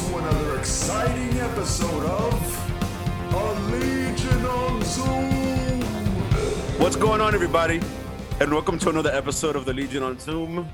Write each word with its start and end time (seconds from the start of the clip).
to 0.00 0.16
another 0.16 0.58
exciting 0.58 1.38
episode 1.40 2.06
of 2.06 3.34
A 3.34 3.70
Legion 3.70 4.46
on 4.46 4.82
Zoom. 4.82 5.82
What's 6.80 6.96
going 6.96 7.20
on, 7.20 7.34
everybody? 7.34 7.82
And 8.40 8.50
welcome 8.50 8.78
to 8.78 8.88
another 8.88 9.10
episode 9.10 9.56
of 9.56 9.66
the 9.66 9.74
Legion 9.74 10.02
on 10.02 10.18
Zoom. 10.18 10.66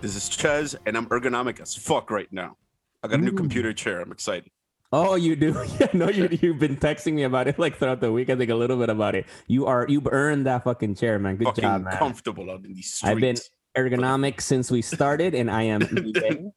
This 0.00 0.16
is 0.16 0.30
Ches, 0.30 0.74
and 0.86 0.96
I'm 0.96 1.04
ergonomic 1.08 1.60
as 1.60 1.74
fuck 1.74 2.10
right 2.10 2.32
now. 2.32 2.56
I 3.02 3.08
got 3.08 3.18
a 3.20 3.22
new 3.22 3.32
Ooh. 3.32 3.34
computer 3.34 3.74
chair. 3.74 4.00
I'm 4.00 4.12
excited. 4.12 4.50
Oh, 4.92 5.14
you 5.14 5.36
do? 5.36 5.62
Yeah, 5.78 5.88
no, 5.92 6.08
you 6.08 6.30
you've 6.40 6.58
been 6.58 6.78
texting 6.78 7.12
me 7.12 7.24
about 7.24 7.48
it 7.48 7.58
like 7.58 7.76
throughout 7.76 8.00
the 8.00 8.10
week. 8.10 8.30
I 8.30 8.36
think 8.36 8.50
a 8.50 8.54
little 8.54 8.78
bit 8.78 8.88
about 8.88 9.14
it. 9.14 9.26
You 9.46 9.66
are 9.66 9.84
you've 9.90 10.08
earned 10.10 10.46
that 10.46 10.64
fucking 10.64 10.94
chair, 10.94 11.18
man. 11.18 11.36
Good 11.36 11.48
Fucking 11.48 11.62
job, 11.62 11.82
man. 11.82 11.98
comfortable 11.98 12.50
out 12.50 12.64
in 12.64 12.72
these 12.72 12.94
streets. 12.94 13.10
I've 13.12 13.20
been 13.20 13.36
ergonomic 13.76 14.40
since 14.40 14.70
we 14.70 14.80
started, 14.80 15.34
and 15.34 15.50
I 15.50 15.64
am. 15.64 15.82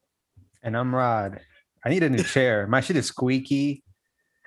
And 0.66 0.78
I'm 0.78 0.96
Rod. 0.96 1.42
I 1.86 1.90
need 1.90 2.04
a 2.04 2.10
new 2.10 2.24
chair. 2.24 2.68
My 2.68 2.82
shit 2.82 2.96
is 2.96 3.08
squeaky. 3.08 3.84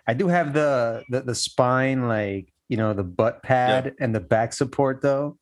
I 0.09 0.15
do 0.15 0.29
have 0.29 0.53
the 0.53 1.03
the, 1.11 1.21
the 1.23 1.35
spine, 1.35 2.09
like 2.09 2.53
you 2.69 2.77
know, 2.77 2.93
the 2.95 3.05
butt 3.05 3.43
pad 3.43 3.95
and 4.01 4.15
the 4.15 4.21
back 4.21 4.53
support 4.53 5.01
though. 5.03 5.37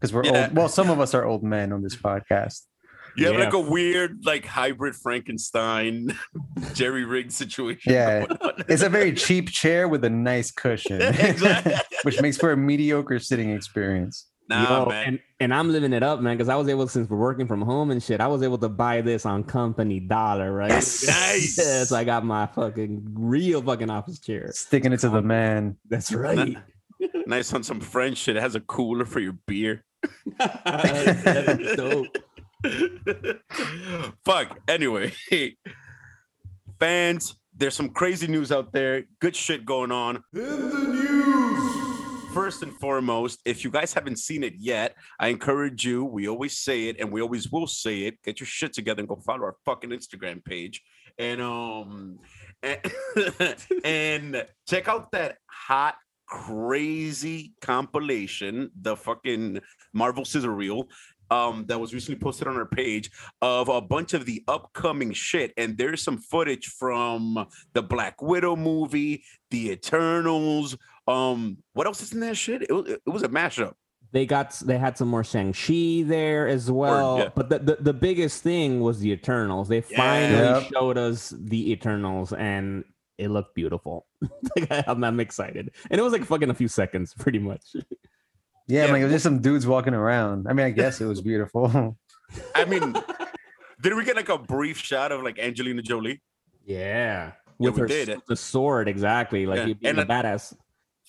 Because 0.00 0.12
we're 0.12 0.24
Yeah. 0.24 0.44
old. 0.46 0.56
Well, 0.56 0.68
some 0.68 0.90
of 0.90 1.00
us 1.00 1.14
are 1.14 1.24
old 1.24 1.42
men 1.42 1.72
on 1.72 1.82
this 1.82 1.96
podcast. 1.96 2.62
you 3.16 3.26
have 3.26 3.34
Yeah. 3.34 3.44
like 3.46 3.52
a 3.54 3.58
weird, 3.60 4.24
like 4.24 4.44
hybrid 4.46 4.94
Frankenstein, 4.94 6.16
Jerry 6.74 7.04
rig 7.04 7.32
situation. 7.32 7.92
Yeah. 7.92 8.26
It's 8.68 8.82
a 8.82 8.88
very 8.88 9.12
cheap 9.12 9.50
chair 9.50 9.88
with 9.88 10.04
a 10.04 10.10
nice 10.10 10.50
cushion, 10.52 11.00
Exactly. 11.02 11.74
which 12.02 12.20
makes 12.20 12.36
for 12.36 12.52
a 12.52 12.56
mediocre 12.56 13.18
sitting 13.18 13.50
experience. 13.50 14.26
Nah, 14.48 14.84
Yo, 14.84 14.88
man. 14.88 15.06
and 15.06 15.20
and 15.40 15.54
I'm 15.54 15.70
living 15.70 15.92
it 15.92 16.02
up, 16.02 16.20
man, 16.20 16.36
because 16.36 16.48
I 16.48 16.56
was 16.56 16.68
able 16.68 16.88
since 16.88 17.08
we're 17.08 17.16
working 17.16 17.46
from 17.46 17.62
home 17.62 17.90
and 17.90 18.02
shit. 18.02 18.20
I 18.20 18.26
was 18.26 18.42
able 18.42 18.58
to 18.58 18.68
buy 18.68 19.00
this 19.00 19.24
on 19.24 19.44
company 19.44 20.00
dollar, 20.00 20.52
right? 20.52 20.70
Nice. 20.70 21.58
Yeah, 21.58 21.84
so 21.84 21.96
I 21.96 22.04
got 22.04 22.24
my 22.24 22.46
fucking 22.46 23.14
real 23.14 23.62
fucking 23.62 23.90
office 23.90 24.18
chair. 24.18 24.50
Sticking 24.52 24.92
it 24.92 25.00
to 25.00 25.08
the 25.08 25.18
um, 25.18 25.26
man. 25.26 25.76
That's 25.88 26.12
right. 26.12 26.56
nice 27.26 27.52
on 27.52 27.62
some 27.62 27.80
French 27.80 28.18
shit. 28.18 28.36
It 28.36 28.42
has 28.42 28.54
a 28.54 28.60
cooler 28.60 29.04
for 29.04 29.20
your 29.20 29.38
beer. 29.46 29.84
That's 30.38 31.76
dope. 31.76 32.16
Fuck. 34.24 34.58
Anyway, 34.68 35.12
fans, 36.80 37.36
there's 37.56 37.74
some 37.74 37.90
crazy 37.90 38.26
news 38.26 38.50
out 38.52 38.72
there. 38.72 39.04
Good 39.20 39.36
shit 39.36 39.64
going 39.64 39.92
on. 39.92 40.22
In 40.34 40.40
the 40.40 40.86
news, 40.88 41.17
First 42.38 42.62
and 42.62 42.72
foremost, 42.72 43.40
if 43.44 43.64
you 43.64 43.70
guys 43.72 43.92
haven't 43.92 44.20
seen 44.20 44.44
it 44.44 44.54
yet, 44.60 44.94
I 45.18 45.26
encourage 45.26 45.84
you. 45.84 46.04
We 46.04 46.28
always 46.28 46.56
say 46.56 46.84
it, 46.84 47.00
and 47.00 47.10
we 47.10 47.20
always 47.20 47.50
will 47.50 47.66
say 47.66 48.02
it. 48.02 48.22
Get 48.22 48.38
your 48.38 48.46
shit 48.46 48.72
together 48.72 49.00
and 49.00 49.08
go 49.08 49.16
follow 49.16 49.42
our 49.42 49.56
fucking 49.64 49.90
Instagram 49.90 50.44
page, 50.44 50.80
and 51.18 51.40
um, 51.42 52.20
and, 52.62 52.78
and 53.84 54.46
check 54.68 54.86
out 54.86 55.10
that 55.10 55.38
hot, 55.46 55.96
crazy 56.26 57.54
compilation, 57.60 58.70
the 58.80 58.94
fucking 58.94 59.58
Marvel 59.92 60.24
sizzle 60.24 60.50
reel, 60.50 60.86
um, 61.30 61.64
that 61.66 61.80
was 61.80 61.92
recently 61.92 62.18
posted 62.18 62.48
on 62.48 62.56
our 62.56 62.66
page 62.66 63.10
of 63.42 63.68
a 63.68 63.80
bunch 63.80 64.14
of 64.14 64.24
the 64.26 64.42
upcoming 64.48 65.12
shit, 65.12 65.52
and 65.56 65.76
there's 65.76 66.02
some 66.02 66.18
footage 66.18 66.66
from 66.66 67.46
the 67.74 67.82
Black 67.82 68.22
Widow 68.22 68.56
movie, 68.56 69.24
the 69.50 69.70
Eternals. 69.72 70.76
Um, 71.08 71.58
what 71.72 71.86
else 71.86 72.02
is 72.02 72.12
in 72.12 72.20
that 72.20 72.36
shit? 72.36 72.62
It 72.62 72.72
was, 72.72 72.88
it 72.90 73.00
was 73.06 73.22
a 73.22 73.28
mashup. 73.28 73.72
they 74.12 74.26
got 74.26 74.52
they 74.64 74.78
had 74.78 74.96
some 74.98 75.08
more 75.08 75.24
Shang-Chi 75.24 76.02
there 76.06 76.46
as 76.48 76.70
well. 76.70 77.18
yeah. 77.18 77.28
But 77.34 77.48
the, 77.48 77.58
the, 77.58 77.76
the 77.80 77.92
biggest 77.94 78.42
thing 78.42 78.80
was 78.80 79.00
the 79.00 79.10
Eternals. 79.12 79.68
They 79.68 79.80
finally 79.80 80.42
Yep. 80.62 80.72
showed 80.72 80.98
us 80.98 81.34
the 81.36 81.72
Eternals 81.72 82.32
and 82.32 82.84
it 83.18 83.28
looked 83.30 83.54
beautiful. 83.54 84.06
like 84.56 84.70
I, 84.70 84.84
I'm, 84.86 85.02
I'm 85.02 85.18
excited. 85.20 85.70
And 85.90 85.98
it 85.98 86.02
was 86.02 86.12
like 86.12 86.24
fucking 86.24 86.50
a 86.50 86.54
few 86.54 86.68
seconds, 86.68 87.14
pretty 87.18 87.38
much. 87.38 87.62
Yeah, 87.74 88.86
Yeah. 88.86 88.92
like 88.92 89.00
it 89.00 89.04
was 89.04 89.12
just 89.14 89.24
some 89.24 89.40
dudes 89.40 89.66
walking 89.66 89.94
around. 89.94 90.46
I 90.48 90.52
mean, 90.52 90.66
I 90.66 90.70
guess 90.70 91.00
it 91.00 91.06
was 91.06 91.20
beautiful. 91.20 91.96
I 92.54 92.64
mean, 92.66 92.92
did 93.82 93.94
we 93.94 94.04
get 94.04 94.16
like 94.16 94.28
a 94.28 94.38
brief 94.38 94.78
shot 94.78 95.10
of 95.12 95.22
like 95.22 95.38
Angelina 95.38 95.82
Jolie? 95.82 96.20
Yeah. 96.64 97.32
Yeah, 97.60 97.70
With 97.70 97.74
we 97.74 97.80
her 97.80 97.86
did. 97.88 98.08
with 98.08 98.26
the 98.26 98.36
sword, 98.36 98.88
exactly. 98.88 99.44
Like 99.46 99.58
Yeah. 99.58 99.66
you 99.66 99.74
being 99.74 99.98
And 99.98 100.10
a 100.10 100.14
I- 100.14 100.22
badass. 100.22 100.54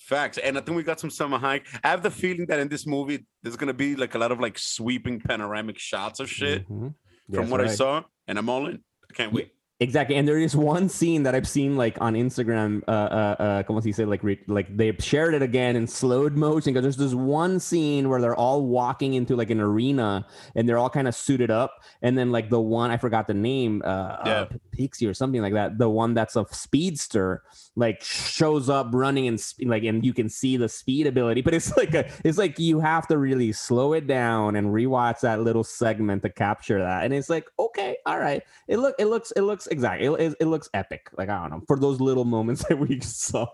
Facts. 0.00 0.38
And 0.38 0.56
I 0.56 0.62
think 0.62 0.76
we 0.76 0.82
got 0.82 0.98
some 0.98 1.10
summer 1.10 1.38
hike. 1.38 1.66
I 1.84 1.88
have 1.90 2.02
the 2.02 2.10
feeling 2.10 2.46
that 2.46 2.58
in 2.58 2.68
this 2.68 2.86
movie, 2.86 3.26
there's 3.42 3.56
gonna 3.56 3.74
be 3.74 3.94
like 3.96 4.14
a 4.14 4.18
lot 4.18 4.32
of 4.32 4.40
like 4.40 4.58
sweeping 4.58 5.20
panoramic 5.20 5.78
shots 5.78 6.18
of 6.20 6.28
shit 6.28 6.66
Mhm. 6.68 6.94
from 7.32 7.50
what 7.50 7.60
I 7.60 7.66
saw, 7.68 8.02
and 8.26 8.38
I'm 8.38 8.48
all 8.48 8.66
in. 8.66 8.82
I 9.10 9.14
can't 9.14 9.32
wait. 9.32 9.52
Exactly, 9.82 10.16
and 10.16 10.28
there 10.28 10.36
is 10.38 10.54
one 10.54 10.90
scene 10.90 11.22
that 11.22 11.34
I've 11.34 11.48
seen 11.48 11.74
like 11.74 11.98
on 12.02 12.12
Instagram. 12.12 12.82
Uh, 12.86 12.90
uh, 12.90 13.36
uh 13.38 13.62
como 13.62 13.80
se 13.80 13.92
dice, 13.92 14.06
like 14.06 14.22
re- 14.22 14.38
like 14.46 14.76
they 14.76 14.94
shared 14.98 15.32
it 15.32 15.40
again 15.40 15.74
in 15.74 15.86
slowed 15.86 16.36
motion. 16.36 16.74
Because 16.74 16.82
there's 16.82 16.98
this 16.98 17.14
one 17.14 17.58
scene 17.58 18.10
where 18.10 18.20
they're 18.20 18.36
all 18.36 18.66
walking 18.66 19.14
into 19.14 19.36
like 19.36 19.48
an 19.48 19.58
arena 19.58 20.26
and 20.54 20.68
they're 20.68 20.76
all 20.76 20.90
kind 20.90 21.08
of 21.08 21.14
suited 21.14 21.50
up, 21.50 21.82
and 22.02 22.18
then 22.18 22.30
like 22.30 22.50
the 22.50 22.60
one 22.60 22.90
I 22.90 22.98
forgot 22.98 23.26
the 23.26 23.32
name, 23.32 23.80
uh, 23.82 24.16
Yeah. 24.26 24.32
uh 24.32 24.46
Pixie 24.72 25.06
or 25.06 25.14
something 25.14 25.40
like 25.40 25.54
that. 25.54 25.78
The 25.78 25.88
one 25.88 26.12
that's 26.12 26.36
a 26.36 26.44
speedster 26.50 27.42
like 27.74 28.02
shows 28.02 28.68
up 28.68 28.88
running 28.92 29.28
and 29.28 29.40
sp- 29.40 29.64
like, 29.64 29.84
and 29.84 30.04
you 30.04 30.12
can 30.12 30.28
see 30.28 30.58
the 30.58 30.68
speed 30.68 31.06
ability. 31.06 31.40
But 31.40 31.54
it's 31.54 31.74
like 31.78 31.94
a, 31.94 32.06
it's 32.22 32.36
like 32.36 32.58
you 32.58 32.80
have 32.80 33.06
to 33.08 33.16
really 33.16 33.52
slow 33.52 33.94
it 33.94 34.06
down 34.06 34.56
and 34.56 34.68
rewatch 34.68 35.20
that 35.20 35.40
little 35.40 35.64
segment 35.64 36.22
to 36.24 36.28
capture 36.28 36.80
that. 36.80 37.04
And 37.04 37.14
it's 37.14 37.30
like, 37.30 37.46
okay, 37.58 37.96
all 38.04 38.18
right 38.18 38.42
it 38.68 38.78
look 38.78 38.94
it 38.98 39.06
looks 39.06 39.32
it 39.32 39.42
looks 39.42 39.66
exactly 39.70 40.06
it, 40.06 40.20
it, 40.20 40.36
it 40.40 40.46
looks 40.46 40.68
epic 40.74 41.08
like 41.16 41.28
i 41.28 41.40
don't 41.40 41.50
know 41.50 41.62
for 41.66 41.78
those 41.78 42.00
little 42.00 42.24
moments 42.24 42.64
that 42.68 42.78
we 42.78 43.00
saw 43.00 43.46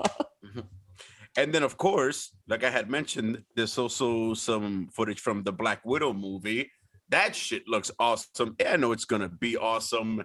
mm-hmm. 0.44 0.60
And 1.38 1.52
then, 1.52 1.62
of 1.62 1.76
course, 1.76 2.32
like 2.48 2.64
I 2.64 2.70
had 2.70 2.90
mentioned, 2.90 3.42
there's 3.54 3.76
also 3.76 4.32
some 4.32 4.88
footage 4.88 5.20
from 5.20 5.42
the 5.42 5.52
Black 5.52 5.84
Widow 5.84 6.14
movie. 6.14 6.70
That 7.10 7.36
shit 7.36 7.68
looks 7.68 7.90
awesome. 7.98 8.56
Yeah, 8.58 8.72
I 8.72 8.76
know 8.76 8.92
it's 8.92 9.04
gonna 9.04 9.28
be 9.28 9.56
awesome. 9.56 10.24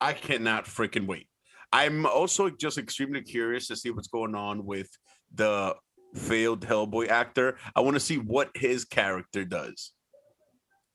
I 0.00 0.12
cannot 0.12 0.66
freaking 0.66 1.06
wait. 1.06 1.28
I'm 1.72 2.04
also 2.04 2.50
just 2.50 2.78
extremely 2.78 3.22
curious 3.22 3.68
to 3.68 3.76
see 3.76 3.90
what's 3.90 4.08
going 4.08 4.34
on 4.34 4.66
with 4.66 4.90
the 5.34 5.76
failed 6.14 6.66
Hellboy 6.66 7.08
actor. 7.08 7.56
I 7.74 7.80
want 7.80 7.94
to 7.94 8.00
see 8.00 8.18
what 8.18 8.50
his 8.54 8.84
character 8.84 9.44
does. 9.44 9.92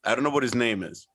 I 0.04 0.14
don't 0.14 0.24
know 0.24 0.30
what 0.30 0.44
his 0.44 0.56
name 0.56 0.84
is. 0.84 1.08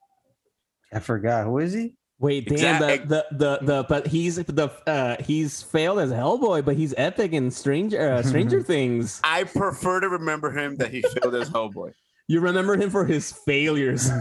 I 0.93 0.99
forgot. 0.99 1.45
Who 1.45 1.59
is 1.59 1.73
he? 1.73 1.95
Wait 2.21 2.47
damn 2.47 2.83
Exact- 2.83 3.09
the, 3.09 3.27
the 3.33 3.59
the 3.61 3.67
the 3.67 3.85
but 3.89 4.07
he's 4.07 4.37
the 4.37 4.71
uh 4.87 5.17
he's 5.23 5.63
failed 5.63 5.99
as 5.99 6.11
hellboy 6.11 6.65
but 6.65 6.77
he's 6.77 6.95
epic 6.97 7.33
in 7.33 7.51
stranger 7.51 7.99
uh, 8.13 8.23
stranger 8.23 8.63
things 8.75 9.21
I 9.25 9.45
prefer 9.45 10.01
to 10.01 10.09
remember 10.09 10.51
him 10.57 10.77
that 10.77 10.91
he 10.93 11.01
failed 11.03 11.35
as 11.35 11.49
Hellboy. 11.51 11.93
you 12.29 12.41
remember 12.41 12.77
him 12.77 12.91
for 12.91 13.05
his 13.07 13.33
failures 13.33 14.11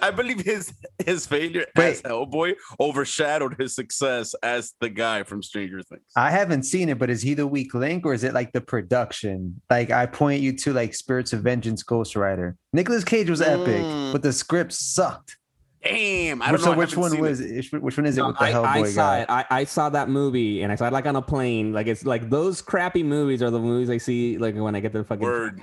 I 0.00 0.12
believe 0.12 0.40
his 0.40 0.72
his 1.04 1.26
failure 1.26 1.66
as 1.76 2.00
Hellboy 2.02 2.54
overshadowed 2.78 3.56
his 3.58 3.74
success 3.74 4.32
as 4.40 4.72
the 4.80 4.88
guy 4.88 5.24
from 5.24 5.42
Stranger 5.42 5.82
Things. 5.82 6.04
I 6.14 6.30
haven't 6.30 6.62
seen 6.62 6.88
it, 6.88 6.98
but 6.98 7.10
is 7.10 7.22
he 7.22 7.34
the 7.34 7.46
weak 7.46 7.74
link 7.74 8.06
or 8.06 8.14
is 8.14 8.22
it 8.22 8.34
like 8.34 8.52
the 8.52 8.60
production? 8.60 9.60
Like 9.68 9.90
I 9.90 10.06
point 10.06 10.42
you 10.42 10.52
to 10.58 10.72
like 10.72 10.94
Spirits 10.94 11.32
of 11.32 11.42
Vengeance 11.42 11.82
Ghost 11.82 12.14
Rider. 12.14 12.56
Nicolas 12.72 13.02
Cage 13.02 13.28
was 13.28 13.40
epic, 13.42 13.82
Mm. 13.82 14.12
but 14.12 14.22
the 14.22 14.32
script 14.32 14.72
sucked. 14.72 15.36
Damn, 15.84 16.42
I 16.42 16.46
don't 16.46 16.54
Which, 16.54 16.60
know. 16.62 16.72
so 16.72 16.76
which 16.78 16.96
one 16.96 17.18
was 17.20 17.40
it. 17.40 17.72
it? 17.72 17.82
Which 17.82 17.96
one 17.96 18.04
is 18.06 18.18
it 18.18 18.20
No, 18.20 18.28
with 18.28 18.38
the 18.38 18.44
I, 18.44 18.52
Hellboy 18.52 18.66
I 18.66 18.84
saw 18.90 19.02
guy? 19.02 19.18
it. 19.20 19.26
I, 19.30 19.44
I 19.50 19.64
saw 19.64 19.88
that 19.90 20.08
movie, 20.08 20.62
and 20.62 20.72
I 20.72 20.74
saw 20.74 20.86
it 20.88 20.92
like 20.92 21.06
on 21.06 21.14
a 21.16 21.22
plane. 21.22 21.72
Like 21.72 21.86
it's 21.86 22.04
like 22.04 22.30
those 22.30 22.60
crappy 22.60 23.02
movies 23.04 23.42
are 23.42 23.50
the 23.50 23.60
movies 23.60 23.88
I 23.88 23.98
see 23.98 24.38
like 24.38 24.56
when 24.56 24.74
I 24.74 24.80
get 24.80 24.92
the 24.92 25.04
fucking 25.04 25.22
Word. 25.22 25.60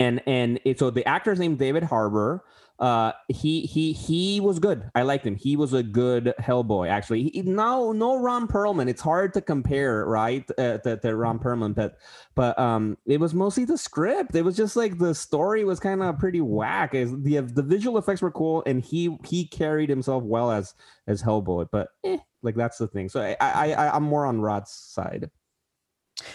and 0.00 0.20
and 0.26 0.58
it, 0.64 0.78
so 0.80 0.90
the 0.90 1.06
actor's 1.06 1.38
named 1.38 1.58
David 1.58 1.84
Harbour. 1.84 2.44
Uh, 2.80 3.12
he 3.28 3.62
he 3.62 3.92
he 3.92 4.40
was 4.40 4.58
good. 4.58 4.90
I 4.96 5.02
liked 5.02 5.24
him. 5.24 5.36
He 5.36 5.56
was 5.56 5.72
a 5.72 5.82
good 5.82 6.34
Hellboy. 6.40 6.88
Actually, 6.88 7.30
he, 7.30 7.42
no 7.42 7.92
no 7.92 8.18
Ron 8.18 8.48
Perlman. 8.48 8.88
It's 8.88 9.00
hard 9.00 9.32
to 9.34 9.40
compare, 9.40 10.04
right? 10.06 10.44
Uh, 10.58 10.78
to, 10.78 10.96
to 10.96 11.16
Ron 11.16 11.38
Perlman, 11.38 11.74
but 11.74 11.98
but 12.34 12.58
um, 12.58 12.98
it 13.06 13.20
was 13.20 13.32
mostly 13.32 13.64
the 13.64 13.78
script. 13.78 14.34
It 14.34 14.42
was 14.42 14.56
just 14.56 14.74
like 14.74 14.98
the 14.98 15.14
story 15.14 15.64
was 15.64 15.78
kind 15.78 16.02
of 16.02 16.18
pretty 16.18 16.40
whack. 16.40 16.94
Is 16.94 17.12
the 17.22 17.40
the 17.40 17.62
visual 17.62 17.96
effects 17.96 18.22
were 18.22 18.32
cool, 18.32 18.64
and 18.66 18.82
he 18.82 19.16
he 19.24 19.46
carried 19.46 19.88
himself 19.88 20.24
well 20.24 20.50
as 20.50 20.74
as 21.06 21.22
Hellboy. 21.22 21.68
But 21.70 21.90
eh, 22.02 22.18
like 22.42 22.56
that's 22.56 22.78
the 22.78 22.88
thing. 22.88 23.08
So 23.08 23.20
I 23.22 23.36
I, 23.40 23.72
I 23.72 23.96
I'm 23.96 24.02
more 24.02 24.26
on 24.26 24.40
Rod's 24.40 24.72
side. 24.72 25.30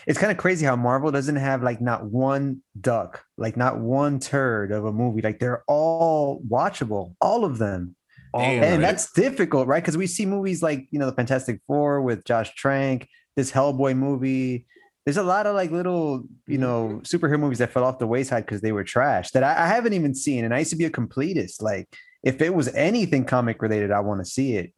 It's 0.07 0.19
kind 0.19 0.31
of 0.31 0.37
crazy 0.37 0.65
how 0.65 0.75
Marvel 0.75 1.11
doesn't 1.11 1.35
have 1.35 1.63
like 1.63 1.81
not 1.81 2.05
one 2.05 2.61
duck, 2.79 3.23
like 3.37 3.57
not 3.57 3.79
one 3.79 4.19
turd 4.19 4.71
of 4.71 4.85
a 4.85 4.91
movie. 4.91 5.21
Like 5.21 5.39
they're 5.39 5.63
all 5.67 6.41
watchable, 6.41 7.15
all 7.21 7.45
of 7.45 7.57
them. 7.57 7.95
All 8.33 8.41
Damn, 8.41 8.63
and 8.63 8.75
it. 8.75 8.81
that's 8.81 9.11
difficult, 9.11 9.67
right? 9.67 9.81
Because 9.81 9.97
we 9.97 10.07
see 10.07 10.25
movies 10.25 10.61
like 10.61 10.87
you 10.91 10.99
know 10.99 11.07
the 11.07 11.15
Fantastic 11.15 11.61
Four 11.65 12.01
with 12.01 12.25
Josh 12.25 12.53
Trank, 12.55 13.07
this 13.35 13.51
Hellboy 13.51 13.97
movie. 13.97 14.65
There's 15.05 15.17
a 15.17 15.23
lot 15.23 15.47
of 15.47 15.55
like 15.55 15.71
little 15.71 16.23
you 16.45 16.59
know 16.59 17.01
superhero 17.03 17.39
movies 17.39 17.57
that 17.57 17.71
fell 17.71 17.83
off 17.83 17.99
the 17.99 18.07
wayside 18.07 18.45
because 18.45 18.61
they 18.61 18.71
were 18.71 18.83
trash 18.83 19.31
that 19.31 19.43
I, 19.43 19.63
I 19.63 19.67
haven't 19.67 19.93
even 19.93 20.13
seen. 20.13 20.45
And 20.45 20.53
I 20.53 20.59
used 20.59 20.71
to 20.71 20.77
be 20.77 20.85
a 20.85 20.91
completist. 20.91 21.61
Like 21.61 21.87
if 22.23 22.41
it 22.41 22.53
was 22.53 22.67
anything 22.69 23.25
comic 23.25 23.61
related, 23.61 23.91
I 23.91 24.01
want 24.01 24.23
to 24.23 24.25
see 24.25 24.55
it. 24.55 24.73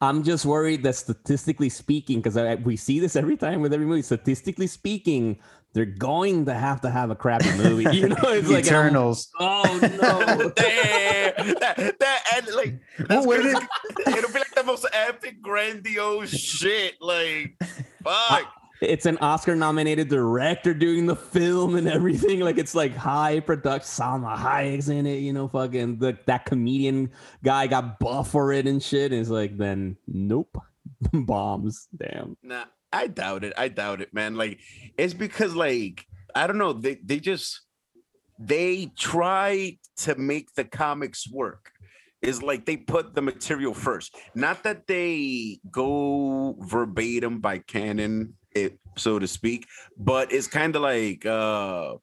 I'm 0.00 0.22
just 0.22 0.44
worried 0.44 0.82
that 0.82 0.94
statistically 0.94 1.68
speaking, 1.68 2.20
because 2.20 2.36
we 2.64 2.76
see 2.76 3.00
this 3.00 3.16
every 3.16 3.36
time 3.36 3.60
with 3.60 3.72
every 3.72 3.86
movie. 3.86 4.02
Statistically 4.02 4.66
speaking, 4.66 5.38
they're 5.72 5.84
going 5.84 6.44
to 6.46 6.54
have 6.54 6.80
to 6.82 6.90
have 6.90 7.10
a 7.10 7.16
crappy 7.16 7.50
movie. 7.56 7.84
You 7.94 8.08
know, 8.08 8.16
it's 8.22 8.48
like 8.48 8.64
Eternals. 8.64 9.30
oh 9.38 9.78
no. 9.82 10.50
Damn. 10.56 11.54
that, 11.60 11.96
that 11.98 12.22
and 12.34 12.54
like 12.54 12.80
that's 12.98 13.26
what 13.26 13.42
gonna 13.42 13.58
is 13.58 14.16
it'll 14.16 14.32
be 14.32 14.38
like 14.38 14.54
the 14.54 14.64
most 14.64 14.86
epic, 14.92 15.42
grandiose 15.42 16.30
shit. 16.30 16.94
Like, 17.00 17.56
fuck. 18.04 18.52
It's 18.84 19.06
an 19.06 19.18
Oscar 19.18 19.56
nominated 19.56 20.08
director 20.08 20.74
doing 20.74 21.06
the 21.06 21.16
film 21.16 21.74
and 21.76 21.88
everything. 21.88 22.40
Like 22.40 22.58
it's 22.58 22.74
like 22.74 22.94
high 22.94 23.40
production. 23.40 23.86
Salma 23.86 24.36
Hayek's 24.36 24.88
in 24.88 25.06
it, 25.06 25.18
you 25.18 25.32
know, 25.32 25.48
fucking 25.48 25.98
the, 25.98 26.18
that 26.26 26.44
comedian 26.44 27.10
guy 27.42 27.66
got 27.66 27.98
buff 27.98 28.30
for 28.30 28.52
it 28.52 28.66
and 28.66 28.82
shit. 28.82 29.12
And 29.12 29.20
it's 29.20 29.30
like, 29.30 29.56
then 29.56 29.96
nope. 30.06 30.56
Bombs. 31.12 31.88
Damn. 31.96 32.36
Nah, 32.42 32.64
I 32.92 33.06
doubt 33.06 33.44
it. 33.44 33.52
I 33.56 33.68
doubt 33.68 34.00
it, 34.00 34.12
man. 34.12 34.34
Like, 34.36 34.60
it's 34.96 35.14
because 35.14 35.54
like 35.54 36.06
I 36.34 36.46
don't 36.46 36.58
know. 36.58 36.72
They 36.72 36.96
they 36.96 37.20
just 37.20 37.60
they 38.38 38.90
try 38.96 39.78
to 39.98 40.14
make 40.16 40.54
the 40.54 40.64
comics 40.64 41.30
work. 41.30 41.70
Is 42.22 42.42
like 42.42 42.64
they 42.64 42.78
put 42.78 43.14
the 43.14 43.20
material 43.20 43.74
first. 43.74 44.16
Not 44.34 44.62
that 44.62 44.86
they 44.86 45.58
go 45.70 46.56
verbatim 46.58 47.40
by 47.40 47.58
canon, 47.58 48.34
it 48.54 48.78
so 48.96 49.18
to 49.18 49.26
speak, 49.26 49.66
but 49.98 50.32
it's 50.32 50.46
kind 50.46 50.74
of 50.76 50.82
like 50.82 51.26
uh 51.26 51.94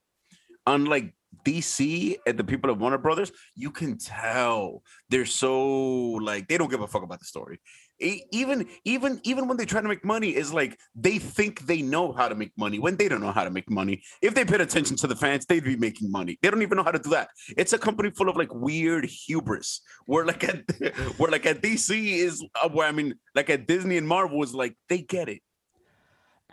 unlike 0.68 1.13
DC 1.45 2.18
and 2.25 2.38
the 2.38 2.44
people 2.44 2.69
of 2.69 2.80
Warner 2.80 2.98
Brothers, 2.98 3.31
you 3.56 3.71
can 3.71 3.98
tell 3.98 4.83
they're 5.09 5.25
so 5.25 6.12
like 6.21 6.48
they 6.48 6.57
don't 6.57 6.69
give 6.69 6.81
a 6.81 6.88
fuck 6.88 7.03
about 7.03 7.19
the 7.19 7.25
story. 7.25 7.59
Even 8.00 8.68
even 8.83 9.21
even 9.24 9.48
when 9.48 9.57
they 9.57 9.65
try 9.65 9.80
to 9.80 9.88
make 9.88 10.03
money, 10.03 10.36
is 10.36 10.51
like 10.51 10.77
they 10.95 11.19
think 11.19 11.68
they 11.68 11.83
know 11.83 12.12
how 12.12 12.27
to 12.27 12.33
make 12.33 12.51
money 12.57 12.80
when 12.80 12.95
they 12.95 13.07
don't 13.07 13.21
know 13.21 13.31
how 13.31 13.44
to 13.44 13.51
make 13.51 13.69
money. 13.69 14.01
If 14.24 14.33
they 14.33 14.44
paid 14.44 14.59
attention 14.59 14.97
to 14.97 15.07
the 15.07 15.15
fans, 15.15 15.45
they'd 15.45 15.63
be 15.63 15.75
making 15.75 16.12
money. 16.12 16.39
They 16.42 16.50
don't 16.50 16.63
even 16.63 16.77
know 16.77 16.83
how 16.83 16.92
to 16.92 17.00
do 17.00 17.12
that. 17.12 17.30
It's 17.57 17.74
a 17.74 17.77
company 17.77 18.09
full 18.09 18.27
of 18.27 18.36
like 18.36 18.54
weird 18.54 19.06
hubris. 19.06 19.81
Where 20.06 20.25
like 20.25 20.44
at 20.44 20.63
where 21.18 21.31
like 21.31 21.45
at 21.45 21.62
DC 21.62 21.92
is 21.92 22.44
uh, 22.62 22.69
where 22.69 22.88
I 22.88 22.92
mean 22.92 23.15
like 23.36 23.51
at 23.51 23.68
Disney 23.68 23.97
and 23.97 24.07
Marvel 24.07 24.42
is 24.44 24.56
like 24.56 24.75
they 24.89 25.00
get 25.00 25.30
it. 25.30 25.42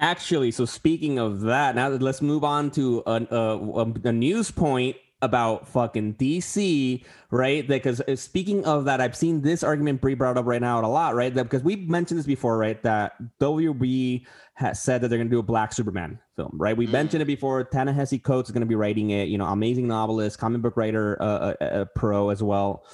Actually, 0.00 0.50
so 0.52 0.64
speaking 0.64 1.18
of 1.18 1.40
that, 1.40 1.74
now 1.74 1.90
that 1.90 2.00
let's 2.02 2.22
move 2.22 2.44
on 2.44 2.70
to 2.72 3.02
a, 3.06 3.26
a, 3.30 3.92
a 4.04 4.12
news 4.12 4.50
point 4.50 4.96
about 5.20 5.66
fucking 5.66 6.14
DC, 6.14 7.04
right? 7.32 7.66
Because 7.66 8.00
uh, 8.02 8.14
speaking 8.14 8.64
of 8.64 8.84
that, 8.84 9.00
I've 9.00 9.16
seen 9.16 9.42
this 9.42 9.64
argument 9.64 10.00
Brie 10.00 10.14
brought 10.14 10.36
up 10.38 10.46
right 10.46 10.60
now 10.60 10.84
a 10.84 10.86
lot, 10.86 11.16
right? 11.16 11.34
That 11.34 11.44
because 11.44 11.64
we've 11.64 11.88
mentioned 11.88 12.18
this 12.18 12.26
before, 12.26 12.56
right? 12.56 12.80
That 12.84 13.14
WB 13.40 14.24
has 14.54 14.80
said 14.80 15.00
that 15.00 15.08
they're 15.08 15.18
going 15.18 15.28
to 15.28 15.34
do 15.34 15.40
a 15.40 15.42
Black 15.42 15.72
Superman 15.72 16.20
film, 16.36 16.52
right? 16.54 16.76
We 16.76 16.86
Mm. 16.86 16.92
mentioned 16.92 17.22
it 17.22 17.26
before. 17.26 17.64
Ta-Nehisi 17.64 18.22
Coates 18.22 18.48
is 18.48 18.52
going 18.52 18.60
to 18.60 18.66
be 18.66 18.76
writing 18.76 19.10
it. 19.10 19.28
You 19.28 19.38
know, 19.38 19.46
amazing 19.46 19.88
novelist, 19.88 20.38
comic 20.38 20.62
book 20.62 20.76
writer, 20.76 21.20
uh, 21.20 21.54
uh, 21.60 21.64
uh, 21.64 21.84
pro 21.96 22.30
as 22.30 22.40
well. 22.42 22.84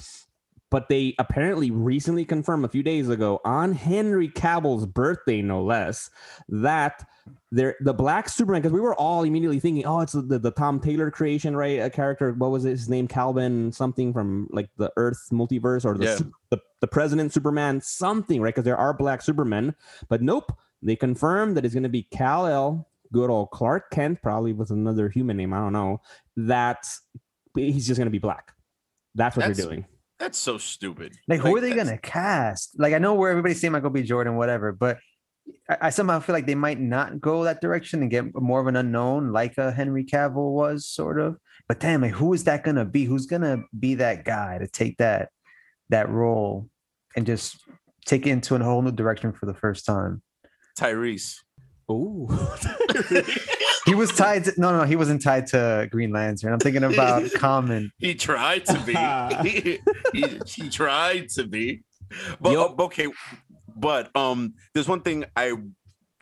But 0.75 0.89
they 0.89 1.15
apparently 1.19 1.71
recently 1.71 2.25
confirmed 2.25 2.65
a 2.65 2.67
few 2.67 2.83
days 2.83 3.07
ago 3.07 3.39
on 3.45 3.71
Henry 3.71 4.27
Cavill's 4.27 4.85
birthday, 4.85 5.41
no 5.41 5.63
less, 5.63 6.09
that 6.49 7.07
they're 7.49 7.77
the 7.79 7.93
black 7.93 8.27
Superman 8.27 8.61
because 8.61 8.73
we 8.73 8.81
were 8.81 8.93
all 8.93 9.23
immediately 9.23 9.61
thinking, 9.61 9.85
oh, 9.85 10.01
it's 10.01 10.11
the, 10.11 10.37
the 10.37 10.51
Tom 10.51 10.81
Taylor 10.81 11.09
creation, 11.09 11.55
right? 11.55 11.79
A 11.79 11.89
character, 11.89 12.33
what 12.33 12.51
was 12.51 12.63
his 12.63 12.89
name? 12.89 13.07
Calvin 13.07 13.71
something 13.71 14.11
from 14.11 14.49
like 14.51 14.69
the 14.75 14.91
Earth 14.97 15.29
multiverse 15.31 15.85
or 15.85 15.97
the 15.97 16.03
Yeah. 16.03 16.17
The, 16.49 16.59
the 16.81 16.87
President 16.87 17.31
Superman 17.31 17.79
something, 17.79 18.41
right? 18.41 18.53
Because 18.53 18.65
there 18.65 18.75
are 18.75 18.93
black 18.93 19.21
Supermen, 19.21 19.75
but 20.09 20.21
nope, 20.21 20.51
they 20.81 20.97
confirmed 20.97 21.55
that 21.55 21.63
it's 21.63 21.73
going 21.73 21.83
to 21.83 21.89
be 21.89 22.03
Kal-El. 22.03 22.85
good 23.13 23.29
old 23.29 23.51
Clark 23.51 23.91
Kent, 23.91 24.21
probably 24.21 24.51
with 24.51 24.71
another 24.71 25.07
human 25.07 25.37
name, 25.37 25.53
I 25.53 25.59
don't 25.59 25.71
know. 25.71 26.01
That 26.35 26.85
he's 27.55 27.87
just 27.87 27.97
going 27.97 28.07
to 28.07 28.11
be 28.11 28.19
black. 28.19 28.51
That's 29.15 29.37
what 29.37 29.43
That's- 29.43 29.55
they're 29.55 29.67
doing. 29.67 29.85
That's 30.25 30.39
so 30.39 30.57
stupid. 30.57 31.13
Like, 31.27 31.41
who 31.41 31.55
are 31.55 31.61
they 31.61 31.69
that's- 31.69 31.85
gonna 31.85 31.99
cast? 31.99 32.79
Like, 32.79 32.95
I 32.95 32.97
know 32.97 33.13
where 33.13 33.29
everybody's 33.29 33.61
saying 33.61 33.73
Michael 33.73 33.91
B. 33.91 34.01
Jordan, 34.01 34.37
whatever, 34.37 34.71
but 34.71 34.97
I, 35.69 35.77
I 35.81 35.89
somehow 35.91 36.19
feel 36.19 36.33
like 36.33 36.47
they 36.47 36.55
might 36.55 36.79
not 36.79 37.21
go 37.21 37.43
that 37.43 37.61
direction 37.61 38.01
and 38.01 38.09
get 38.09 38.33
more 38.33 38.59
of 38.59 38.65
an 38.65 38.75
unknown, 38.75 39.31
like 39.31 39.55
a 39.59 39.71
Henry 39.71 40.03
Cavill 40.03 40.51
was, 40.51 40.87
sort 40.87 41.19
of. 41.19 41.37
But 41.67 41.79
damn, 41.79 42.01
like, 42.01 42.13
who 42.13 42.33
is 42.33 42.45
that 42.45 42.63
gonna 42.63 42.85
be? 42.85 43.05
Who's 43.05 43.27
gonna 43.27 43.65
be 43.79 43.93
that 43.95 44.25
guy 44.25 44.57
to 44.57 44.67
take 44.67 44.97
that 44.97 45.29
that 45.89 46.09
role 46.09 46.69
and 47.15 47.27
just 47.27 47.57
take 48.07 48.25
it 48.25 48.31
into 48.31 48.55
a 48.55 48.63
whole 48.63 48.81
new 48.81 48.91
direction 48.91 49.31
for 49.31 49.45
the 49.45 49.53
first 49.53 49.85
time? 49.85 50.23
Tyrese. 50.75 51.35
Oh, 51.87 52.25
He 53.85 53.93
was 53.93 54.11
tied 54.11 54.45
to 54.45 54.53
no, 54.57 54.77
no, 54.77 54.83
he 54.83 54.95
wasn't 54.95 55.21
tied 55.21 55.47
to 55.47 55.87
Green 55.91 56.11
Lantern. 56.11 56.53
I'm 56.53 56.59
thinking 56.59 56.83
about 56.83 57.31
Common. 57.35 57.91
He 57.99 58.15
tried 58.15 58.65
to 58.65 58.79
be. 58.79 59.49
he, 59.49 59.79
he, 60.13 60.39
he 60.47 60.69
tried 60.69 61.29
to 61.29 61.45
be. 61.45 61.83
But 62.39 62.53
Yo. 62.53 62.65
uh, 62.65 62.83
okay, 62.85 63.07
but 63.75 64.15
um, 64.15 64.53
there's 64.73 64.87
one 64.87 65.01
thing 65.01 65.25
I 65.35 65.53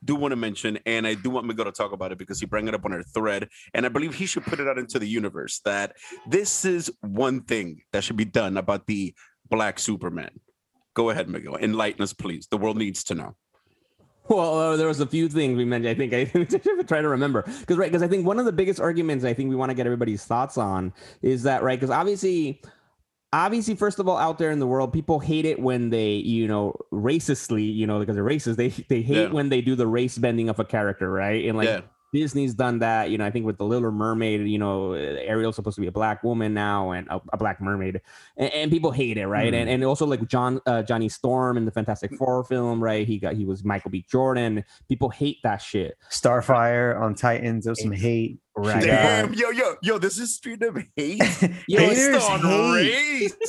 do 0.04 0.15
want 0.15 0.31
to 0.31 0.36
mention, 0.36 0.80
and 0.86 1.07
I 1.07 1.13
do 1.13 1.30
want 1.30 1.45
Miguel 1.45 1.65
to 1.65 1.71
talk 1.71 1.94
about 1.94 2.12
it 2.12 2.18
because 2.18 2.39
he 2.39 2.45
brought 2.45 2.68
it 2.68 2.74
up 2.74 2.86
on 2.86 2.94
our 2.94 3.04
thread, 3.04 3.48
and 3.74 3.86
I 3.86 3.89
believe 3.89 4.15
he 4.15 4.25
should 4.25 4.44
put 4.44 4.60
it 4.60 4.68
out 4.68 4.77
into 4.77 5.00
the 5.00 5.07
universe 5.07 5.62
that 5.65 5.95
this 6.27 6.65
is 6.65 6.92
one 7.01 7.42
thing 7.44 7.81
that 7.92 8.04
should 8.04 8.18
be 8.18 8.25
done 8.25 8.57
about 8.57 8.88
the 8.88 9.13
Black 9.50 9.80
Superman. 9.80 10.31
Go 10.94 11.10
ahead, 11.10 11.30
Miguel. 11.30 11.57
Enlighten 11.57 12.01
us, 12.04 12.13
please. 12.13 12.48
The 12.50 12.57
world 12.57 12.77
needs 12.77 13.04
to 13.06 13.15
know. 13.15 13.36
Well, 14.30 14.58
uh, 14.58 14.78
there 14.78 14.88
was 14.88 15.00
a 15.02 15.06
few 15.06 15.28
things 15.28 15.58
we 15.58 15.66
mentioned. 15.66 15.90
I 15.90 15.96
think 15.96 16.14
I 16.80 16.84
try 16.84 17.02
to 17.02 17.10
remember 17.10 17.42
because 17.42 17.78
right 17.78 17.92
because 17.92 18.02
I 18.04 18.08
think 18.08 18.25
one 18.25 18.40
of 18.40 18.46
the 18.46 18.52
biggest 18.54 18.80
arguments 18.80 19.25
I 19.25 19.34
think 19.34 19.50
we 19.50 19.56
want 19.56 19.70
to 19.70 19.75
get 19.75 19.86
everybody's 19.86 20.24
thoughts 20.24 20.58
on 20.58 20.94
is 21.22 21.44
that 21.44 21.62
right 21.64 21.78
because 21.80 21.90
obviously, 21.92 22.62
obviously 23.34 23.75
first 23.75 24.00
of 24.00 24.08
all 24.08 24.18
out 24.18 24.38
there 24.38 24.52
in 24.52 24.60
the 24.60 24.68
world 24.68 24.94
people 24.94 25.20
hate 25.20 25.44
it 25.46 25.60
when 25.60 25.90
they 25.90 26.12
you 26.14 26.48
know 26.48 26.74
racistly 26.92 27.74
you 27.74 27.86
know 27.88 28.00
because 28.00 28.16
they're 28.16 28.24
racist 28.24 28.56
they 28.56 28.70
they 28.70 29.02
hate 29.02 29.28
Yeah. 29.28 29.31
when 29.31 29.50
they 29.50 29.60
do 29.62 29.75
the 29.75 29.88
race 29.88 30.18
bending 30.18 30.50
of 30.50 30.60
a 30.60 30.66
character 30.66 31.12
right 31.12 31.44
and 31.46 31.58
like 31.58 31.68
yeah, 31.68 31.81
Disney's 32.13 32.54
done 32.54 32.80
that. 32.80 33.10
You 33.10 33.18
know, 33.18 33.25
I 33.25 33.31
think 33.31 33.45
with 33.45 33.57
the 33.57 33.65
Little 33.65 33.92
Mermaid, 33.92 34.48
you 34.48 34.57
know, 34.60 34.94
Ariel's 34.94 35.56
supposed 35.57 35.75
to 35.75 35.81
be 35.81 35.88
a 35.88 35.92
black 35.92 36.24
woman 36.24 36.54
now 36.54 36.92
and 36.92 37.07
a, 37.10 37.19
a 37.33 37.38
black 37.38 37.60
mermaid, 37.60 38.00
and, 38.38 38.54
and 38.54 38.71
people 38.71 38.92
hate 38.92 39.18
it, 39.18 39.27
right? 39.27 39.50
Hmm. 39.50 39.60
And 39.60 39.70
and 39.70 39.84
also 39.84 40.05
like 40.05 40.25
John 40.27 40.62
uh, 40.65 40.84
Johnny 40.84 41.10
Storm 41.10 41.58
in 41.58 41.65
the 41.65 41.72
Fantastic 41.72 42.15
Four 42.15 42.43
film, 42.46 42.82
right? 42.82 43.05
He 43.05 43.17
got 43.17 43.34
he 43.34 43.43
was 43.43 43.63
Michael 43.65 43.91
B. 43.91 44.05
Jordan. 44.10 44.63
People 44.88 45.10
hate 45.10 45.38
that 45.43 45.58
shit, 45.58 45.98
Starfire 46.10 47.00
on 47.01 47.15
Titans. 47.15 47.65
There's 47.65 47.82
some 47.82 47.91
hate. 47.91 48.39
right? 48.55 48.82
She 48.82 48.88
Damn, 48.88 49.27
got- 49.29 49.38
yo, 49.38 49.50
yo, 49.50 49.75
yo, 49.82 49.98
this 49.98 50.20
is 50.20 50.36
straight 50.36 50.63
up 50.63 50.77
hate. 50.96 51.20
Yo, 51.67 51.79
haters 51.79 52.08
Based 52.12 52.29
on 52.29 52.77
hate. 52.77 53.34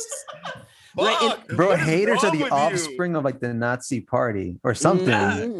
race. 0.97 1.07
Right, 1.21 1.39
and- 1.49 1.57
Bro, 1.57 1.75
haters 1.75 2.23
are 2.23 2.31
the 2.31 2.43
with 2.43 2.51
you? 2.51 2.57
offspring 2.57 3.15
of 3.15 3.23
like 3.23 3.39
the 3.39 3.53
Nazi 3.53 4.01
party 4.01 4.59
or 4.63 4.73
something. 4.73 5.07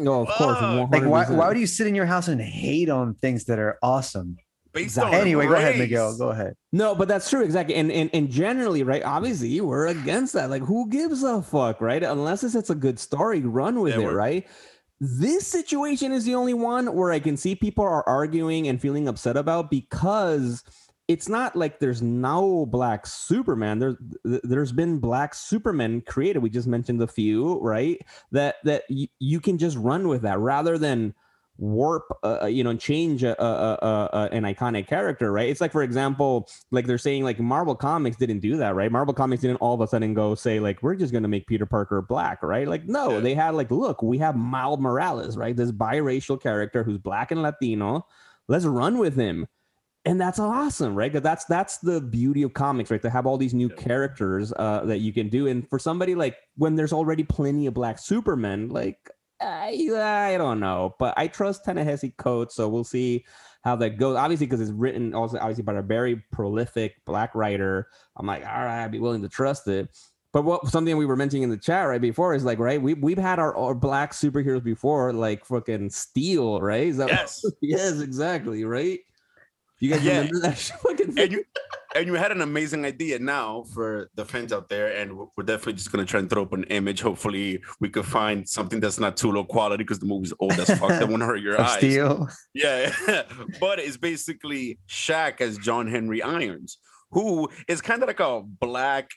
No, 0.04 0.14
oh, 0.14 0.22
of 0.22 0.28
course. 0.28 0.58
Fuck. 0.58 0.90
Like, 0.92 1.04
why, 1.04 1.24
100%. 1.24 1.36
why 1.36 1.48
would 1.48 1.58
you 1.58 1.66
sit 1.66 1.86
in 1.86 1.94
your 1.94 2.06
house 2.06 2.28
and 2.28 2.40
hate 2.40 2.88
on 2.88 3.14
things 3.14 3.44
that 3.46 3.58
are 3.58 3.78
awesome? 3.82 4.36
Based 4.72 4.88
Exactly. 4.98 5.14
on 5.16 5.20
Anyway, 5.22 5.46
go 5.46 5.54
ahead. 5.54 5.78
Miguel. 5.78 6.16
Go 6.18 6.28
ahead. 6.30 6.54
No, 6.72 6.94
but 6.94 7.08
that's 7.08 7.30
true, 7.30 7.42
exactly. 7.42 7.74
And 7.76 7.90
and 7.90 8.10
and 8.12 8.30
generally, 8.30 8.82
right? 8.82 9.02
Obviously, 9.02 9.58
we're 9.62 9.86
against 9.86 10.34
that. 10.34 10.50
Like, 10.50 10.62
who 10.62 10.88
gives 10.90 11.22
a 11.22 11.40
fuck, 11.42 11.80
right? 11.80 12.02
Unless 12.02 12.44
it's, 12.44 12.54
it's 12.54 12.68
a 12.68 12.74
good 12.74 12.98
story, 12.98 13.40
run 13.40 13.80
with 13.80 13.94
Yeah, 13.98 14.08
it, 14.08 14.12
right? 14.12 14.46
This 15.00 15.46
situation 15.46 16.12
is 16.12 16.24
the 16.24 16.34
only 16.34 16.54
one 16.54 16.94
where 16.94 17.10
I 17.12 17.18
can 17.20 17.36
see 17.36 17.54
people 17.54 17.84
are 17.84 18.06
arguing 18.08 18.68
and 18.68 18.80
feeling 18.80 19.08
upset 19.08 19.36
about 19.36 19.70
because 19.70 20.62
it's 21.08 21.28
not 21.28 21.54
like 21.54 21.78
there's 21.78 22.02
no 22.02 22.66
black 22.66 23.06
Superman. 23.06 23.78
There's 23.78 23.96
there's 24.24 24.72
been 24.72 24.98
black 24.98 25.34
Superman 25.34 26.00
created. 26.02 26.40
We 26.40 26.50
just 26.50 26.66
mentioned 26.68 27.00
a 27.02 27.06
few, 27.06 27.60
right? 27.60 28.00
That 28.32 28.56
that 28.64 28.84
y- 28.90 29.08
you 29.20 29.40
can 29.40 29.56
just 29.58 29.76
run 29.76 30.08
with 30.08 30.22
that 30.22 30.38
rather 30.38 30.78
than 30.78 31.14
warp 31.58 32.04
uh, 32.22 32.40
uh, 32.42 32.46
you 32.46 32.62
know 32.62 32.76
change 32.76 33.22
a, 33.22 33.42
a, 33.42 33.78
a, 34.12 34.28
an 34.30 34.42
iconic 34.42 34.86
character 34.86 35.32
right 35.32 35.48
it's 35.48 35.62
like 35.62 35.72
for 35.72 35.82
example 35.82 36.46
like 36.70 36.86
they're 36.86 36.98
saying 36.98 37.24
like 37.24 37.40
marvel 37.40 37.74
comics 37.74 38.18
didn't 38.18 38.40
do 38.40 38.58
that 38.58 38.74
right 38.74 38.92
marvel 38.92 39.14
comics 39.14 39.40
didn't 39.40 39.56
all 39.56 39.72
of 39.72 39.80
a 39.80 39.86
sudden 39.86 40.12
go 40.12 40.34
say 40.34 40.60
like 40.60 40.82
we're 40.82 40.94
just 40.94 41.12
going 41.12 41.22
to 41.22 41.30
make 41.30 41.46
peter 41.46 41.64
parker 41.64 42.02
black 42.02 42.42
right 42.42 42.68
like 42.68 42.84
no 42.84 43.12
Yeah. 43.12 43.20
they 43.20 43.34
had 43.34 43.54
like 43.54 43.70
look 43.70 44.02
we 44.02 44.18
have 44.18 44.36
miles 44.36 44.78
morales 44.80 45.38
right 45.38 45.56
this 45.56 45.72
biracial 45.72 46.38
character 46.38 46.84
who's 46.84 46.98
black 46.98 47.30
and 47.30 47.40
latino 47.40 48.06
let's 48.48 48.66
run 48.66 48.98
with 48.98 49.16
him 49.16 49.46
and 50.06 50.20
that's 50.20 50.38
awesome 50.38 50.94
right 50.94 51.12
because 51.12 51.22
that's 51.22 51.44
that's 51.44 51.78
the 51.78 52.00
beauty 52.00 52.42
of 52.42 52.54
comics 52.54 52.90
right 52.90 53.02
to 53.02 53.10
have 53.10 53.26
all 53.26 53.36
these 53.36 53.52
new 53.52 53.68
characters 53.68 54.52
uh, 54.56 54.82
that 54.84 54.98
you 54.98 55.12
can 55.12 55.28
do 55.28 55.46
and 55.48 55.68
for 55.68 55.78
somebody 55.78 56.14
like 56.14 56.36
when 56.56 56.76
there's 56.76 56.92
already 56.92 57.24
plenty 57.24 57.66
of 57.66 57.74
black 57.74 57.98
supermen 57.98 58.68
like 58.68 59.10
I, 59.40 60.32
I 60.32 60.38
don't 60.38 60.60
know, 60.60 60.94
but 60.98 61.14
I 61.16 61.28
trust 61.28 61.64
Ta-Nehisi 61.64 62.16
Coates, 62.16 62.54
so 62.54 62.68
we'll 62.68 62.84
see 62.84 63.24
how 63.64 63.76
that 63.76 63.98
goes. 63.98 64.16
Obviously, 64.16 64.46
because 64.46 64.60
it's 64.60 64.70
written 64.70 65.14
also 65.14 65.38
obviously 65.38 65.62
by 65.62 65.74
a 65.74 65.82
very 65.82 66.22
prolific 66.32 67.04
black 67.04 67.34
writer. 67.34 67.88
I'm 68.16 68.26
like, 68.26 68.46
all 68.46 68.64
right, 68.64 68.84
I'd 68.84 68.92
be 68.92 68.98
willing 68.98 69.22
to 69.22 69.28
trust 69.28 69.68
it. 69.68 69.88
But 70.32 70.44
what 70.44 70.68
something 70.68 70.96
we 70.96 71.06
were 71.06 71.16
mentioning 71.16 71.42
in 71.44 71.50
the 71.50 71.56
chat 71.56 71.88
right 71.88 72.00
before 72.00 72.34
is 72.34 72.44
like, 72.44 72.58
right? 72.58 72.80
We 72.80 72.94
we've 72.94 73.18
had 73.18 73.38
our, 73.38 73.56
our 73.56 73.74
black 73.74 74.12
superheroes 74.12 74.62
before, 74.62 75.12
like 75.12 75.44
fucking 75.44 75.90
Steel, 75.90 76.60
right? 76.60 76.86
Is 76.86 76.98
that 76.98 77.08
Yes. 77.08 77.44
yes, 77.60 78.00
exactly, 78.00 78.64
right? 78.64 79.00
You 79.78 79.90
guys 79.90 80.02
Yeah. 80.04 80.16
remember 80.18 80.40
that 80.40 80.58
fucking 80.82 81.18
and 81.18 81.32
you 81.32 81.44
and 81.94 82.06
you 82.06 82.14
had 82.14 82.30
an 82.32 82.40
amazing 82.42 82.84
idea 82.84 83.18
now 83.18 83.64
for 83.74 84.10
the 84.16 84.24
fans 84.24 84.52
out 84.52 84.68
there, 84.68 84.88
and 85.00 85.16
we're- 85.16 85.28
we're 85.36 85.44
definitely 85.44 85.74
just 85.74 85.90
gonna 85.92 86.04
try 86.04 86.20
and 86.20 86.28
throw 86.28 86.42
up 86.42 86.52
an 86.52 86.64
image. 86.64 87.00
Hopefully, 87.00 87.62
we 87.80 87.88
could 87.88 88.04
find 88.06 88.46
something 88.48 88.80
that's 88.80 88.98
not 88.98 89.16
too 89.16 89.30
low 89.32 89.44
quality 89.44 89.82
because 89.84 89.98
the 89.98 90.06
movie's 90.06 90.32
old 90.40 90.52
as 90.52 90.68
fuck. 90.78 90.88
that 90.90 91.08
won't 91.08 91.22
hurt 91.22 91.40
your 91.40 91.60
eyes. 91.60 91.78
Steel. 91.78 92.28
Yeah, 92.54 92.92
but 93.60 93.78
it's 93.78 93.96
basically 93.96 94.78
Shaq 94.88 95.40
as 95.40 95.56
John 95.58 95.86
Henry 95.88 96.20
Irons, 96.22 96.78
who 97.10 97.48
is 97.68 97.80
kind 97.80 98.02
of 98.02 98.06
like 98.08 98.20
a 98.20 98.42
black, 98.44 99.10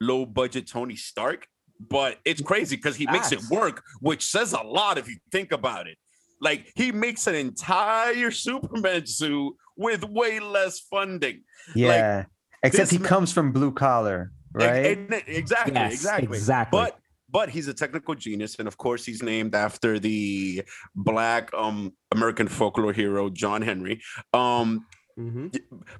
low 0.00 0.24
budget 0.26 0.66
Tony 0.68 0.96
Stark. 0.96 1.46
But 1.80 2.18
it's 2.24 2.42
crazy 2.42 2.74
because 2.76 2.96
he 2.96 3.06
makes 3.06 3.30
it 3.30 3.40
work, 3.50 3.84
which 4.00 4.24
says 4.26 4.52
a 4.52 4.60
lot 4.62 4.98
if 4.98 5.08
you 5.08 5.16
think 5.30 5.52
about 5.52 5.86
it. 5.86 5.96
Like 6.40 6.70
he 6.76 6.92
makes 6.92 7.26
an 7.26 7.34
entire 7.34 8.30
Superman 8.30 9.06
suit 9.06 9.54
with 9.76 10.04
way 10.04 10.40
less 10.40 10.80
funding. 10.80 11.42
Yeah. 11.74 12.24
Except 12.62 12.90
he 12.90 12.98
ma- 12.98 13.06
comes 13.06 13.32
from 13.32 13.52
blue 13.52 13.72
collar, 13.72 14.32
right? 14.52 14.98
and- 14.98 15.22
exactly, 15.26 15.74
Yes, 15.74 15.92
exactly, 15.92 16.36
exactly. 16.36 16.78
But 16.80 16.98
but 17.30 17.50
he's 17.50 17.68
a 17.68 17.74
technical 17.74 18.14
genius, 18.14 18.56
and 18.58 18.66
of 18.66 18.76
course, 18.78 19.04
he's 19.04 19.22
named 19.22 19.54
after 19.54 19.98
the 19.98 20.62
black 20.94 21.52
um 21.54 21.92
American 22.10 22.48
folklore 22.48 22.92
hero 22.92 23.28
John 23.30 23.62
Henry. 23.62 24.00
Um, 24.32 24.86
Mhm. 25.18 25.54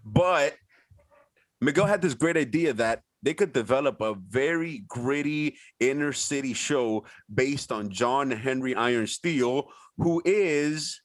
but 0.05 0.57
Miguel 1.61 1.87
had 1.87 2.01
this 2.03 2.15
great 2.15 2.37
idea 2.37 2.73
that 2.75 3.03
they 3.23 3.35
could 3.35 3.53
develop 3.53 4.01
a 4.01 4.15
very 4.15 4.85
gritty 4.89 5.57
inner 5.81 6.13
city 6.13 6.55
show 6.55 7.05
based 7.33 7.73
on 7.73 7.91
John 7.91 8.31
Henry 8.31 8.75
Iron 8.77 9.07
Steel, 9.09 9.69
who 9.99 10.23
is 10.25 11.01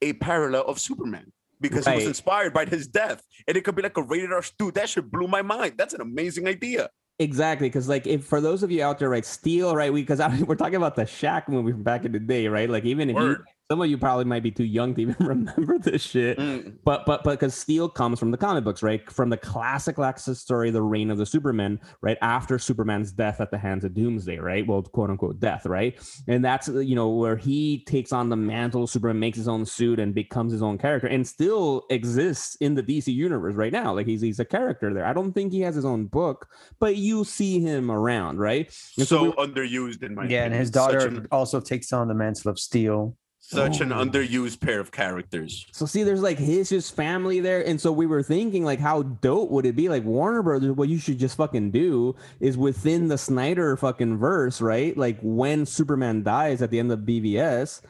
a 0.00 0.12
parallel 0.14 0.64
of 0.64 0.78
Superman. 0.78 1.32
Because 1.60 1.86
he 1.86 1.94
was 1.94 2.06
inspired 2.06 2.52
by 2.52 2.64
his 2.64 2.88
death, 2.88 3.22
and 3.46 3.56
it 3.56 3.62
could 3.62 3.76
be 3.76 3.82
like 3.82 3.96
a 3.96 4.02
rated 4.02 4.32
R. 4.32 4.42
Dude, 4.58 4.74
that 4.74 4.88
shit 4.88 5.08
blew 5.12 5.28
my 5.28 5.42
mind. 5.42 5.74
That's 5.78 5.94
an 5.94 6.00
amazing 6.00 6.48
idea. 6.48 6.90
Exactly, 7.20 7.68
because 7.68 7.88
like 7.88 8.04
if 8.08 8.24
for 8.24 8.40
those 8.40 8.64
of 8.64 8.72
you 8.72 8.82
out 8.82 8.98
there, 8.98 9.08
right, 9.08 9.24
Steel, 9.24 9.76
right, 9.76 9.92
we 9.92 10.02
because 10.02 10.18
we're 10.46 10.56
talking 10.56 10.74
about 10.74 10.96
the 10.96 11.04
Shaq 11.04 11.48
movie 11.48 11.70
from 11.70 11.84
back 11.84 12.04
in 12.04 12.10
the 12.10 12.18
day, 12.18 12.48
right? 12.48 12.68
Like 12.68 12.84
even 12.84 13.10
if 13.10 13.14
you, 13.14 13.22
Word. 13.22 13.44
Some 13.70 13.80
of 13.80 13.88
you 13.88 13.96
probably 13.96 14.24
might 14.26 14.42
be 14.42 14.50
too 14.50 14.64
young 14.64 14.94
to 14.94 15.00
even 15.02 15.16
remember 15.26 15.78
this 15.78 16.02
shit, 16.02 16.38
Mm. 16.38 16.74
but 16.84 17.06
but 17.06 17.24
but 17.24 17.32
because 17.32 17.54
Steel 17.54 17.88
comes 17.88 18.18
from 18.18 18.30
the 18.30 18.36
comic 18.36 18.64
books, 18.64 18.82
right? 18.82 19.08
From 19.10 19.30
the 19.30 19.36
classic 19.36 19.96
Lexus 19.96 20.36
story, 20.36 20.70
The 20.70 20.82
Reign 20.82 21.10
of 21.10 21.18
the 21.18 21.24
Superman, 21.26 21.80
right? 22.02 22.18
After 22.20 22.58
Superman's 22.58 23.12
death 23.12 23.40
at 23.40 23.50
the 23.50 23.58
hands 23.58 23.84
of 23.84 23.94
Doomsday, 23.94 24.38
right? 24.38 24.66
Well, 24.66 24.82
quote 24.82 25.10
unquote 25.10 25.40
death, 25.40 25.64
right? 25.64 25.98
And 26.28 26.44
that's 26.44 26.68
uh, 26.68 26.80
you 26.80 26.94
know 26.94 27.08
where 27.10 27.36
he 27.36 27.84
takes 27.86 28.12
on 28.12 28.28
the 28.28 28.36
mantle, 28.36 28.86
Superman 28.86 29.18
makes 29.20 29.38
his 29.38 29.48
own 29.48 29.64
suit 29.64 29.98
and 30.00 30.14
becomes 30.14 30.52
his 30.52 30.62
own 30.62 30.76
character, 30.76 31.06
and 31.06 31.26
still 31.26 31.84
exists 31.90 32.56
in 32.56 32.74
the 32.74 32.82
DC 32.82 33.12
universe 33.14 33.54
right 33.54 33.72
now. 33.72 33.94
Like 33.94 34.06
he's 34.06 34.20
he's 34.20 34.40
a 34.40 34.44
character 34.44 34.92
there. 34.92 35.06
I 35.06 35.12
don't 35.12 35.32
think 35.32 35.52
he 35.52 35.60
has 35.62 35.74
his 35.74 35.84
own 35.84 36.06
book, 36.06 36.48
but 36.78 36.96
you 36.96 37.24
see 37.24 37.60
him 37.60 37.90
around, 37.90 38.38
right? 38.38 38.66
And 38.98 39.06
so 39.08 39.24
we- 39.24 39.30
underused 39.32 40.02
in 40.02 40.14
my 40.14 40.26
yeah, 40.26 40.44
and 40.44 40.52
his 40.54 40.70
daughter 40.70 41.06
an, 41.06 41.26
also 41.32 41.60
takes 41.60 41.92
on 41.92 42.08
the 42.08 42.14
mantle 42.14 42.50
of 42.50 42.58
steel. 42.58 43.16
Such 43.44 43.80
an 43.80 43.92
Oh. 43.92 43.96
underused 44.04 44.60
pair 44.60 44.78
of 44.80 44.92
characters. 44.92 45.66
So 45.72 45.84
see, 45.84 46.04
there's 46.04 46.22
like 46.22 46.38
his 46.38 46.68
his 46.70 46.88
family 46.90 47.40
there, 47.40 47.60
and 47.66 47.80
so 47.80 47.90
we 47.92 48.06
were 48.06 48.22
thinking 48.22 48.64
like, 48.64 48.78
how 48.78 49.02
dope 49.02 49.50
would 49.50 49.66
it 49.66 49.76
be? 49.76 49.88
Like 49.88 50.04
Warner 50.04 50.42
Brothers, 50.42 50.72
what 50.76 50.88
you 50.88 50.98
should 50.98 51.18
just 51.18 51.36
fucking 51.36 51.72
do 51.72 52.14
is 52.40 52.56
within 52.56 53.08
the 53.08 53.18
Snyder 53.18 53.76
fucking 53.76 54.16
verse, 54.16 54.60
right? 54.60 54.96
Like 54.96 55.18
when 55.22 55.66
Superman 55.66 56.22
dies 56.22 56.62
at 56.62 56.70
the 56.70 56.78
end 56.78 56.92
of 56.92 57.00
BVS, 57.00 57.82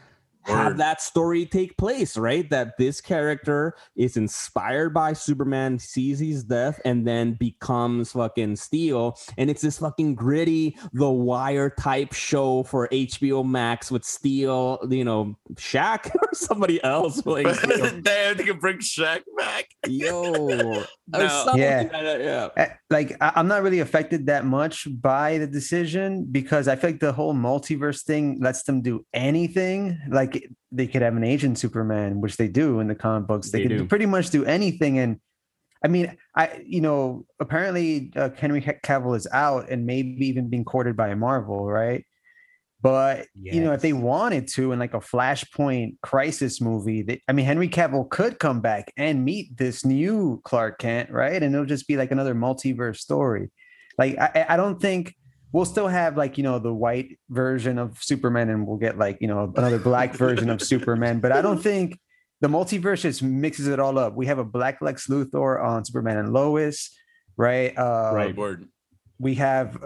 have 0.45 0.77
that 0.79 1.01
story 1.01 1.47
take 1.47 1.77
place, 1.77 2.17
right? 2.17 2.49
That 2.51 2.77
this 2.79 3.01
character 3.01 3.75
is 3.97 4.17
inspired 4.17 4.93
by 4.95 5.13
Superman, 5.13 5.79
sees 5.79 6.19
his 6.19 6.45
death, 6.45 6.81
and 6.85 7.07
then 7.07 7.35
becomes 7.35 8.13
fucking 8.13 8.57
Steel, 8.57 9.19
and 9.39 9.51
it's 9.51 9.63
this 9.63 9.79
fucking 9.79 10.15
gritty, 10.15 10.77
The 10.93 11.11
Wire 11.11 11.71
type 11.71 12.13
show 12.13 12.63
for 12.65 12.89
HBO 12.89 13.45
Max 13.47 13.91
with 13.91 14.05
Steel, 14.05 14.79
you 14.91 15.05
know, 15.05 15.37
Shaq 15.55 16.11
or 16.23 16.29
somebody 16.33 16.83
else 16.85 17.23
playing 17.23 17.53
Steel. 17.55 18.01
Damn, 18.01 18.37
they 18.37 18.45
can 18.45 18.59
bring 18.59 18.79
Shaq 18.79 19.23
back. 19.37 19.67
Yo, 19.87 20.33
No. 21.09 21.29
something 21.29 21.61
Yeah. 21.61 21.83
like 21.83 21.93
that, 21.93 22.21
yeah. 22.57 22.75
Like 22.93 23.17
I'm 23.21 23.49
not 23.49 23.63
really 23.63 23.81
affected 23.81 24.27
that 24.27 24.45
much 24.45 24.87
by 25.01 25.39
the 25.39 25.47
decision 25.47 26.27
because 26.31 26.69
I 26.69 26.77
feel 26.77 26.91
like 26.91 27.01
the 27.01 27.13
whole 27.13 27.35
multiverse 27.35 28.03
thing 28.03 28.39
lets 28.41 28.63
them 28.65 28.83
do 28.83 29.05
anything. 29.15 29.99
Like 30.09 30.49
they 30.71 30.87
could 30.87 31.03
have 31.03 31.17
an 31.17 31.25
Asian 31.25 31.57
Superman, 31.57 32.21
which 32.21 32.37
they 32.37 32.49
do 32.49 32.81
in 32.81 32.89
the 32.89 32.95
comic 32.95 33.27
books. 33.27 33.51
They, 33.51 33.63
They 33.63 33.69
could 33.69 33.79
do. 33.79 33.87
pretty 33.87 34.07
much 34.07 34.31
do 34.31 34.45
anything. 34.45 34.99
And 34.99 35.19
I 35.85 35.89
mean, 35.89 36.17
I 36.37 36.63
you 36.65 36.81
know 36.81 37.25
apparently 37.41 38.13
uh, 38.15 38.31
Henry 38.37 38.61
Cavill 38.61 39.17
is 39.17 39.27
out 39.33 39.71
and 39.71 39.87
maybe 39.87 40.27
even 40.27 40.49
being 40.49 40.65
courted 40.65 40.97
by 40.97 41.15
Marvel, 41.15 41.67
right? 41.67 42.05
But 42.83 43.29
you 43.55 43.61
know, 43.62 43.73
if 43.73 43.81
they 43.81 43.93
wanted 43.93 44.49
to 44.55 44.73
in 44.73 44.79
like 44.81 44.93
a 44.95 44.99
Flashpoint 45.01 45.99
crisis 46.03 46.61
movie, 46.61 47.03
they, 47.03 47.23
I 47.29 47.33
mean, 47.33 47.47
Henry 47.47 47.69
Cavill 47.69 48.11
could 48.11 48.39
come 48.41 48.61
back 48.61 48.93
and 48.97 49.25
meet 49.25 49.57
this 49.57 49.85
new 49.85 50.41
Clark 50.45 50.81
Kent, 50.81 51.11
right? 51.11 51.41
And 51.41 51.55
it'll 51.55 51.65
just 51.65 51.87
be 51.87 51.97
like 51.97 52.11
another 52.11 52.35
multiverse 52.35 52.97
story. 52.97 53.51
Like, 53.99 54.19
I, 54.19 54.47
I- 54.49 54.57
don't 54.57 54.81
think 54.81 55.15
we'll 55.53 55.65
still 55.67 55.87
have 55.87 56.17
like 56.17 56.39
you 56.39 56.43
know 56.43 56.59
the 56.59 56.73
white 56.75 57.19
version 57.31 57.79
of 57.79 58.03
Superman, 58.03 58.49
and 58.51 58.67
we'll 58.67 58.79
get 58.79 58.99
like 58.99 59.19
you 59.21 59.29
know 59.29 59.53
another 59.57 59.79
black 59.79 60.15
version 60.15 60.51
of 60.51 60.61
Superman. 60.61 61.21
But 61.21 61.31
I 61.31 61.41
don't 61.41 61.62
think 61.71 62.01
the 62.41 62.49
multiverse 62.49 63.03
just 63.03 63.23
mixes 63.23 63.69
it 63.69 63.79
all 63.79 63.97
up. 63.99 64.17
We 64.17 64.27
have 64.27 64.39
a 64.39 64.45
black 64.45 64.79
Lex 64.83 65.07
Luthor 65.07 65.62
on 65.62 65.85
Superman 65.85 66.17
and 66.17 66.33
Lois, 66.33 66.91
right? 67.37 67.77
Uh, 67.79 68.11
Right. 68.12 68.35
Word. 68.37 68.67
we 69.21 69.37
have 69.37 69.79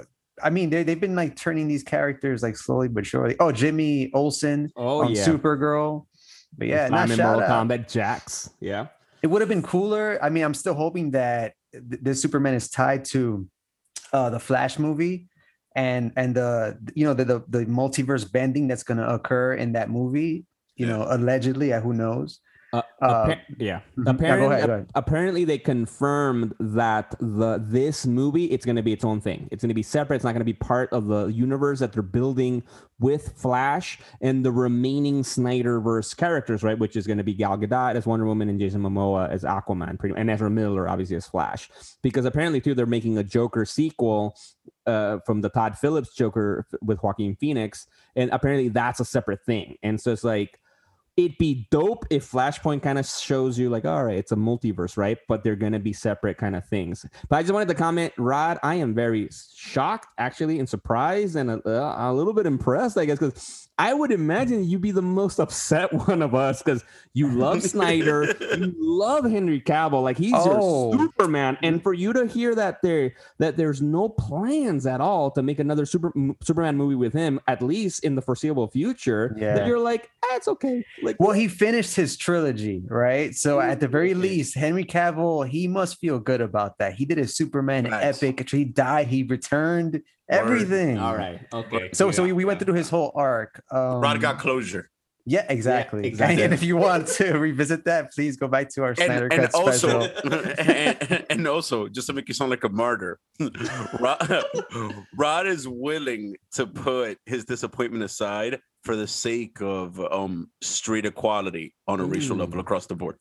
i 0.43 0.51
mean 0.51 0.71
they, 0.71 0.83
they've 0.83 1.01
been 1.01 1.15
like 1.17 1.37
turning 1.37 1.67
these 1.69 1.83
characters 1.83 2.43
like 2.43 2.57
slowly 2.57 2.89
but 2.89 3.07
surely 3.07 3.37
oh 3.41 3.51
jimmy 3.53 4.11
olsen 4.15 4.71
Oh 4.77 5.01
on 5.03 5.13
yeah, 5.15 5.27
supergirl 5.27 6.07
but 6.57 6.69
yeah 6.69 6.89
not 6.89 7.11
I'm 7.11 7.11
in 7.11 7.19
Mortal 7.25 7.43
out. 7.43 7.69
Kombat 7.69 7.91
Jax. 7.91 8.51
Yeah, 8.61 8.89
it 9.23 9.29
would 9.29 9.41
have 9.43 9.49
been 9.49 9.63
cooler 9.63 10.19
i 10.23 10.29
mean 10.29 10.45
i'm 10.45 10.55
still 10.55 10.75
hoping 10.75 11.11
that 11.13 11.55
th- 11.73 12.01
this 12.03 12.21
superman 12.21 12.55
is 12.55 12.69
tied 12.71 13.05
to 13.07 13.47
uh 14.13 14.31
the 14.31 14.39
flash 14.41 14.79
movie 14.79 15.29
and 15.75 16.13
and 16.17 16.35
the 16.35 16.79
you 16.95 17.05
know 17.07 17.15
the 17.15 17.25
the, 17.25 17.45
the 17.49 17.65
multiverse 17.67 18.31
bending 18.31 18.69
that's 18.69 18.83
going 18.83 18.99
to 18.99 19.09
occur 19.09 19.55
in 19.55 19.73
that 19.73 19.91
movie 19.91 20.45
you 20.77 20.87
Yeah. 20.87 20.97
know 20.99 21.07
allegedly 21.09 21.73
uh, 21.73 21.81
who 21.81 21.93
knows 21.93 22.41
Uh, 22.73 22.83
Uh, 23.01 23.07
appa- 23.31 23.41
yeah. 23.59 23.81
mhm. 23.97 24.05
Yeah, 24.05 24.05
go 24.05 24.11
Apparently, 24.11 24.49
go 24.49 24.73
ahead. 24.73 24.89
apparently 24.95 25.45
they 25.45 25.59
confirmed 25.59 26.55
that 26.59 27.15
the 27.21 27.59
this 27.65 28.05
movie 28.07 28.47
it's 28.47 28.65
going 28.67 28.77
to 28.77 28.83
be 28.83 28.93
its 28.93 29.05
own 29.05 29.21
thing. 29.21 29.49
It's 29.53 29.63
going 29.63 29.69
to 29.71 29.75
be 29.75 29.83
separate. 29.85 30.17
It's 30.17 30.25
not 30.25 30.33
going 30.33 30.41
to 30.41 30.45
be 30.45 30.53
part 30.53 30.93
of 30.93 31.07
the 31.07 31.27
universe 31.27 31.79
that 31.81 31.93
they're 31.93 32.03
building 32.03 32.63
with 32.99 33.35
Flash 33.37 33.99
and 34.21 34.45
the 34.45 34.51
remaining 34.51 35.23
Snyderverse 35.23 36.17
characters, 36.17 36.63
right? 36.63 36.79
Which 36.79 36.97
is 36.97 37.07
going 37.07 37.19
to 37.19 37.25
be 37.25 37.35
Gal 37.35 37.57
Gadot 37.57 37.95
as 37.95 38.07
Wonder 38.07 38.27
Woman 38.27 38.49
and 38.49 38.59
Jason 38.59 38.83
Momoa 38.83 39.31
as 39.31 39.45
Aquaman, 39.45 39.99
pretty, 39.99 40.15
and 40.17 40.29
Ezra 40.31 40.51
Miller 40.51 40.89
obviously 40.89 41.17
as 41.17 41.27
Flash. 41.27 41.71
Because 42.03 42.25
apparently 42.25 42.61
too, 42.61 42.75
they're 42.75 42.87
making 42.87 43.17
a 43.19 43.25
Joker 43.25 43.65
sequel 43.65 44.37
uh, 44.87 45.19
from 45.27 45.41
the 45.41 45.49
Todd 45.49 45.79
Phillips 45.79 46.15
Joker 46.15 46.67
with 46.83 47.03
Joaquin 47.03 47.37
Phoenix, 47.37 47.87
and 48.17 48.31
apparently 48.33 48.69
that's 48.69 49.01
a 49.01 49.05
separate 49.05 49.45
thing. 49.45 49.77
And 49.83 50.01
so 50.01 50.13
it's 50.13 50.25
like 50.25 50.59
it'd 51.17 51.39
be 51.39 51.67
dope 51.71 52.05
if 52.11 52.31
Flashpoint 52.31 52.83
kind 52.83 52.99
of 52.99 53.07
shows 53.07 53.59
you 53.59 53.71
like, 53.71 53.85
all 53.87 54.05
right, 54.05 54.19
it's 54.19 54.33
a 54.33 54.37
multiverse, 54.37 54.97
right? 54.97 55.17
But 55.29 55.43
they're 55.45 55.57
gonna 55.57 55.79
be 55.79 55.93
separate 55.93 56.37
kind 56.37 56.55
of 56.55 56.67
things. 56.69 57.07
But 57.29 57.37
I 57.37 57.43
just 57.43 57.53
wanted 57.55 57.69
to 57.69 57.75
comment, 57.75 58.13
Rod. 58.19 58.59
I 58.63 58.75
am 58.77 58.95
very 58.95 59.29
shocked, 59.55 60.09
actually, 60.19 60.59
and 60.59 60.69
surprised, 60.69 61.37
and 61.37 61.51
a, 61.51 61.97
a 62.09 62.13
little 62.13 62.33
bit 62.35 62.45
impressed, 62.47 62.99
I 62.99 63.07
guess, 63.07 63.19
because 63.19 63.69
I 63.79 63.93
would 63.95 64.11
imagine 64.13 64.65
you'd 64.65 64.81
be 64.83 64.91
the 64.91 65.03
most 65.03 65.39
upset 65.41 65.93
one 65.93 66.21
of 66.23 66.35
us 66.35 66.63
because 66.63 66.85
you 67.15 67.29
love 67.31 67.63
Snyder, 67.77 68.25
you 68.57 68.75
love 68.79 69.25
Henry 69.25 69.61
Cavill, 69.61 70.03
like 70.03 70.19
he's 70.19 70.33
Oh. 70.37 70.93
your 70.93 71.01
Superman, 71.07 71.57
and 71.63 71.83
for 71.83 71.95
you 71.95 72.13
to 72.13 72.27
hear 72.27 72.55
that 72.55 72.83
there 72.83 73.15
that 73.39 73.57
there's 73.57 73.81
no 73.81 74.09
plans 74.11 74.87
at 74.87 75.01
all 75.01 75.31
to 75.31 75.43
make 75.43 75.59
another 75.61 75.87
Super 75.87 76.13
Superman 76.43 76.77
movie 76.77 76.95
with 76.95 77.13
him, 77.15 77.41
at 77.49 77.63
least 77.63 78.05
in 78.05 78.15
the 78.17 78.23
foreseeable 78.23 78.69
future, 78.69 79.35
Yeah. 79.39 79.55
that 79.55 79.67
you're 79.67 79.79
like, 79.79 80.11
ah, 80.25 80.37
it's 80.37 80.49
okay. 80.49 80.85
Like, 81.07 81.17
well 81.21 81.33
he 81.33 81.49
finished 81.49 81.95
his 81.97 82.17
trilogy 82.17 82.83
right? 82.87 83.35
So 83.35 83.61
at 83.61 83.81
the 83.81 83.89
very 83.89 84.15
least 84.15 84.55
henry 84.55 84.85
cavill 84.85 85.47
he 85.49 85.69
must 85.69 85.99
feel 85.99 86.19
good 86.19 86.41
about 86.41 86.79
that. 86.79 86.95
He 86.95 87.05
did 87.05 87.19
a 87.19 87.27
superman 87.27 87.85
Nice. 87.85 88.23
epic. 88.23 88.49
He 88.51 88.65
died. 88.65 89.07
He 89.09 89.23
returned 89.23 90.03
everything. 90.29 90.99
All 90.99 91.17
right, 91.17 91.41
okay. 91.53 91.91
so 91.93 92.11
so 92.11 92.23
Yeah, 92.23 92.27
we, 92.29 92.33
we 92.33 92.45
went 92.45 92.61
yeah. 92.61 92.65
through 92.65 92.75
his 92.75 92.91
whole 92.91 93.13
arc. 93.15 93.63
Um, 93.71 94.01
Rod 94.01 94.21
got 94.21 94.39
closure. 94.39 94.91
Yeah, 95.29 95.45
exactly. 95.49 96.07
exactly. 96.07 96.45
And 96.45 96.55
if 96.55 96.63
you 96.63 96.77
want 96.77 97.09
to 97.19 97.33
revisit 97.39 97.85
that, 97.87 98.13
please 98.13 98.37
go 98.37 98.47
back 98.47 98.69
to 98.75 98.85
our 98.85 98.95
Snyder 98.95 99.25
and, 99.25 99.33
and 99.33 99.43
Cut 99.43 99.55
also 99.55 100.03
special. 100.07 100.51
and, 100.59 101.27
and 101.29 101.49
also 101.49 101.89
just 101.89 102.07
to 102.07 102.13
make 102.13 102.29
you 102.29 102.35
sound 102.35 102.51
like 102.51 102.63
a 102.63 102.69
martyr 102.69 103.19
rod, 104.01 104.45
rod 105.17 105.47
is 105.49 105.67
willing 105.67 106.37
to 106.53 106.67
put 106.67 107.19
his 107.27 107.45
disappointment 107.45 108.05
aside 108.05 108.61
for 108.85 108.95
the 108.95 109.07
sake 109.09 109.61
of 109.61 110.01
um 110.13 110.49
street 110.63 111.05
equality 111.07 111.75
on 111.89 111.99
a 111.99 112.05
racial 112.05 112.37
Mm. 112.37 112.41
level 112.41 112.61
across 112.61 112.87
the 112.87 112.95
board 112.95 113.17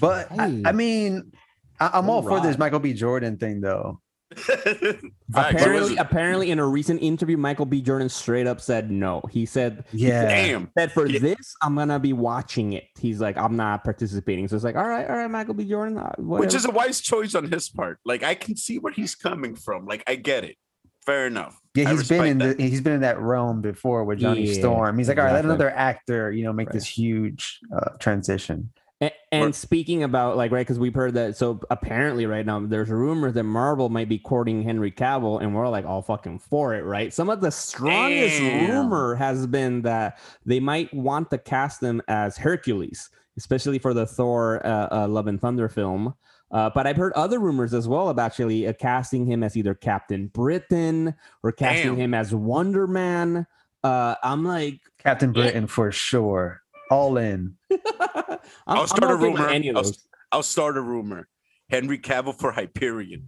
But 0.00 0.30
I, 0.30 0.62
I 0.66 0.70
mean, 0.72 1.32
I, 1.80 1.90
I'm 1.94 2.08
Oh, 2.08 2.12
all 2.14 2.22
for 2.22 2.38
this 2.40 2.58
Michael 2.58 2.78
B. 2.78 2.92
Jordan 2.92 3.38
thing, 3.38 3.60
though. 3.60 4.00
Facts. 4.36 5.04
apparently, 5.32 5.96
apparently, 5.96 6.50
in 6.50 6.58
a 6.58 6.66
recent 6.66 7.02
interview, 7.02 7.36
Michael 7.36 7.66
B. 7.66 7.80
Jordan 7.82 8.08
straight 8.08 8.46
up 8.46 8.60
said 8.60 8.90
no. 8.90 9.22
He 9.30 9.46
said 9.46 9.84
Yeah. 9.92 10.22
damn 10.24 10.70
that 10.76 10.92
for 10.92 11.06
Yeah. 11.06 11.18
this, 11.18 11.54
I'm 11.62 11.74
gonna 11.74 11.98
be 11.98 12.12
watching 12.12 12.72
it. 12.74 12.84
He's 12.98 13.20
like, 13.20 13.36
I'm 13.36 13.56
not 13.56 13.84
participating. 13.84 14.48
So 14.48 14.56
it's 14.56 14.64
like, 14.64 14.76
all 14.76 14.88
right, 14.88 15.08
all 15.08 15.16
right, 15.16 15.30
Michael 15.30 15.54
B. 15.54 15.64
Jordan, 15.64 15.98
uh, 15.98 16.12
which 16.18 16.54
is 16.54 16.64
a 16.64 16.70
wise 16.70 17.00
choice 17.00 17.34
on 17.34 17.50
his 17.50 17.68
part 17.68 17.98
like 18.04 18.22
i 18.22 18.34
can 18.34 18.56
see 18.56 18.78
where 18.78 18.92
he's 18.92 19.14
coming 19.14 19.54
from 19.54 19.86
like 19.86 20.02
i 20.06 20.14
get 20.14 20.44
it 20.44 20.56
fair 21.04 21.26
enough 21.26 21.60
Yeah, 21.74 21.90
he's 21.90 22.08
been 22.08 22.24
in 22.26 22.38
respect 22.38 22.58
the, 22.58 22.68
he's 22.68 22.80
been 22.80 22.92
in 22.94 23.00
that 23.02 23.18
realm 23.20 23.60
before 23.62 24.04
with 24.04 24.18
Johnny 24.18 24.44
Yeah, 24.46 24.52
Storm. 24.54 24.98
He's 24.98 25.08
like, 25.08 25.18
all 25.18 25.24
right, 25.24 25.32
let 25.32 25.44
another 25.44 25.70
actor, 25.70 26.30
you 26.32 26.44
know, 26.44 26.52
make 26.52 26.68
Right. 26.68 26.74
this 26.74 26.86
huge 26.86 27.58
uh, 27.74 27.90
transition. 27.98 28.70
And, 29.02 29.12
and 29.32 29.54
speaking 29.54 30.02
about 30.02 30.36
like 30.36 30.52
right, 30.52 30.60
because 30.60 30.78
we've 30.78 30.94
heard 30.94 31.14
that. 31.14 31.36
So 31.36 31.60
apparently, 31.70 32.26
right 32.26 32.44
now, 32.44 32.60
there's 32.60 32.90
rumors 32.90 33.32
that 33.34 33.44
Marvel 33.44 33.88
might 33.88 34.10
be 34.10 34.18
courting 34.18 34.62
Henry 34.62 34.92
Cavill, 34.92 35.40
and 35.40 35.54
we're 35.54 35.68
like 35.68 35.86
all 35.86 36.02
fucking 36.02 36.40
for 36.40 36.74
it, 36.74 36.82
right? 36.84 37.12
Some 37.12 37.30
of 37.30 37.40
the 37.40 37.50
strongest 37.50 38.38
Damn. 38.38 38.70
rumor 38.70 39.14
has 39.14 39.46
been 39.46 39.80
that 39.82 40.18
they 40.44 40.60
might 40.60 40.92
want 40.92 41.30
to 41.30 41.38
cast 41.38 41.82
him 41.82 42.02
as 42.08 42.36
Hercules, 42.36 43.08
especially 43.38 43.78
for 43.78 43.94
the 43.94 44.04
Thor 44.04 44.64
uh, 44.66 44.88
uh, 44.90 45.08
Love 45.08 45.28
and 45.28 45.40
Thunder 45.40 45.70
film. 45.70 46.14
Uh, 46.50 46.68
but 46.74 46.86
I've 46.86 46.96
heard 46.96 47.12
other 47.14 47.38
rumors 47.38 47.72
as 47.72 47.86
well 47.88 48.08
about 48.10 48.26
actually 48.26 48.66
uh, 48.66 48.72
casting 48.74 49.24
him 49.24 49.42
as 49.42 49.56
either 49.56 49.72
Captain 49.72 50.26
Britain 50.26 51.14
or 51.42 51.52
casting 51.52 51.92
Damn. 51.92 51.96
him 52.00 52.14
as 52.14 52.34
Wonder 52.34 52.86
Man. 52.86 53.46
Uh, 53.82 54.16
I'm 54.22 54.44
like, 54.44 54.80
Captain 54.98 55.32
Yeah. 55.32 55.42
Britain 55.44 55.66
for 55.68 55.90
sure. 55.92 56.59
All 56.90 57.16
in. 57.18 57.54
I'm, 57.70 58.38
I'll 58.66 58.86
start 58.86 59.12
a 59.12 59.16
rumor. 59.16 59.48
I'll. 59.48 59.92
I'll 60.32 60.42
start 60.42 60.76
a 60.76 60.80
rumor. 60.80 61.28
Henry 61.70 61.98
Cavill 61.98 62.36
for 62.38 62.52
Hyperion. 62.52 63.26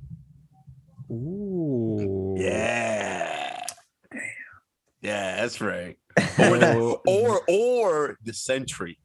Ooh. 1.11 2.35
Yeah. 2.38 3.64
Yeah, 5.00 5.37
that's 5.37 5.61
right. 5.61 5.97
Or 6.38 6.59
the, 6.59 6.75
Oh. 6.76 7.00
or 7.07 7.42
or 7.49 8.19
the 8.23 8.33
Sentry. 8.35 8.99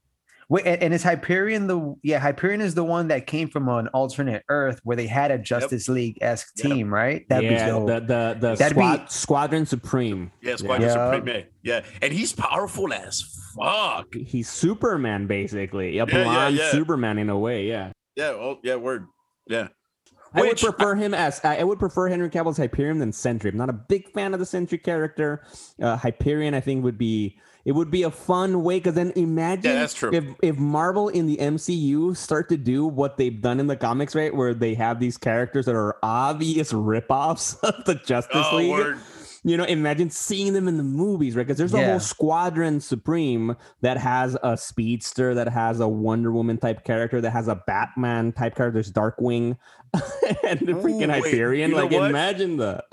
Wait, 0.50 0.66
and, 0.66 0.82
and 0.82 0.94
is 0.94 1.04
Hyperion 1.04 1.68
the 1.68 1.96
yeah, 2.04 2.20
Hyperion 2.20 2.62
is 2.62 2.74
the 2.74 2.84
one 2.84 3.10
that 3.10 3.27
came 3.27 3.50
from 3.50 3.68
an 3.68 3.89
alternate 3.89 4.44
Earth 4.48 4.80
where 4.84 4.96
they 4.96 5.06
had 5.08 5.30
a 5.30 5.38
Justice 5.38 5.89
League 5.89 6.18
esque 6.22 6.54
Yep. 6.58 6.72
team, 6.72 6.94
right? 6.94 7.27
That'd 7.27 7.51
yeah, 7.51 7.66
be 7.66 7.72
dope. 7.72 7.88
the 7.88 8.00
the 8.00 8.38
the 8.39 8.56
That'd 8.56 8.77
squad, 8.77 8.98
be- 8.98 9.06
Squadron 9.10 9.66
Supreme. 9.66 10.32
Yeah, 10.42 10.56
Squadron 10.56 10.89
Yeah. 10.89 11.16
Supreme. 11.16 11.44
Yeah. 11.63 11.82
and 12.01 12.13
he's 12.13 12.32
powerful 12.32 12.94
as 12.94 13.24
fuck. 13.58 14.08
He's 14.13 14.50
Superman, 14.50 15.27
basically. 15.27 15.98
A 15.98 16.06
Yeah, 16.06 16.18
yeah, 16.18 16.24
blonde 16.24 16.56
yeah. 16.56 16.72
Superman 16.72 17.18
in 17.18 17.30
a 17.30 17.38
way. 17.38 17.66
Yeah. 17.68 17.92
Yeah, 18.16 18.30
oh 18.30 18.60
yeah, 18.63 18.75
word. 18.75 19.06
Yeah. 19.48 19.68
I 20.38 20.41
would 20.48 20.58
prefer 20.58 20.96
him 20.96 21.13
as 21.13 21.41
I 21.44 21.58
I 21.58 21.63
would 21.63 21.79
prefer 21.79 22.08
Henry 22.08 22.29
Cavill's 22.29 22.58
Hyperion 22.58 23.00
than 23.00 23.12
Sentry. 23.12 23.50
I'm 23.51 23.58
not 23.58 23.70
a 23.70 23.74
big 23.74 24.10
fan 24.12 24.34
of 24.34 24.39
the 24.39 24.46
Sentry 24.46 24.77
character. 24.77 25.44
Uh, 25.82 25.98
Hyperion, 25.98 26.53
I 26.53 26.60
think, 26.60 26.84
would 26.84 26.98
be 26.98 27.38
it 27.65 27.74
would 27.74 27.91
be 27.91 28.03
a 28.03 28.12
fun 28.12 28.63
way 28.63 28.77
because 28.79 28.94
then 28.96 29.12
imagine 29.17 29.72
Yeah, 29.72 29.88
if 30.13 30.25
if 30.41 30.58
Marvel 30.58 31.10
in 31.10 31.25
the 31.25 31.36
MCU 31.38 32.15
start 32.15 32.48
to 32.50 32.58
do 32.58 32.86
what 32.86 33.17
they've 33.17 33.41
done 33.41 33.60
in 33.60 33.67
the 33.67 33.75
comics, 33.75 34.15
right, 34.15 34.34
where 34.34 34.53
they 34.53 34.74
have 34.75 35.00
these 35.01 35.17
characters 35.17 35.65
that 35.65 35.75
are 35.75 35.98
obvious 36.01 36.72
ripoffs 36.72 37.60
of 37.63 37.84
the 37.86 37.96
Justice 37.96 38.46
Oh, 38.51 38.58
League. 38.58 38.70
word. 38.72 38.98
You 39.48 39.56
know, 39.56 39.63
imagine 39.63 40.10
seeing 40.10 40.51
them 40.51 40.68
in 40.68 40.75
the 40.75 40.83
movies, 40.83 41.36
right? 41.38 41.48
Because 41.48 41.57
there's 41.57 41.74
a 41.74 41.77
Yeah. 41.77 41.92
whole 41.92 42.00
Squadron 42.01 42.81
Supreme 42.81 43.55
that 43.81 43.98
has 43.98 44.38
a 44.44 44.57
speedster, 44.57 45.33
that 45.36 45.48
has 45.48 45.79
a 45.79 45.88
Wonder 45.88 46.33
Woman 46.33 46.57
type 46.57 46.83
character, 46.83 47.22
that 47.22 47.31
has 47.31 47.48
a 47.48 47.55
Batman 47.66 48.33
type 48.33 48.55
character. 48.55 48.74
There's 48.74 48.92
Darkwing 48.92 49.55
and 50.46 50.60
the 50.60 50.74
Ooh, 50.75 50.81
freaking 50.83 51.07
wait, 51.22 51.24
Hyperion. 51.31 51.70
you 51.72 51.77
like, 51.77 51.92
imagine 51.94 52.57
that. 52.57 52.83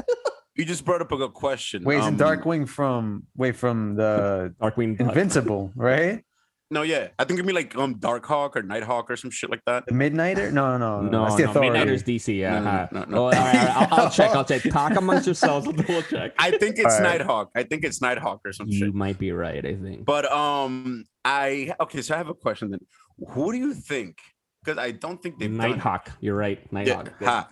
You 0.55 0.65
just 0.65 0.85
brought 0.85 1.01
up 1.01 1.11
a 1.11 1.17
good 1.17 1.35
question. 1.35 1.83
Wait, 1.83 1.99
isn't 1.99 2.23
Um, 2.23 2.39
Darkwing 2.39 2.69
from 2.69 3.25
wait 3.37 3.57
from 3.57 3.97
the 3.97 4.55
Darkwing. 4.63 5.01
Invincible, 5.01 5.73
right? 5.75 6.23
No, 6.71 6.83
yeah. 6.83 7.09
I 7.19 7.25
think 7.25 7.39
it'd 7.39 7.47
be 7.47 7.53
like 7.53 7.77
um 7.77 7.97
Darkhawk 7.97 8.57
or 8.57 8.63
Nighthawk 8.63 9.11
or 9.11 9.17
some 9.17 9.31
shit 9.31 9.51
like 9.51 9.61
that. 9.67 9.85
The 9.87 9.93
Midnighter? 9.93 10.53
No, 10.53 10.77
no, 10.77 11.01
no. 11.03 11.09
no, 11.09 11.25
That's 11.25 11.37
the 11.37 11.45
no, 11.45 11.51
authority. 11.51 11.79
Midnighter's 11.79 12.03
DC. 12.03 12.39
Yeah. 12.39 12.59
No, 12.59 13.01
no, 13.01 13.05
no, 13.05 13.11
no. 13.11 13.17
Oh, 13.19 13.23
all 13.25 13.31
right, 13.31 13.39
all 13.39 13.53
right, 13.53 13.93
I'll, 13.93 14.01
I'll 14.01 14.11
check. 14.11 14.31
I'll 14.31 14.45
check. 14.45 14.63
Talk 14.71 14.97
amongst 14.97 15.27
yourselves. 15.27 15.67
We'll 15.67 15.77
double 15.77 16.03
check. 16.03 16.33
I 16.39 16.53
think 16.53 16.79
it's 16.79 16.95
All 16.95 17.01
right. 17.03 17.19
Nighthawk. 17.19 17.51
I 17.55 17.63
think 17.65 17.85
it's 17.85 18.01
Nighthawk 18.01 18.41
or 18.45 18.53
some 18.53 18.67
You 18.69 18.79
shit. 18.79 18.87
You 18.89 18.93
might 18.93 19.19
be 19.19 19.33
right. 19.33 19.65
I 19.65 19.75
think. 19.77 20.05
But 20.05 20.31
um, 20.33 21.05
I 21.25 21.75
okay. 21.81 22.03
So 22.03 22.15
I 22.15 22.19
have 22.19 22.29
a 22.29 22.35
question 22.35 22.71
then. 22.71 22.81
Who 23.29 23.53
do 23.53 23.59
you 23.59 23.75
think? 23.75 24.19
Because 24.65 24.79
I 24.79 24.93
don't 24.93 25.23
think 25.23 25.39
they've 25.39 25.55
done. 25.55 25.73
Nighthawk. 25.73 26.11
You're 26.21 26.37
right. 26.37 26.59
Yeah, 26.63 26.69
Nighthawk. 26.73 27.13
ha. 27.23 27.49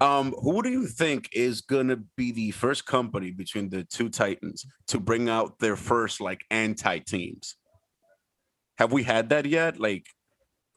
Um, 0.00 0.32
who 0.42 0.62
do 0.62 0.70
you 0.70 0.86
think 0.86 1.28
is 1.32 1.60
gonna 1.60 1.98
be 2.16 2.30
the 2.32 2.52
first 2.52 2.86
company 2.86 3.30
between 3.32 3.68
the 3.68 3.84
two 3.84 4.08
titans 4.08 4.64
to 4.88 5.00
bring 5.00 5.28
out 5.28 5.58
their 5.58 5.76
first 5.76 6.20
like 6.20 6.42
anti 6.50 6.98
teams? 7.00 7.56
Have 8.78 8.92
we 8.92 9.02
had 9.02 9.28
that 9.30 9.44
yet? 9.46 9.78
Like, 9.80 10.06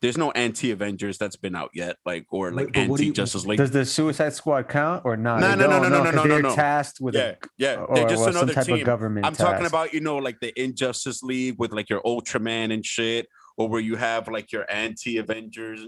there's 0.01 0.17
no 0.17 0.31
anti 0.31 0.71
Avengers 0.71 1.19
that's 1.19 1.35
been 1.35 1.55
out 1.55 1.69
yet, 1.75 1.97
like 2.05 2.25
or 2.31 2.51
like 2.51 2.73
but 2.73 2.87
what 2.89 2.97
do 2.97 3.03
anti 3.03 3.11
Justice 3.11 3.45
League. 3.45 3.59
Does 3.59 3.69
the 3.69 3.85
Suicide 3.85 4.33
Squad 4.33 4.67
count 4.67 5.03
or 5.05 5.15
not? 5.15 5.39
No, 5.39 5.49
They 5.51 5.55
no, 5.57 5.67
no, 5.67 5.79
no, 5.83 5.89
no, 5.89 5.89
no, 5.89 6.03
'cause 6.05 6.15
no, 6.15 6.23
no, 6.23 6.27
They're 6.29 6.41
no. 6.41 6.55
tasked 6.55 6.99
with 6.99 7.13
yeah, 7.13 7.35
yeah, 7.59 7.73
a, 7.73 7.83
or, 7.83 7.95
they're 7.95 8.09
just 8.09 8.21
or 8.21 8.25
some 8.31 8.35
another 8.37 8.53
type 8.55 8.65
team. 8.65 8.75
of 8.79 8.83
government. 8.83 9.25
I'm 9.27 9.35
talking 9.35 9.67
about, 9.67 9.93
you 9.93 9.99
know, 10.01 10.17
like 10.17 10.39
the 10.41 10.51
Injustice 10.59 11.21
League 11.21 11.55
with 11.59 11.71
like 11.71 11.87
your 11.89 12.01
Ultraman 12.01 12.73
and 12.73 12.83
shit, 12.83 13.27
or 13.57 13.69
where 13.69 13.79
you 13.79 13.95
have 13.95 14.27
like 14.27 14.51
your 14.51 14.65
anti 14.71 15.17
Avengers. 15.17 15.85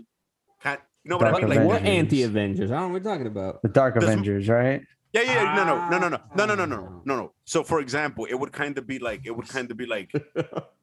Kind, 0.62 0.80
you 1.04 1.10
know 1.10 1.18
what 1.18 1.32
Dark 1.32 1.44
I 1.44 1.48
mean? 1.48 1.58
Like, 1.58 1.68
What 1.68 1.82
anti 1.82 2.22
Avengers? 2.22 2.70
I 2.70 2.76
don't 2.76 2.82
know 2.84 2.94
what 2.94 3.04
we're 3.04 3.12
talking 3.12 3.28
about. 3.28 3.64
the 3.64 3.70
Dark 3.70 3.96
Does- 3.96 4.04
Avengers, 4.04 4.48
right? 4.48 4.84
yeah, 5.12 5.22
yeah, 5.22 5.34
yeah, 5.44 5.56
no, 5.56 5.64
no, 5.66 5.90
no, 5.90 5.98
no, 5.98 6.08
no, 6.10 6.20
no, 6.36 6.46
no, 6.46 6.56
no, 6.56 6.66
no, 6.66 6.88
Ah. 6.88 7.02
no, 7.06 7.16
no. 7.18 7.34
So, 7.46 7.64
for 7.64 7.80
example, 7.80 8.26
it 8.30 8.36
would 8.36 8.52
kind 8.52 8.78
of 8.78 8.86
be 8.86 9.00
like, 9.00 9.22
it 9.26 9.32
would 9.36 9.48
kind 9.50 9.72
of 9.72 9.76
be 9.78 9.88
like, 9.88 10.12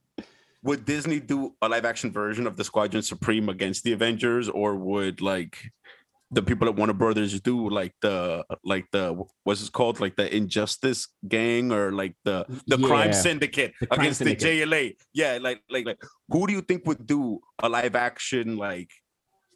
would 0.63 0.85
Disney 0.85 1.21
do 1.21 1.55
a 1.63 1.69
live 1.69 1.85
action 1.85 2.13
version 2.13 2.47
of 2.47 2.57
the 2.57 2.65
Squadron 2.65 3.03
Supreme 3.03 3.49
against 3.49 3.85
the 3.85 3.93
Avengers, 3.93 4.49
or 4.49 4.77
would 4.77 5.21
like 5.21 5.71
the 6.31 6.43
people 6.43 6.69
at 6.69 6.77
Warner 6.77 6.93
Brothers 6.93 7.41
do 7.41 7.69
like 7.69 7.95
the 8.03 8.45
like 8.65 8.87
the 8.93 9.25
what's 9.45 9.67
it 9.67 9.73
called 9.73 10.01
like 10.01 10.17
the 10.17 10.35
Injustice 10.35 11.09
Gang 11.27 11.73
or 11.73 11.93
like 11.93 12.15
the 12.25 12.47
the 12.67 12.79
Crime 12.79 13.13
Syndicate 13.13 13.75
The 13.81 13.87
Crime 13.87 14.01
against 14.01 14.19
Syndicate. 14.19 14.41
the 14.41 14.63
JLA? 14.63 14.97
Yeah, 15.13 15.39
like 15.41 15.63
like 15.71 15.87
like 15.87 16.03
who 16.29 16.47
do 16.47 16.53
you 16.53 16.61
think 16.61 16.87
would 16.87 17.07
do 17.07 17.41
a 17.59 17.69
live 17.69 17.97
action 17.97 18.57
like 18.57 18.91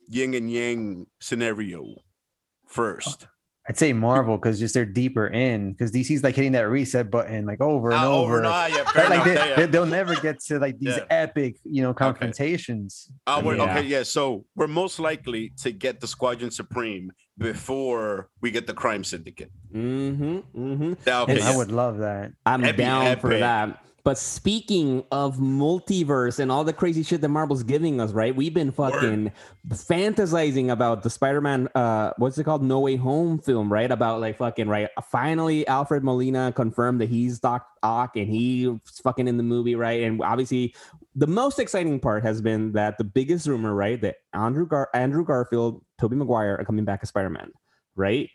yin 0.08 0.34
and 0.34 0.50
yang 0.50 1.06
scenario 1.20 1.94
first? 2.66 3.28
I'd 3.66 3.78
say 3.78 3.94
Marvel 3.94 4.36
because 4.36 4.60
just 4.60 4.74
they're 4.74 4.84
deeper 4.84 5.26
in 5.26 5.72
because 5.72 5.90
DC's 5.90 6.22
like 6.22 6.34
hitting 6.36 6.52
that 6.52 6.68
reset 6.68 7.10
button 7.10 7.46
like 7.46 7.62
over 7.62 7.90
and 7.90 7.98
Ah, 7.98 8.12
over. 8.12 8.36
and- 8.38 8.46
ah, 8.46 8.66
yeah, 8.66 8.82
Right, 8.94 9.08
like 9.08 9.12
enough, 9.12 9.24
they, 9.24 9.34
yeah, 9.34 9.46
yeah. 9.58 9.66
they, 9.66 9.78
will 9.78 9.86
never 9.86 10.14
get 10.16 10.40
to 10.44 10.58
like 10.58 10.78
these 10.78 10.96
Yeah. 10.98 11.04
epic, 11.08 11.56
you 11.64 11.80
know, 11.82 11.94
confrontations. 11.94 13.10
Uh, 13.26 13.40
we're, 13.42 13.56
Yeah. 13.56 13.62
Okay, 13.78 13.82
yeah. 13.86 14.02
So 14.02 14.44
we're 14.54 14.66
most 14.66 14.98
likely 14.98 15.52
to 15.62 15.70
get 15.72 16.00
the 16.00 16.06
Squadron 16.06 16.50
Supreme 16.50 17.10
before 17.38 18.28
we 18.42 18.50
get 18.50 18.66
the 18.66 18.74
Crime 18.74 19.02
Syndicate. 19.02 19.50
Mm-hmm. 19.74 20.36
Mm-hmm. 20.54 20.92
Yeah, 21.06 21.22
okay, 21.22 21.40
I 21.40 21.56
would 21.56 21.72
love 21.72 21.98
that. 21.98 22.32
I'm 22.44 22.60
That'd 22.60 22.76
down 22.76 23.18
for 23.18 23.38
that. 23.38 23.80
But 24.04 24.18
speaking 24.18 25.02
of 25.10 25.38
multiverse 25.38 26.38
and 26.38 26.52
all 26.52 26.62
the 26.62 26.74
crazy 26.74 27.02
shit 27.02 27.22
that 27.22 27.30
Marvel's 27.30 27.62
giving 27.62 28.02
us, 28.02 28.12
right? 28.12 28.36
We've 28.36 28.52
been 28.52 28.70
fucking 28.70 29.32
fantasizing 29.68 30.70
about 30.70 31.02
the 31.02 31.08
Spider-Man, 31.08 31.68
uh, 31.74 32.12
what's 32.18 32.36
it 32.36 32.44
called? 32.44 32.62
No 32.62 32.80
Way 32.80 32.96
Home 32.96 33.38
film, 33.38 33.72
right? 33.72 33.90
About 33.90 34.20
like 34.20 34.36
fucking 34.36 34.68
right. 34.68 34.90
Finally, 35.10 35.66
Alfred 35.66 36.04
Molina 36.04 36.52
confirmed 36.52 37.00
that 37.00 37.08
he's 37.08 37.40
Doc 37.40 37.66
Ock 37.82 38.16
and 38.16 38.28
he's 38.28 38.68
fucking 39.02 39.26
in 39.26 39.38
the 39.38 39.42
movie, 39.42 39.74
right? 39.74 40.02
And 40.02 40.22
obviously, 40.22 40.74
the 41.14 41.26
most 41.26 41.58
exciting 41.58 41.98
part 41.98 42.22
has 42.24 42.42
been 42.42 42.72
that 42.72 42.98
the 42.98 43.04
biggest 43.04 43.46
rumor, 43.46 43.74
right? 43.74 43.98
That 44.02 44.16
Andrew 44.34 44.66
Gar- 44.66 44.90
Andrew 44.92 45.24
Garfield, 45.24 45.82
Tobey 45.98 46.16
Maguire 46.16 46.58
are 46.60 46.64
coming 46.66 46.84
back 46.84 47.00
as 47.02 47.08
Spider-Man, 47.08 47.52
right? 47.96 48.28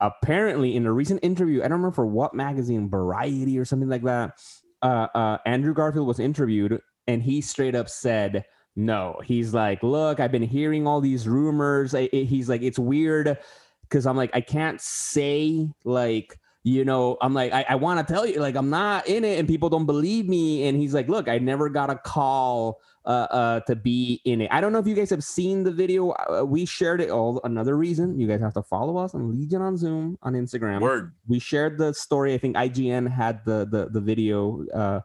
apparently 0.00 0.76
in 0.76 0.84
a 0.84 0.92
recent 0.92 1.18
interview, 1.24 1.60
I 1.60 1.68
don't 1.68 1.78
remember 1.78 1.94
for 1.94 2.04
what 2.04 2.34
magazine, 2.34 2.90
Variety 2.90 3.58
or 3.58 3.64
something 3.64 3.88
like 3.88 4.02
that. 4.02 4.38
Uh, 4.82 5.08
uh, 5.14 5.38
Andrew 5.46 5.74
Garfield 5.74 6.06
was 6.06 6.20
interviewed, 6.20 6.80
and 7.06 7.22
he 7.22 7.40
straight 7.40 7.74
up 7.74 7.88
said, 7.88 8.44
"No." 8.76 9.20
He's 9.24 9.54
like, 9.54 9.82
"Look, 9.82 10.20
I've 10.20 10.32
been 10.32 10.42
hearing 10.42 10.86
all 10.86 11.00
these 11.00 11.28
rumors." 11.28 11.94
I- 11.94 12.08
he's 12.12 12.48
like, 12.48 12.62
"It's 12.62 12.78
weird." 12.78 13.38
Because 13.82 14.06
I'm 14.06 14.16
like, 14.16 14.30
I 14.34 14.40
can't 14.40 14.80
say 14.80 15.68
like 15.84 16.38
you 16.64 16.84
know, 16.84 17.16
I'm 17.20 17.32
like, 17.32 17.52
I, 17.52 17.64
I 17.68 17.74
want 17.76 18.04
to 18.04 18.12
tell 18.12 18.26
you, 18.26 18.40
like, 18.40 18.56
I'm 18.56 18.70
not 18.70 19.06
in 19.06 19.24
it, 19.24 19.38
and 19.38 19.46
people 19.46 19.68
don't 19.68 19.86
believe 19.86 20.28
me. 20.28 20.66
And 20.66 20.76
he's 20.76 20.92
like, 20.92 21.08
look, 21.08 21.28
I 21.28 21.38
never 21.38 21.68
got 21.68 21.90
a 21.90 21.94
call 21.94 22.80
uh, 23.06 23.26
uh, 23.30 23.60
to 23.60 23.76
be 23.76 24.20
in 24.24 24.40
it. 24.40 24.48
I 24.50 24.60
don't 24.60 24.72
know 24.72 24.78
if 24.78 24.86
you 24.86 24.94
guys 24.94 25.10
have 25.10 25.24
seen 25.24 25.62
the 25.62 25.70
video. 25.70 26.10
Uh, 26.10 26.44
we 26.44 26.66
shared 26.66 27.00
it. 27.00 27.10
all. 27.10 27.40
another 27.44 27.76
reason 27.76 28.18
you 28.18 28.26
guys 28.26 28.40
have 28.40 28.54
to 28.54 28.62
follow 28.62 28.96
us 28.96 29.14
on 29.14 29.30
Legion 29.30 29.62
on 29.62 29.76
Zoom 29.76 30.18
on 30.22 30.34
Instagram. 30.34 30.80
Word. 30.80 31.12
We 31.26 31.38
shared 31.38 31.78
the 31.78 31.94
story. 31.94 32.34
I 32.34 32.38
think 32.38 32.56
IGN 32.56 33.10
had 33.10 33.44
the 33.44 33.66
the 33.70 33.88
the 33.90 34.00
video. 34.00 34.64
Uh, 34.74 35.00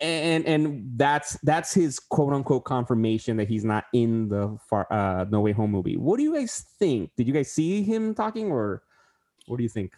and 0.00 0.46
and 0.46 0.82
that's 0.96 1.38
that's 1.42 1.74
his 1.74 1.98
quote 1.98 2.32
unquote 2.32 2.64
confirmation 2.64 3.36
that 3.36 3.48
he's 3.48 3.66
not 3.66 3.84
in 3.92 4.30
the 4.30 4.56
far 4.66 4.90
uh 4.90 5.26
no 5.28 5.42
way 5.42 5.52
home 5.52 5.70
movie 5.70 5.98
what 5.98 6.16
do 6.16 6.22
you 6.22 6.34
guys 6.34 6.64
think 6.78 7.10
did 7.18 7.26
you 7.26 7.34
guys 7.34 7.52
see 7.52 7.82
him 7.82 8.14
talking 8.14 8.50
or 8.50 8.82
what 9.44 9.58
do 9.58 9.62
you 9.62 9.68
think 9.68 9.92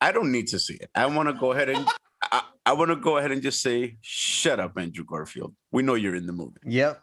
I 0.00 0.12
don't 0.12 0.30
need 0.30 0.46
to 0.48 0.58
see 0.58 0.74
it. 0.74 0.90
I 0.94 1.06
want 1.06 1.28
to 1.28 1.32
go 1.32 1.52
ahead 1.52 1.68
and 1.68 1.86
I, 2.30 2.42
I 2.66 2.72
want 2.72 2.90
to 2.90 2.96
go 2.96 3.16
ahead 3.18 3.30
and 3.32 3.42
just 3.42 3.62
say, 3.62 3.96
shut 4.00 4.60
up, 4.60 4.76
Andrew 4.78 5.04
Garfield. 5.04 5.54
We 5.72 5.82
know 5.82 5.94
you're 5.94 6.14
in 6.14 6.26
the 6.26 6.32
movie. 6.32 6.60
Yep, 6.66 7.00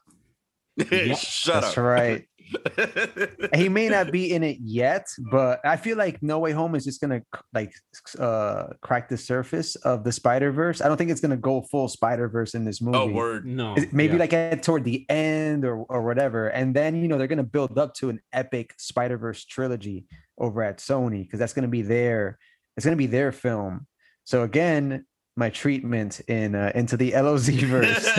shut 1.18 1.62
that's 1.62 1.78
up. 1.78 1.78
right. 1.78 2.26
he 3.56 3.70
may 3.70 3.90
not 3.90 4.12
be 4.12 4.32
in 4.32 4.44
it 4.44 4.58
yet, 4.62 5.08
but 5.32 5.60
I 5.66 5.78
feel 5.78 5.98
like 5.98 6.22
No 6.22 6.38
Way 6.38 6.52
Home 6.52 6.76
is 6.76 6.84
just 6.86 7.02
gonna 7.02 7.24
like 7.56 7.74
uh 8.20 8.68
crack 8.82 9.10
the 9.10 9.18
surface 9.18 9.76
of 9.78 10.04
the 10.04 10.12
Spider 10.12 10.52
Verse. 10.52 10.80
I 10.80 10.88
don't 10.88 10.98
think 10.98 11.10
it's 11.10 11.22
gonna 11.22 11.38
go 11.38 11.64
full 11.64 11.88
Spider 11.88 12.30
Verse 12.30 12.54
in 12.54 12.64
this 12.64 12.82
movie. 12.82 12.98
oh, 13.00 13.08
word. 13.08 13.48
no 13.48 13.74
Is- 13.76 13.92
Maybe 13.92 14.18
like 14.20 14.32
at 14.34 14.62
toward 14.62 14.84
the 14.84 15.06
end 15.10 15.66
or 15.66 15.78
or 15.90 16.04
whatever, 16.04 16.50
and 16.50 16.76
then 16.76 16.96
you 17.02 17.08
know 17.08 17.18
they're 17.18 17.26
gonna 17.26 17.42
build 17.44 17.80
up 17.80 17.96
to 17.96 18.10
an 18.10 18.22
epic 18.32 18.76
Spider 18.78 19.18
Verse 19.18 19.44
trilogy 19.46 20.06
over 20.38 20.62
at 20.62 20.78
Sony 20.78 21.24
because 21.24 21.40
that's 21.40 21.54
gonna 21.54 21.68
be 21.68 21.82
their 21.82 22.38
it's 22.78 22.86
gonna 22.86 22.96
be 22.96 23.08
their 23.08 23.32
film. 23.32 23.88
So 24.24 24.44
again, 24.44 25.06
my 25.36 25.50
treatment 25.50 26.22
in 26.28 26.56
uh, 26.56 26.72
into 26.76 26.96
the 26.98 27.12
LOZ 27.14 27.50
verse. 27.50 28.08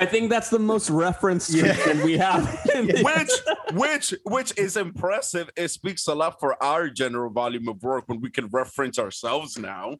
i 0.00 0.06
think 0.06 0.28
that's 0.28 0.50
the 0.50 0.58
most 0.58 0.90
referenced 0.90 1.50
Yeah. 1.50 1.72
treatment 1.72 2.04
we 2.04 2.18
have 2.18 2.44
which 2.74 3.30
which 3.72 4.14
which 4.24 4.58
is 4.58 4.76
impressive. 4.76 5.50
It 5.56 5.68
speaks 5.68 6.06
a 6.08 6.14
lot 6.14 6.40
for 6.40 6.60
our 6.62 6.88
general 6.90 7.30
volume 7.30 7.68
of 7.68 7.82
work 7.82 8.04
when 8.08 8.20
we 8.20 8.30
can 8.30 8.48
reference 8.48 8.98
ourselves 8.98 9.56
now. 9.58 9.96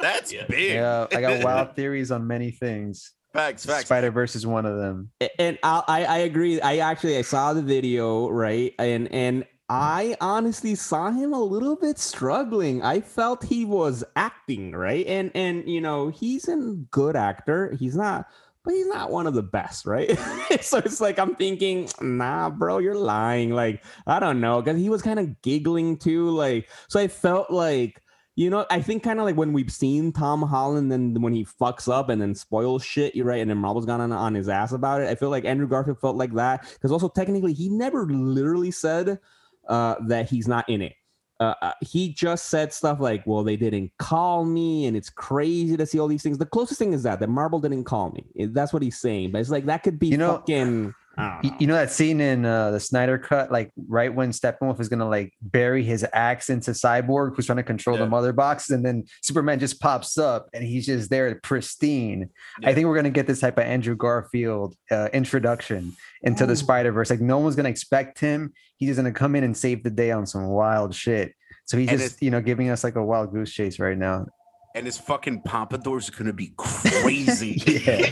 That's 0.00 0.32
big. 0.48 0.74
yeah, 0.74 1.06
I 1.12 1.20
got 1.20 1.42
wild 1.44 1.74
theories 1.76 2.10
on 2.10 2.26
many 2.26 2.50
things. 2.50 3.12
Facts, 3.32 3.64
facts. 3.64 3.86
Spider 3.86 4.10
Verse 4.10 4.36
is 4.36 4.46
one 4.46 4.66
of 4.66 4.76
them. 4.76 5.10
and 5.38 5.58
I, 5.62 5.82
I 5.88 6.04
I 6.04 6.18
agree. 6.18 6.60
I 6.60 6.78
actually 6.78 7.16
I 7.16 7.22
saw 7.22 7.54
the 7.54 7.62
video 7.62 8.28
right, 8.28 8.74
and 8.78 9.10
and 9.12 9.46
I 9.74 10.16
honestly 10.20 10.74
saw 10.74 11.10
him 11.10 11.32
a 11.32 11.42
little 11.42 11.76
bit 11.76 11.98
struggling. 11.98 12.82
I 12.82 13.00
felt 13.00 13.42
he 13.42 13.64
was 13.64 14.04
acting 14.16 14.72
right, 14.72 15.06
and 15.06 15.30
and 15.34 15.66
you 15.66 15.80
know 15.80 16.08
he's 16.08 16.46
a 16.46 16.76
good 16.90 17.16
actor. 17.16 17.74
He's 17.80 17.96
not, 17.96 18.26
but 18.64 18.74
he's 18.74 18.86
not 18.86 19.10
one 19.10 19.26
of 19.26 19.32
the 19.32 19.42
best, 19.42 19.86
right? 19.86 20.10
so 20.60 20.76
it's 20.76 21.00
like 21.00 21.18
I'm 21.18 21.36
thinking, 21.36 21.88
nah, 22.02 22.50
bro, 22.50 22.78
you're 22.78 22.94
lying. 22.94 23.52
Like 23.52 23.82
I 24.06 24.20
don't 24.20 24.42
know, 24.42 24.60
because 24.60 24.78
he 24.78 24.90
was 24.90 25.00
kind 25.00 25.18
of 25.18 25.40
giggling 25.40 25.96
too. 25.96 26.28
Like 26.28 26.68
so, 26.88 27.00
I 27.00 27.08
felt 27.08 27.50
like. 27.50 28.02
You 28.34 28.48
know, 28.48 28.64
I 28.70 28.80
think 28.80 29.02
kind 29.02 29.18
of 29.18 29.26
like 29.26 29.36
when 29.36 29.52
we've 29.52 29.70
seen 29.70 30.10
Tom 30.10 30.40
Holland, 30.40 30.90
then 30.90 31.20
when 31.20 31.34
he 31.34 31.44
fucks 31.44 31.86
up 31.86 32.08
and 32.08 32.20
then 32.20 32.34
spoils 32.34 32.82
shit, 32.82 33.14
you're 33.14 33.26
right, 33.26 33.42
and 33.42 33.50
then 33.50 33.58
Marvel's 33.58 33.84
gone 33.84 34.00
on, 34.00 34.10
on 34.10 34.34
his 34.34 34.48
ass 34.48 34.72
about 34.72 35.02
it. 35.02 35.10
I 35.10 35.16
feel 35.16 35.28
like 35.28 35.44
Andrew 35.44 35.68
Garfield 35.68 36.00
felt 36.00 36.16
like 36.16 36.32
that 36.32 36.62
because 36.72 36.90
also 36.90 37.10
technically 37.10 37.52
he 37.52 37.68
never 37.68 38.06
literally 38.06 38.70
said 38.70 39.18
uh, 39.68 39.96
that 40.06 40.28
he's 40.28 40.48
not 40.48 40.68
in 40.68 40.82
it. 40.82 40.94
Uh, 41.40 41.54
uh, 41.60 41.72
he 41.80 42.12
just 42.12 42.46
said 42.50 42.72
stuff 42.72 43.00
like, 43.00 43.26
"Well, 43.26 43.42
they 43.42 43.56
didn't 43.56 43.90
call 43.98 44.44
me, 44.44 44.86
and 44.86 44.96
it's 44.96 45.10
crazy 45.10 45.76
to 45.76 45.84
see 45.86 45.98
all 45.98 46.06
these 46.06 46.22
things." 46.22 46.38
The 46.38 46.46
closest 46.46 46.78
thing 46.78 46.92
is 46.92 47.02
that 47.02 47.18
that 47.20 47.28
Marvel 47.28 47.58
didn't 47.58 47.84
call 47.84 48.10
me. 48.10 48.46
That's 48.46 48.72
what 48.72 48.82
he's 48.82 49.00
saying, 49.00 49.32
but 49.32 49.40
it's 49.40 49.50
like 49.50 49.66
that 49.66 49.82
could 49.82 49.98
be 49.98 50.08
You 50.08 50.18
know- 50.18 50.36
fucking. 50.36 50.94
You, 51.18 51.24
know. 51.24 51.56
you 51.60 51.66
know 51.66 51.74
that 51.74 51.90
scene 51.90 52.20
in 52.20 52.46
uh, 52.46 52.70
the 52.70 52.80
Snyder 52.80 53.18
cut, 53.18 53.52
like 53.52 53.70
right 53.88 54.12
when 54.12 54.30
Steppenwolf 54.30 54.80
is 54.80 54.88
gonna 54.88 55.08
like 55.08 55.34
bury 55.42 55.84
his 55.84 56.06
axe 56.12 56.48
into 56.48 56.70
Cyborg, 56.70 57.36
who's 57.36 57.46
trying 57.46 57.56
to 57.56 57.62
control 57.62 57.98
the 57.98 58.06
mother 58.06 58.32
box, 58.32 58.70
and 58.70 58.84
then 58.84 59.04
Superman 59.20 59.58
just 59.58 59.80
pops 59.80 60.16
up 60.16 60.48
and 60.54 60.64
he's 60.64 60.86
just 60.86 61.10
there, 61.10 61.34
pristine. 61.42 62.30
I 62.64 62.72
think 62.72 62.86
we're 62.86 62.96
gonna 62.96 63.10
get 63.10 63.26
this 63.26 63.40
type 63.40 63.58
of 63.58 63.64
Andrew 63.64 63.94
Garfield 63.94 64.74
uh, 64.90 65.08
introduction 65.12 65.94
into 66.22 66.46
the 66.46 66.54
Ooh. 66.54 66.56
Spider 66.56 66.92
Verse. 66.92 67.10
Like 67.10 67.20
no 67.20 67.38
one's 67.38 67.56
gonna 67.56 67.68
expect 67.68 68.18
him. 68.18 68.52
He's 68.78 68.88
just 68.88 68.96
gonna 68.96 69.12
come 69.12 69.34
in 69.34 69.44
and 69.44 69.56
save 69.56 69.82
the 69.82 69.90
day 69.90 70.12
on 70.12 70.26
some 70.26 70.48
wild 70.48 70.94
shit. 70.94 71.34
So 71.66 71.76
he's 71.76 71.90
And 71.90 72.00
just 72.00 72.22
you 72.22 72.30
know 72.30 72.40
giving 72.40 72.70
us 72.70 72.84
like 72.84 72.96
a 72.96 73.04
wild 73.04 73.32
goose 73.32 73.52
chase 73.52 73.78
right 73.78 73.98
now. 73.98 74.26
And 74.74 74.86
his 74.86 74.98
fucking 74.98 75.42
pompadour's 75.42 76.10
gonna 76.10 76.32
be 76.32 76.52
crazy. 76.56 77.62
Yeah. 77.66 78.10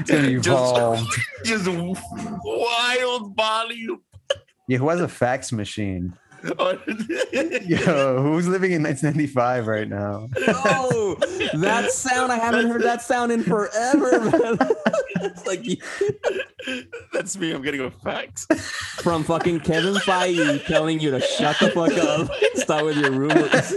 It's 0.00 0.10
gonna 0.10 0.28
be 0.28 0.40
Just- 0.40 1.20
Just 1.44 1.66
wild 2.44 3.36
volume. 3.36 4.00
Yeah, 4.68 4.78
who 4.78 4.88
has 4.88 5.00
a 5.00 5.08
fax 5.08 5.52
machine? 5.52 6.14
Yo, 7.66 8.22
who's 8.22 8.48
living 8.48 8.72
in 8.72 8.82
1995 8.82 9.66
right 9.66 9.88
now? 9.88 10.28
No, 10.46 11.14
that 11.54 11.90
sound 11.92 12.32
I 12.32 12.36
haven't 12.36 12.68
heard 12.68 12.82
that 12.82 13.02
sound 13.02 13.32
in 13.32 13.42
forever, 13.42 14.20
man. 14.30 14.58
it's 15.20 15.46
like 15.46 15.64
That's 17.12 17.36
me. 17.36 17.52
I'm 17.52 17.62
getting 17.62 17.80
a 17.82 17.90
fax. 17.90 18.46
from 19.02 19.22
fucking 19.24 19.60
Kevin 19.60 19.94
Feige 19.94 20.64
telling 20.66 21.00
you 21.00 21.10
to 21.10 21.20
shut 21.20 21.58
the 21.58 21.70
fuck 21.70 21.92
up, 21.92 22.30
start 22.54 22.84
with 22.84 22.96
your 22.96 23.10
rumors. 23.10 23.74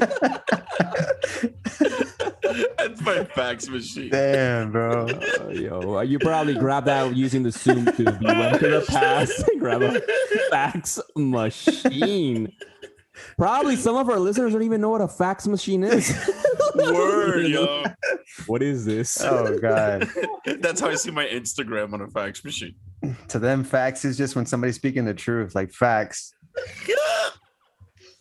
That's 2.78 3.02
my 3.02 3.24
fax 3.24 3.68
machine. 3.70 4.10
Damn, 4.10 4.72
bro. 4.72 5.08
Uh, 5.08 5.48
yo, 5.52 6.02
you 6.02 6.20
probably 6.20 6.56
grabbed 6.56 6.88
that 6.88 7.16
using 7.16 7.44
the 7.44 7.52
Zoom 7.52 7.86
tube. 7.86 8.18
You 8.22 8.28
went 8.28 8.60
to 8.60 8.68
the 8.68 8.86
past 8.88 9.48
and 9.48 9.60
grab 9.60 9.82
a 9.82 10.02
fax 10.50 11.00
machine. 11.16 12.52
Probably 13.38 13.76
some 13.76 13.96
of 13.96 14.10
our 14.10 14.20
listeners 14.20 14.54
don't 14.54 14.64
even 14.64 14.82
know 14.82 14.90
what 14.90 15.02
a 15.02 15.08
fax 15.08 15.48
machine 15.48 15.84
is. 15.84 16.10
Word, 16.76 17.48
yo. 17.48 17.84
What 18.48 18.64
is 18.64 18.86
this? 18.86 19.22
Oh 19.22 19.58
god. 19.60 20.10
That's 20.60 20.82
how 20.82 20.90
I 20.90 20.96
see 20.96 21.12
my 21.12 21.26
Instagram 21.26 21.94
on 21.94 22.02
a 22.02 22.08
fax 22.08 22.44
machine. 22.44 22.76
To 23.30 23.40
them, 23.40 23.64
fax 23.64 24.06
is 24.06 24.18
just 24.18 24.36
when 24.36 24.46
somebody's 24.46 24.76
speaking 24.76 25.06
the 25.06 25.14
truth, 25.14 25.56
like 25.56 25.72
facts. 25.72 26.34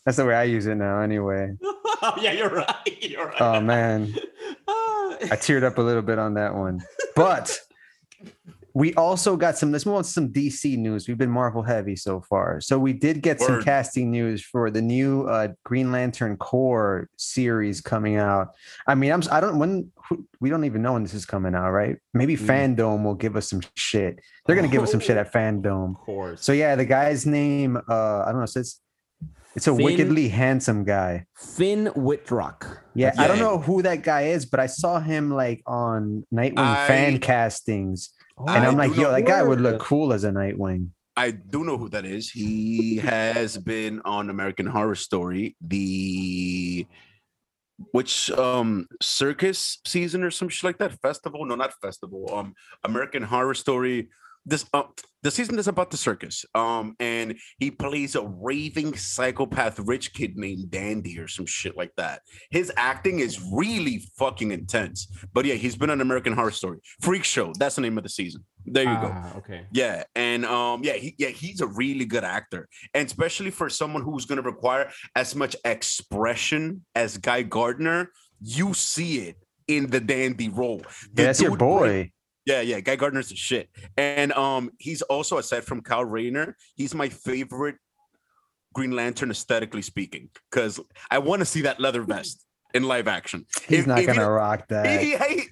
That's 0.04 0.16
the 0.16 0.26
way 0.26 0.34
I 0.34 0.44
use 0.44 0.66
it 0.66 0.74
now, 0.74 1.00
anyway. 1.00 1.52
yeah, 2.20 2.32
you're 2.32 2.50
right. 2.50 2.98
You're 3.02 3.26
right. 3.26 3.40
Oh 3.40 3.60
man. 3.60 4.14
I 4.68 5.36
teared 5.36 5.62
up 5.62 5.78
a 5.78 5.82
little 5.82 6.02
bit 6.02 6.18
on 6.18 6.34
that 6.34 6.54
one. 6.54 6.82
But 7.14 7.56
we 8.74 8.94
also 8.94 9.36
got 9.36 9.58
some. 9.58 9.70
Let's 9.70 9.84
move 9.84 9.96
on 9.96 10.02
to 10.02 10.08
some 10.08 10.30
DC 10.32 10.78
news. 10.78 11.06
We've 11.06 11.18
been 11.18 11.30
Marvel 11.30 11.62
heavy 11.62 11.94
so 11.94 12.22
far, 12.22 12.60
so 12.60 12.78
we 12.78 12.94
did 12.94 13.22
get 13.22 13.38
some 13.40 13.62
casting 13.62 14.10
news 14.10 14.42
for 14.42 14.70
the 14.70 14.80
new 14.80 15.24
uh, 15.28 15.48
Green 15.64 15.92
Lantern 15.92 16.38
Corps 16.38 17.08
series 17.18 17.80
coming 17.82 18.16
out. 18.16 18.48
I 18.86 18.94
mean, 18.94 19.12
I'm 19.12 19.22
I 19.30 19.40
don't 19.40 19.58
when 19.58 19.92
who- 20.08 20.26
we 20.40 20.48
don't 20.48 20.64
even 20.64 20.80
know 20.80 20.94
when 20.94 21.02
this 21.02 21.12
is 21.14 21.26
coming 21.26 21.54
out, 21.54 21.70
right? 21.70 21.96
Maybe 22.14 22.34
Mm. 22.36 22.74
FanDome 22.76 23.04
will 23.04 23.14
give 23.14 23.36
us 23.36 23.48
some 23.50 23.60
shit. 23.76 24.18
They're 24.46 24.56
gonna 24.56 24.68
give 24.68 24.82
us 24.82 24.90
some 24.90 25.00
shit 25.00 25.18
at 25.18 25.32
FanDome. 25.32 25.90
of 25.90 25.96
course. 26.00 26.42
So 26.42 26.52
yeah, 26.52 26.74
the 26.74 26.86
guy's 26.86 27.26
name, 27.26 27.76
uh, 27.76 28.20
I 28.22 28.26
don't 28.28 28.38
know, 28.38 28.44
it 28.44 28.48
says 28.48 28.80
it's 29.54 29.66
a 29.66 29.74
Finn- 29.74 29.84
wickedly 29.84 30.28
handsome 30.28 30.84
guy. 30.84 31.26
Finn 31.36 31.90
Wittrock. 31.94 32.82
Yeah, 32.94 33.12
I 33.18 33.26
don't 33.28 33.38
know 33.38 33.58
who 33.58 33.82
that 33.82 34.02
guy 34.02 34.22
is, 34.22 34.46
but 34.46 34.60
I 34.60 34.66
saw 34.66 35.00
him 35.00 35.30
like 35.30 35.62
on 35.66 36.24
Nightwing 36.32 36.86
fan 36.86 37.14
I- 37.14 37.18
castings, 37.18 38.10
Oh, 38.38 38.46
and 38.48 38.64
I'm 38.66 38.80
I 38.80 38.86
like, 38.86 38.96
yo, 38.96 39.10
that 39.12 39.26
guy 39.26 39.42
would 39.42 39.60
look 39.60 39.80
cool 39.80 40.12
as 40.12 40.24
a 40.24 40.30
Nightwing. 40.30 40.88
I 41.14 41.30
do 41.32 41.62
know 41.64 41.76
who 41.76 41.90
that 41.90 42.06
is. 42.06 42.30
He 42.30 42.96
has 43.04 43.58
been 43.58 44.00
on 44.06 44.30
American 44.30 44.64
Horror 44.66 44.94
Story, 44.94 45.54
the 45.60 46.86
which 47.90 48.30
um 48.32 48.86
circus 49.00 49.78
season 49.86 50.22
or 50.22 50.30
some 50.30 50.48
shit 50.48 50.64
like 50.64 50.78
that. 50.78 50.98
Festival? 51.02 51.44
No, 51.44 51.54
not 51.54 51.74
festival. 51.80 52.30
Um 52.34 52.54
American 52.84 53.22
Horror 53.22 53.54
Story. 53.54 54.08
This 54.44 54.64
uh, 54.72 54.82
the 55.22 55.30
season 55.30 55.56
is 55.58 55.68
about 55.68 55.90
the 55.92 55.96
circus. 55.96 56.44
Um, 56.54 56.96
and 56.98 57.36
he 57.58 57.70
plays 57.70 58.16
a 58.16 58.22
raving 58.22 58.96
psychopath 58.96 59.78
rich 59.78 60.12
kid 60.14 60.36
named 60.36 60.70
Dandy 60.70 61.16
or 61.20 61.28
some 61.28 61.46
shit 61.46 61.76
like 61.76 61.92
that. 61.96 62.22
His 62.50 62.72
acting 62.76 63.20
is 63.20 63.40
really 63.52 64.02
fucking 64.18 64.50
intense. 64.50 65.06
But 65.32 65.44
yeah, 65.44 65.54
he's 65.54 65.76
been 65.76 65.90
on 65.90 66.00
American 66.00 66.32
Horror 66.32 66.50
Story. 66.50 66.78
Freak 67.02 67.22
Show, 67.22 67.52
that's 67.58 67.76
the 67.76 67.82
name 67.82 67.96
of 67.98 68.02
the 68.02 68.10
season. 68.10 68.44
There 68.66 68.82
you 68.82 69.00
go. 69.00 69.10
Ah, 69.12 69.36
okay. 69.38 69.66
Yeah, 69.72 70.04
and 70.16 70.44
um, 70.44 70.82
yeah, 70.84 70.94
he 70.94 71.14
yeah 71.18 71.28
he's 71.28 71.60
a 71.60 71.66
really 71.66 72.04
good 72.04 72.24
actor, 72.24 72.68
and 72.94 73.06
especially 73.06 73.50
for 73.50 73.68
someone 73.68 74.02
who's 74.02 74.24
going 74.24 74.40
to 74.42 74.48
require 74.48 74.90
as 75.16 75.34
much 75.34 75.54
expression 75.64 76.84
as 76.94 77.16
Guy 77.18 77.42
Gardner, 77.42 78.10
you 78.40 78.74
see 78.74 79.18
it 79.28 79.36
in 79.68 79.88
the 79.90 80.00
dandy 80.00 80.48
role. 80.48 80.78
The 81.14 81.22
Yeah, 81.22 81.26
that's 81.26 81.40
your 81.40 81.50
dude 81.50 81.58
play- 81.60 81.68
boy. 81.68 82.12
Yeah, 82.44 82.60
yeah, 82.60 82.80
Guy 82.80 82.96
Gardner's 82.96 83.28
the 83.28 83.36
shit, 83.36 83.68
and 83.96 84.32
um, 84.32 84.70
he's 84.78 85.02
also 85.02 85.38
aside 85.38 85.64
from 85.64 85.80
Kyle 85.80 86.04
Rayner, 86.04 86.56
he's 86.74 86.94
my 86.94 87.08
favorite 87.08 87.76
Green 88.74 88.90
Lantern 88.90 89.30
aesthetically 89.30 89.82
speaking, 89.82 90.28
because 90.50 90.80
I 91.10 91.18
want 91.18 91.40
to 91.40 91.46
see 91.46 91.62
that 91.62 91.78
leather 91.80 92.02
vest 92.14 92.44
in 92.74 92.84
live 92.84 93.06
action. 93.08 93.46
He's 93.68 93.80
If- 93.80 93.86
not 93.86 94.00
if 94.00 94.06
gonna 94.06 94.30
rock 94.30 94.66
that. 94.68 95.00
He- 95.00 95.16
he- 95.16 95.48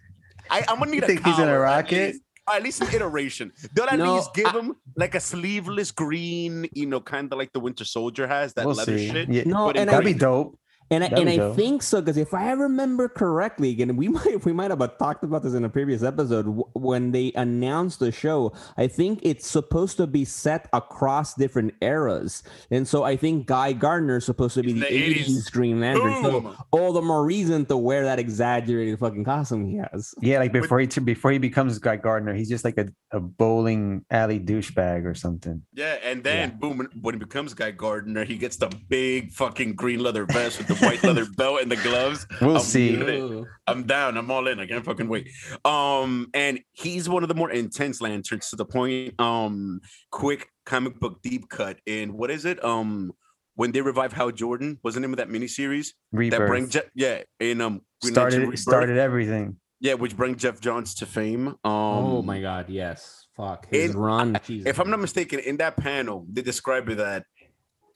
I, 0.50 0.61
am 0.68 0.79
gonna 0.81 0.90
need 0.90 0.96
You 0.98 1.03
a 1.05 1.07
think 1.07 1.24
he's 1.24 1.37
gonna 1.37 1.59
rock 1.59 1.92
it? 1.92 2.07
least- 2.14 2.22
At 2.53 2.62
least 2.64 2.81
an 2.83 2.88
iteration. 2.92 3.53
They'll 3.76 3.87
at 3.88 3.98
No, 3.98 4.16
least 4.16 4.35
give 4.35 4.46
I- 4.46 4.59
him 4.59 4.74
like 4.96 5.14
a 5.14 5.20
sleeveless 5.20 5.92
green, 5.92 6.66
you 6.72 6.87
know, 6.87 7.00
kind 7.00 7.33
of 7.33 7.38
like 7.38 7.53
the 7.53 7.61
Winter 7.61 7.85
Soldier 7.85 8.26
has 8.26 8.53
that 8.55 8.66
we'll 8.66 8.74
leather 8.74 8.98
see. 8.98 9.11
shit. 9.11 9.29
Yeah, 9.29 9.44
No, 9.46 9.66
but 9.66 9.76
and 9.76 9.88
that'd 9.88 10.05
be 10.05 10.14
dope. 10.14 10.59
And 10.92 11.05
I, 11.05 11.09
That'd 11.09 11.29
and 11.29 11.40
I 11.42 11.55
think 11.55 11.83
so 11.85 12.00
because 12.00 12.16
if 12.16 12.35
I 12.35 12.50
remember 12.53 13.09
correctly, 13.09 13.70
again, 13.70 13.94
we 13.96 14.09
might 14.16 14.44
we 14.44 14.53
might 14.53 14.70
have 14.70 14.83
uh, 14.83 14.88
talked 14.88 15.22
about 15.22 15.42
this 15.44 15.55
in 15.55 15.64
a 15.64 15.68
previous 15.68 16.03
episode 16.03 16.46
w- 16.46 16.64
when 16.74 17.12
they 17.12 17.31
announced 17.37 18.00
the 18.00 18.11
show. 18.11 18.53
I 18.76 18.88
think 18.88 19.20
it's 19.22 19.46
supposed 19.46 19.96
to 19.98 20.07
be 20.09 20.24
set 20.24 20.68
across 20.72 21.35
different 21.35 21.74
eras, 21.81 22.42
and 22.72 22.88
so 22.88 23.05
I 23.05 23.16
think 23.16 23.46
Guy 23.46 23.72
Gardner 23.72 24.16
is 24.16 24.26
supposed 24.26 24.55
to 24.55 24.62
be 24.62 24.72
the 24.72 24.81
the 24.81 24.87
80s. 24.87 25.24
'80s 25.26 25.53
Green 25.53 25.81
Lantern. 25.81 26.24
So 26.24 26.57
all 26.72 26.92
the 26.92 27.03
more 27.03 27.24
reason 27.24 27.66
to 27.66 27.76
wear 27.76 28.03
that 28.05 28.18
exaggerated 28.18 28.98
fucking 28.98 29.24
costume 29.24 29.66
he 29.66 29.76
has. 29.76 30.12
Yeah, 30.20 30.38
like 30.40 30.53
before 30.53 30.81
he 30.81 30.87
before 30.87 31.31
he 31.31 31.38
becomes 31.38 31.79
Guy 31.79 31.96
Gardner, 31.96 32.35
he's 32.35 32.48
just 32.48 32.64
like 32.64 32.79
a, 32.79 32.88
a 33.12 33.20
bowling 33.20 34.05
alley 34.11 34.40
douchebag 34.40 35.05
or 35.07 35.14
something. 35.14 35.62
Yeah, 35.72 35.98
and 36.03 36.24
then 36.24 36.59
boom, 36.59 36.79
when- 36.79 36.88
when 37.00 37.14
he 37.14 37.18
becomes 37.20 37.55
Guy 37.55 37.70
Gardner, 37.70 38.24
he 38.24 38.37
gets 38.37 38.57
the 38.57 38.68
big 38.88 39.31
fucking 39.33 39.74
green 39.74 40.00
leather 40.00 40.24
vest 40.24 40.59
with 40.59 40.66
the 40.66 40.80
white 40.81 41.03
leather 41.03 41.27
belt 41.37 41.61
and 41.62 41.71
the 41.71 41.77
gloves. 41.77 42.27
We'll 42.40 42.57
I'm 42.57 42.62
see. 42.62 43.45
I'm 43.66 43.85
down. 43.85 44.16
I'm 44.16 44.31
all 44.31 44.47
in. 44.49 44.59
I 44.61 44.66
can't 44.66 44.85
fucking 44.85 45.09
wait. 45.09 45.29
Um, 45.64 46.29
and 46.35 46.61
he's 46.73 47.09
one 47.09 47.23
of 47.23 47.29
the 47.29 47.35
more 47.35 47.51
intense 47.51 48.01
lanterns 48.01 48.51
to 48.51 48.57
the 48.57 48.64
point. 48.64 49.19
Um, 49.21 49.81
quick 50.11 50.49
comic 50.66 50.99
book 51.01 51.21
deep 51.23 51.49
cut 51.49 51.79
in 51.87 52.12
what 52.16 52.31
is 52.31 52.45
it? 52.45 52.62
Um, 52.64 53.12
when 53.57 53.73
they 53.73 53.81
revive 53.83 54.12
Hal 54.12 54.31
Jordan, 54.31 54.79
was 54.83 54.95
the 54.95 55.01
name 55.01 55.12
of 55.12 55.19
that 55.19 55.29
miniseries 55.29 55.88
Rebirth 56.12 56.38
that 56.40 56.47
bring 56.47 56.69
Je- 56.71 56.81
yeah 56.95 57.23
in 57.40 57.61
um 57.61 57.83
Green 58.01 58.14
started 58.14 58.40
Rebirth. 58.40 58.59
started 58.59 58.97
everything. 58.97 59.57
yeah, 59.81 59.95
which 59.95 60.16
bring 60.16 60.37
Geoff 60.37 60.61
Johns 60.61 60.95
to 60.97 61.07
fame. 61.07 61.49
Um, 61.49 61.57
oh 61.64 62.23
my 62.23 62.40
god, 62.40 62.71
yes. 62.71 63.27
Fuck 63.37 63.66
his 63.71 63.90
in- 63.90 63.99
run. 63.99 64.38
Jesus. 64.47 64.69
if 64.69 64.79
I'm 64.81 64.88
not 64.90 65.01
mistaken, 65.01 65.40
in 65.40 65.59
that 65.59 65.77
panel, 65.77 66.27
they 66.33 66.43
describe 66.43 66.88
it 66.88 66.97
that 66.99 67.25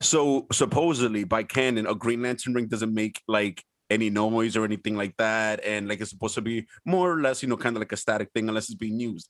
so 0.04 0.46
supposedly 0.52 1.24
by 1.24 1.42
canon, 1.42 1.86
a 1.86 1.94
Green 1.94 2.22
Lantern 2.22 2.54
ring 2.54 2.66
doesn't 2.66 2.92
make 2.92 3.20
like 3.26 3.62
any 3.90 4.10
noise 4.10 4.56
or 4.56 4.64
anything 4.64 4.96
like 4.96 5.16
that, 5.18 5.64
and 5.64 5.88
like 5.88 6.00
it's 6.00 6.10
supposed 6.10 6.34
to 6.34 6.42
be 6.42 6.66
more 6.84 7.12
or 7.12 7.20
less, 7.20 7.42
you 7.42 7.48
know, 7.48 7.56
kind 7.56 7.76
of 7.76 7.80
like 7.80 7.92
a 7.92 7.96
static 7.96 8.28
thing 8.34 8.48
unless 8.48 8.64
it's 8.64 8.74
being 8.74 8.98
used. 9.00 9.28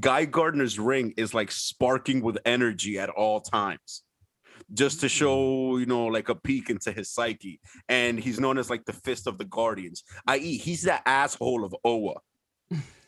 Guy 0.00 0.24
Gardner's 0.24 0.78
ring 0.78 1.12
is 1.16 1.34
like 1.34 1.50
sparking 1.50 2.20
with 2.22 2.38
energy 2.44 2.98
at 2.98 3.10
all 3.10 3.40
times. 3.40 4.02
Just 4.72 5.00
to 5.00 5.08
show, 5.08 5.36
mm. 5.74 5.80
you 5.80 5.86
know, 5.86 6.06
like 6.06 6.28
a 6.28 6.34
peek 6.34 6.70
into 6.70 6.90
his 6.90 7.10
psyche. 7.12 7.60
And 7.88 8.18
he's 8.18 8.40
known 8.40 8.58
as 8.58 8.68
like 8.68 8.84
the 8.84 8.94
fist 8.94 9.28
of 9.28 9.38
the 9.38 9.44
guardians, 9.44 10.02
i.e., 10.26 10.56
he's 10.58 10.82
the 10.82 11.06
asshole 11.06 11.64
of 11.64 11.74
Oa. 11.84 12.14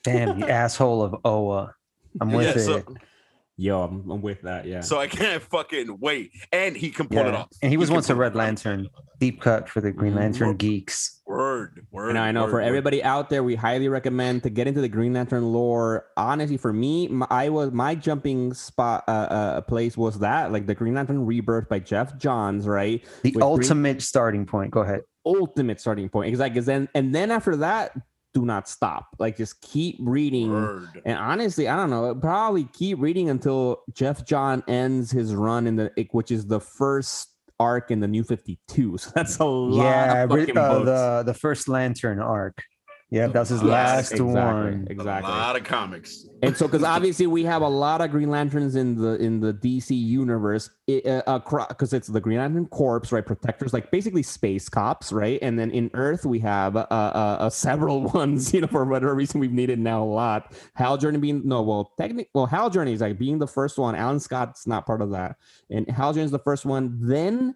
Damn, 0.04 0.38
the 0.40 0.50
asshole 0.62 1.02
of 1.02 1.16
Oa. 1.24 1.74
I'm 2.20 2.30
with 2.30 2.46
Yeah, 2.46 2.62
it. 2.62 2.64
so- 2.64 2.94
Yo, 3.60 3.82
I'm, 3.82 4.08
I'm 4.08 4.22
with 4.22 4.40
that. 4.42 4.66
Yeah. 4.66 4.82
So 4.82 5.00
I 5.00 5.08
can't 5.08 5.42
fucking 5.42 5.98
wait. 6.00 6.30
And 6.52 6.76
he 6.76 6.90
can 6.90 7.08
pull 7.08 7.18
it 7.26 7.34
off. 7.34 7.48
And 7.60 7.72
he 7.72 7.76
was 7.76 7.88
can 7.88 7.96
once 7.96 8.08
a 8.08 8.14
Red. 8.14 8.36
Lantern. 8.36 8.88
Deep 9.18 9.40
cut 9.40 9.68
for 9.68 9.80
the 9.80 9.90
Green. 9.90 10.14
Lantern 10.14 10.56
geeks. 10.56 11.20
Word, 11.26 11.84
word. 11.90 12.10
And 12.10 12.18
I 12.18 12.30
know 12.30 12.44
word, 12.44 12.50
for 12.50 12.56
word. 12.58 12.62
everybody 12.62 13.02
out 13.02 13.30
there, 13.30 13.42
we 13.42 13.56
highly 13.56 13.88
recommend 13.88 14.44
to 14.44 14.50
get 14.50 14.68
into 14.68 14.80
the 14.80 14.88
Green 14.88 15.12
Lantern 15.12 15.52
lore. 15.52 16.06
Honestly, 16.16 16.56
for 16.56 16.72
me, 16.72 17.08
my, 17.08 17.26
I 17.30 17.48
was 17.48 17.72
my 17.72 17.96
jumping 17.96 18.54
spot 18.54 19.02
uh, 19.08 19.10
uh, 19.10 19.60
place 19.62 19.96
was 19.96 20.20
that 20.20 20.52
like 20.52 20.66
the 20.68 20.74
Green 20.76 20.94
Lantern 20.94 21.26
Rebirth 21.26 21.68
by 21.68 21.80
Geoff 21.80 22.16
Johns, 22.16 22.64
right? 22.68 23.02
The 23.22 23.30
With 23.30 23.34
Green- 23.34 23.42
ultimate 23.42 24.02
starting 24.02 24.46
point. 24.46 24.70
Go 24.70 24.82
ahead. 24.82 25.00
Ultimate 25.26 25.80
starting 25.80 26.08
point, 26.08 26.28
Exactly. 26.28 26.60
then 26.62 26.88
and 26.94 27.12
then 27.14 27.30
after 27.32 27.56
that, 27.56 27.92
do 28.34 28.44
not 28.44 28.68
stop. 28.68 29.08
Like 29.18 29.36
just 29.36 29.60
keep 29.60 29.96
reading. 30.00 30.52
Word. 30.52 31.02
And 31.04 31.18
honestly, 31.18 31.68
I 31.68 31.76
don't 31.76 31.90
know. 31.90 32.14
Probably 32.14 32.64
keep 32.72 32.98
reading 33.00 33.30
until 33.30 33.82
Geoff 33.92 34.24
John 34.24 34.62
ends 34.68 35.10
his 35.10 35.34
run 35.34 35.66
in 35.66 35.76
the 35.76 36.08
which 36.12 36.30
is 36.30 36.46
the 36.46 36.60
first 36.60 37.34
arc 37.60 37.90
in 37.90 38.00
the 38.00 38.08
New 38.08 38.24
Fifty 38.24 38.58
Two. 38.68 38.96
So 38.98 39.10
that's 39.14 39.38
a 39.38 39.44
lot. 39.44 39.82
yeah, 39.82 40.22
of 40.24 40.32
re- 40.32 40.40
fucking 40.42 40.58
uh, 40.58 40.78
the 40.80 41.22
the 41.26 41.34
first 41.34 41.68
Lantern 41.68 42.20
arc. 42.20 42.62
Yep, 43.10 43.32
that's 43.32 43.48
his 43.48 43.62
last 43.62 44.12
exactly, 44.12 44.34
one. 44.34 44.86
Exactly. 44.90 45.32
A 45.32 45.34
lot 45.34 45.56
of 45.56 45.64
comics. 45.64 46.26
and 46.42 46.54
so 46.54 46.68
because 46.68 46.84
obviously 46.84 47.26
we 47.26 47.42
have 47.42 47.62
a 47.62 47.68
lot 47.68 48.02
of 48.02 48.10
green 48.10 48.28
lanterns 48.28 48.76
in 48.76 48.96
the 48.96 49.14
in 49.14 49.40
the 49.40 49.54
dc 49.54 49.88
universe 49.90 50.68
because 50.86 51.94
it's 51.94 52.08
the 52.08 52.20
green 52.20 52.36
lantern 52.36 52.66
corps 52.66 53.00
right? 53.10 53.24
Protectors 53.24 53.72
like 53.72 53.90
basically 53.90 54.22
space 54.22 54.68
cops 54.68 55.10
right? 55.10 55.38
And 55.40 55.58
then 55.58 55.70
in 55.70 55.90
earth 55.94 56.26
we 56.26 56.38
have 56.40 56.76
uh, 56.76 56.86
uh, 56.90 57.36
uh 57.40 57.50
several 57.50 58.02
ones 58.14 58.52
you 58.52 58.60
know 58.60 58.66
for 58.66 58.84
whatever 58.84 59.14
reason 59.14 59.40
we've 59.40 59.52
needed 59.52 59.78
now 59.78 60.02
a 60.02 60.04
lot. 60.04 60.52
Hal 60.74 60.98
Jordan 60.98 61.20
being 61.22 61.40
no 61.48 61.62
well 61.62 61.94
technically 61.96 62.28
well 62.34 62.46
hal 62.46 62.68
jordan 62.68 62.92
is 62.92 63.00
like 63.00 63.18
being 63.18 63.38
the 63.38 63.46
first 63.46 63.78
one. 63.78 63.94
Alan 63.94 64.20
scott's 64.20 64.66
not 64.66 64.84
part 64.84 65.00
of 65.00 65.12
that. 65.12 65.36
And 65.70 65.88
hal 65.90 66.12
jordan 66.12 66.26
is 66.26 66.30
the 66.30 66.38
first 66.40 66.66
one. 66.66 66.98
Then 67.00 67.54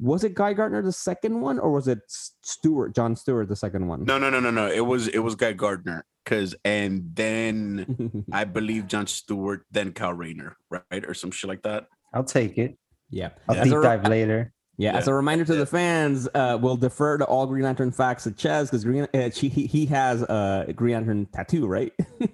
was 0.00 0.24
it 0.24 0.34
guy 0.34 0.52
gardner 0.52 0.82
the 0.82 0.92
second 0.92 1.40
one 1.40 1.58
or 1.58 1.70
was 1.70 1.86
it 1.86 2.00
stewart 2.08 2.94
john 2.94 3.14
stewart 3.14 3.48
the 3.48 3.56
second 3.56 3.86
one 3.86 4.04
No, 4.04 4.18
no, 4.18 4.28
no, 4.30 4.40
no, 4.40 4.50
no. 4.50 4.66
It 4.70 4.84
was 4.84 5.08
it 5.08 5.20
was 5.20 5.34
Guy 5.34 5.52
Gardner. 5.52 6.04
Cause 6.26 6.54
and 6.64 7.10
then 7.14 8.24
I 8.32 8.44
believe 8.44 8.86
John 8.86 9.06
Stewart, 9.06 9.66
then 9.70 9.92
Kyle 9.92 10.14
Rayner, 10.14 10.56
right? 10.70 11.04
Or 11.06 11.12
some 11.12 11.30
shit 11.30 11.48
like 11.48 11.62
that. 11.62 11.86
I'll 12.14 12.24
take 12.24 12.56
it. 12.58 12.78
yeah 13.10 13.30
I'll 13.48 13.56
As 13.56 13.68
deep 13.68 13.82
dive 13.82 14.04
later. 14.08 14.52
Yeah, 14.78 14.96
as 14.96 15.06
a 15.06 15.14
reminder 15.14 15.44
to 15.44 15.54
the 15.54 15.66
fans, 15.66 16.26
uh, 16.34 16.58
we'll 16.60 16.76
defer 16.76 17.18
to 17.18 17.24
all 17.26 17.46
Green 17.46 17.62
Lantern 17.62 17.92
facts 17.92 18.24
to 18.24 18.32
Ches 18.32 18.68
because 18.70 18.84
Green 18.84 19.06
uh, 19.14 19.30
she, 19.30 19.48
he, 19.48 19.66
he 19.66 19.86
has 19.86 20.22
a 20.22 20.72
Green 20.74 20.94
Lantern 20.94 21.26
tattoo, 21.26 21.66
right? 21.66 21.92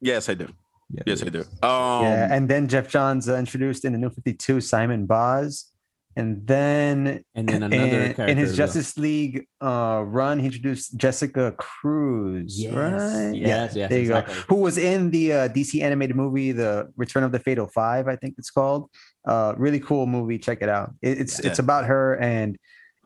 Yes, 0.00 0.28
I 0.28 0.34
do. 0.34 0.48
yeah, 0.90 1.02
Yes, 1.06 1.22
I 1.22 1.30
do. 1.30 1.40
Um 1.62 2.02
yeah, 2.04 2.28
and 2.34 2.48
then 2.48 2.68
Geoff 2.68 2.88
Johns 2.88 3.28
uh, 3.28 3.36
introduced 3.36 3.84
in 3.84 3.92
the 3.92 3.98
New 3.98 4.10
Fifty 4.10 4.34
Two 4.34 4.60
Simon 4.60 5.06
Baz, 5.06 5.72
and 6.16 6.46
then 6.46 7.22
And 7.34 7.46
then 7.48 7.62
another 7.62 7.76
in, 7.76 7.90
character 8.14 8.24
in 8.26 8.36
his 8.38 8.52
as 8.52 8.58
well. 8.58 8.66
Justice 8.66 8.96
League 8.98 9.46
uh, 9.60 10.02
run, 10.06 10.38
he 10.38 10.46
introduced 10.46 10.96
Jessica 10.96 11.52
Cruz, 11.58 12.58
Yes, 12.60 12.72
right? 12.74 13.34
yes, 13.34 13.76
yes, 13.76 13.88
there 13.90 13.98
you 13.98 14.04
exactly. 14.06 14.34
go. 14.34 14.40
Who 14.48 14.54
was 14.56 14.78
in 14.78 15.10
the 15.10 15.32
uh, 15.32 15.48
DC 15.48 15.82
animated 15.82 16.16
movie, 16.16 16.52
The 16.52 16.90
Return 16.96 17.22
of 17.22 17.32
the 17.32 17.38
Fatal 17.38 17.66
Five, 17.68 18.08
I 18.08 18.16
think 18.16 18.34
it's 18.38 18.50
called. 18.50 18.90
Uh, 19.26 19.54
really 19.56 19.80
cool 19.80 20.06
movie. 20.06 20.38
Check 20.38 20.58
it 20.62 20.68
out. 20.68 20.94
It, 21.02 21.20
it's 21.20 21.38
Yeah. 21.42 21.50
it's 21.50 21.58
about 21.58 21.84
her 21.86 22.14
and 22.18 22.56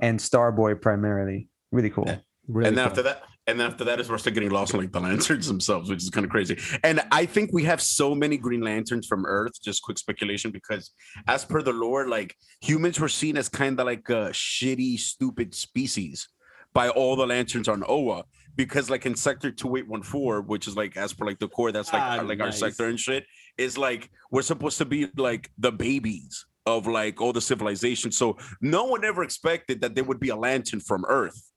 and 0.01 0.19
Starboy 0.21 0.81
primarily. 0.81 1.49
Really 1.73 1.91
cool. 1.91 2.05
Yeah. 2.07 2.19
Really 2.49 2.69
and 2.69 2.77
then 2.79 2.85
cool. 2.85 2.91
after 2.91 3.03
that, 3.03 3.23
and 3.47 3.59
then 3.59 3.67
after 3.67 3.85
that 3.85 4.01
is 4.01 4.09
we're 4.09 4.19
still 4.19 4.33
getting 4.33 4.51
lost 4.51 4.75
in 4.75 4.81
like 4.81 4.93
the 4.93 5.01
lanterns 5.01 5.47
themselves, 5.49 5.91
which 5.91 6.03
is 6.03 6.11
kind 6.11 6.25
of 6.25 6.31
crazy. 6.31 6.59
And 6.85 7.01
I 7.11 7.27
think 7.27 7.53
we 7.53 7.65
have 7.65 7.81
so 7.81 8.15
many 8.15 8.37
Green 8.37 8.61
Lanterns 8.61 9.07
from 9.07 9.27
Earth. 9.27 9.61
Just 9.63 9.83
quick 9.83 9.99
speculation, 9.99 10.51
because 10.51 10.93
as 11.27 11.45
per 11.45 11.63
the 11.63 11.73
lore, 11.73 12.07
like 12.07 12.35
humans 12.61 13.01
were 13.01 13.09
seen 13.09 13.37
as 13.37 13.49
kind 13.49 13.79
of 13.81 13.87
like 13.87 14.09
a 14.09 14.31
shitty, 14.31 14.99
stupid 14.99 15.55
species 15.55 16.29
by 16.73 16.89
all 16.91 17.17
the 17.17 17.27
lanterns 17.27 17.69
on 17.69 17.83
Oa. 17.89 18.25
Because 18.57 18.91
like 18.91 19.07
in 19.07 19.17
Sector 19.17 19.53
2814, 19.53 20.47
which 20.47 20.69
is 20.69 20.77
like 20.77 20.97
as 20.97 21.13
per 21.13 21.25
like 21.25 21.39
the 21.39 21.49
core, 21.49 21.73
that's 21.73 21.93
like 21.93 22.03
Ah, 22.03 22.23
like 22.23 22.41
our 22.41 22.53
sector 22.53 22.87
and 22.87 23.01
shit, 23.01 23.25
is 23.57 23.79
like 23.79 24.11
we're 24.31 24.43
supposed 24.43 24.79
to 24.79 24.85
be 24.85 25.09
like 25.17 25.51
the 25.59 25.73
babies 25.73 26.47
of 26.67 26.87
like 26.87 27.21
all 27.21 27.33
the 27.33 27.41
civilization. 27.41 28.13
So 28.13 28.37
no 28.61 28.85
one 28.85 29.05
ever 29.05 29.23
expected 29.23 29.81
that 29.81 29.95
there 29.95 30.05
would 30.05 30.21
be 30.21 30.29
a 30.29 30.37
lantern 30.37 30.81
from 30.81 31.05
Earth. 31.09 31.50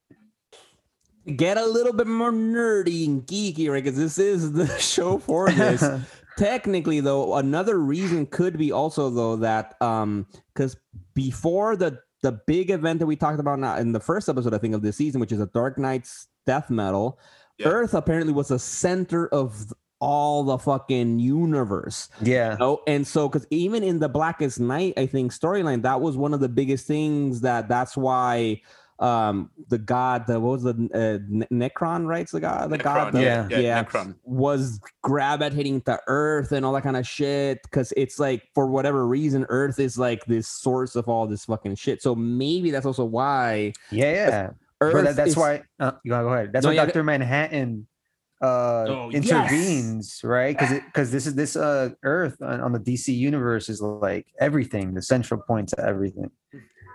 Get 1.36 1.57
a 1.57 1.65
little 1.65 1.93
bit 1.93 2.07
more 2.07 2.31
nerdy 2.31 3.05
and 3.07 3.25
geeky, 3.25 3.69
right? 3.69 3.83
Because 3.83 3.97
this 3.97 4.17
is 4.19 4.51
the 4.51 4.67
show 4.79 5.17
for 5.19 5.49
this. 5.51 5.83
technically 6.38 6.99
though 6.99 7.36
another 7.36 7.77
reason 7.77 8.25
could 8.25 8.57
be 8.57 8.71
also 8.71 9.09
though 9.12 9.36
that 9.36 9.79
um 9.83 10.25
because 10.53 10.75
before 11.13 11.75
the 11.75 11.99
the 12.23 12.31
big 12.47 12.71
event 12.71 12.97
that 12.99 13.05
we 13.05 13.15
talked 13.15 13.39
about 13.39 13.59
now 13.59 13.77
in 13.77 13.91
the 13.91 13.99
first 13.99 14.27
episode 14.27 14.51
i 14.51 14.57
think 14.57 14.73
of 14.73 14.81
this 14.81 14.97
season 14.97 15.21
which 15.21 15.31
is 15.31 15.39
a 15.39 15.45
Dark 15.45 15.77
Nights 15.77 16.27
death 16.47 16.71
metal 16.71 17.19
Yeah. 17.59 17.67
earth 17.67 17.93
apparently 17.93 18.33
was 18.33 18.47
the 18.47 18.57
center 18.57 19.27
of 19.27 19.71
all 19.99 20.43
the 20.43 20.57
fucking 20.57 21.19
universe 21.19 22.09
yeah. 22.19 22.57
Oh, 22.59 22.81
and 22.88 23.05
so 23.05 23.29
because 23.29 23.45
even 23.51 23.83
in 23.83 23.99
the 23.99 24.09
Blackest 24.09 24.59
Night, 24.59 24.95
I 24.97 25.05
think 25.05 25.31
storyline 25.31 25.83
that 25.83 26.01
was 26.01 26.17
one 26.17 26.33
of 26.33 26.39
the 26.39 26.49
biggest 26.49 26.88
things 26.88 27.41
that 27.41 27.69
that's 27.69 27.95
why 27.95 28.59
um 28.99 29.49
the 29.69 29.77
god 29.77 30.25
the 30.27 30.39
what 30.39 30.51
was 30.51 30.63
the 30.63 30.71
uh, 30.93 31.45
Nekron 31.53 32.06
right 32.06 32.27
the 32.29 32.39
god 32.39 32.69
the 32.69 32.77
god 32.77 33.12
Nekron, 33.12 33.12
the- 33.13 33.21
yeah, 33.21 33.47
yeah, 33.49 33.84
Nekron. 33.84 34.15
was 34.23 34.79
gravitating 35.01 35.82
the 35.86 35.99
Earth 36.08 36.51
and 36.51 36.63
all 36.65 36.73
that 36.73 36.84
kind 36.84 36.95
of 36.95 37.08
shit 37.08 37.60
because 37.63 37.91
it's 37.97 38.19
like 38.19 38.43
for 38.53 38.67
whatever 38.67 39.08
reason 39.08 39.45
Earth 39.49 39.79
is 39.79 39.97
like 39.97 40.23
this 40.25 40.47
source 40.47 40.95
of 40.95 41.10
all 41.10 41.25
this 41.27 41.45
fucking 41.45 41.75
shit. 41.75 42.01
So 42.03 42.13
maybe 42.13 42.69
that's 42.71 42.86
also 42.86 43.03
why 43.06 43.73
Yeah, 43.91 44.12
yeah. 44.13 44.49
Earth 44.79 45.03
that, 45.06 45.15
that's 45.15 45.32
is- 45.32 45.38
why. 45.38 45.63
Uh, 45.79 45.91
go 46.08 46.21
go 46.23 46.27
ahead. 46.29 46.53
That's 46.53 46.63
No, 46.63 46.69
why 46.69 46.75
yeah, 46.75 46.86
Doctor 46.86 47.03
Manhattan 47.03 47.88
uh 48.41 48.86
Oh, 48.89 49.10
yes. 49.12 49.23
intervenes, 49.25 50.21
right? 50.23 50.56
Because 50.58 50.71
it 50.73 50.84
because 50.86 51.12
this 51.12 51.25
is 51.25 51.34
this 51.36 51.56
uh 51.56 51.89
Earth 52.03 52.41
on, 52.41 52.60
on 52.62 52.71
the 52.73 52.79
DC 52.79 53.08
universe 53.15 53.69
is 53.69 53.82
like 53.82 54.27
everything, 54.39 54.93
the 54.93 55.01
central 55.01 55.41
point 55.41 55.69
to 55.69 55.79
everything. 55.84 56.29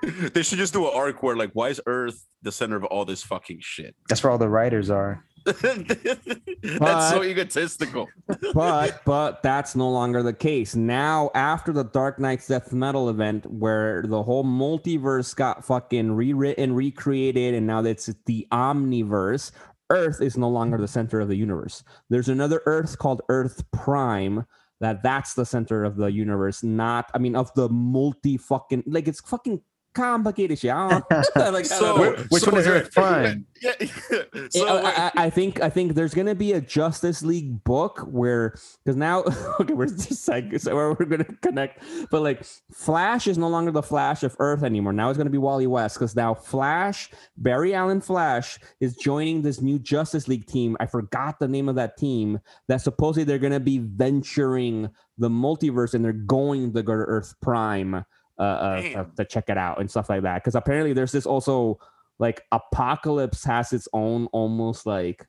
they 0.32 0.42
should 0.42 0.58
just 0.58 0.72
do 0.72 0.86
an 0.86 0.92
arc 0.94 1.22
where 1.22 1.36
like, 1.36 1.50
why 1.52 1.68
is 1.68 1.80
Earth 1.86 2.26
the 2.42 2.52
center 2.52 2.76
of 2.76 2.84
all 2.84 3.04
this 3.04 3.22
fucking 3.22 3.58
shit? 3.60 3.94
That's 4.08 4.22
where 4.22 4.30
all 4.30 4.38
the 4.38 4.48
writers 4.48 4.90
are. 4.90 5.24
That's 5.44 7.10
so 7.10 7.22
egotistical. 7.22 8.08
but 8.54 9.02
but 9.04 9.42
that's 9.42 9.74
no 9.74 9.88
longer 9.88 10.22
the 10.22 10.32
case 10.32 10.74
now 10.74 11.30
after 11.34 11.72
the 11.72 11.84
Dark 11.84 12.18
Nights 12.18 12.48
death 12.48 12.72
metal 12.72 13.08
event 13.08 13.46
where 13.46 14.02
the 14.06 14.22
whole 14.22 14.44
multiverse 14.44 15.34
got 15.34 15.64
fucking 15.64 16.12
rewritten 16.12 16.74
recreated 16.74 17.54
and 17.54 17.66
now 17.66 17.82
it's 17.82 18.10
the 18.26 18.46
omniverse 18.52 19.52
earth 19.90 20.20
is 20.20 20.36
no 20.36 20.48
longer 20.48 20.76
the 20.76 20.88
center 20.88 21.18
of 21.18 21.28
the 21.28 21.36
universe 21.36 21.82
there's 22.10 22.28
another 22.28 22.60
earth 22.66 22.98
called 22.98 23.22
earth 23.30 23.64
prime 23.72 24.44
that 24.80 25.02
that's 25.02 25.32
the 25.32 25.46
center 25.46 25.82
of 25.82 25.96
the 25.96 26.12
universe 26.12 26.62
not 26.62 27.10
i 27.14 27.18
mean 27.18 27.34
of 27.34 27.52
the 27.54 27.68
multi 27.70 28.36
fucking 28.36 28.82
like 28.86 29.08
it's 29.08 29.20
fucking 29.22 29.60
complicated 29.98 30.58
shit 30.58 30.70
I 30.70 30.88
don't, 30.90 31.04
like, 31.36 31.70
I 31.70 31.78
don't 31.78 31.82
know. 31.82 31.96
Where- 32.00 32.16
which 32.30 32.46
one 32.46 32.56
is 32.58 32.66
Earth 32.66 32.92
Prime? 32.94 33.46
Yeah. 33.60 33.72
I- 33.80 34.48
so 34.50 34.66
I, 34.66 34.90
I, 35.06 35.10
I 35.24 35.30
think 35.30 35.60
I 35.60 35.68
think 35.68 35.94
there's 35.94 36.14
gonna 36.14 36.34
be 36.34 36.52
a 36.52 36.60
Justice 36.60 37.22
League 37.22 37.64
book 37.64 38.00
where 38.08 38.54
because 38.84 38.96
now 38.96 39.24
okay 39.60 39.74
we're 39.74 39.86
just 39.86 40.28
like 40.28 40.58
so 40.60 40.74
where 40.76 40.90
we're 40.92 41.06
gonna 41.06 41.24
connect 41.42 41.82
but 42.10 42.22
like 42.22 42.44
Flash 42.72 43.26
is 43.26 43.36
no 43.36 43.48
longer 43.48 43.72
the 43.72 43.82
Flash 43.82 44.22
of 44.22 44.36
Earth 44.38 44.62
anymore 44.62 44.92
now 44.92 45.10
it's 45.10 45.18
gonna 45.18 45.28
be 45.30 45.38
Wally 45.38 45.66
West 45.66 45.96
because 45.96 46.14
now 46.14 46.34
Flash 46.34 47.10
Barry 47.36 47.74
Allen 47.74 48.00
Flash 48.00 48.58
is 48.80 48.96
joining 48.96 49.42
this 49.42 49.60
new 49.60 49.78
Justice 49.78 50.28
League 50.28 50.46
team 50.46 50.76
I 50.78 50.86
forgot 50.86 51.40
the 51.40 51.48
name 51.48 51.68
of 51.68 51.74
that 51.74 51.96
team 51.96 52.38
that 52.68 52.80
supposedly 52.80 53.24
they're 53.24 53.38
gonna 53.40 53.58
be 53.58 53.78
venturing 53.78 54.88
the 55.18 55.28
multiverse 55.28 55.94
and 55.94 56.04
they're 56.04 56.12
going 56.12 56.72
to 56.72 56.82
go 56.82 56.92
to 56.92 57.00
Earth 57.02 57.34
Prime 57.42 58.04
uh, 58.38 58.42
uh, 58.42 58.98
uh, 58.98 59.04
to 59.16 59.24
check 59.24 59.48
it 59.48 59.58
out 59.58 59.80
and 59.80 59.90
stuff 59.90 60.08
like 60.08 60.22
that 60.22 60.42
because 60.42 60.54
apparently 60.54 60.92
there's 60.92 61.12
this 61.12 61.26
also 61.26 61.78
like 62.18 62.42
Apokolips 62.52 63.44
has 63.46 63.72
its 63.72 63.88
own 63.92 64.26
almost 64.32 64.86
like 64.86 65.26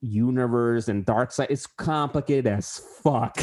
universe 0.00 0.88
and 0.88 1.04
Darkseid 1.04 1.48
it's 1.50 1.66
complicated 1.66 2.46
as 2.46 2.80
fuck 3.02 3.36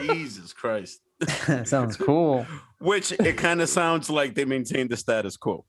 Jesus 0.00 0.52
Christ. 0.52 1.00
Sounds 1.64 1.96
cool. 2.06 2.46
Which 2.78 3.12
it 3.12 3.36
kind 3.38 3.60
of 3.62 3.68
sounds 3.68 4.10
like 4.10 4.34
they 4.34 4.44
maintain 4.44 4.88
the 4.88 4.96
status 4.96 5.36
quo 5.36 5.64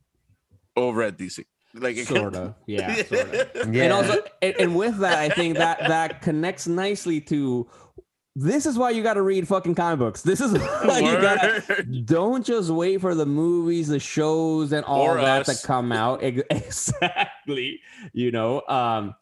over 0.76 1.02
at 1.04 1.18
DC. 1.18 1.46
Like 1.74 1.96
it 1.98 2.08
sort 2.08 2.36
of 2.36 2.56
yeah 2.66 3.04
sort 3.04 3.34
of 3.34 3.68
Yeah. 3.74 3.84
and 3.84 3.94
also 3.94 4.24
and, 4.42 4.56
and 4.60 4.76
with 4.76 4.98
that 5.00 5.20
i 5.20 5.30
think 5.30 5.58
that 5.58 5.80
that 5.80 6.22
connects 6.22 6.66
nicely 6.66 7.22
to 7.22 7.70
this 8.40 8.68
is 8.68 8.78
why 8.78 8.92
you 8.92 9.02
got 9.02 9.16
to 9.16 9.24
read 9.24 9.48
fucking 9.48 9.74
comic 9.74 9.98
books. 9.98 10.22
This 10.22 10.40
is 10.40 10.52
why 10.84 11.00
you 11.00 11.20
got 11.20 11.42
Word. 11.68 12.06
don't 12.06 12.46
just 12.46 12.70
wait 12.70 13.02
for 13.02 13.16
the 13.16 13.26
movies 13.26 13.88
the 13.88 14.00
shows 14.00 14.74
and 14.74 14.86
all 14.86 15.02
Or 15.02 15.16
that 15.20 15.50
us. 15.50 15.62
to 15.62 15.68
come 15.68 15.92
out. 15.92 16.22
Exactly 16.52 17.80
you 18.14 18.32
know 18.32 18.62
um 18.68 19.16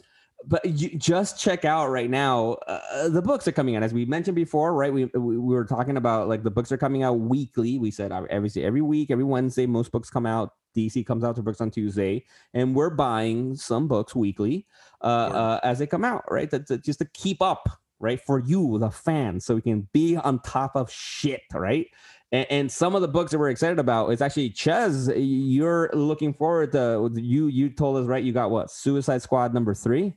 but 0.48 0.64
you 0.66 0.90
just 0.98 1.40
check 1.40 1.64
out 1.66 1.88
right 1.88 2.10
now 2.10 2.54
uh, 2.68 3.08
the 3.08 3.22
books 3.22 3.48
are 3.48 3.52
coming 3.52 3.76
out. 3.76 3.84
As 3.84 3.94
we 3.94 4.06
mentioned 4.06 4.36
before 4.36 4.74
right 4.74 4.92
we, 4.94 5.06
we 5.06 5.38
we 5.38 5.56
were 5.56 5.66
talking 5.66 5.96
about 5.98 6.28
like 6.28 6.44
the 6.44 6.52
books 6.52 6.72
are 6.72 6.78
coming 6.78 7.04
out 7.04 7.14
weekly. 7.14 7.80
We 7.80 7.92
said 7.92 8.12
uh, 8.12 8.24
every 8.30 8.52
every 8.58 8.82
week 8.82 9.12
every 9.12 9.24
wednesday 9.24 9.66
most 9.66 9.92
books 9.92 10.10
come 10.10 10.26
out. 10.26 10.54
Dc 10.76 11.06
comes 11.06 11.24
out 11.24 11.38
to 11.38 11.42
books 11.42 11.62
on 11.62 11.72
tuesday 11.72 12.26
and 12.54 12.76
we're 12.76 12.90
buying 12.90 13.56
some 13.56 13.88
books 13.88 14.14
weekly 14.14 14.68
uh, 15.02 15.06
uh 15.06 15.60
as 15.64 15.80
they 15.80 15.88
come 15.88 16.04
out 16.04 16.26
right? 16.30 16.52
That's 16.52 16.70
uh, 16.70 16.78
just 16.78 17.00
to 17.00 17.06
keep 17.14 17.42
up 17.42 17.70
right 18.00 18.22
for 18.22 18.40
you 18.40 18.78
the 18.80 18.90
fan 18.90 19.40
so 19.40 19.56
we 19.56 19.62
can 19.62 19.88
be 19.94 20.16
on 20.18 20.40
top 20.40 20.76
of 20.76 20.92
shit 20.92 21.42
right 21.54 21.88
and, 22.32 22.48
and 22.50 22.72
some 22.72 22.96
of 22.96 23.02
the 23.02 23.08
books 23.08 23.32
that 23.32 23.40
we're 23.40 23.50
excited 23.50 23.80
about 23.80 24.10
is 24.10 24.22
actually 24.22 24.50
Ches. 24.50 25.10
You're 25.16 25.90
looking 25.94 26.34
forward 26.34 26.72
to 26.74 27.10
you. 27.16 27.48
You 27.48 27.70
told 27.70 27.98
us 27.98 28.08
right. 28.08 28.24
You 28.24 28.34
got 28.34 28.52
what? 28.52 28.72
Suicide 28.72 29.22
Squad 29.22 29.54
number 29.54 29.74
three. 29.74 30.14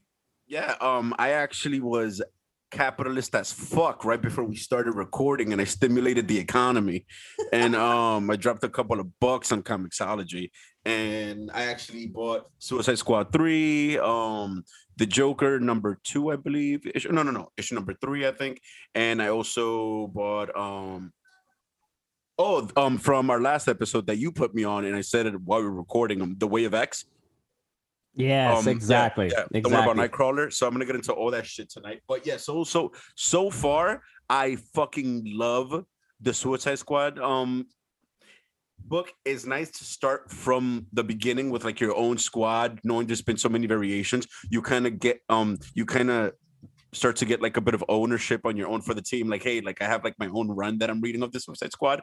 Yeah, 0.47 0.75
um, 0.81 1.15
I 1.19 1.31
actually 1.31 1.81
was 1.81 2.23
capitalist 2.71 3.35
as 3.35 3.53
fuck 3.53 4.05
right 4.05 4.21
before 4.21 4.45
we 4.45 4.57
started 4.57 4.93
recording, 4.93 5.53
and 5.53 5.61
I 5.61 5.65
stimulated 5.65 6.29
the 6.29 6.39
economy, 6.39 7.07
and 7.53 7.75
um, 7.75 8.31
I 8.31 8.37
dropped 8.37 8.65
a 8.65 8.69
couple 8.69 9.01
of 9.01 9.07
bucks 9.21 9.53
on 9.53 9.63
comiXology. 9.63 10.51
and 10.85 11.51
I 11.53 11.65
actually 11.65 12.07
bought 12.07 12.47
Suicide 12.59 12.99
Squad 12.99 13.33
three, 13.33 13.99
um, 13.99 14.65
the 14.97 15.07
Joker 15.07 15.61
number 15.61 15.99
two, 16.05 16.31
I 16.31 16.37
believe. 16.37 16.81
Issue, 16.95 17.13
no, 17.13 17.23
no, 17.23 17.31
no, 17.31 17.51
issue 17.57 17.75
number 17.75 17.95
three, 18.01 18.27
I 18.27 18.33
think, 18.33 18.61
and 18.95 19.23
I 19.23 19.29
also 19.29 20.09
bought 20.09 20.55
um. 20.57 21.13
Oh, 22.41 22.69
um, 22.77 22.99
from 22.99 23.31
our 23.31 23.41
last 23.41 23.67
episode 23.67 24.07
that 24.07 24.19
you 24.19 24.31
put 24.31 24.55
me 24.55 24.63
on, 24.63 24.85
and 24.85 24.95
I 24.95 25.01
said 25.01 25.27
it 25.27 25.35
while 25.41 25.59
we 25.59 25.65
were 25.65 25.73
recording 25.73 26.21
them, 26.21 26.37
The 26.39 26.47
Way 26.47 26.65
of 26.65 26.73
X. 26.73 27.05
Yes, 28.19 28.59
Um, 28.59 28.67
yeah, 28.67 28.73
exactly. 28.73 29.31
Yeah, 29.33 29.45
The 29.51 29.69
one 29.69 29.89
about 29.89 29.97
Nightcrawler. 29.97 30.53
So 30.53 30.67
I'm 30.67 30.73
gonna 30.73 30.85
get 30.85 30.97
into 30.97 31.13
all 31.13 31.31
that 31.31 31.47
shit 31.47 31.71
tonight. 31.71 32.03
But 32.09 32.27
yeah, 32.27 32.37
so 32.37 32.65
so 32.65 32.93
so 33.15 33.49
far, 33.49 34.03
I 34.29 34.57
fucking 34.75 35.23
love 35.27 35.85
the 36.21 36.35
Suicide 36.35 36.79
Squad 36.81 37.19
um 37.21 37.67
book. 38.81 39.13
It's 39.25 39.47
nice 39.47 39.71
to 39.71 39.85
start 39.85 40.31
from 40.33 40.87
the 40.93 41.05
beginning 41.05 41.51
with 41.51 41.65
like 41.65 41.79
your 41.79 41.97
own 41.97 42.19
squad, 42.19 42.81
knowing 42.83 43.07
there's 43.07 43.23
been 43.23 43.37
so 43.37 43.49
many 43.49 43.69
variations. 43.69 44.27
You 44.51 44.63
kind 44.63 44.87
of 44.87 44.99
get 44.99 45.21
um 45.29 45.59
you 45.75 45.87
kind 45.87 46.11
of 46.11 46.33
start 46.93 47.17
to 47.17 47.25
get 47.25 47.43
like 47.43 47.57
a 47.57 47.61
bit 47.61 47.75
of 47.75 47.85
ownership 47.89 48.43
on 48.45 48.57
your 48.57 48.69
own 48.69 48.81
for 48.81 48.95
the 48.95 49.03
team. 49.03 49.29
Like, 49.29 49.43
hey, 49.43 49.61
like 49.61 49.83
I 49.83 49.87
have 49.87 50.05
like 50.05 50.19
my 50.19 50.29
own 50.29 50.49
run 50.49 50.79
that 50.79 50.91
I'm 50.91 51.01
reading 51.01 51.23
of 51.23 51.33
the 51.33 51.41
Suicide 51.41 51.73
Squad. 51.73 52.03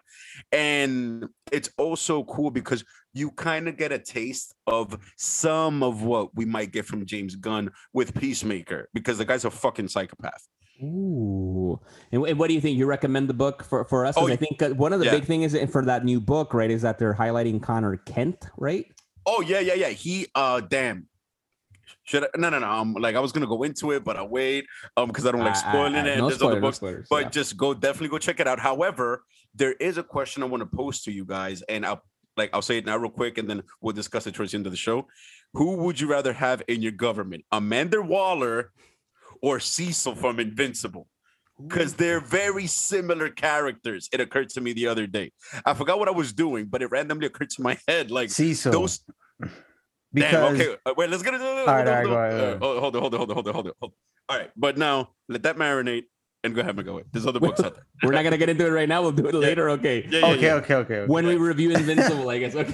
And 0.52 1.26
it's 1.52 1.70
also 1.78 2.24
cool 2.24 2.52
because 2.52 2.84
you 3.14 3.32
kind 3.32 3.68
of 3.68 3.78
get 3.78 3.92
a 3.92 4.00
taste 4.00 4.54
of 4.68 4.98
some 5.18 5.84
of 5.84 6.04
what 6.04 6.36
we 6.36 6.46
might 6.46 6.72
get 6.72 6.86
from 6.86 7.06
James 7.06 7.36
Gunn 7.36 7.72
with 7.94 8.14
Peacemaker 8.14 8.90
because 8.94 9.18
the 9.18 9.26
guy's 9.26 9.46
a 9.46 9.52
fucking 9.52 9.88
psychopath. 9.88 10.48
Ooh. 10.82 11.80
And, 12.12 12.26
and 12.26 12.38
what 12.38 12.48
do 12.50 12.54
you 12.54 12.62
think? 12.62 12.78
You 12.78 12.86
recommend 12.86 13.30
the 13.30 13.34
book 13.34 13.64
for, 13.64 13.86
for 13.86 14.06
us? 14.06 14.16
Oh, 14.18 14.28
I 14.28 14.36
think 14.36 14.62
uh, 14.62 14.70
one 14.72 14.92
of 14.92 15.00
the 15.00 15.06
yeah. 15.06 15.12
big 15.12 15.26
things 15.26 15.54
is 15.54 15.72
for 15.72 15.86
that 15.86 16.04
new 16.04 16.20
book, 16.20 16.54
right, 16.54 16.70
is 16.70 16.82
that 16.82 17.00
they're 17.00 17.14
highlighting 17.14 17.62
Conner 17.62 17.98
Kent, 17.98 18.48
right? 18.58 18.86
Oh 19.26 19.42
yeah, 19.42 19.60
yeah, 19.60 19.74
yeah. 19.74 19.90
He 19.90 20.28
uh 20.36 20.62
damn. 20.62 21.08
Should 22.06 22.24
I 22.24 22.28
no 22.38 22.50
no 22.50 22.60
no 22.60 22.70
um 22.70 22.94
like 22.94 23.16
I 23.16 23.20
was 23.20 23.32
gonna 23.32 23.48
go 23.48 23.64
into 23.64 23.92
it, 23.92 24.04
but 24.04 24.16
I 24.16 24.24
wait 24.24 24.66
um 24.96 25.08
because 25.10 25.26
I 25.26 25.32
don't 25.32 25.42
like 25.42 25.56
I- 25.56 25.68
I- 25.68 25.72
spoiling 25.72 25.96
I- 25.96 26.08
it. 26.10 26.18
no 26.18 26.28
There's 26.28 26.36
spoiler, 26.40 26.52
other 26.54 26.62
no 26.62 26.72
spoilers, 26.72 27.08
but 27.10 27.24
yeah. 27.24 27.30
just 27.30 27.58
go 27.58 27.74
definitely 27.74 28.10
go 28.10 28.18
check 28.20 28.40
it 28.40 28.48
out. 28.48 28.60
However, 28.60 29.24
there 29.54 29.74
is 29.74 29.98
a 29.98 30.04
question 30.04 30.44
I 30.44 30.46
want 30.46 30.62
to 30.62 30.68
pose 30.68 31.02
to 31.04 31.12
you 31.12 31.26
guys, 31.26 31.62
and 31.64 31.86
I'll 31.86 32.04
like 32.38 32.50
I'll 32.54 32.62
say 32.62 32.78
it 32.78 32.86
now 32.86 32.98
real 32.98 33.10
quick, 33.12 33.38
and 33.38 33.50
then 33.50 33.64
we'll 33.82 33.94
discuss 33.94 34.28
it 34.28 34.36
towards 34.36 34.52
the 34.52 34.58
end 34.58 34.66
of 34.68 34.72
the 34.72 34.78
show. 34.78 35.08
Who 35.54 35.78
would 35.78 36.00
you 36.00 36.08
rather 36.08 36.34
have 36.34 36.62
in 36.68 36.82
your 36.82 36.92
government, 36.92 37.44
Amanda 37.52 38.02
Waller 38.02 38.72
or 39.42 39.60
Cecil 39.60 40.16
from 40.16 40.40
Invincible? 40.40 41.08
Because 41.66 41.94
they're 41.94 42.20
very 42.20 42.68
similar 42.68 43.30
characters. 43.30 44.10
It 44.12 44.20
occurred 44.20 44.50
to 44.50 44.60
me 44.62 44.74
the 44.74 44.88
other 44.88 45.08
day. 45.08 45.32
I 45.66 45.74
forgot 45.74 45.98
what 45.98 46.10
I 46.10 46.12
was 46.12 46.34
doing, 46.34 46.66
but 46.66 46.82
it 46.82 46.92
randomly 46.92 47.28
occurred 47.28 47.50
to 47.52 47.62
my 47.62 47.78
head. 47.88 48.12
Like 48.12 48.30
Cecil. 48.30 48.74
those 48.74 49.00
because 50.16 50.58
Damn, 50.58 50.68
okay. 50.70 50.78
uh, 50.86 50.94
Wait, 50.96 51.10
let's 51.10 51.22
get 51.22 51.34
it. 51.34 51.42
All 51.42 51.66
right, 51.66 51.88
all 51.88 51.94
right, 51.94 52.06
go 52.06 52.14
ahead. 52.14 52.60
Hold 52.60 52.96
on, 52.96 53.02
hold 53.02 53.14
on, 53.14 53.20
hold 53.20 53.30
on, 53.30 53.36
hold 53.36 53.48
on, 53.48 53.54
hold 53.54 53.68
on. 53.68 53.92
All 54.30 54.38
right, 54.38 54.52
but 54.56 54.78
now 54.78 55.10
let 55.30 55.44
that 55.44 55.58
marinate 55.58 56.06
and 56.46 56.56
go 56.56 56.62
ahead 56.62 56.76
and 56.76 56.86
go. 56.86 57.00
It. 57.00 57.08
There's 57.12 57.28
other 57.28 57.40
books 57.40 57.60
out 57.60 57.76
there. 57.76 57.84
We're 58.04 58.14
not 58.14 58.24
gonna 58.24 58.38
get 58.38 58.50
into 58.50 58.66
it 58.66 58.70
right 58.70 58.88
now. 58.88 59.02
We'll 59.02 59.12
do 59.12 59.28
it 59.28 59.36
later. 59.36 59.70
Okay. 59.72 60.08
Yeah, 60.10 60.20
yeah, 60.20 60.26
okay, 60.28 60.42
yeah. 60.42 60.54
okay, 60.54 60.74
okay, 60.76 60.96
okay. 60.96 61.12
When 61.12 61.28
we 61.28 61.36
review 61.36 61.72
Invincible, 61.72 62.30
I 62.30 62.40
guess. 62.40 62.56
Okay. 62.66 62.74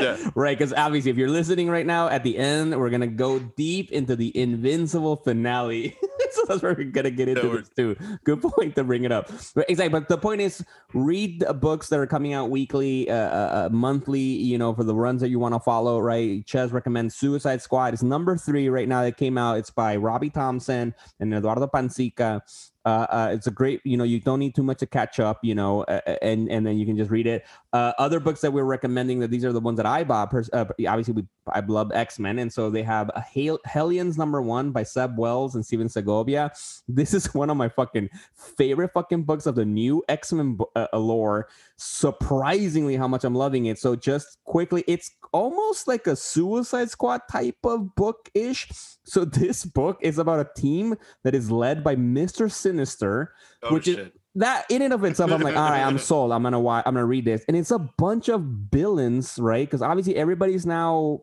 Yeah. 0.00 0.16
right, 0.34 0.56
because 0.56 0.72
obviously, 0.72 1.10
if 1.10 1.16
you're 1.16 1.30
listening 1.30 1.68
right 1.68 1.86
now, 1.86 2.08
at 2.08 2.22
the 2.22 2.36
end, 2.38 2.78
we're 2.78 2.90
gonna 2.90 3.06
go 3.06 3.38
deep 3.38 3.90
into 3.92 4.16
the 4.16 4.36
Invincible 4.36 5.16
finale. 5.16 5.96
so 6.30 6.42
that's 6.46 6.62
where 6.62 6.74
we're 6.74 6.84
gonna 6.84 7.10
get 7.10 7.28
into 7.28 7.48
That 7.48 7.56
this 7.56 7.68
too. 7.70 7.96
Good 8.24 8.42
point 8.42 8.76
to 8.76 8.84
bring 8.84 9.04
it 9.04 9.12
up. 9.12 9.30
But 9.54 9.68
exactly, 9.68 10.00
but 10.00 10.08
the 10.08 10.18
point 10.18 10.40
is, 10.40 10.64
read 10.94 11.40
the 11.40 11.54
books 11.54 11.88
that 11.88 11.98
are 11.98 12.06
coming 12.06 12.32
out 12.32 12.50
weekly, 12.50 13.10
uh, 13.10 13.14
uh, 13.14 13.66
uh, 13.66 13.68
monthly. 13.72 14.20
You 14.20 14.58
know, 14.58 14.74
for 14.74 14.84
the 14.84 14.94
runs 14.94 15.20
that 15.20 15.30
you 15.30 15.38
want 15.38 15.54
to 15.54 15.60
follow. 15.60 15.98
Right, 16.00 16.44
Ches 16.46 16.70
recommends 16.70 17.14
Suicide 17.14 17.62
Squad. 17.62 17.94
It's 17.94 18.02
number 18.02 18.36
three 18.36 18.68
right 18.68 18.88
now 18.88 19.02
that 19.02 19.16
came 19.16 19.38
out. 19.38 19.58
It's 19.58 19.70
by 19.70 19.96
Robbie 19.96 20.30
Thompson 20.30 20.94
and 21.20 21.34
Eduardo 21.34 21.66
Pansica. 21.66 22.42
Uh, 22.88 23.06
uh, 23.10 23.30
it's 23.34 23.46
a 23.46 23.50
great, 23.50 23.82
you 23.84 23.98
know, 23.98 24.04
you 24.04 24.18
don't 24.18 24.38
need 24.38 24.54
too 24.54 24.62
much 24.62 24.78
to 24.78 24.86
catch 24.86 25.20
up, 25.20 25.40
you 25.42 25.54
know, 25.54 25.84
and 26.22 26.50
and 26.50 26.66
then 26.66 26.78
you 26.78 26.86
can 26.86 26.96
just 26.96 27.10
read 27.10 27.26
it. 27.26 27.44
Uh, 27.74 27.92
other 27.98 28.18
books 28.18 28.40
that 28.40 28.50
we're 28.50 28.64
recommending 28.64 29.18
that 29.18 29.30
these 29.30 29.44
are 29.44 29.52
the 29.52 29.60
ones 29.60 29.76
that 29.76 29.84
I 29.84 30.04
bought. 30.04 30.32
Uh, 30.54 30.64
obviously, 30.88 31.12
we 31.12 31.26
I 31.48 31.60
love 31.60 31.92
X 31.92 32.18
Men, 32.18 32.38
and 32.38 32.50
so 32.50 32.70
they 32.70 32.82
have 32.82 33.10
a 33.14 33.20
Hel- 33.20 33.60
Hellions 33.66 34.16
number 34.16 34.40
one 34.40 34.70
by 34.70 34.84
Zeb 34.84 35.18
Wells 35.18 35.54
and 35.54 35.66
Stephen 35.66 35.90
Segovia. 35.90 36.50
This 36.88 37.12
is 37.12 37.26
one 37.34 37.50
of 37.50 37.58
my 37.58 37.68
fucking 37.68 38.08
favorite 38.56 38.92
fucking 38.94 39.24
books 39.24 39.44
of 39.44 39.54
the 39.54 39.66
new 39.66 40.02
X 40.08 40.32
Men 40.32 40.58
lore. 40.94 41.48
Surprisingly, 41.76 42.96
how 42.96 43.06
much 43.06 43.22
I'm 43.22 43.34
loving 43.34 43.66
it. 43.66 43.78
So 43.78 43.96
just 43.96 44.38
quickly. 44.44 44.82
It's 44.86 45.10
almost 45.32 45.86
like 45.86 46.06
a 46.06 46.16
Suicide 46.16 46.90
Squad 46.90 47.20
type 47.30 47.58
of 47.64 47.94
book 47.94 48.30
ish. 48.34 48.68
So 49.04 49.24
this 49.26 49.64
book 49.64 49.98
is 50.00 50.18
about 50.18 50.40
a 50.40 50.60
team 50.60 50.96
that 51.24 51.34
is 51.34 51.50
led 51.50 51.84
by 51.84 51.96
Mister 51.96 52.48
Sinister. 52.78 53.32
Oh 53.62 53.74
Which 53.74 53.88
is- 53.88 54.10
That 54.36 54.66
in 54.70 54.82
and 54.82 54.92
of 54.92 55.02
itself, 55.04 55.32
I'm 55.32 55.40
like, 55.40 55.56
all 55.56 55.68
right, 55.70 55.82
I'm 55.82 55.98
sold. 56.10 56.32
I'm 56.32 56.42
gonna 56.42 56.60
watch. 56.60 56.84
I'm 56.86 56.94
gonna 56.94 57.04
read 57.06 57.24
this, 57.24 57.44
and 57.48 57.56
it's 57.56 57.70
a 57.72 57.78
bunch 57.78 58.28
of 58.28 58.42
villains, 58.42 59.38
right? 59.38 59.66
Because 59.66 59.82
obviously 59.82 60.14
everybody's 60.16 60.64
now 60.64 61.22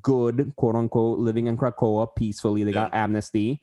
good, 0.00 0.52
quote 0.56 0.74
unquote, 0.74 1.18
living 1.18 1.46
in 1.46 1.58
Krakoa 1.58 2.08
peacefully. 2.16 2.64
They 2.64 2.72
got 2.72 2.94
amnesty. 2.94 3.60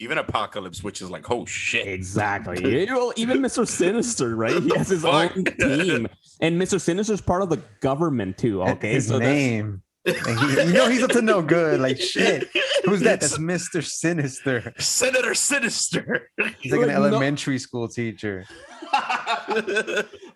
Even 0.00 0.18
Apocalypse, 0.18 0.82
which 0.82 1.00
is 1.00 1.10
like, 1.10 1.30
oh 1.30 1.46
shit. 1.46 1.86
Exactly. 1.86 2.86
well, 2.90 3.12
even 3.16 3.38
Mr. 3.40 3.66
Sinister, 3.66 4.34
right? 4.36 4.62
He 4.62 4.76
has 4.76 4.88
his 4.88 5.04
own 5.04 5.44
team, 5.44 6.08
and 6.40 6.60
Mr. 6.60 6.78
Sinister's 6.80 7.20
part 7.22 7.40
of 7.42 7.48
the 7.48 7.62
government 7.80 8.36
too. 8.36 8.62
Okay, 8.62 8.92
his 8.94 9.06
so 9.06 9.18
that's- 9.18 9.34
name. 9.34 9.82
He, 10.04 10.12
you 10.12 10.72
know 10.72 10.88
he's 10.88 11.02
up 11.02 11.10
to 11.12 11.22
no 11.22 11.42
good. 11.42 11.80
Like 11.80 12.00
shit. 12.00 12.48
Who's 12.84 13.00
that? 13.00 13.20
That's 13.20 13.38
Mr. 13.38 13.84
Sinister. 13.84 14.74
Senator 14.78 15.34
Sinister. 15.34 16.28
He's 16.58 16.72
like 16.72 16.80
an 16.82 16.88
Like, 16.88 16.96
no- 16.98 17.04
elementary 17.06 17.58
school 17.58 17.86
teacher. 17.88 18.44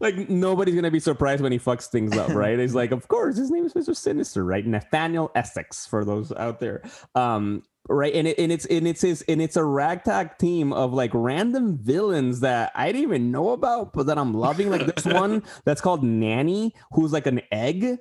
like 0.01 0.29
nobody's 0.29 0.75
gonna 0.75 0.91
be 0.91 1.01
surprised 1.01 1.43
when 1.43 1.53
he 1.53 1.59
fucks 1.59 1.87
things 1.89 2.17
up, 2.17 2.31
right? 2.31 2.59
He's 2.59 2.75
like, 2.75 2.91
of 2.93 3.09
course, 3.09 3.37
his 3.37 3.51
name 3.51 3.65
is 3.67 3.75
Mr. 3.75 3.95
Sinister, 3.97 4.45
right? 4.45 4.67
Nathaniel 4.67 5.31
Essex 5.35 5.87
for 5.87 6.05
those 6.05 6.33
out 6.33 6.61
there. 6.61 6.83
Um, 7.15 7.63
right, 7.89 8.15
and 8.15 8.27
it, 8.29 8.39
and 8.39 8.51
it's 8.53 8.67
and 8.67 8.87
it's 8.87 9.03
his 9.03 9.23
and 9.29 9.43
it's 9.43 9.57
a 9.57 9.65
ragtag 9.65 10.39
team 10.39 10.73
of 10.73 10.93
like 10.93 11.11
random 11.13 11.79
villains 11.79 12.41
that 12.41 12.73
I 12.75 12.87
didn't 12.87 13.03
even 13.03 13.31
know 13.31 13.51
about, 13.51 13.93
but 13.93 14.07
that 14.07 14.19
I'm 14.19 14.33
loving. 14.35 14.71
Like 14.71 14.87
this 14.87 15.05
one 15.13 15.43
that's 15.65 15.81
called 15.81 16.03
Nanny, 16.03 16.75
who's 16.93 17.13
like 17.13 17.27
an 17.27 17.43
egg. 17.53 17.99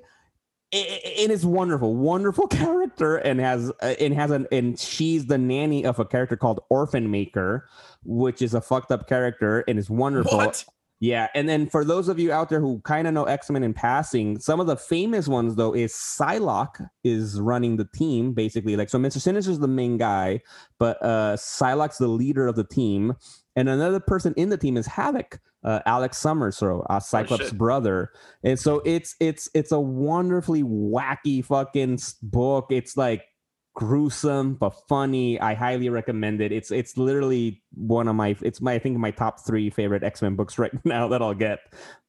I- 0.73 0.77
I- 1.05 1.21
And 1.23 1.31
it's 1.31 1.45
wonderful, 1.45 1.95
wonderful 1.95 2.47
character, 2.61 3.17
and 3.17 3.39
has 3.39 3.71
uh, 3.81 3.95
and 3.99 4.13
has 4.13 4.31
an 4.31 4.47
and 4.51 4.77
she's 4.79 5.25
the 5.27 5.37
nanny 5.37 5.85
of 5.85 5.99
a 5.99 6.05
character 6.05 6.35
called 6.35 6.59
Orphan 6.69 7.09
Maker, 7.11 7.67
which 8.03 8.41
is 8.41 8.53
a 8.53 8.61
fucked 8.61 8.91
up 8.91 9.07
character 9.07 9.63
and 9.67 9.77
is 9.79 9.89
wonderful. 9.89 10.37
what? 10.37 10.65
Yeah, 11.01 11.27
and 11.35 11.47
then 11.49 11.67
for 11.67 11.83
those 11.83 12.07
of 12.07 12.19
you 12.19 12.31
out 12.31 12.47
there 12.49 12.61
who 12.61 12.79
kind 12.85 13.05
of 13.05 13.13
know 13.13 13.25
X 13.25 13.49
Men 13.49 13.63
in 13.63 13.73
passing, 13.73 14.39
some 14.39 14.59
of 14.61 14.65
the 14.67 14.77
famous 14.77 15.27
ones 15.27 15.55
though 15.55 15.75
is 15.75 15.93
Psylocke 15.93 16.87
is 17.03 17.39
running 17.39 17.75
the 17.77 17.87
team 17.93 18.33
basically. 18.33 18.75
Like 18.77 18.89
so, 18.89 18.97
Mister 18.97 19.19
Sinister's 19.19 19.59
the 19.59 19.67
main 19.67 19.97
guy, 19.97 20.41
but 20.79 20.97
uh 21.03 21.35
Psylocke's 21.35 21.97
the 21.97 22.07
leader 22.07 22.47
of 22.47 22.55
the 22.55 22.63
team, 22.63 23.13
and 23.57 23.67
another 23.69 23.99
person 23.99 24.33
in 24.37 24.49
the 24.49 24.57
team 24.57 24.77
is 24.77 24.87
Havoc, 24.87 25.39
uh, 25.65 25.79
Alex 25.87 26.17
Summers, 26.19 26.57
so 26.57 26.85
uh, 26.89 26.99
Cyclops' 26.99 27.49
shit. 27.49 27.57
brother. 27.57 28.11
And 28.43 28.57
so 28.57 28.81
it's 28.85 29.15
it's 29.19 29.49
it's 29.53 29.71
a 29.71 29.79
wonderfully 29.79 30.63
wacky 30.63 31.43
fucking 31.43 31.99
book. 32.21 32.67
It's 32.69 32.95
like 32.95 33.25
gruesome 33.73 34.53
but 34.53 34.75
funny. 34.87 35.39
I 35.41 35.55
highly 35.55 35.89
recommend 35.89 36.39
it. 36.39 36.51
It's 36.51 36.71
it's 36.71 36.97
literally 36.97 37.63
one 37.73 38.07
of 38.07 38.15
my 38.15 38.35
it's 38.41 38.61
my 38.61 38.73
I 38.73 38.79
think 38.79 38.97
my 38.97 39.11
top 39.11 39.45
three 39.45 39.69
favorite 39.71 40.03
X 40.03 40.21
Men 40.21 40.35
books 40.35 40.57
right 40.59 40.73
now 40.85 41.07
that 41.09 41.21
I'll 41.21 41.33
get. 41.33 41.59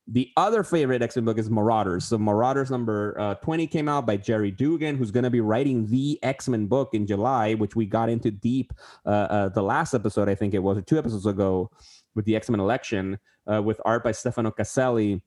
The 0.09 0.30
other 0.36 0.62
favorite 0.62 1.02
X 1.02 1.16
Men 1.16 1.24
book 1.24 1.38
is 1.38 1.50
Marauders. 1.50 2.04
So 2.04 2.18
Marauders 2.18 2.70
number 2.70 3.18
uh, 3.18 3.34
twenty 3.36 3.66
came 3.66 3.88
out 3.88 4.04
by 4.04 4.18
Gerry 4.18 4.50
Duggan, 4.50 4.98
who's 4.98 5.11
going 5.11 5.24
to 5.24 5.30
be 5.30 5.40
writing 5.40 5.86
the 5.86 6.22
X 6.22 6.46
Men 6.46 6.66
book 6.66 6.90
in 6.92 7.07
July, 7.07 7.54
which 7.54 7.74
we 7.74 7.86
got 7.86 8.11
into 8.11 8.30
deep 8.30 8.74
uh, 9.07 9.09
uh, 9.09 9.48
the 9.48 9.62
last 9.62 9.94
episode 9.94 10.28
I 10.28 10.34
think 10.34 10.52
it 10.52 10.61
was 10.61 10.76
or 10.76 10.82
two 10.82 10.98
episodes 10.98 11.24
ago 11.24 11.70
with 12.14 12.26
the 12.26 12.36
X 12.36 12.50
Men 12.50 12.61
election 12.61 13.18
uh, 13.51 13.62
with 13.62 13.80
art 13.84 14.05
by 14.05 14.12
Stefano 14.12 14.51
Caselli 14.51 15.22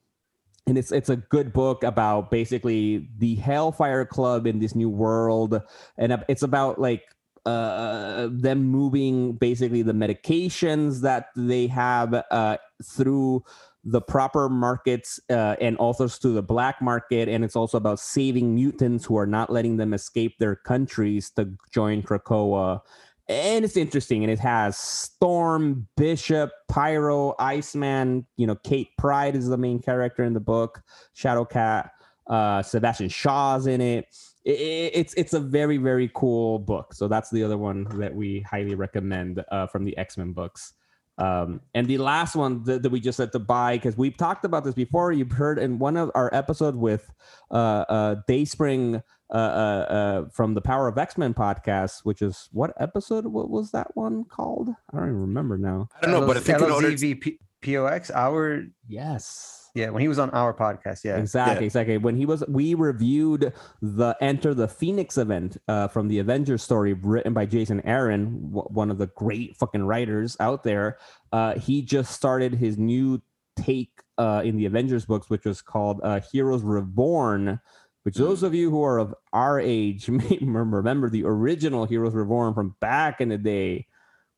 and 0.70 0.78
it's 0.78 0.92
it's 0.92 1.10
a 1.10 1.16
good 1.18 1.52
book 1.52 1.84
about 1.84 2.32
basically 2.32 3.10
the 3.18 3.36
Hellfire 3.36 4.06
Club 4.06 4.48
in 4.48 4.60
this 4.60 4.76
new 4.76 4.90
world, 4.90 5.62
and 5.98 6.24
it's 6.30 6.44
about 6.44 6.80
like 6.80 7.04
uh 7.46 8.28
them 8.32 8.66
moving 8.66 9.32
basically 9.34 9.82
the 9.82 9.94
medications 9.94 11.02
that 11.02 11.28
they 11.38 11.68
have 11.68 12.14
uh 12.14 12.58
through 12.84 13.42
the 13.86 14.02
proper 14.02 14.50
markets 14.50 15.22
uh, 15.30 15.56
and 15.62 15.78
also 15.78 16.06
to 16.10 16.30
the 16.30 16.44
black 16.44 16.82
market. 16.82 17.30
And 17.30 17.46
it's 17.46 17.56
also 17.56 17.78
about 17.78 18.02
saving 18.02 18.54
mutants 18.54 19.06
who 19.06 19.18
are 19.18 19.26
not 19.26 19.50
letting 19.50 19.78
them 19.78 19.94
escape 19.94 20.38
their 20.38 20.58
countries 20.58 21.32
to 21.32 21.54
join 21.72 22.04
krakoa 22.04 22.82
and 23.30 23.64
it's 23.64 23.78
interesting 23.78 24.24
and 24.24 24.32
it 24.32 24.40
has 24.40 24.76
storm 24.78 25.88
bishop 25.96 26.52
pyro 26.68 27.36
iceman 27.40 28.26
you 28.38 28.48
know 28.48 28.56
kate 28.64 28.90
pryde 28.98 29.36
is 29.36 29.48
the 29.48 29.58
main 29.58 29.80
character 29.80 30.24
in 30.24 30.34
the 30.34 30.40
book 30.40 30.82
shadowcat 31.16 31.92
uh 32.28 32.62
sebastian 32.62 33.08
shaw's 33.08 33.68
in 33.68 33.80
it. 33.82 34.06
I- 34.48 34.50
I- 34.50 34.92
it's 34.94 35.14
it's 35.14 35.34
a 35.34 35.40
very 35.40 35.78
very 35.78 36.10
cool 36.14 36.60
book 36.60 36.94
so 36.94 37.08
that's 37.08 37.30
the 37.30 37.44
other 37.44 37.58
one 37.58 37.86
that 38.00 38.14
we 38.14 38.42
highly 38.42 38.76
recommend 38.76 39.44
uh, 39.52 39.68
from 39.68 39.86
the 39.86 39.96
x-men 39.98 40.34
books. 40.34 40.74
Um, 41.20 41.60
and 41.76 41.86
the 41.86 41.98
last 41.98 42.34
one 42.38 42.64
that, 42.64 42.82
that 42.82 42.90
we 42.90 43.02
just 43.02 43.18
had 43.18 43.34
to 43.34 43.40
buy 43.40 43.76
because 43.76 43.98
we've 43.98 44.16
talked 44.16 44.46
about 44.46 44.64
this 44.64 44.74
before 44.74 45.12
you've 45.12 45.34
heard 45.34 45.60
in 45.60 45.78
one 45.78 45.98
of 45.98 46.10
our 46.16 46.34
episodes 46.34 46.78
with 46.78 47.12
uh, 47.52 47.84
uh, 47.90 48.16
dayspring 48.26 49.04
uh, 49.32 49.38
uh, 49.38 49.38
uh, 49.38 50.30
from 50.30 50.54
the 50.54 50.62
Power 50.62 50.88
of 50.88 50.98
X 50.98 51.18
Men 51.18 51.34
podcast, 51.34 52.02
which 52.04 52.22
is 52.22 52.50
what 52.52 52.74
episode? 52.80 53.26
What 53.26 53.50
was 53.50 53.72
that 53.72 53.96
one 53.96 54.24
called? 54.26 54.70
I 54.92 54.98
don't 54.98 55.08
even 55.10 55.22
remember 55.22 55.58
now. 55.58 55.90
I 56.02 56.06
don't 56.06 56.20
know, 56.20 56.28
but 56.28 56.38
I 56.38 56.40
think 56.40 56.60
in 56.62 56.72
order 56.72 56.96
to, 56.96 57.16
LZVPOX, 57.64 58.12
our 58.16 58.64
Yes. 58.88 59.70
yeah, 59.76 59.90
when 59.90 60.02
he 60.02 60.08
was 60.08 60.18
on 60.18 60.30
our 60.32 60.54
podcast, 60.54 61.04
yeah. 61.04 61.18
Exactly, 61.18 61.64
Yeah. 61.64 61.66
exactly. 61.68 61.98
When 61.98 62.16
he 62.16 62.26
was, 62.26 62.44
we 62.48 62.74
reviewed 62.74 63.54
the 63.82 64.16
Enter 64.22 64.54
the 64.54 64.68
Phoenix 64.68 65.18
event 65.18 65.58
uh, 65.68 65.88
from 65.90 66.08
the 66.08 66.20
Avengers 66.20 66.64
story 66.64 66.94
written 66.94 67.34
by 67.34 67.46
Jason 67.46 67.82
Aaron, 67.86 68.50
w- 68.52 68.68
one 68.70 68.90
of 68.90 68.98
the 68.98 69.08
great 69.08 69.56
fucking 69.58 69.84
writers 69.84 70.36
out 70.40 70.64
there. 70.64 70.98
Uh, 71.32 71.56
he 71.60 71.82
just 71.84 72.12
started 72.14 72.56
his 72.56 72.78
new 72.78 73.22
take 73.56 73.92
uh, 74.18 74.42
in 74.44 74.56
the 74.58 74.66
Avengers 74.66 75.06
books, 75.06 75.30
which 75.30 75.46
was 75.46 75.62
called 75.62 76.00
uh, 76.04 76.20
Heroes 76.32 76.64
Reborn. 76.64 77.60
Which 78.04 78.16
those 78.16 78.44
of 78.44 78.56
you 78.56 78.70
who 78.72 78.84
are 78.84 78.98
of 78.98 79.14
our 79.34 79.60
age 79.60 80.10
may 80.10 80.40
remember 80.42 81.10
the 81.10 81.26
original 81.26 81.86
Heroes 81.86 82.14
Reborn 82.14 82.54
from 82.54 82.76
back 82.80 83.22
in 83.22 83.30
the 83.30 83.38
day, 83.38 83.88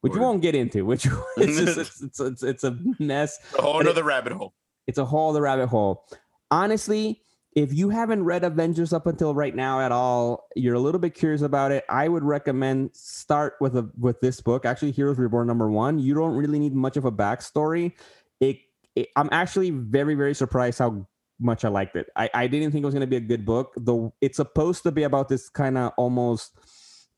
which 0.01 0.13
we 0.13 0.19
Word. 0.19 0.25
won't 0.25 0.41
get 0.41 0.55
into. 0.55 0.83
Which 0.85 1.07
it's 1.37 1.57
just 1.57 1.77
it's, 1.79 2.01
it's, 2.01 2.19
it's, 2.19 2.43
it's 2.43 2.63
a 2.63 2.77
mess 2.99 3.37
a 3.57 3.61
whole 3.61 3.77
But 3.77 3.87
other 3.87 4.03
rabbit 4.03 4.33
hole. 4.33 4.53
it's 4.87 4.97
a 4.97 5.05
whole 5.05 5.29
other 5.29 5.41
rabbit 5.41 5.67
hole. 5.67 6.05
Honestly, 6.49 7.21
if 7.55 7.73
you 7.73 7.89
haven't 7.89 8.23
read 8.23 8.43
Avengers 8.43 8.93
up 8.93 9.05
until 9.07 9.35
right 9.35 9.55
now 9.55 9.81
at 9.81 9.91
all, 9.91 10.47
you're 10.55 10.75
a 10.75 10.79
little 10.79 10.99
bit 10.99 11.13
curious 11.13 11.41
about 11.41 11.71
it. 11.71 11.83
I 11.89 12.07
would 12.07 12.23
recommend 12.23 12.91
start 12.95 13.55
with 13.61 13.75
a 13.77 13.89
with 13.99 14.19
this 14.21 14.41
book. 14.41 14.65
Actually, 14.65 14.91
Heroes 14.91 15.17
Reborn 15.17 15.47
number 15.47 15.69
one. 15.69 15.99
You 15.99 16.13
don't 16.13 16.33
really 16.35 16.59
need 16.59 16.73
much 16.73 16.97
of 16.97 17.05
a 17.05 17.11
backstory. 17.11 17.93
It, 18.39 18.57
it 18.95 19.09
I'm 19.15 19.29
actually 19.31 19.69
very 19.69 20.15
very 20.15 20.33
surprised 20.33 20.79
how 20.79 21.07
much 21.41 21.65
I 21.65 21.69
liked 21.69 21.95
it. 21.95 22.07
I, 22.15 22.29
I 22.33 22.47
didn't 22.47 22.71
think 22.71 22.83
it 22.83 22.85
was 22.85 22.93
going 22.93 23.01
to 23.01 23.07
be 23.07 23.17
a 23.17 23.21
good 23.21 23.45
book. 23.45 23.73
Though 23.75 24.13
it's 24.21 24.37
supposed 24.37 24.83
to 24.83 24.91
be 24.91 25.03
about 25.03 25.29
this 25.29 25.49
kind 25.49 25.77
of 25.77 25.91
almost 25.97 26.57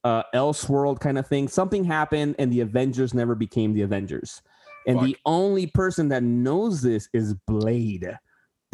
uh 0.04 0.24
Elseworld 0.34 1.00
kind 1.00 1.18
of 1.18 1.28
thing. 1.28 1.48
Something 1.48 1.84
happened 1.84 2.36
and 2.40 2.52
the 2.52 2.62
Avengers 2.62 3.14
never 3.14 3.36
became 3.36 3.74
the 3.74 3.82
Avengers. 3.82 4.42
And 4.86 5.00
the 5.00 5.18
only 5.26 5.68
person 5.68 6.10
that 6.10 6.24
knows 6.24 6.82
this 6.82 7.08
is 7.14 7.34
Blade. 7.34 8.02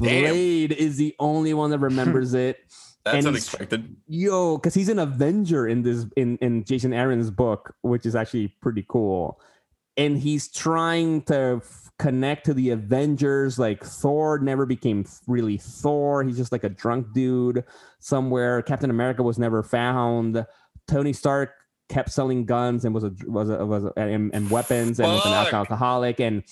Damn. 0.02 0.34
Blade 0.34 0.72
is 0.72 0.98
the 0.98 1.16
only 1.20 1.54
one 1.54 1.70
that 1.72 1.80
remembers 1.80 2.34
it. 2.34 2.58
That's 3.06 3.18
and 3.18 3.28
unexpected. 3.28 3.96
Yo, 4.08 4.58
because 4.58 4.74
he's 4.74 4.90
an 4.90 5.00
Avenger 5.00 5.68
in 5.68 5.84
this 5.84 6.06
in 6.16 6.38
in 6.38 6.64
Jason 6.64 6.94
Aaron's 6.94 7.32
book, 7.32 7.74
which 7.82 8.06
is 8.06 8.16
actually 8.16 8.56
pretty 8.62 8.86
cool. 8.88 9.40
And 9.98 10.18
he's 10.18 10.50
trying 10.50 11.24
to 11.24 11.62
connect 12.00 12.46
to 12.46 12.54
the 12.54 12.72
Avengers. 12.72 13.60
Like 13.60 13.84
Thor 13.84 14.40
never 14.40 14.66
became 14.66 15.06
really 15.28 15.58
Thor. 15.58 16.24
He's 16.24 16.38
just 16.38 16.52
like 16.52 16.64
a 16.64 16.70
drunk 16.70 17.14
dude 17.14 17.64
somewhere. 18.00 18.62
Captain 18.62 18.90
America 18.90 19.22
was 19.22 19.38
never 19.38 19.62
found. 19.62 20.46
Tony 20.88 21.14
Stark 21.14 21.52
kept 21.90 22.12
selling 22.12 22.46
guns 22.46 22.86
and 22.86 22.96
was 22.96 23.04
a 23.04 23.12
was 23.28 23.50
a, 23.50 23.66
was 23.66 23.84
a, 23.84 23.94
and, 23.98 24.34
and 24.34 24.50
weapons 24.50 25.00
and 25.00 25.08
was 25.12 25.26
an 25.26 25.32
Fuck. 25.34 25.54
alcoholic 25.54 26.20
and 26.20 26.44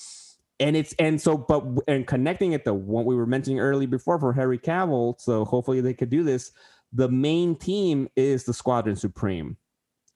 and 0.59 0.75
it's 0.75 0.93
and 0.99 1.21
so 1.21 1.37
but 1.37 1.63
and 1.87 2.07
connecting 2.07 2.53
it 2.53 2.65
to 2.65 2.73
what 2.73 3.05
we 3.05 3.15
were 3.15 3.27
mentioning 3.27 3.59
earlier 3.59 3.87
before 3.87 4.19
for 4.19 4.33
Harry 4.33 4.57
Cavill. 4.59 5.19
So 5.19 5.45
hopefully 5.45 5.81
they 5.81 5.93
could 5.93 6.09
do 6.09 6.23
this. 6.23 6.51
The 6.93 7.09
main 7.09 7.55
team 7.55 8.09
is 8.15 8.45
the 8.45 8.53
Squadron 8.53 8.95
Supreme, 8.95 9.57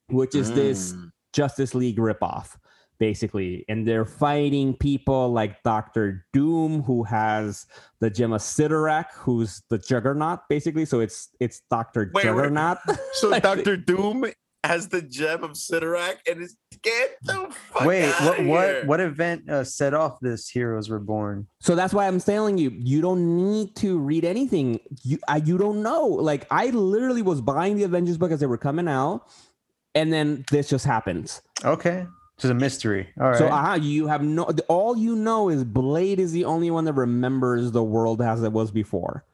which 0.09 0.35
is 0.35 0.51
this 0.51 0.93
Mm. 0.93 1.11
Justice 1.33 1.75
League 1.75 1.97
ripoff, 1.97 2.57
basically. 3.01 3.65
And 3.67 3.85
they're 3.85 4.05
fighting 4.05 4.75
people 4.75 5.33
like 5.33 5.63
Doctor 5.63 6.23
Doom, 6.33 6.83
who 6.83 7.03
has 7.03 7.65
the 7.99 8.11
Gem 8.11 8.31
of 8.31 8.41
Cyttorak, 8.41 9.07
who's 9.15 9.63
the 9.71 9.79
Juggernaut, 9.79 10.41
basically. 10.47 10.85
So 10.85 10.99
it's 10.99 11.29
it's 11.39 11.63
Doctor 11.69 12.11
Wait, 12.13 12.23
wait. 12.23 12.23
Juggernaut. 12.23 12.77
So 13.13 13.33
I 13.33 13.39
Doctor 13.39 13.75
Doom 13.75 14.25
has 14.63 14.87
the 14.87 15.01
gem 15.01 15.43
of 15.43 15.51
Cyttorak, 15.51 16.17
and 16.29 16.43
it's 16.43 16.55
get 16.83 17.17
the 17.23 17.51
fuck 17.73 17.85
Wait, 17.85 18.11
outta 18.11 18.25
what 18.25 18.45
what 18.45 18.67
here. 18.67 18.85
what 18.85 18.99
event 19.01 19.49
uh, 19.49 19.63
set 19.63 19.95
off 19.95 20.19
this 20.21 20.47
Heroes 20.47 20.91
Reborn? 20.91 21.47
So 21.59 21.73
that's 21.75 21.93
why 21.95 22.07
I'm 22.07 22.19
telling 22.19 22.59
you, 22.59 22.69
you 22.69 23.01
don't 23.01 23.35
need 23.35 23.75
to 23.77 23.97
read 23.97 24.23
anything. 24.23 24.79
You 25.03 25.17
I, 25.27 25.37
you 25.37 25.57
don't 25.57 25.81
know. 25.81 26.05
Like 26.05 26.45
I 26.51 26.67
literally 26.69 27.23
was 27.23 27.41
buying 27.41 27.75
the 27.75 27.83
Avengers 27.83 28.19
book 28.19 28.31
as 28.31 28.39
they 28.39 28.45
were 28.45 28.59
coming 28.59 28.87
out, 28.87 29.27
and 29.95 30.13
then 30.13 30.45
this 30.51 30.69
just 30.69 30.85
happens. 30.85 31.41
Okay, 31.65 32.05
just 32.41 32.51
a 32.51 32.55
mystery. 32.55 33.07
All 33.19 33.29
right. 33.29 33.37
So 33.37 33.49
uh, 33.49 33.75
you 33.75 34.07
have 34.07 34.23
no. 34.23 34.43
All 34.67 34.97
you 34.97 35.15
know 35.15 35.49
is 35.49 35.63
Blade 35.63 36.19
is 36.19 36.31
the 36.31 36.45
only 36.45 36.71
one 36.71 36.85
that 36.85 36.93
remembers 36.93 37.71
the 37.71 37.83
world 37.83 38.21
as 38.21 38.41
it 38.43 38.51
was 38.51 38.71
before, 38.71 39.25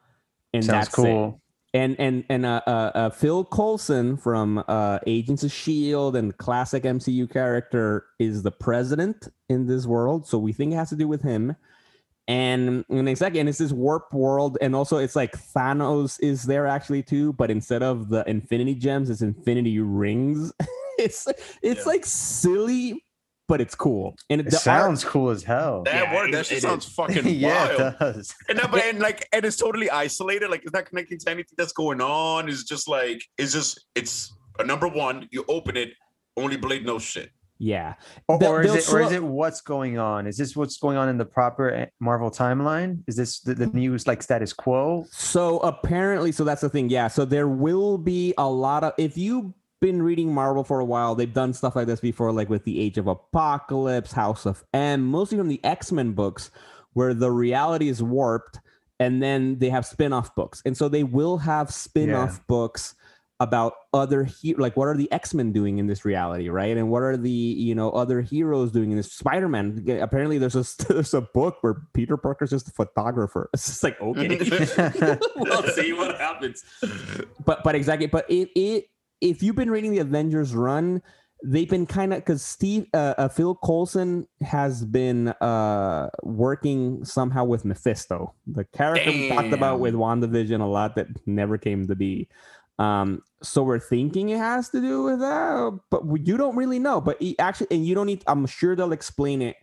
and 0.54 0.64
Sounds 0.64 0.88
that's 0.88 1.00
it. 1.00 1.02
cool. 1.02 1.42
And 1.74 2.00
and 2.00 2.24
and 2.30 2.46
uh, 2.46 2.62
uh, 2.66 2.92
uh, 2.96 3.10
Phil 3.10 3.46
Coulson 3.46 4.18
from 4.18 4.64
uh, 4.68 5.00
Agents 5.06 5.44
of 5.44 5.52
Shield 5.52 6.16
and 6.16 6.36
classic 6.38 6.84
MCU 6.84 7.32
character 7.32 8.06
is 8.20 8.44
the 8.44 8.52
president 8.52 9.28
in 9.50 9.68
this 9.68 9.86
world, 9.86 10.28
so 10.28 10.38
we 10.38 10.54
think 10.54 10.74
it 10.74 10.76
has 10.76 10.90
to 10.90 10.96
do 10.96 11.08
with 11.08 11.22
him. 11.22 11.56
And 12.30 12.84
in 12.90 13.08
a 13.08 13.16
second, 13.16 13.48
it's 13.48 13.60
this 13.60 13.72
warp 13.72 14.14
world, 14.14 14.58
and 14.60 14.76
also 14.76 14.98
it's 14.98 15.16
like 15.16 15.32
Thanos 15.32 16.20
is 16.22 16.44
there 16.44 16.68
actually 16.68 17.04
too, 17.04 17.32
but 17.34 17.50
instead 17.50 17.84
of 17.84 18.10
the 18.10 18.28
Infinity 18.30 18.76
Gems, 18.76 19.10
it's 19.10 19.22
Infinity 19.22 19.80
Rings. 19.80 20.52
it's 21.06 21.28
it's 21.62 21.80
Yeah. 21.82 21.84
like 21.86 22.06
silly, 22.06 23.04
but 23.48 23.62
it's 23.62 23.76
cool. 23.76 24.16
And 24.30 24.42
It 24.42 24.50
the 24.50 24.56
art- 24.56 24.64
sounds 24.64 25.04
cool 25.04 25.30
as 25.30 25.44
hell. 25.44 25.84
that 25.84 25.94
Yeah, 25.94 26.16
word? 26.16 26.30
it- 26.30 26.32
That 26.34 26.46
shit 26.46 26.58
it 26.60 26.62
sounds 26.62 26.86
fucking 26.86 27.26
yeah, 27.28 27.68
wild. 27.68 27.82
it 27.94 28.00
does. 28.00 28.36
And, 28.50 28.60
that, 28.60 28.72
but, 28.72 28.84
and 28.84 29.00
like, 29.00 29.28
and 29.32 29.46
it's 29.46 29.58
totally 29.58 29.90
isolated. 29.90 30.50
Like, 30.50 30.64
it's 30.64 30.74
not 30.74 30.86
connecting 30.86 31.18
to 31.20 31.30
anything 31.30 31.56
that's 31.58 31.74
going 31.74 32.02
on. 32.02 32.50
It's 32.50 32.64
just 32.64 32.88
like, 32.90 33.22
it's 33.38 33.54
just, 33.54 33.86
it's 33.96 34.34
a 34.60 34.64
number 34.66 34.88
one. 34.88 35.28
You 35.32 35.46
open 35.48 35.78
it, 35.78 35.94
only 36.36 36.58
Blade 36.58 36.86
knows 36.86 37.04
shit. 37.04 37.30
yeah, 37.60 37.94
Or, 38.28 38.38
They'll- 38.38 38.52
or 38.52 38.62
is 38.62 38.68
they'll 38.68 38.76
it 38.78 38.94
or 38.94 39.02
is 39.08 39.12
it 39.14 39.24
what's 39.24 39.62
going 39.62 39.98
on? 39.98 40.28
Is 40.28 40.38
this 40.38 40.56
what's 40.56 40.78
going 40.78 40.98
on 40.98 41.10
in 41.10 41.18
the 41.18 41.26
proper 41.26 41.72
eh, 41.72 41.86
Marvel 42.00 42.30
timeline? 42.30 43.00
Is 43.08 43.16
this 43.16 43.40
the, 43.40 43.56
the 43.56 43.66
news 43.68 44.06
like 44.06 44.22
status 44.22 44.54
quo? 44.54 45.06
So 45.12 45.58
apparently, 45.60 46.32
so 46.34 46.44
that's 46.44 46.62
the 46.62 46.70
thing. 46.70 46.90
Yeah. 46.90 47.08
So 47.08 47.24
there 47.26 47.48
will 47.48 47.98
be 47.98 48.34
a 48.38 48.48
lot 48.48 48.84
of 48.84 48.94
if 49.00 49.18
you've 49.18 49.54
been 49.80 50.02
reading 50.02 50.34
Marvel 50.34 50.64
for 50.64 50.80
a 50.80 50.86
while, 50.86 51.16
they've 51.16 51.34
done 51.34 51.54
stuff 51.54 51.76
like 51.76 51.88
this 51.88 52.00
before, 52.00 52.32
like 52.32 52.50
with 52.50 52.64
the 52.64 52.80
Age 52.80 52.98
of 52.98 53.08
Apocalypse, 53.08 54.12
House 54.12 54.46
of 54.46 54.64
M, 54.74 55.06
mostly 55.06 55.38
from 55.38 55.48
the 55.48 55.64
X-Men 55.64 56.14
books, 56.14 56.52
where 56.94 57.14
the 57.14 57.32
reality 57.32 57.90
is 57.90 58.02
warped, 58.02 58.60
and 59.00 59.22
then 59.22 59.60
they 59.60 59.70
have 59.70 59.86
spin-off 59.86 60.34
books. 60.36 60.62
And 60.66 60.76
so 60.76 60.90
they 60.90 61.04
will 61.04 61.38
have 61.38 61.72
spin-off 61.72 62.46
books 62.48 62.96
about 63.40 63.74
other 63.94 64.24
he- 64.24 64.56
like 64.56 64.76
what 64.76 64.88
are 64.88 64.98
the 64.98 65.12
X-Men 65.12 65.52
doing 65.52 65.78
in 65.78 65.86
this 65.86 66.04
reality, 66.04 66.50
right? 66.50 66.76
And 66.76 66.90
what 66.90 67.04
are 67.04 67.16
the 67.16 67.30
you 67.30 67.76
know 67.76 67.92
other 67.92 68.22
heroes 68.22 68.72
doing 68.72 68.92
in 68.92 68.98
this 68.98 69.12
Spider-Man? 69.14 69.86
Apparently 70.02 70.38
there's 70.38 70.56
a 70.56 70.66
there's 70.90 71.14
a 71.14 71.22
book 71.22 71.58
where 71.62 71.76
Peter 71.94 72.18
Parker's 72.18 72.50
just 72.50 72.68
a 72.68 72.72
photographer. 72.72 73.50
It's 73.54 73.68
just 73.68 73.84
like 73.84 74.00
okay. 74.02 75.20
we'll 75.36 75.64
see 75.70 75.94
what 75.94 76.18
happens. 76.20 76.64
But 77.46 77.64
but 77.64 77.76
exactly. 77.76 78.08
But 78.08 78.30
it 78.30 78.50
it 78.56 78.90
if 79.22 79.42
you've 79.42 79.56
been 79.56 79.72
reading 79.72 79.92
the 79.92 80.00
Avengers 80.00 80.54
run, 80.54 81.02
they've 81.44 81.70
been 81.70 81.86
kind 81.86 82.14
of 82.14 82.20
because 82.20 82.42
Steve 82.42 82.88
uh, 82.94 83.14
uh, 83.18 83.28
Phil 83.30 83.56
Coulson 83.56 84.28
has 84.42 84.84
been 84.84 85.30
uh 85.42 86.10
working 86.24 87.04
somehow 87.06 87.44
with 87.46 87.66
Mephisto, 87.66 88.34
the 88.48 88.64
character 88.66 89.12
we 89.12 89.30
talked 89.30 89.54
about 89.54 89.74
Damn. 89.74 89.80
with 89.80 89.94
WandaVision 89.94 90.62
a 90.62 90.66
lot 90.66 90.96
that 90.96 91.08
never 91.28 91.58
came 91.58 91.88
to 91.88 91.96
be. 91.96 92.28
Um, 92.80 93.24
so 93.42 93.64
we're 93.64 93.80
thinking 93.80 94.30
it 94.30 94.38
has 94.38 94.70
to 94.70 94.82
do 94.82 95.04
with 95.04 95.20
that, 95.20 95.80
but 95.90 96.06
we, 96.06 96.22
you 96.22 96.38
don't 96.38 96.56
really 96.56 96.80
know. 96.80 97.02
But 97.02 97.22
he 97.22 97.38
actually, 97.40 97.68
and 97.72 97.86
you 97.86 97.96
don't 97.96 98.08
need. 98.08 98.24
I'm 98.28 98.46
sure 98.46 98.76
they'll 98.76 98.92
explain 98.92 99.42
it 99.42 99.56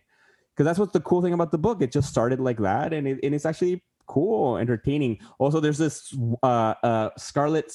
because 0.53 0.65
that's 0.65 0.79
what's 0.79 0.93
the 0.93 1.01
cool 1.01 1.21
thing 1.21 1.33
about 1.33 1.51
the 1.51 1.57
book. 1.57 1.81
It 1.81 1.91
just 1.91 2.09
started 2.09 2.39
like 2.39 2.57
that, 2.59 2.93
and 2.93 3.07
it, 3.07 3.19
and 3.23 3.33
it's 3.33 3.45
actually 3.45 3.83
cool, 4.07 4.57
entertaining. 4.57 5.19
Also, 5.39 5.59
there's 5.59 5.77
this 5.77 6.15
uh, 6.43 6.73
uh, 6.83 7.09
Scarlet 7.17 7.71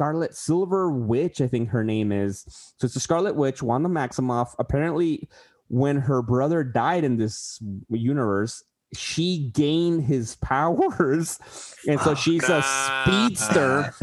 Scarlet 0.00 0.34
Silver 0.34 0.90
Witch, 0.90 1.42
I 1.42 1.46
think 1.46 1.68
her 1.68 1.84
name 1.84 2.10
is. 2.10 2.44
So 2.78 2.86
it's 2.86 2.96
a 2.96 3.00
Scarlet 3.00 3.34
Witch, 3.36 3.62
Wanda 3.62 3.86
Maximoff. 3.90 4.54
Apparently, 4.58 5.28
when 5.68 5.96
her 5.96 6.22
brother 6.22 6.64
died 6.64 7.04
in 7.04 7.18
this 7.18 7.62
universe, 7.90 8.64
she 8.96 9.50
gained 9.52 10.04
his 10.04 10.36
powers, 10.36 11.38
and 11.86 12.00
so 12.00 12.12
Oh, 12.12 12.14
she's 12.14 12.48
nah. 12.48 12.60
a 12.60 12.62
speedster 13.04 13.94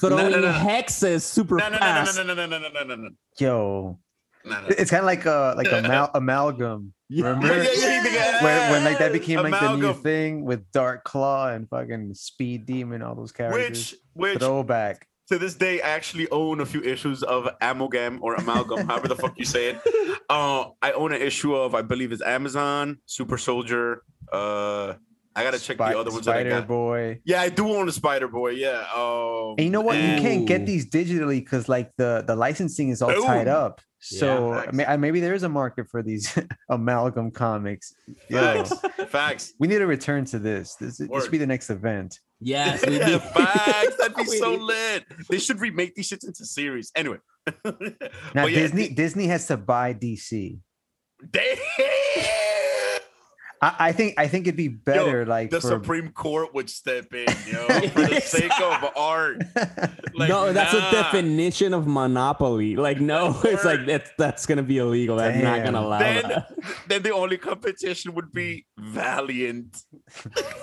throwing 0.00 0.32
no, 0.32 0.40
no. 0.40 0.52
hexes 0.52 1.22
super 1.22 1.56
No, 1.58 1.68
no, 1.68 1.70
no, 1.70 1.78
no, 1.78 1.78
fast. 1.78 2.16
no, 2.16 2.22
no, 2.24 2.34
no, 2.34 2.46
no, 2.46 2.58
no, 2.58 2.68
no, 2.68 2.84
no, 2.84 2.94
no, 2.96 3.08
Yo, 3.38 3.98
no, 4.44 4.60
no. 4.60 4.66
it's 4.70 4.90
kind 4.90 5.00
of 5.02 5.06
like 5.06 5.24
a 5.24 5.54
like 5.56 5.70
a 5.70 5.82
mal- 5.86 6.10
amalgam. 6.14 6.92
Yeah. 7.08 7.28
Remember 7.28 7.62
Yeah, 7.62 7.70
yeah, 7.76 8.04
yeah, 8.04 8.12
yeah. 8.12 8.42
when, 8.44 8.70
when 8.72 8.84
like 8.84 8.98
that 8.98 9.12
became 9.12 9.40
like 9.40 9.58
the 9.60 9.76
new 9.76 9.94
thing 9.94 10.44
with 10.44 10.68
Dark 10.72 11.04
Claw 11.04 11.48
and 11.50 11.68
fucking 11.70 12.12
Speed 12.14 12.66
Demon, 12.66 13.02
all 13.02 13.14
those 13.14 13.30
characters. 13.32 13.92
Which, 14.14 14.32
which 14.34 14.38
Throwback. 14.40 15.06
To 15.28 15.38
this 15.38 15.54
day, 15.54 15.80
I 15.80 15.90
actually 15.90 16.28
own 16.30 16.60
a 16.60 16.66
few 16.66 16.82
issues 16.82 17.22
of 17.22 17.48
Amalgam 17.60 18.18
or 18.22 18.34
Amalgam, 18.34 18.86
however 18.86 19.08
the 19.08 19.16
fuck 19.16 19.38
you 19.38 19.44
say 19.44 19.70
it. 19.70 19.80
Uh, 20.30 20.68
I 20.82 20.92
own 20.92 21.12
an 21.14 21.22
issue 21.22 21.54
of, 21.54 21.74
I 21.74 21.80
believe 21.80 22.12
it's 22.12 22.20
Amazon, 22.20 22.98
Super 23.06 23.38
Soldier. 23.38 24.02
Uh, 24.30 24.92
I 25.34 25.42
gotta 25.42 25.58
check 25.58 25.78
the 25.78 25.84
other 25.84 26.10
ones 26.10 26.26
that 26.26 26.36
I 26.36 26.40
Spider 26.40 26.50
got. 26.50 26.68
Boy. 26.68 27.20
Yeah, 27.24 27.40
I 27.40 27.48
do 27.48 27.66
own 27.70 27.88
a 27.88 27.92
Spider 27.92 28.28
Boy. 28.28 28.50
Yeah. 28.50 28.84
Um, 28.94 29.54
And 29.56 29.60
you 29.60 29.70
know 29.70 29.80
what? 29.80 29.96
You 29.96 30.20
can't 30.20 30.44
get 30.46 30.66
these 30.66 30.84
digitally 30.90 31.38
because 31.38 31.66
like 31.66 31.92
the 31.96 32.24
the 32.26 32.36
licensing 32.36 32.90
is 32.90 33.00
all 33.00 33.10
tied 33.22 33.48
up. 33.48 33.80
So 34.00 34.54
facts. 34.54 34.72
may- 34.74 34.84
uh, 34.84 34.96
maybe 34.96 35.20
there 35.20 35.34
is 35.34 35.42
a 35.42 35.48
market 35.48 35.88
for 35.88 36.02
these 36.02 36.36
amalgam 36.70 37.30
comics. 37.30 37.94
Yo, 38.28 38.64
Facts. 38.64 38.72
Facts. 39.08 39.54
we 39.58 39.68
need 39.68 39.78
to 39.78 39.86
return 39.86 40.24
to 40.26 40.38
this. 40.38 40.76
This, 40.76 40.98
this 40.98 41.08
should 41.22 41.30
be 41.32 41.38
the 41.38 41.46
next 41.46 41.70
event. 41.70 42.18
Yes, 42.40 42.84
Yeah, 42.88 43.18
facts. 43.34 43.96
That'd 43.96 44.16
be 44.16 44.24
so 44.24 44.54
lit. 44.54 45.04
They 45.28 45.38
should 45.38 45.60
remake 45.60 45.96
these 45.96 46.08
shits 46.08 46.24
into 46.26 46.44
series. 46.44 46.92
Anyway. 46.94 47.18
Now 47.64 47.72
But 48.34 48.52
yeah, 48.52 48.60
Disney 48.60 48.88
Disney 48.90 49.26
has 49.26 49.46
to 49.48 49.56
buy 49.56 49.94
DC. 49.94 50.58
Damn. 51.30 51.56
I, 53.60 53.74
I 53.78 53.92
think 53.92 54.14
I 54.18 54.28
think 54.28 54.46
it'd 54.46 54.56
be 54.56 54.68
better 54.68 55.26
like 55.26 55.50
The 55.50 55.60
for 55.60 55.68
Supreme 55.68 56.10
Court 56.10 56.54
would 56.54 56.70
step 56.70 57.12
in, 57.12 57.26
yo, 57.50 57.66
for 57.90 58.06
the 58.06 58.20
sake 58.20 58.60
of 58.60 58.90
art. 58.96 59.42
Like, 60.14 60.30
no, 60.30 60.52
that's 60.52 60.74
a 60.74 60.80
definition 60.90 61.72
of 61.72 61.86
monopoly. 61.86 62.74
Like, 62.74 63.00
no, 63.00 63.38
it's 63.44 63.64
like 63.64 63.86
that's 63.86 64.10
that's 64.18 64.46
gonna 64.46 64.64
be 64.64 64.78
illegal. 64.78 65.20
I'm 65.20 65.40
not 65.44 65.62
gonna 65.62 65.78
allow 65.80 65.98
Then, 66.00 66.22
that. 66.28 66.52
then 66.88 67.02
the 67.04 67.14
only 67.14 67.36
competition 67.38 68.14
would 68.14 68.32
be 68.32 68.66
Valiant. 68.76 69.80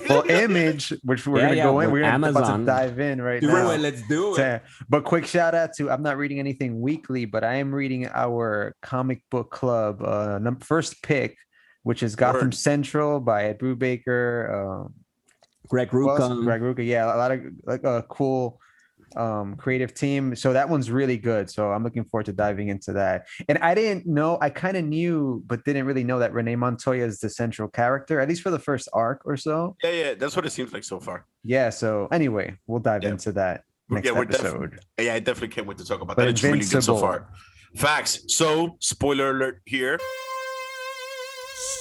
well 0.09 0.29
Image, 0.29 0.89
which 1.03 1.25
we're 1.25 1.37
Yeah, 1.37 1.43
gonna 1.45 1.55
yeah, 1.55 1.63
go 1.63 1.79
in. 1.79 1.91
We're 1.91 2.01
gonna 2.01 2.29
about 2.31 2.57
to 2.57 2.65
dive 2.65 2.99
in 2.99 3.21
right 3.21 3.39
Do 3.39 3.47
now. 3.47 3.69
it, 3.71 3.79
let's 3.79 4.01
do 4.09 4.35
it. 4.35 4.61
but 4.89 5.05
quick 5.05 5.25
shout 5.25 5.55
out 5.55 5.69
to 5.77 5.89
I'm 5.89 6.03
not 6.03 6.17
reading 6.17 6.39
anything 6.39 6.81
weekly, 6.81 7.23
but 7.23 7.45
I 7.45 7.55
am 7.55 7.73
reading 7.73 8.07
our 8.13 8.75
comic 8.81 9.21
book 9.31 9.51
club 9.51 10.01
uh 10.03 10.37
num- 10.39 10.59
first 10.59 11.01
pick, 11.01 11.37
which 11.85 12.01
is 12.03 12.15
Gotham 12.15 12.47
Word. 12.47 12.53
Central 12.55 13.19
by 13.19 13.45
Ed 13.45 13.59
Brubaker. 13.59 14.85
Um, 14.85 14.93
Greg 15.69 15.89
who? 15.89 15.99
Rucka. 16.07 16.43
Greg 16.43 16.61
Rucka. 16.61 16.85
Yeah, 16.85 17.05
a 17.05 17.17
lot 17.17 17.31
of 17.31 17.39
like 17.63 17.83
a 17.83 18.03
cool 18.09 18.59
um 19.15 19.55
creative 19.55 19.93
team. 19.93 20.35
So 20.35 20.51
that 20.53 20.67
one's 20.67 20.89
really 20.91 21.17
good. 21.17 21.49
So 21.49 21.71
I'm 21.71 21.83
looking 21.83 22.03
forward 22.05 22.25
to 22.25 22.33
diving 22.33 22.67
into 22.69 22.91
that. 22.93 23.27
And 23.47 23.57
I 23.59 23.73
didn't 23.75 24.05
know, 24.05 24.37
I 24.41 24.49
kind 24.49 24.75
of 24.75 24.83
knew, 24.83 25.43
but 25.47 25.63
didn't 25.63 25.85
really 25.85 26.03
know 26.03 26.19
that 26.19 26.33
Renee 26.33 26.55
Montoya 26.57 27.05
is 27.05 27.19
the 27.19 27.29
central 27.29 27.69
character, 27.69 28.19
at 28.19 28.27
least 28.27 28.41
for 28.41 28.49
the 28.49 28.59
first 28.59 28.89
arc 28.93 29.21
or 29.23 29.37
so. 29.37 29.77
Yeah, 29.83 29.91
yeah, 29.91 30.13
that's 30.15 30.35
what 30.35 30.45
it 30.45 30.51
seems 30.51 30.73
like 30.73 30.83
so 30.83 30.99
far. 30.99 31.25
Yeah. 31.43 31.69
So 31.69 32.07
anyway, 32.11 32.57
we'll 32.67 32.81
dive 32.81 33.03
Yeah. 33.03 33.11
into 33.11 33.31
that 33.33 33.61
We're- 33.89 34.01
next 34.01 34.05
yeah, 34.07 34.17
we're 34.19 34.25
def- 34.25 34.39
episode. 34.41 34.79
Yeah, 34.99 35.13
I 35.13 35.19
definitely 35.19 35.49
can't 35.55 35.67
wait 35.67 35.77
to 35.77 35.85
talk 35.85 36.01
about 36.01 36.17
But 36.17 36.23
that. 36.23 36.29
It's 36.31 36.43
really 36.43 36.59
good 36.59 36.83
so 36.83 36.97
far. 36.97 37.29
Facts. 37.77 38.23
So, 38.27 38.75
spoiler 38.79 39.29
alert 39.31 39.61
here. 39.65 39.97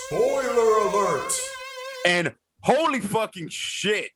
Spoiler 0.09 0.88
alert! 0.88 1.32
And 2.07 2.34
holy 2.62 3.00
fucking 3.00 3.48
shit. 3.48 4.11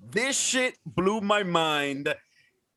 This 0.00 0.38
shit 0.38 0.76
blew 0.86 1.20
my 1.20 1.42
mind. 1.42 2.14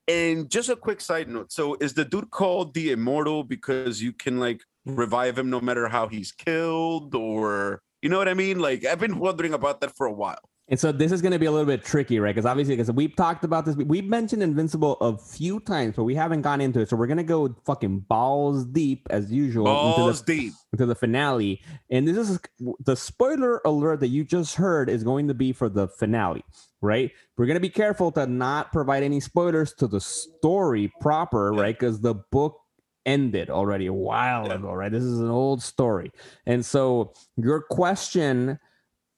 And 0.08 0.50
just 0.50 0.70
a 0.70 0.76
quick 0.76 1.02
side 1.02 1.30
note. 1.30 1.52
So 1.52 1.78
is 1.80 1.94
the 1.94 2.06
dude 2.06 2.32
called 2.32 2.74
the 2.74 2.92
immortal 2.92 3.44
because 3.44 4.02
you 4.02 4.12
can 4.12 4.40
like 4.40 4.62
revive 4.86 5.38
him 5.38 5.50
no 5.50 5.60
matter 5.60 5.88
how 5.88 6.08
he's 6.08 6.32
killed 6.32 7.14
or 7.14 7.82
you 8.02 8.10
know 8.10 8.18
what 8.18 8.30
I 8.30 8.34
mean? 8.34 8.58
Like 8.60 8.86
I've 8.86 9.00
been 9.00 9.20
wondering 9.20 9.54
about 9.54 9.82
that 9.82 9.96
for 9.96 10.08
a 10.08 10.14
while. 10.14 10.50
And 10.70 10.78
so 10.78 10.92
this 10.92 11.14
is 11.14 11.22
going 11.22 11.32
to 11.32 11.40
be 11.40 11.46
a 11.46 11.52
little 11.52 11.66
bit 11.66 11.82
tricky, 11.86 12.20
right? 12.20 12.36
Because 12.36 12.46
obviously, 12.46 12.76
because 12.76 12.92
we've 12.92 13.16
talked 13.16 13.46
about 13.46 13.66
this, 13.66 13.78
we- 13.78 13.86
we've 13.86 14.04
mentioned 14.06 14.44
Invincible 14.44 14.96
a 15.00 15.18
few 15.18 15.62
times, 15.62 15.96
but 15.96 16.04
we 16.04 16.14
haven't 16.14 16.42
gone 16.42 16.60
into 16.60 16.82
it. 16.82 16.90
So 16.90 16.98
we're 16.98 17.08
going 17.08 17.18
to 17.18 17.24
go 17.24 17.56
fucking 17.66 18.00
balls 18.02 18.66
deep 18.66 19.08
as 19.10 19.32
usual 19.32 19.66
into 19.68 20.02
Balls 20.02 20.22
the, 20.24 20.36
deep. 20.38 20.54
into 20.74 20.86
the 20.86 20.94
finale. 20.96 21.62
And 21.90 22.06
this 22.06 22.30
is 22.30 22.40
the 22.84 22.98
spoiler 22.98 23.62
alert 23.64 24.02
that 24.02 24.10
you 24.10 24.26
just 24.26 24.56
heard 24.56 24.90
is 24.90 25.06
going 25.06 25.30
to 25.30 25.34
be 25.34 25.54
for 25.54 25.70
the 25.70 25.88
finale, 25.88 26.44
right? 26.82 27.12
We're 27.38 27.46
going 27.46 27.56
to 27.56 27.62
be 27.62 27.70
careful 27.70 28.12
to 28.12 28.28
not 28.28 28.74
provide 28.74 29.04
any 29.04 29.22
spoilers 29.22 29.72
to 29.76 29.88
the 29.88 30.02
story 30.02 30.92
proper, 31.00 31.54
Yeah. 31.54 31.62
right? 31.62 31.80
Because 31.80 32.02
the 32.02 32.16
book 32.16 32.60
ended 33.06 33.50
already 33.50 33.86
a 33.86 33.94
while 33.94 34.48
Yeah. 34.48 34.56
ago, 34.56 34.74
right? 34.74 34.92
This 34.92 35.04
is 35.04 35.22
an 35.22 35.30
old 35.30 35.64
story. 35.64 36.12
And 36.46 36.66
so 36.66 37.14
your 37.38 37.62
question 37.62 38.60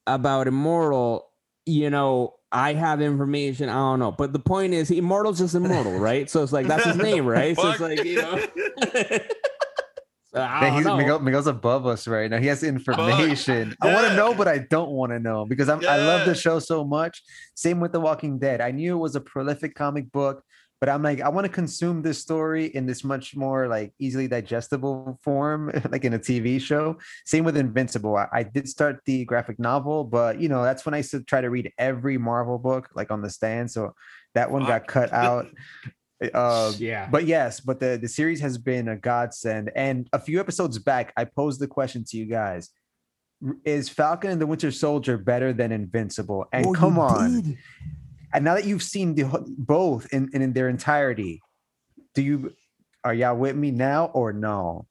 about 0.06 0.47
Immortal, 0.47 1.26
you 1.70 1.89
know, 1.89 2.36
I 2.51 2.74
have 2.74 3.01
information, 3.01 3.70
I 3.70 3.74
don't 3.74 3.99
know. 3.99 4.11
But 4.11 4.34
the 4.34 4.39
point 4.39 4.74
is 4.74 4.89
Immortal's 4.91 5.39
just 5.39 5.55
immortal, 5.55 5.93
right? 5.99 6.30
So 6.30 6.43
it's 6.43 6.51
like 6.51 6.67
that's 6.67 6.86
his 6.86 6.97
name, 6.97 7.26
right? 7.26 7.55
So 7.55 7.70
it's 7.70 7.80
like, 7.80 8.03
you 8.03 8.22
know. 8.22 8.45
So 10.32 10.43
I 10.43 10.67
don't 10.67 10.76
he's, 10.76 10.86
know. 10.86 10.95
Miguel, 10.95 11.20
Miguel's 11.20 11.47
above 11.47 11.88
us 11.88 12.07
right 12.07 12.30
now. 12.30 12.38
He 12.38 12.45
has 12.45 12.61
information. 12.61 13.76
I 13.82 13.91
want 13.91 14.07
to 14.09 14.15
know, 14.15 14.36
but 14.36 14.47
I 14.47 14.59
don't 14.59 14.91
want 14.91 15.11
to 15.11 15.17
know 15.17 15.43
because 15.43 15.70
I'm, 15.70 15.84
I 15.88 15.97
love 15.97 16.28
the 16.28 16.36
show 16.36 16.59
so 16.59 16.84
much. 16.84 17.24
Same 17.55 17.80
with 17.80 17.93
The 17.93 17.99
Walking 17.99 18.38
Dead. 18.38 18.61
I 18.61 18.70
knew 18.70 18.95
it 18.95 18.99
was 18.99 19.15
a 19.15 19.22
prolific 19.22 19.74
comic 19.74 20.11
book, 20.11 20.43
but 20.80 20.88
I'm 20.88 21.03
like, 21.03 21.21
I 21.21 21.30
want 21.30 21.45
to 21.45 21.51
consume 21.51 22.01
this 22.01 22.19
story 22.19 22.67
in 22.67 22.86
this 22.86 23.03
much 23.03 23.36
more 23.36 23.67
like 23.67 23.93
easily 23.99 24.27
digestible 24.27 25.19
form, 25.21 25.71
like 25.89 26.05
in 26.05 26.13
a 26.13 26.19
TV 26.19 26.59
show. 26.61 26.97
Same 27.25 27.43
with 27.43 27.57
Invincible. 27.57 28.15
I, 28.15 28.27
I 28.32 28.43
did 28.43 28.67
start 28.67 29.01
the 29.05 29.25
graphic 29.25 29.59
novel, 29.59 30.05
but 30.05 30.39
you 30.39 30.47
know, 30.47 30.63
that's 30.63 30.86
when 30.86 30.93
I 30.93 30.97
used 30.97 31.11
to 31.11 31.23
try 31.23 31.41
to 31.41 31.49
read 31.49 31.71
every 31.77 32.17
Marvel 32.17 32.57
book, 32.57 32.89
like 32.95 33.11
on 33.11 33.21
the 33.21 33.30
stand. 33.30 33.71
So 33.71 33.93
that 34.36 34.49
one 34.51 34.65
got 34.65 34.88
cut 34.88 35.11
out. 35.13 35.47
Uh, 36.34 36.73
yeah. 36.77 37.07
but 37.09 37.25
yes, 37.25 37.61
but 37.61 37.80
the 37.80 37.97
the 38.01 38.07
series 38.09 38.41
has 38.41 38.57
been 38.57 38.89
a 38.89 38.97
godsend. 38.97 39.71
And 39.73 40.09
a 40.11 40.19
few 40.19 40.41
episodes 40.41 40.77
back, 40.77 41.13
I 41.15 41.23
posed 41.23 41.61
the 41.61 41.67
question 41.67 42.03
to 42.09 42.17
you 42.17 42.25
guys: 42.25 42.71
Is 43.63 43.88
Falcon 43.88 44.30
and 44.30 44.41
the 44.41 44.45
Winter 44.45 44.69
Soldier 44.69 45.17
better 45.17 45.53
than 45.53 45.71
Invincible? 45.71 46.45
And 46.51 46.65
Oh, 46.65 46.73
come 46.73 46.99
on, 46.99 47.41
did. 47.41 47.57
And 48.34 48.45
now 48.45 48.55
that 48.55 48.65
you've 48.65 48.84
seen 48.84 49.15
the 49.15 49.25
both 49.57 50.07
in, 50.13 50.30
in 50.34 50.41
in 50.41 50.53
their 50.53 50.69
entirety, 50.69 51.41
do 52.13 52.21
you 52.21 52.53
are 53.03 53.13
y'all 53.13 53.36
with 53.38 53.55
me 53.55 53.71
now 53.71 54.05
or 54.13 54.34
no? 54.34 54.86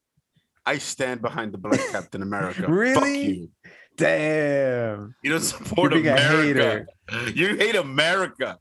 I 0.66 0.78
stand 0.78 1.22
behind 1.22 1.52
the 1.52 1.58
Black 1.58 1.80
Captain 1.90 2.22
America. 2.22 2.60
Fuck 2.62 2.70
Really? 2.70 3.26
you. 3.26 3.48
Damn, 3.96 5.14
You 5.24 5.30
don't 5.32 5.40
support 5.40 5.92
a 5.92 5.98
America. 5.98 6.86
You 7.34 7.56
hate 7.56 7.74
America. 7.74 8.58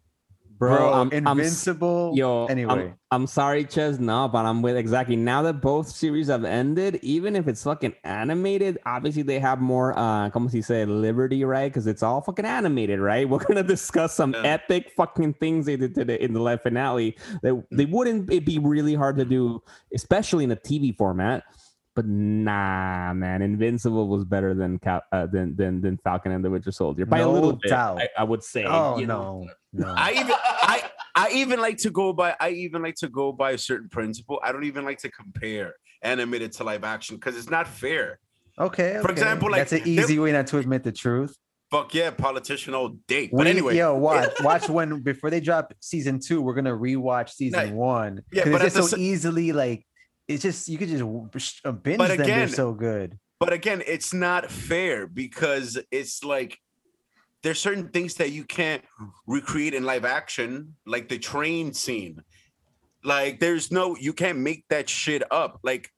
Bro, 0.57 0.69
bro, 0.75 0.93
I'm, 0.93 1.11
I'm 1.11 1.37
Invincible. 1.39 2.13
Yo, 2.15 2.45
anyway, 2.47 2.87
I'm, 3.11 3.21
I'm 3.21 3.27
sorry, 3.27 3.63
Ches, 3.63 3.99
no, 3.99 4.27
but 4.27 4.45
I'm 4.45 4.61
with 4.63 4.75
exactly 4.75 5.15
now 5.15 5.43
that 5.43 5.61
both 5.61 5.87
series 5.87 6.27
have 6.27 6.43
ended, 6.45 6.99
even 7.03 7.35
if 7.35 7.47
it's 7.47 7.63
fucking 7.63 7.93
animated, 8.03 8.79
obviously 8.85 9.21
they 9.21 9.39
have 9.39 9.59
more 9.61 9.97
uh 9.97 10.29
como 10.31 10.47
se 10.49 10.61
say 10.61 10.85
liberty, 10.85 11.43
right? 11.43 11.71
Because 11.71 11.85
it's 11.85 12.01
all 12.01 12.21
fucking 12.21 12.45
animated, 12.45 12.99
right? 12.99 13.29
We're 13.29 13.43
gonna 13.43 13.61
discuss 13.63 14.15
some 14.15 14.33
Yeah. 14.33 14.41
epic 14.43 14.91
fucking 14.97 15.35
things 15.35 15.67
they 15.67 15.75
did 15.77 15.93
today 15.93 16.17
in 16.19 16.33
the 16.33 16.41
live 16.41 16.63
finale. 16.63 17.17
That 17.43 17.63
they 17.71 17.85
wouldn't 17.85 18.31
it 18.33 18.45
be 18.45 18.57
really 18.57 18.95
hard 18.95 19.17
to 19.17 19.25
do, 19.25 19.61
especially 19.93 20.43
in 20.43 20.51
a 20.51 20.55
TV 20.55 20.95
format. 20.97 21.43
But 21.97 22.05
nah, 22.05 23.11
man, 23.15 23.41
Invincible 23.41 24.07
was 24.07 24.23
better 24.23 24.53
than 24.53 24.77
Cap, 24.77 25.05
uh, 25.11 25.25
than 25.25 25.55
than 25.55 25.81
than 25.81 25.97
Falcon 26.03 26.31
and 26.31 26.45
the 26.45 26.49
Winter 26.51 26.71
Soldier 26.71 27.07
by 27.07 27.21
a 27.21 27.27
little 27.27 27.53
bit. 27.53 27.71
doubt. 27.71 27.97
I, 27.99 28.09
I 28.19 28.23
would 28.23 28.43
say. 28.43 28.65
oh 28.65 28.99
you 28.99 29.07
know. 29.07 29.47
no, 29.73 29.85
no. 29.87 29.93
I 29.97 30.11
even 30.11 30.35
I 30.35 30.83
I 31.15 31.29
even 31.31 31.59
like 31.59 31.77
to 31.79 31.89
go 31.89 32.13
by 32.13 32.35
I 32.39 32.49
even 32.51 32.83
like 32.83 32.93
to 32.97 33.09
go 33.09 33.31
by 33.31 33.51
a 33.53 33.57
certain 33.57 33.89
principle. 33.89 34.39
I 34.43 34.51
don't 34.51 34.65
even 34.65 34.85
like 34.85 34.99
to 34.99 35.09
compare 35.09 35.73
animated 36.03 36.51
to 36.51 36.63
live 36.63 36.83
action 36.83 37.15
because 37.15 37.35
it's 37.35 37.49
not 37.49 37.67
fair. 37.67 38.19
okay, 38.59 38.93
For 39.01 39.05
okay. 39.09 39.13
example, 39.13 39.49
like, 39.49 39.61
that's 39.61 39.73
an 39.73 39.81
easy 39.87 40.19
way 40.19 40.31
not 40.33 40.45
to 40.47 40.59
admit 40.59 40.83
the 40.83 40.91
truth. 40.91 41.35
Fuck 41.71 41.95
yeah, 41.95 42.11
politician 42.11 42.75
all 42.75 42.89
day. 43.07 43.27
But 43.33 43.45
We- 43.45 43.49
anyway, 43.49 43.75
yo, 43.75 43.95
watch, 43.95 44.29
watch 44.41 44.69
when 44.69 45.01
before 45.01 45.31
they 45.31 45.39
drop 45.39 45.73
season 45.79 46.19
two, 46.19 46.43
we're 46.43 46.53
gonna 46.53 46.77
rewatch 46.77 47.29
season 47.31 47.59
Right. 47.59 47.73
one. 47.73 48.21
Yeah, 48.31 48.43
but 48.45 48.61
it's 48.61 48.61
at 48.61 48.63
just 48.65 48.75
the 48.75 48.81
so 48.83 48.87
sa- 48.97 49.01
easily 49.01 49.51
like 49.51 49.86
it's 50.27 50.43
just 50.43 50.67
you 50.67 50.77
could 50.77 50.89
just 50.89 51.61
uh, 51.65 51.71
binge 51.71 51.97
But 51.97 52.09
them. 52.09 52.17
They're 52.17 52.25
again- 52.25 52.49
so 52.49 52.73
good. 52.73 53.17
but 53.39 53.53
again, 53.53 53.81
it's 53.85 54.13
not 54.13 54.51
fair 54.51 55.07
because 55.07 55.77
it's 55.91 56.23
like 56.23 56.59
there's 57.43 57.59
certain 57.59 57.89
things 57.89 58.15
that 58.15 58.31
you 58.31 58.43
can't 58.43 58.83
recreate 59.25 59.73
in 59.73 59.83
live 59.83 60.05
action, 60.05 60.75
like 60.85 61.07
the 61.07 61.17
train 61.19 61.73
scene. 61.73 62.21
Like 63.03 63.39
there's 63.39 63.71
no 63.71 63.95
you 63.95 64.11
can't 64.11 64.39
make 64.39 64.65
that 64.69 64.89
shit 64.89 65.23
up. 65.31 65.59
Like 65.63 65.89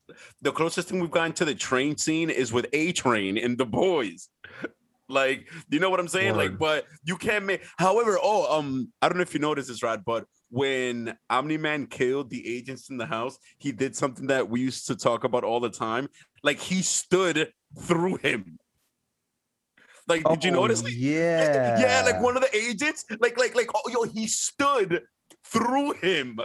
the 0.42 0.52
closest 0.52 0.90
thing 0.90 1.00
we've 1.00 1.10
gotten 1.10 1.34
to 1.34 1.46
the 1.46 1.56
train 1.56 1.98
scene 1.98 2.30
is 2.30 2.54
with 2.54 2.68
A 2.74 2.92
Train 2.92 3.38
and 3.38 3.58
the 3.58 3.66
boys. 3.66 4.30
Like, 5.12 5.50
you 5.72 5.80
know 5.80 5.90
what 5.90 6.00
I'm 6.00 6.08
saying? 6.08 6.36
Like, 6.36 6.60
but 6.60 6.86
you 7.04 7.18
can't 7.18 7.44
make 7.44 7.64
however, 7.80 8.20
oh, 8.22 8.60
um, 8.60 8.94
I 9.02 9.10
don't 9.10 9.18
know 9.18 9.24
if 9.24 9.34
you 9.34 9.40
noticed 9.40 9.68
this, 9.68 9.82
Rod, 9.82 10.06
but 10.06 10.26
when 10.50 11.18
Omni 11.30 11.58
Man 11.58 11.88
killed 11.88 12.30
the 12.30 12.48
agents 12.58 12.90
in 12.90 12.98
the 12.98 13.06
house, 13.06 13.38
he 13.58 13.72
did 13.72 13.96
something 13.96 14.28
that 14.28 14.50
we 14.50 14.62
used 14.62 14.88
to 14.88 14.96
talk 14.96 15.24
about 15.24 15.44
all 15.44 15.60
the 15.60 15.70
time. 15.70 16.10
Like 16.44 16.60
he 16.60 16.82
stood 16.82 17.52
through 17.82 18.18
him. 18.18 18.58
Like, 20.08 20.24
did 20.24 20.44
you 20.44 20.52
Oh, 20.52 20.62
notice? 20.62 20.82
Like, 20.84 20.94
Yeah, 20.96 21.78
yeah, 21.80 22.02
like 22.04 22.20
one 22.20 22.36
of 22.36 22.42
the 22.42 22.56
agents, 22.56 23.06
like, 23.20 23.38
like, 23.38 23.56
like, 23.56 23.70
oh, 23.76 23.90
yo, 23.92 24.04
he 24.04 24.26
stood 24.26 25.04
through 25.46 25.94
him. 25.94 26.40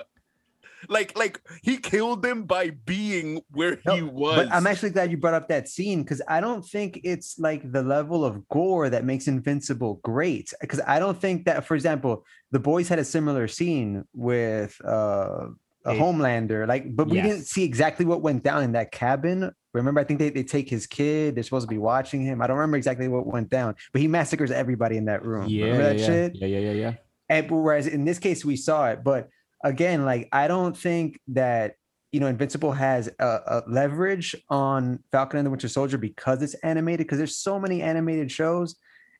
Like, 0.88 1.16
like 1.18 1.40
he 1.62 1.76
killed 1.76 2.22
them 2.22 2.44
by 2.44 2.70
being 2.70 3.40
where 3.50 3.76
he 3.76 4.00
No, 4.00 4.06
was. 4.06 4.36
But 4.36 4.52
I'm 4.52 4.66
actually 4.66 4.90
glad 4.90 5.10
you 5.10 5.16
brought 5.16 5.34
up 5.34 5.48
that 5.48 5.68
scene 5.68 6.02
because 6.02 6.22
I 6.28 6.40
don't 6.40 6.64
think 6.64 7.00
it's 7.04 7.38
like 7.38 7.70
the 7.70 7.82
level 7.82 8.24
of 8.24 8.48
gore 8.48 8.90
that 8.90 9.04
makes 9.04 9.26
Invincible 9.28 10.00
great. 10.02 10.52
Because 10.60 10.80
I 10.86 10.98
don't 10.98 11.20
think 11.20 11.46
that, 11.46 11.64
for 11.66 11.74
example, 11.74 12.24
the 12.50 12.58
boys 12.58 12.88
had 12.88 12.98
a 12.98 13.04
similar 13.04 13.48
scene 13.48 14.04
with 14.14 14.76
uh, 14.84 15.48
a 15.84 15.92
Hey. 15.92 15.98
Homelander, 15.98 16.66
like, 16.66 16.94
but 16.96 17.08
we 17.08 17.20
didn't 17.20 17.44
see 17.44 17.62
exactly 17.62 18.06
what 18.06 18.22
went 18.22 18.42
down 18.42 18.62
in 18.62 18.72
that 18.72 18.90
cabin. 18.90 19.50
Remember, 19.74 20.00
I 20.00 20.04
think 20.04 20.18
they, 20.18 20.30
they 20.30 20.44
take 20.44 20.70
his 20.70 20.86
kid. 20.86 21.34
They're 21.34 21.42
supposed 21.42 21.68
to 21.68 21.74
be 21.74 21.78
watching 21.78 22.22
him. 22.22 22.40
I 22.40 22.46
don't 22.46 22.56
remember 22.56 22.76
exactly 22.76 23.08
what 23.08 23.26
went 23.26 23.50
down, 23.50 23.74
but 23.92 24.00
he 24.00 24.08
massacres 24.08 24.50
everybody 24.50 24.96
in 24.96 25.06
that 25.06 25.24
room. 25.24 25.48
Yeah, 25.48 25.64
remember 25.64 25.82
yeah, 25.82 25.88
that 25.88 25.98
yeah. 25.98 26.06
shit? 26.06 26.36
yeah, 26.36 26.46
yeah, 26.46 26.58
yeah, 26.58 26.72
yeah. 26.72 26.94
And 27.28 27.50
whereas 27.50 27.86
in 27.86 28.04
this 28.04 28.18
case 28.18 28.44
we 28.44 28.56
saw 28.56 28.90
it, 28.90 29.02
but 29.02 29.28
again, 29.64 30.04
like 30.04 30.28
I 30.30 30.46
don't 30.46 30.76
think 30.76 31.18
that 31.28 31.74
you 32.12 32.20
know 32.20 32.28
Invincible 32.28 32.72
has 32.72 33.08
a, 33.18 33.24
a 33.24 33.62
leverage 33.66 34.36
on 34.48 35.00
Falcon 35.10 35.38
and 35.38 35.46
the 35.46 35.50
Winter 35.50 35.68
Soldier 35.68 35.98
because 35.98 36.42
it's 36.42 36.54
animated. 36.54 37.06
Because 37.06 37.18
there's 37.18 37.36
so 37.36 37.58
many 37.58 37.82
animated 37.82 38.30
shows, 38.30 38.76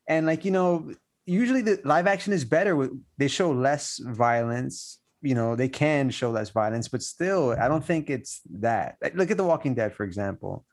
and 0.07 0.25
like 0.25 0.45
you 0.45 0.51
know, 0.51 0.93
usually 1.25 1.61
the 1.61 1.81
live 1.83 2.07
action 2.07 2.31
is 2.31 2.45
better. 2.45 2.75
With 2.75 2.91
they 3.17 3.27
show 3.27 3.51
less 3.51 3.99
violence. 3.99 4.99
You 5.21 5.33
know, 5.33 5.55
they 5.55 5.69
can 5.69 6.11
show 6.11 6.29
less 6.29 6.51
violence, 6.51 6.87
but 6.87 7.01
still, 7.01 7.55
I 7.59 7.67
don't 7.67 7.83
think 7.83 8.11
it's 8.11 8.41
that. 8.59 8.97
Like, 9.01 9.15
look 9.15 9.31
at 9.31 9.37
The 9.37 9.43
Walking 9.43 9.73
Dead, 9.73 9.91
for 9.91 10.03
example. 10.03 10.65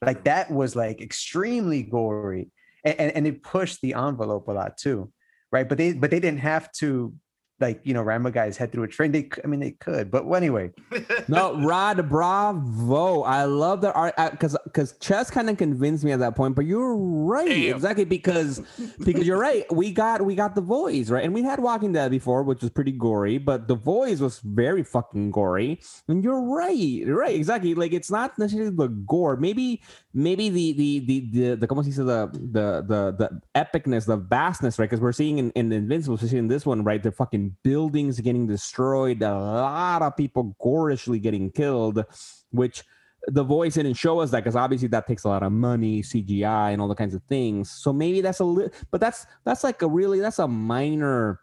Like 0.00 0.24
that 0.24 0.48
was 0.48 0.76
like 0.76 1.02
extremely 1.02 1.82
gory, 1.82 2.52
and, 2.84 3.00
and, 3.00 3.12
and 3.16 3.26
it 3.26 3.42
pushed 3.42 3.80
the 3.82 3.94
envelope 3.94 4.46
a 4.46 4.52
lot 4.52 4.78
too 4.78 5.12
right? 5.52 5.68
But 5.68 5.78
they 5.78 5.92
but 5.92 6.10
they 6.10 6.20
didn't 6.20 6.40
have 6.40 6.70
to 6.72 7.12
like 7.60 7.80
you 7.84 7.94
know 7.94 8.02
ram 8.02 8.26
a 8.26 8.30
guy's 8.30 8.56
head 8.56 8.72
through 8.72 8.84
a 8.84 8.88
train. 8.88 9.12
They 9.12 9.22
c- 9.22 9.40
I 9.44 9.46
mean 9.46 9.60
they 9.60 9.72
could, 9.72 10.10
but 10.10 10.26
well, 10.26 10.36
anyway, 10.36 10.72
No, 11.28 11.60
Rod, 11.60 12.08
bravo. 12.08 13.22
I 13.22 13.44
love 13.44 13.80
the 13.80 13.92
art 13.92 14.14
uh, 14.16 14.30
because 14.30 14.56
because 14.64 14.92
Ches 14.98 15.30
kind 15.30 15.48
of 15.50 15.56
convinced 15.56 16.04
me 16.04 16.12
at 16.12 16.18
that 16.20 16.36
point, 16.36 16.54
but 16.54 16.64
you're 16.66 16.96
right. 16.96 17.48
Damn. 17.48 17.76
Exactly 17.76 18.04
because 18.04 18.60
because 19.04 19.26
you're 19.26 19.38
right. 19.38 19.64
We 19.72 19.92
got 19.92 20.24
we 20.24 20.34
got 20.34 20.54
the 20.54 20.62
Boys, 20.62 21.10
right? 21.10 21.24
And 21.24 21.34
we 21.34 21.42
had 21.42 21.60
Walking 21.60 21.92
Dead 21.92 22.10
before, 22.10 22.42
which 22.42 22.60
was 22.62 22.70
pretty 22.70 22.92
gory, 22.92 23.38
but 23.38 23.68
the 23.68 23.76
Boys 23.76 24.20
was 24.20 24.40
very 24.40 24.82
fucking 24.82 25.30
gory. 25.30 25.80
And 26.08 26.22
you're 26.24 26.40
right. 26.42 27.02
Right, 27.06 27.34
exactly. 27.34 27.74
Like 27.74 27.92
it's 27.92 28.10
not 28.10 28.38
necessarily 28.38 28.70
the 28.74 28.88
gore. 28.88 29.36
Maybe 29.36 29.82
maybe 30.14 30.48
the 30.48 30.72
the 30.72 30.98
the 31.00 31.20
the, 31.30 31.56
the 31.56 31.66
como 31.66 31.82
se 31.82 31.90
dice, 31.90 31.96
the 31.96 32.30
the 32.32 32.84
the 32.86 33.00
the 33.18 33.40
epicness, 33.54 34.06
the 34.06 34.16
vastness, 34.16 34.78
right? 34.78 34.88
Because 34.88 35.00
we're 35.00 35.12
seeing 35.12 35.38
in, 35.38 35.50
in 35.52 35.72
Invincible, 35.72 36.14
especially 36.16 36.38
in 36.38 36.48
this 36.48 36.64
one, 36.66 36.84
right? 36.84 37.02
The 37.02 37.12
fucking 37.12 37.49
buildings 37.62 38.20
getting 38.20 38.46
destroyed, 38.46 39.22
a 39.22 39.32
lot 39.32 40.02
of 40.02 40.16
people 40.16 40.56
gorishly 40.62 41.20
getting 41.20 41.50
killed, 41.50 42.04
which 42.50 42.84
the 43.26 43.44
Boys 43.44 43.74
didn't 43.74 43.94
show 43.94 44.20
us 44.20 44.30
that 44.30 44.40
because 44.40 44.56
obviously 44.56 44.88
that 44.88 45.06
takes 45.06 45.24
a 45.24 45.28
lot 45.28 45.42
of 45.42 45.52
money, 45.52 46.02
CGI, 46.02 46.72
and 46.72 46.80
all 46.80 46.88
the 46.88 46.94
kinds 46.94 47.14
of 47.14 47.22
things. 47.24 47.70
So 47.70 47.92
maybe 47.92 48.20
that's 48.20 48.40
a 48.40 48.44
little, 48.44 48.72
but 48.90 49.00
that's 49.00 49.26
that's 49.44 49.64
like 49.64 49.82
a 49.82 49.88
really 49.88 50.20
that's 50.20 50.38
a 50.38 50.48
minor 50.48 51.40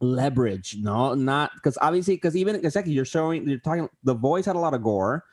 leverage, 0.00 0.76
no, 0.80 1.14
not 1.14 1.52
because 1.54 1.78
obviously 1.80 2.16
because 2.16 2.36
even 2.36 2.56
exactly 2.56 2.92
you're 2.92 3.04
showing 3.04 3.48
you're 3.48 3.58
talking 3.58 3.88
the 4.04 4.14
Boys 4.14 4.46
had 4.46 4.56
a 4.56 4.60
lot 4.60 4.74
of 4.74 4.82
gore. 4.82 5.24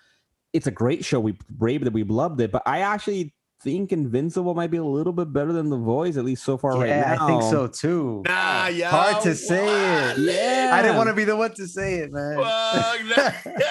It's 0.53 0.68
a 0.68 0.72
great 0.72 1.03
show. 1.03 1.20
We 1.20 1.38
brave 1.49 1.84
that 1.84 1.91
we 1.91 2.03
loved 2.03 2.39
it, 2.39 2.51
but 2.51 2.64
I 2.66 2.80
actually 2.80 3.34
think 3.66 3.91
Invincible 3.91 4.53
might 4.53 4.70
be 4.70 4.78
a 4.78 4.84
little 4.84 5.11
bit 5.11 5.34
better 5.34 5.51
than 5.51 5.72
the 5.72 5.78
Boys, 5.78 6.18
at 6.18 6.24
least 6.24 6.43
so 6.43 6.55
far 6.55 6.78
right 6.78 6.88
yeah, 6.88 7.16
now. 7.16 7.26
I 7.26 7.28
think 7.28 7.41
so 7.41 7.66
too. 7.68 8.22
nah, 8.28 8.68
yeah. 8.68 8.91
Hard 8.91 9.24
to 9.24 9.34
say 9.34 9.66
it. 9.66 10.20
Yeah. 10.20 10.70
I 10.72 10.84
didn't 10.84 10.97
want 10.97 11.09
to 11.09 11.16
be 11.16 11.24
the 11.24 11.36
one 11.36 11.51
to 11.55 11.68
say 11.68 11.95
it, 11.95 12.13
man. 12.13 12.38
Fuck, 12.38 13.18
nah, 13.18 13.51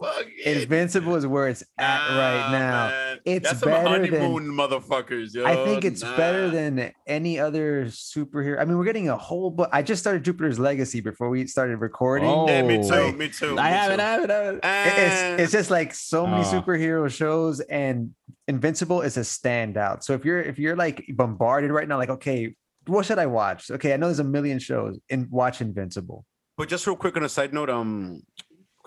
nah, 0.00 0.18
you. 0.20 0.52
Invincible 0.52 1.14
is 1.16 1.26
where 1.26 1.48
it's 1.48 1.62
at 1.78 2.08
right 2.10 2.52
now. 2.52 2.88
man. 2.88 3.18
it's 3.24 3.48
That's 3.48 3.60
some 3.60 3.68
better 3.70 4.06
than 4.06 4.32
motherfuckers. 4.32 5.34
Yo. 5.34 5.44
I 5.44 5.56
think 5.64 5.84
it's 5.84 6.02
better 6.02 6.48
than 6.50 6.92
any 7.06 7.38
other 7.38 7.86
superhero. 7.86 8.60
I 8.60 8.64
mean, 8.64 8.78
we're 8.78 8.84
getting 8.84 9.08
a 9.08 9.16
whole 9.16 9.50
book. 9.50 9.68
I 9.72 9.82
just 9.82 10.00
started 10.00 10.24
Jupiter's 10.24 10.58
Legacy 10.58 11.00
before 11.00 11.28
we 11.28 11.46
started 11.46 11.76
recording. 11.78 12.28
Oh. 12.28 12.48
Yeah, 12.48 12.62
me 12.62 12.76
too. 12.86 13.12
Me 13.12 13.28
too. 13.28 13.58
I 13.58 13.70
me 13.70 13.76
haven't. 13.76 14.00
I 14.00 14.10
haven't, 14.12 14.30
I 14.30 14.34
haven't. 14.34 14.64
It- 14.64 15.34
It's 15.36 15.42
it's 15.42 15.52
just 15.52 15.70
like 15.70 15.94
so 15.94 16.26
many 16.26 16.42
Ah. 16.44 16.52
superhero 16.52 17.10
shows, 17.10 17.60
and 17.60 18.10
Invincible 18.48 19.02
is 19.02 19.16
a 19.16 19.20
standout. 19.20 20.02
So 20.02 20.14
if 20.14 20.24
you're 20.24 20.40
if 20.40 20.58
you're 20.58 20.76
like 20.76 21.04
bombarded 21.14 21.70
right 21.70 21.86
now, 21.88 21.98
like 21.98 22.10
okay, 22.10 22.54
what 22.86 23.04
should 23.06 23.18
I 23.18 23.26
watch? 23.26 23.70
Okay, 23.70 23.92
I 23.92 23.96
know 23.96 24.06
there's 24.06 24.18
a 24.20 24.24
million 24.24 24.58
shows, 24.58 24.98
and 25.10 25.30
watch 25.30 25.60
Invincible. 25.60 26.24
But 26.56 26.68
just 26.68 26.86
real 26.86 26.96
quick 26.96 27.16
on 27.16 27.22
a 27.22 27.28
side 27.28 27.52
note, 27.54 27.70
um, 27.70 28.22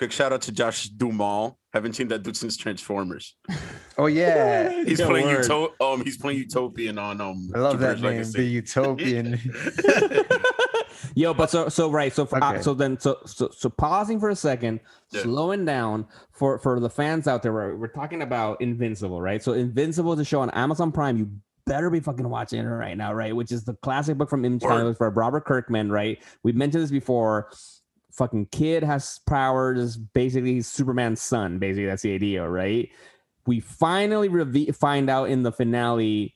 quick 0.04 0.12
shout 0.12 0.34
out 0.34 0.41
to 0.41 0.51
Josh 0.51 0.89
Duhamel. 0.89 1.58
Haven't 1.74 1.93
seen 1.93 2.10
that 2.10 2.24
dude 2.24 2.36
since 2.36 2.58
Transformers. 2.58 3.36
Oh 3.95 4.08
yeah, 4.08 4.84
He's 4.86 4.97
Good 4.97 5.08
playing 5.08 5.28
word. 5.28 5.45
Uto- 5.45 5.70
um, 5.80 6.04
he's 6.04 6.18
playing 6.18 6.39
Utopian 6.39 6.97
on 6.97 7.22
um. 7.22 7.51
I 7.54 7.60
love 7.60 7.80
that 7.80 7.97
name, 7.97 8.06
Legacy. 8.06 8.39
the 8.39 8.43
Utopian. 8.43 9.39
Yo, 11.16 11.32
but 11.36 11.51
so 11.51 11.70
so 11.70 11.91
right. 11.91 12.12
So 12.12 12.26
for, 12.26 12.43
uh, 12.43 12.60
so 12.60 12.74
then 12.74 12.99
so 12.99 13.20
so 13.28 13.51
so 13.56 13.70
pausing 13.70 14.20
for 14.20 14.32
a 14.32 14.36
second, 14.36 14.80
Yeah. 15.12 15.22
slowing 15.22 15.64
down 15.64 16.08
for 16.32 16.58
for 16.58 16.80
the 16.80 16.89
fans 16.89 17.28
out 17.28 17.43
there. 17.43 17.54
We're, 17.54 17.76
we're 17.76 17.88
talking 17.88 18.24
about 18.24 18.62
Invincible, 18.62 19.22
right? 19.22 19.43
So 19.43 19.54
Invincible 19.54 20.14
is 20.14 20.20
a 20.22 20.26
show 20.26 20.41
on 20.41 20.49
Amazon 20.49 20.91
Prime. 20.91 21.18
You 21.20 21.30
better 21.68 21.91
be 21.91 21.99
fucking 21.99 22.28
watching 22.28 22.62
it 22.62 22.68
right 22.68 22.97
now, 22.97 23.14
right? 23.14 23.36
Which 23.36 23.51
is 23.51 23.64
the 23.64 23.76
classic 23.76 24.18
book 24.18 24.28
from 24.28 24.43
Image 24.43 24.64
Word. 24.64 24.70
Comics 24.70 24.97
for 24.97 25.12
Robert 25.12 25.45
Kirkman, 25.45 25.91
right? 25.91 26.18
We've 26.41 26.56
mentioned 26.56 26.82
this 26.84 26.89
before. 26.89 27.51
Fucking 28.14 28.47
kid 28.51 28.84
has 28.84 29.20
powers. 29.28 29.97
Basically, 29.97 30.55
he's 30.55 30.68
Superman's 30.68 31.22
son. 31.22 31.59
Basically, 31.59 31.86
that's 31.86 32.03
the 32.03 32.14
idea, 32.14 32.47
right? 32.47 32.89
We 33.45 33.59
finally 33.59 34.30
reve- 34.30 34.76
find 34.76 35.09
out 35.09 35.30
in 35.30 35.43
the 35.43 35.51
finale 35.51 36.36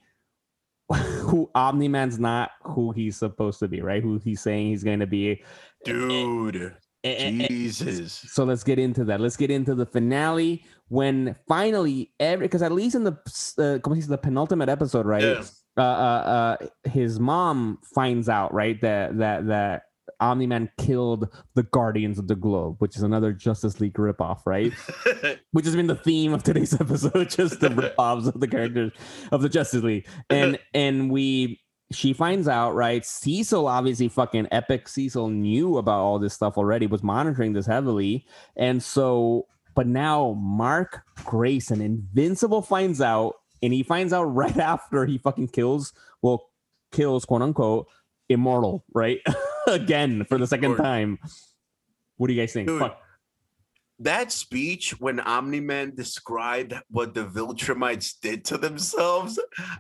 who 0.93 1.49
Omni 1.53 1.87
Man's 1.87 2.19
not 2.19 2.51
who 2.63 2.91
he's 2.91 3.17
supposed 3.17 3.59
to 3.59 3.67
be, 3.67 3.81
right? 3.81 4.01
Who 4.01 4.19
he's 4.23 4.41
saying 4.41 4.67
he's 4.67 4.83
going 4.83 4.99
to 4.99 5.07
be. 5.07 5.43
Dude. 5.85 6.75
Jesus. 7.03 8.13
So 8.13 8.43
let's 8.43 8.63
get 8.63 8.79
into 8.79 9.03
that. 9.05 9.19
Let's 9.19 9.37
get 9.37 9.51
into 9.51 9.75
the 9.75 9.85
finale 9.85 10.65
when 10.89 11.35
finally 11.47 12.11
every 12.19 12.47
because 12.47 12.61
at 12.61 12.71
least 12.71 12.95
in 12.95 13.03
the 13.03 13.13
uh, 13.57 13.79
como 13.79 13.95
se 13.95 14.01
dice, 14.01 14.07
the 14.07 14.17
penultimate 14.17 14.69
episode, 14.69 15.05
right? 15.05 15.23
Yeah. 15.23 15.43
Uh, 15.77 15.81
uh, 15.81 16.57
uh, 16.63 16.89
his 16.89 17.19
mom 17.19 17.77
finds 17.93 18.29
out, 18.29 18.51
right, 18.53 18.81
that 18.81 19.17
that 19.19 19.47
that 19.47 19.83
Omni 20.19 20.47
Man 20.47 20.69
killed 20.77 21.29
the 21.53 21.63
Guardians 21.63 22.17
of 22.19 22.27
the 22.27 22.35
Globe, 22.35 22.77
which 22.79 22.95
is 22.95 23.03
another 23.03 23.31
Justice 23.31 23.79
League 23.79 23.93
ripoff, 23.93 24.41
right? 24.45 24.73
which 25.51 25.65
has 25.65 25.75
been 25.75 25.87
the 25.87 25.95
theme 25.95 26.33
of 26.33 26.43
today's 26.43 26.73
episode, 26.79 27.29
just 27.29 27.59
the 27.59 27.69
ripoffs 27.97 28.27
of 28.27 28.39
the 28.39 28.47
characters 28.47 28.91
of 29.31 29.41
the 29.41 29.49
Justice 29.49 29.83
League. 29.83 30.07
And 30.29 30.59
and 30.73 31.11
we 31.11 31.61
she 31.91 32.13
finds 32.13 32.47
out, 32.47 32.71
right? 32.75 33.05
Cecil 33.05 33.67
obviously 33.67 34.09
fucking 34.09 34.47
epic 34.51 34.87
Cecil 34.87 35.29
knew 35.29 35.77
about 35.77 35.99
all 35.99 36.19
this 36.19 36.33
stuff 36.33 36.57
already, 36.57 36.85
was 36.87 37.03
monitoring 37.03 37.53
this 37.53 37.65
heavily. 37.65 38.25
And 38.57 38.83
so, 38.83 39.47
but 39.73 39.87
now 39.87 40.33
Mark 40.33 41.03
Grayson, 41.23 41.81
Invincible, 41.81 42.61
finds 42.61 42.99
out, 42.99 43.35
and 43.63 43.71
he 43.71 43.83
finds 43.83 44.11
out 44.11 44.23
right 44.23 44.57
after 44.57 45.05
he 45.05 45.17
fucking 45.17 45.49
kills, 45.49 45.93
well, 46.21 46.49
kills 46.91 47.23
quote 47.23 47.41
unquote, 47.41 47.87
immortal, 48.27 48.83
right? 48.93 49.19
Again 49.81 50.25
for 50.25 50.37
the 50.37 50.47
second 50.47 50.69
Lord. 50.71 50.81
time. 50.81 51.19
What 52.15 52.27
do 52.27 52.33
you 52.33 52.41
guys 52.41 52.53
think? 52.53 52.67
Dude, 52.67 52.79
Fuck. 52.79 52.99
that 53.99 54.31
speech 54.31 54.99
when 54.99 55.19
Omni 55.19 55.59
Man 55.59 55.93
described 55.93 56.73
what 56.89 57.13
the 57.13 57.25
Viltrumites 57.25 58.13
did 58.21 58.45
to 58.45 58.57
themselves, 58.57 59.39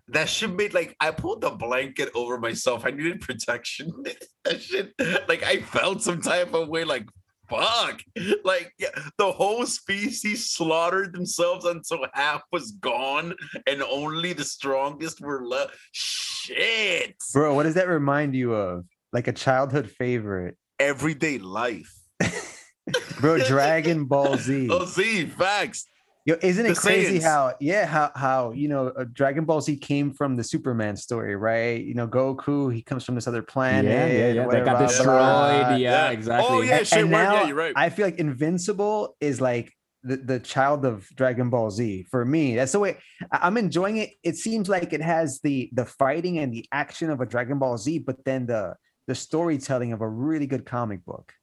that 0.09 0.29
shit 0.29 0.53
made 0.53 0.73
like 0.73 0.95
I 0.99 1.11
pulled 1.11 1.41
the 1.41 1.51
blanket 1.51 2.09
over 2.15 2.37
myself. 2.37 2.85
I 2.85 2.91
needed 2.91 3.21
protection. 3.21 3.91
that 4.43 4.61
shit, 4.61 4.93
like 5.27 5.43
I 5.43 5.61
felt 5.61 6.01
some 6.01 6.21
type 6.21 6.53
of 6.53 6.67
way, 6.67 6.83
like 6.83 7.07
fuck. 7.49 8.01
Like 8.43 8.73
yeah, 8.77 8.89
the 9.17 9.31
whole 9.31 9.65
species 9.65 10.49
slaughtered 10.49 11.13
themselves 11.13 11.65
until 11.65 12.05
half 12.13 12.41
was 12.51 12.71
gone 12.71 13.33
and 13.65 13.81
only 13.81 14.33
the 14.33 14.43
strongest 14.43 15.21
were 15.21 15.45
left. 15.45 15.75
Shit. 15.91 17.15
Bro, 17.33 17.55
what 17.55 17.63
does 17.63 17.75
that 17.75 17.87
remind 17.87 18.35
you 18.35 18.53
of? 18.53 18.85
Like 19.17 19.27
a 19.27 19.33
childhood 19.33 19.89
favorite. 19.89 20.57
Everyday 20.79 21.39
life. 21.39 21.91
Bro, 23.19 23.39
Dragon 23.47 24.05
Ball 24.05 24.37
Z. 24.37 24.67
Oh, 24.71 24.85
Z, 24.85 25.25
facts. 25.25 25.87
Yo, 26.27 26.35
isn't 26.43 26.63
it 26.67 26.69
The 26.69 26.75
crazy 26.75 27.17
Saiyans. 27.17 27.23
how 27.23 27.53
yeah 27.59 27.87
how 27.87 28.11
how 28.13 28.51
you 28.51 28.67
know 28.67 28.89
uh, 28.89 29.05
Dragon 29.11 29.45
Ball 29.45 29.59
Z 29.59 29.75
came 29.77 30.13
from 30.13 30.35
the 30.35 30.43
Superman 30.43 30.95
story, 30.95 31.35
right? 31.35 31.83
You 31.83 31.95
know, 31.95 32.07
Goku 32.07 32.71
he 32.71 32.83
comes 32.83 33.03
from 33.05 33.15
this 33.15 33.27
other 33.27 33.41
planet. 33.41 33.89
yeah, 33.91 34.05
yeah, 34.05 34.27
yeah. 34.27 34.33
That 34.33 34.45
whatever, 34.45 34.65
got 34.65 34.77
blah, 34.77 34.87
destroyed. 34.87 35.05
blah, 35.07 35.59
blah. 35.69 35.75
Yeah, 35.77 35.77
Yeah. 35.77 36.09
exactly. 36.11 36.47
Oh, 36.55 36.61
yeah. 36.61 36.75
A- 36.77 36.85
shit, 36.85 36.99
and 36.99 37.11
word, 37.11 37.23
yeah, 37.23 37.47
you're 37.47 37.55
right. 37.55 37.73
I 37.75 37.89
feel 37.89 38.05
like 38.05 38.19
Invincible 38.19 39.15
is 39.19 39.41
like 39.41 39.73
the, 40.03 40.17
the 40.17 40.39
child 40.39 40.85
of 40.85 41.07
Dragon 41.15 41.49
Ball 41.49 41.71
Z 41.71 42.05
for 42.11 42.23
me. 42.23 42.55
That's 42.55 42.73
the 42.73 42.79
way 42.79 42.97
I'm 43.31 43.57
enjoying 43.57 43.97
it. 43.97 44.11
It 44.21 44.35
seems 44.35 44.69
like 44.69 44.93
it 44.93 45.01
has 45.01 45.39
the 45.41 45.71
the 45.73 45.85
fighting 45.87 46.37
and 46.37 46.53
the 46.53 46.67
action 46.71 47.09
of 47.09 47.19
a 47.19 47.25
Dragon 47.25 47.57
Ball 47.57 47.79
Z, 47.79 47.97
but 47.99 48.23
then 48.23 48.45
the 48.45 48.75
the 49.07 49.15
storytelling 49.15 49.93
of 49.93 50.01
a 50.01 50.07
really 50.07 50.47
good 50.47 50.65
comic 50.65 51.03
book. 51.05 51.33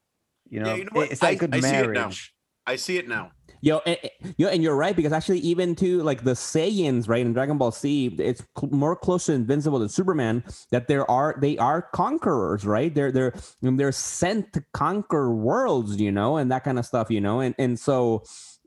You 0.48 0.60
know, 0.60 0.68
Yeah, 0.70 0.74
you 0.76 0.84
know 0.84 0.90
what? 0.92 1.10
it's 1.10 1.20
that 1.20 1.26
I- 1.30 1.34
good 1.34 1.54
I 1.54 1.60
see 1.60 1.68
it 1.68 1.72
now. 1.72 2.00
marriage. 2.00 2.34
I 2.66 2.76
see 2.76 2.96
it 2.96 3.08
now. 3.08 3.30
Yo, 3.60 3.80
and, 3.86 3.98
and- 4.22 4.34
yo, 4.38 4.48
and 4.48 4.62
you're 4.62 4.76
right 4.76 4.94
because 4.96 5.12
actually, 5.12 5.38
even 5.40 5.74
to 5.76 6.02
like 6.02 6.22
the 6.24 6.32
Saiyans, 6.32 7.08
right 7.08 7.24
in 7.24 7.32
Dragon 7.32 7.56
Ball 7.58 7.70
Z, 7.72 8.16
it's 8.18 8.42
cl- 8.58 8.70
more 8.72 8.94
close 8.94 9.26
to 9.26 9.32
Invincible 9.32 9.78
than 9.78 9.88
Superman. 9.88 10.44
That 10.70 10.86
there 10.88 11.10
are 11.10 11.34
they 11.40 11.56
are 11.58 11.82
conquerors, 11.82 12.64
right? 12.66 12.94
They're 12.94 13.10
they're 13.12 13.34
they're 13.62 13.92
sent 13.92 14.52
to 14.54 14.64
conquer 14.74 15.34
worlds, 15.34 15.96
you 16.00 16.12
know, 16.12 16.36
and 16.36 16.50
that 16.52 16.64
kind 16.64 16.78
of 16.78 16.84
stuff, 16.86 17.10
you 17.10 17.20
know, 17.22 17.40
and 17.40 17.54
and 17.58 17.78
so 17.78 18.22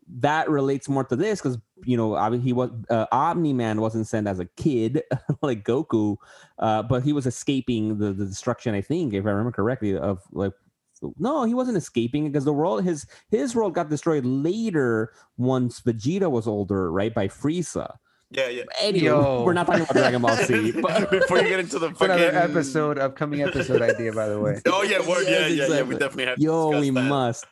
that 0.10 0.50
relates 0.50 0.88
more 0.88 1.04
to 1.04 1.16
this 1.16 1.42
because 1.42 1.58
you 1.84 1.98
know 1.98 2.16
obviously 2.16 2.48
he 2.48 2.54
was 2.54 2.72
uh, 2.90 3.06
Omni 3.12 3.54
Man 3.54 3.82
wasn't 3.82 4.08
sent 4.08 4.28
as 4.28 4.40
a 4.40 4.46
kid 4.58 5.04
like 5.42 5.64
Goku, 5.64 6.18
uh, 6.60 6.84
but 6.84 7.04
he 7.04 7.14
was 7.14 7.26
escaping 7.26 7.98
the, 7.98 8.14
the 8.14 8.26
destruction. 8.26 8.74
I 8.74 8.82
think, 8.82 9.14
if 9.14 9.26
I 9.26 9.30
remember 9.30 9.52
correctly, 9.52 9.98
of 9.98 10.22
like. 10.32 10.54
No, 11.20 11.44
he 11.44 11.54
wasn't 11.54 11.78
escaping 11.78 12.26
because 12.26 12.44
the 12.44 12.54
world 12.54 12.84
his 12.84 13.06
his 13.30 13.54
world 13.54 13.76
got 13.76 13.88
destroyed 13.88 14.26
later 14.26 15.14
once 15.38 15.80
Vegeta 15.80 16.30
was 16.32 16.48
older, 16.48 16.92
right? 16.92 17.14
By 17.14 17.28
Frieza. 17.28 17.98
Yeah, 18.30 18.50
yeah. 18.50 18.64
Anyway, 18.82 19.06
Yo. 19.06 19.44
we're 19.44 19.54
not 19.54 19.68
talking 19.68 19.84
about 19.84 19.94
Dragon 19.94 20.22
Ball 20.22 20.36
Z. 20.36 20.72
But 20.82 21.10
Before 21.10 21.38
you 21.38 21.48
get 21.48 21.60
into 21.62 21.80
the 21.80 21.90
It's 21.90 22.02
another 22.02 22.32
fucking 22.32 22.52
episode, 22.52 22.98
upcoming 22.98 23.42
episode 23.42 23.82
idea, 23.82 24.12
by 24.12 24.28
the 24.28 24.40
way. 24.40 24.60
Oh 24.66 24.84
yeah, 24.84 25.08
word, 25.08 25.26
yeah, 25.28 25.48
Yes, 25.48 25.70
yeah, 25.70 25.76
yeah. 25.78 25.82
We 25.84 25.94
definitely 25.96 26.26
have 26.26 26.38
to 26.38 26.42
yo, 26.44 26.72
discuss 26.72 26.82
we 26.82 26.90
that. 26.90 27.02
must. 27.04 27.46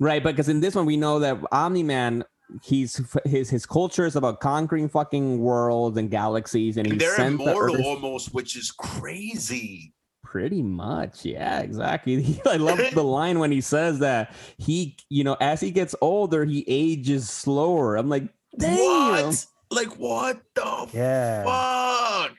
Right, 0.00 0.22
because 0.22 0.48
in 0.48 0.60
this 0.60 0.74
one 0.74 0.86
we 0.86 0.96
know 0.96 1.18
that 1.20 1.38
Omni 1.52 1.82
Man, 1.84 2.24
he's 2.62 3.00
his 3.24 3.48
his 3.50 3.64
culture 3.66 4.04
is 4.06 4.16
about 4.16 4.40
conquering 4.40 4.88
fucking 4.88 5.38
worlds 5.38 5.96
and 5.98 6.10
galaxies, 6.10 6.76
and 6.76 6.86
And 6.86 6.94
he's 6.94 7.02
they're 7.02 7.16
sent 7.16 7.38
to 7.40 7.44
immortal 7.50 7.76
Earth 7.76 7.84
almost, 7.86 8.34
which 8.34 8.56
is 8.56 8.70
crazy. 8.72 9.92
pretty 10.22 10.62
much. 10.62 11.24
Yeah, 11.24 11.60
exactly. 11.60 12.40
I 12.46 12.56
love 12.56 12.80
the 12.92 13.04
line 13.18 13.38
when 13.38 13.52
he 13.52 13.60
says 13.60 14.00
that 14.00 14.34
he, 14.58 14.96
you 15.08 15.22
know, 15.22 15.36
as 15.40 15.60
he 15.60 15.70
gets 15.70 15.94
older, 16.00 16.44
he 16.44 16.64
ages 16.66 17.30
slower. 17.30 17.94
I'm 17.96 18.08
like, 18.08 18.24
damn. 18.58 18.76
What? 19.26 19.46
Like 19.70 19.96
what 19.96 20.40
the 20.54 20.88
Yeah. 20.92 21.44
fuck? 21.44 22.32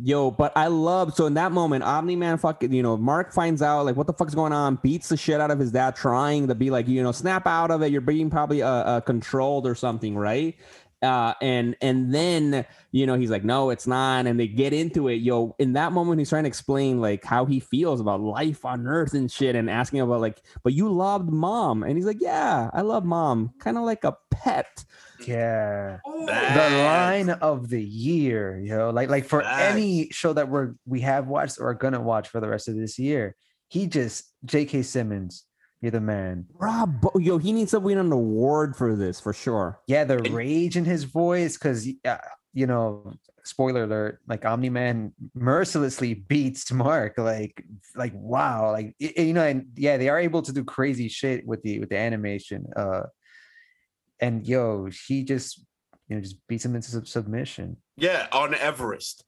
Yo, 0.00 0.30
but 0.30 0.52
I 0.56 0.68
love 0.68 1.14
so 1.14 1.26
in 1.26 1.34
that 1.34 1.52
moment, 1.52 1.84
Omni 1.84 2.16
Man 2.16 2.38
fucking, 2.38 2.72
you 2.72 2.82
know, 2.82 2.96
Mark 2.96 3.30
finds 3.30 3.60
out 3.60 3.84
like 3.84 3.94
what 3.94 4.06
the 4.06 4.14
fuck's 4.14 4.34
going 4.34 4.52
on, 4.52 4.76
beats 4.82 5.10
the 5.10 5.18
shit 5.18 5.38
out 5.38 5.50
of 5.50 5.58
his 5.58 5.70
dad, 5.70 5.96
trying 5.96 6.48
to 6.48 6.54
be 6.54 6.70
like, 6.70 6.88
you 6.88 7.02
know, 7.02 7.12
snap 7.12 7.46
out 7.46 7.70
of 7.70 7.82
it. 7.82 7.92
You're 7.92 8.00
being 8.00 8.30
probably 8.30 8.62
uh, 8.62 8.68
uh 8.68 9.00
controlled 9.00 9.66
or 9.66 9.74
something, 9.74 10.16
right? 10.16 10.56
Uh, 11.02 11.34
and 11.42 11.76
and 11.82 12.14
then 12.14 12.64
you 12.92 13.06
know 13.06 13.18
he's 13.18 13.30
like, 13.30 13.42
no, 13.42 13.70
it's 13.70 13.88
not, 13.88 14.26
and 14.26 14.38
they 14.38 14.46
get 14.46 14.72
into 14.72 15.08
it. 15.08 15.16
Yo, 15.16 15.54
in 15.58 15.72
that 15.72 15.92
moment, 15.92 16.20
he's 16.20 16.28
trying 16.28 16.44
to 16.44 16.48
explain 16.48 17.00
like 17.00 17.24
how 17.24 17.44
he 17.44 17.58
feels 17.58 18.00
about 18.00 18.20
life 18.20 18.64
on 18.64 18.86
Earth 18.86 19.12
and 19.12 19.30
shit, 19.30 19.56
and 19.56 19.68
asking 19.68 20.00
about 20.00 20.20
like, 20.20 20.40
but 20.62 20.72
you 20.72 20.88
loved 20.90 21.28
mom, 21.28 21.82
and 21.82 21.96
he's 21.96 22.06
like, 22.06 22.20
yeah, 22.20 22.70
I 22.72 22.82
love 22.82 23.04
mom, 23.04 23.52
kind 23.58 23.76
of 23.76 23.82
like 23.82 24.04
a 24.04 24.16
pet. 24.30 24.84
Yeah. 25.28 25.98
the 26.04 26.84
line 26.84 27.30
of 27.30 27.68
the 27.68 27.82
year, 27.82 28.60
you 28.62 28.76
know, 28.76 28.90
like 28.90 29.08
like 29.08 29.24
for 29.24 29.42
any 29.42 30.08
show 30.10 30.32
that 30.32 30.48
we're 30.48 30.74
we 30.86 31.00
have 31.00 31.26
watched 31.26 31.58
or 31.58 31.68
are 31.68 31.74
gonna 31.74 32.00
watch 32.00 32.28
for 32.28 32.40
the 32.40 32.48
rest 32.48 32.68
of 32.68 32.76
this 32.76 32.98
year, 32.98 33.36
he 33.68 33.86
just 33.86 34.32
J.K. 34.44 34.82
Simmons, 34.82 35.44
you're 35.80 35.90
the 35.90 36.00
man. 36.00 36.46
Rob, 36.54 37.06
yo, 37.16 37.38
he 37.38 37.52
needs 37.52 37.72
to 37.72 37.80
win 37.80 37.98
an 37.98 38.12
award 38.12 38.76
for 38.76 38.94
this 38.96 39.20
for 39.20 39.32
sure. 39.32 39.80
Yeah, 39.86 40.04
the 40.04 40.18
rage 40.18 40.76
in 40.76 40.84
his 40.84 41.04
voice, 41.04 41.56
because 41.56 41.88
uh, 42.04 42.18
you 42.52 42.66
know, 42.66 43.14
spoiler 43.44 43.84
alert, 43.84 44.20
like 44.28 44.44
Omni 44.44 44.70
Man 44.70 45.12
mercilessly 45.34 46.14
beats 46.14 46.70
Mark, 46.72 47.18
like 47.18 47.64
like 47.96 48.12
wow, 48.14 48.70
like 48.72 48.94
y- 49.00 49.12
you 49.16 49.32
know, 49.32 49.44
and 49.44 49.66
yeah, 49.76 49.96
they 49.96 50.08
are 50.08 50.18
able 50.18 50.42
to 50.42 50.52
do 50.52 50.64
crazy 50.64 51.08
shit 51.08 51.46
with 51.46 51.62
the 51.62 51.80
with 51.80 51.88
the 51.88 51.98
animation. 51.98 52.66
Uh, 52.76 53.02
and 54.22 54.46
yo, 54.46 54.88
he 55.08 55.22
just 55.24 55.58
you 56.08 56.16
know 56.16 56.22
just 56.22 56.36
beats 56.48 56.64
him 56.64 56.74
into 56.74 56.88
sub- 56.90 57.06
submission. 57.06 57.76
Yeah, 57.96 58.28
on 58.32 58.54
Everest. 58.54 59.24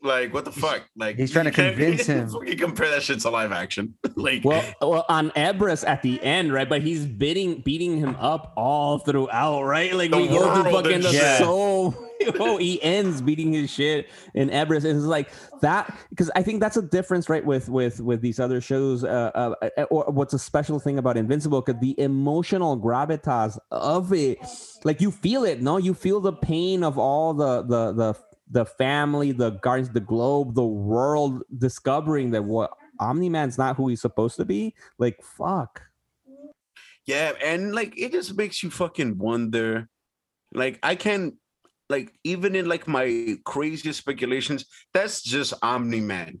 Like 0.00 0.32
what 0.32 0.44
the 0.44 0.52
fuck? 0.52 0.84
Like 0.96 1.16
he's 1.16 1.32
trying 1.32 1.46
to 1.46 1.50
convince 1.50 2.06
him. 2.06 2.30
You 2.46 2.54
compare 2.56 2.88
that 2.90 3.02
shit 3.02 3.18
to 3.20 3.30
live 3.30 3.50
action. 3.50 3.94
like 4.14 4.44
Well, 4.44 4.64
well, 4.80 5.04
on 5.08 5.32
Everest 5.34 5.84
at 5.84 6.02
the 6.02 6.22
end, 6.22 6.52
right? 6.52 6.68
But 6.68 6.82
he's 6.82 7.04
beating 7.04 7.62
beating 7.62 7.98
him 7.98 8.14
up 8.20 8.52
all 8.56 8.98
throughout, 8.98 9.64
right? 9.64 9.92
Like 9.92 10.12
The 10.12 10.18
we 10.18 10.28
go 10.28 10.54
through 10.62 10.70
fucking 10.72 10.92
and 10.92 11.02
the 11.02 11.10
shit. 11.10 11.38
soul. 11.38 11.96
Oh, 12.40 12.56
he 12.56 12.82
ends 12.82 13.20
beating 13.20 13.52
his 13.52 13.70
shit 13.70 14.08
in 14.34 14.50
Everest. 14.50 14.86
And 14.86 14.96
it's 14.96 15.06
like 15.06 15.30
that 15.60 15.96
because 16.10 16.30
I 16.34 16.42
think 16.42 16.60
that's 16.60 16.76
a 16.76 16.82
difference, 16.82 17.28
right? 17.28 17.44
With 17.44 17.68
with 17.68 18.00
with 18.00 18.20
these 18.20 18.38
other 18.38 18.60
shows, 18.60 19.04
uh, 19.04 19.30
uh, 19.34 19.54
uh, 19.76 19.82
or 19.84 20.04
what's 20.12 20.34
a 20.34 20.38
special 20.38 20.78
thing 20.78 20.98
about 20.98 21.16
Invincible? 21.16 21.62
Because 21.62 21.80
the 21.80 21.98
emotional 22.00 22.78
gravitas 22.78 23.58
of 23.70 24.12
it, 24.12 24.38
like 24.84 25.00
you 25.00 25.10
feel 25.10 25.44
it, 25.44 25.62
no, 25.62 25.76
you 25.76 25.94
feel 25.94 26.20
the 26.20 26.32
pain 26.32 26.84
of 26.84 26.98
all 26.98 27.34
the 27.34 27.62
the 27.62 27.92
the 27.92 28.14
the 28.50 28.64
family, 28.64 29.32
the 29.32 29.50
guardians, 29.50 29.90
the 29.90 30.00
globe, 30.00 30.54
the 30.54 30.64
world 30.64 31.42
discovering 31.58 32.30
that 32.30 32.44
what 32.44 32.72
Omni 33.00 33.28
Man's 33.28 33.58
not 33.58 33.76
who 33.76 33.88
he's 33.88 34.00
supposed 34.00 34.36
to 34.36 34.44
be. 34.44 34.74
Like 34.98 35.22
fuck. 35.22 35.82
Yeah, 37.06 37.32
and 37.42 37.74
like 37.74 37.94
it 37.96 38.12
just 38.12 38.36
makes 38.36 38.62
you 38.62 38.70
fucking 38.70 39.18
wonder. 39.18 39.88
Like 40.52 40.78
I 40.82 40.94
can 40.94 41.38
like 41.88 42.12
even 42.24 42.54
in 42.54 42.68
like 42.68 42.86
my 42.86 43.36
craziest 43.44 43.98
speculations, 43.98 44.64
that's 44.92 45.22
just 45.22 45.54
Omni 45.62 46.00
Man. 46.00 46.40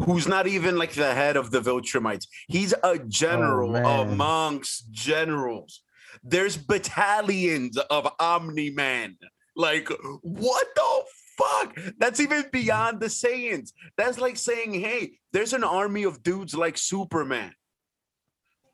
Who's 0.00 0.26
not 0.26 0.46
even 0.46 0.78
like 0.78 0.92
the 0.92 1.14
head 1.14 1.36
of 1.36 1.50
the 1.50 1.60
Viltrumites. 1.60 2.26
He's 2.48 2.74
a 2.82 2.98
general 2.98 3.76
oh, 3.76 4.04
man. 4.04 4.12
amongst 4.12 4.90
generals. 4.90 5.82
There's 6.24 6.56
battalions 6.56 7.76
of 7.76 8.12
Omni 8.18 8.70
Man. 8.70 9.16
Like, 9.54 9.88
what 10.22 10.66
the 10.74 11.02
fuck? 11.36 11.78
That's 11.98 12.20
even 12.20 12.44
beyond 12.52 13.00
the 13.00 13.06
Saiyans. 13.06 13.72
That's 13.96 14.18
like 14.18 14.36
saying, 14.36 14.74
hey, 14.74 15.12
there's 15.32 15.52
an 15.52 15.64
army 15.64 16.04
of 16.04 16.22
dudes 16.22 16.54
like 16.54 16.78
Superman. 16.78 17.52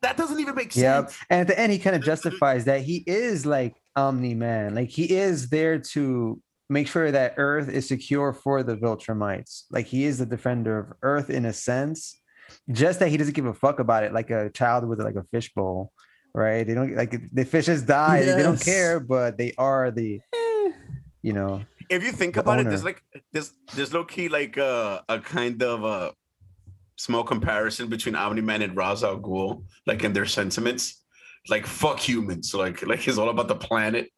That 0.03 0.17
doesn't 0.17 0.39
even 0.39 0.55
make 0.55 0.73
sense. 0.73 1.19
And 1.29 1.41
at 1.41 1.49
the 1.49 1.59
end, 1.59 1.73
he 1.73 1.79
kind 1.79 1.97
of 1.97 2.03
justifies 2.03 2.67
that 2.67 2.83
he 2.83 3.03
is 3.07 3.45
like 3.45 3.75
Omni 3.97 4.35
Man. 4.35 4.75
Like 4.75 4.89
he 4.89 5.17
is 5.17 5.49
there 5.51 5.79
to 5.79 6.41
make 6.69 6.87
sure 6.87 7.11
that 7.11 7.35
Earth 7.37 7.69
is 7.69 7.89
secure 7.89 8.33
for 8.33 8.63
the 8.63 8.77
Viltrumites. 8.77 9.65
Like 9.71 9.87
he 9.87 10.05
is 10.05 10.19
the 10.19 10.27
defender 10.27 10.79
of 10.79 10.93
Earth 11.03 11.31
in 11.31 11.47
a 11.47 11.53
sense. 11.53 12.21
Just 12.71 13.01
that 13.01 13.09
he 13.09 13.17
doesn't 13.17 13.35
give 13.35 13.47
a 13.47 13.53
fuck 13.55 13.79
about 13.79 14.05
it, 14.05 14.13
like 14.13 14.31
a 14.31 14.51
child 14.51 14.89
with 14.89 15.01
like 15.01 15.17
a 15.17 15.25
fishbowl, 15.31 15.93
right? 16.35 16.67
They 16.67 16.75
don't 16.75 16.95
like 16.97 17.15
the 17.33 17.45
fishes 17.45 17.83
die. 17.83 18.25
They 18.25 18.43
don't 18.43 18.61
care, 18.61 19.01
but 19.01 19.37
they 19.37 19.53
are 19.59 19.91
the, 19.91 20.21
Eh. 20.35 20.73
you 21.21 21.35
know, 21.35 21.63
if 21.91 22.03
you 22.03 22.13
think 22.13 22.35
the 22.35 22.41
about 22.41 22.61
it, 22.61 22.65
there's 22.65 22.85
like 22.85 23.03
there's 23.33 23.53
there's 23.75 23.93
low 23.93 24.05
key 24.05 24.29
like 24.29 24.57
a 24.57 25.03
a 25.11 25.21
kind 25.21 25.63
of 25.63 25.85
a 25.85 26.13
small 26.97 27.23
comparison 27.23 27.89
between 27.89 28.15
Omni 28.15 28.41
Man 28.41 28.63
and 28.63 28.77
Ra's 28.77 29.05
al 29.05 29.19
Ghul, 29.19 29.65
like 29.87 30.03
in 30.05 30.13
their 30.13 30.27
sentiments. 30.27 30.98
Like 31.49 31.67
fuck 31.67 31.99
humans, 31.99 32.55
like 32.55 32.87
like 32.87 33.07
it's 33.07 33.19
all 33.19 33.29
about 33.29 33.49
the 33.49 33.57
planet. 33.57 34.11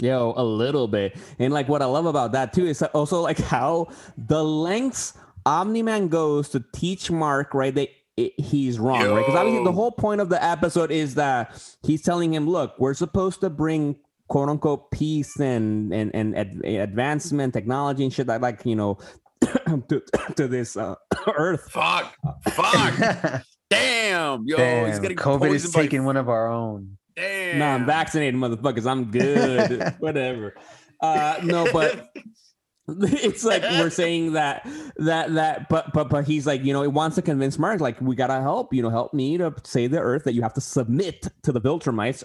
Yo, 0.00 0.34
a 0.36 0.44
little 0.44 0.88
bit. 0.88 1.16
And 1.38 1.52
like 1.54 1.68
what 1.68 1.80
I 1.80 1.86
love 1.86 2.06
about 2.06 2.32
that 2.32 2.52
too 2.52 2.66
is 2.66 2.82
also 2.82 3.20
like 3.22 3.38
how 3.38 3.88
the 4.18 4.44
lengths 4.44 5.14
Omni 5.46 5.82
Man 5.82 6.08
goes 6.08 6.50
to 6.50 6.62
teach 6.74 7.10
Mark, 7.10 7.54
right? 7.54 7.74
They 7.74 7.90
it, 8.16 8.38
he's 8.38 8.78
wrong, 8.78 9.08
right? 9.10 9.20
Because 9.20 9.34
obviously 9.34 9.64
the 9.64 9.72
whole 9.72 9.92
point 9.92 10.20
of 10.20 10.28
the 10.28 10.42
episode 10.42 10.90
is 10.90 11.14
that 11.14 11.62
he's 11.82 12.02
telling 12.02 12.32
him, 12.32 12.48
look, 12.48 12.74
we're 12.78 12.94
supposed 12.94 13.40
to 13.40 13.50
bring 13.50 13.96
quote 14.28 14.48
unquote 14.48 14.90
peace 14.90 15.38
and 15.38 15.92
and 15.94 16.14
and 16.14 16.36
ad- 16.36 16.64
advancement, 16.64 17.54
technology 17.54 18.04
and 18.04 18.12
shit 18.12 18.26
like 18.26 18.40
like 18.40 18.66
you 18.66 18.76
know 18.76 18.98
to, 19.88 20.02
to 20.36 20.48
this 20.48 20.76
uh, 20.76 20.94
earth. 21.36 21.70
Fuck, 21.70 22.14
fuck, 22.48 23.42
damn, 23.70 24.44
yo, 24.46 24.86
he's 24.86 24.98
getting 24.98 25.16
COVID 25.16 25.46
is 25.54 25.62
poisoned 25.62 25.72
by- 25.74 25.82
taking 25.82 26.04
one 26.04 26.16
of 26.16 26.28
our 26.28 26.48
own. 26.48 26.96
Damn, 27.16 27.58
No, 27.58 27.66
I'm 27.66 27.86
vaccinated, 27.86 28.34
motherfuckers. 28.34 28.86
I'm 28.86 29.10
good. 29.10 29.94
Whatever. 30.00 30.54
Uh, 31.00 31.36
no, 31.42 31.66
but 31.72 32.10
it's 32.88 33.42
like 33.44 33.62
we're 33.62 33.90
saying 33.90 34.34
that 34.34 34.66
that 34.96 35.34
that 35.34 35.68
but 35.68 35.92
but 35.92 36.08
but 36.08 36.24
he's 36.26 36.46
like 36.46 36.62
you 36.64 36.72
know 36.72 36.82
he 36.82 36.88
wants 36.88 37.16
to 37.16 37.22
convince 37.22 37.58
Mark 37.58 37.80
like 37.80 38.00
we 38.00 38.14
gotta 38.14 38.40
help 38.40 38.72
you 38.72 38.80
know 38.82 38.90
help 38.90 39.12
me 39.12 39.36
to 39.38 39.52
save 39.64 39.90
the 39.90 39.98
earth 39.98 40.24
that 40.24 40.34
you 40.34 40.42
have 40.42 40.54
to 40.54 40.60
submit 40.60 41.26
to 41.42 41.52
the 41.52 41.60
Viltrumites 41.60 42.22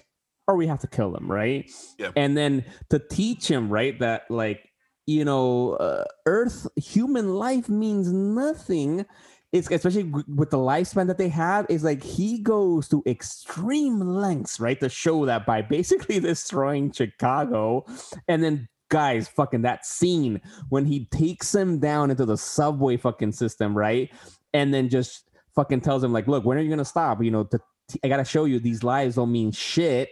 or 0.48 0.56
we 0.56 0.68
have 0.68 0.80
to 0.82 0.88
kill 0.88 1.12
them 1.12 1.32
right 1.32 1.70
Yeah. 1.98 2.12
and 2.16 2.38
then 2.38 2.64
to 2.92 3.00
teach 3.00 3.48
him 3.50 3.70
right 3.70 3.98
that 4.00 4.30
like 4.30 4.60
you 5.08 5.26
know 5.26 5.74
uh, 5.74 6.04
earth 6.28 6.68
human 6.76 7.34
life 7.36 7.68
means 7.68 8.12
nothing 8.14 9.06
it's 9.52 9.70
especially 9.70 10.04
with 10.28 10.49
the 10.49 10.58
lifespan 10.58 11.08
that 11.08 11.18
they 11.18 11.28
have 11.28 11.66
is 11.70 11.84
like 11.84 12.02
he 12.02 12.39
goes 12.39 12.88
to 12.88 13.04
extreme 13.06 13.99
lengths 13.99 14.60
right 14.62 14.80
to 14.80 14.88
show 14.88 15.26
that 15.26 15.45
by 15.45 15.62
basically 15.62 16.20
destroying 16.22 16.91
chicago. 16.91 17.86
And 18.30 18.41
then 18.43 18.70
guys 18.89 19.28
fucking 19.28 19.62
that 19.64 19.86
scene 19.86 20.39
when 20.70 20.86
he 20.86 21.06
takes 21.06 21.54
him 21.54 21.80
down 21.80 22.12
into 22.12 22.26
the 22.26 22.38
subway 22.38 22.95
fucking 22.97 23.34
system 23.34 23.78
right? 23.78 24.10
And 24.54 24.74
then 24.74 24.88
just 24.89 25.30
fucking 25.54 25.82
tells 25.82 26.02
him 26.04 26.14
like 26.14 26.28
look 26.28 26.45
when 26.45 26.58
are 26.58 26.62
you 26.62 26.70
gonna 26.70 26.86
stop? 26.86 27.22
You 27.22 27.32
know 27.32 27.43
to, 27.45 27.60
i 28.06 28.08
gotta 28.08 28.24
show 28.24 28.45
you 28.45 28.58
these 28.60 28.84
lives 28.84 29.16
don't 29.16 29.32
mean 29.34 29.52
shit. 29.52 30.10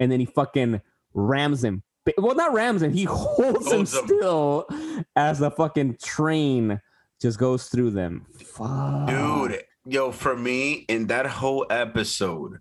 And 0.00 0.10
then 0.10 0.18
he 0.18 0.26
fucking 0.26 0.80
rams 1.14 1.62
him. 1.62 1.84
Well 2.18 2.34
not 2.34 2.52
rams 2.52 2.82
him 2.82 2.92
he 2.92 3.04
holds 3.08 3.66
him 3.70 3.86
Holds 3.86 3.94
him. 3.96 4.06
still 4.06 4.66
as 5.14 5.38
the 5.38 5.52
fucking 5.52 5.98
train 6.02 6.80
just 7.22 7.38
goes 7.38 7.68
through 7.68 7.90
them. 7.90 8.26
Fuck. 8.44 9.08
dude 9.08 9.62
yo 9.84 10.12
for 10.12 10.36
me 10.36 10.84
in 10.88 11.08
that 11.08 11.26
whole 11.26 11.66
episode 11.70 12.58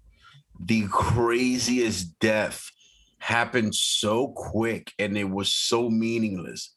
the 0.59 0.87
craziest 0.87 2.17
death 2.19 2.71
happened 3.19 3.73
so 3.73 4.29
quick 4.29 4.91
and 4.99 5.17
it 5.17 5.29
was 5.29 5.53
so 5.53 5.89
meaningless. 5.89 6.75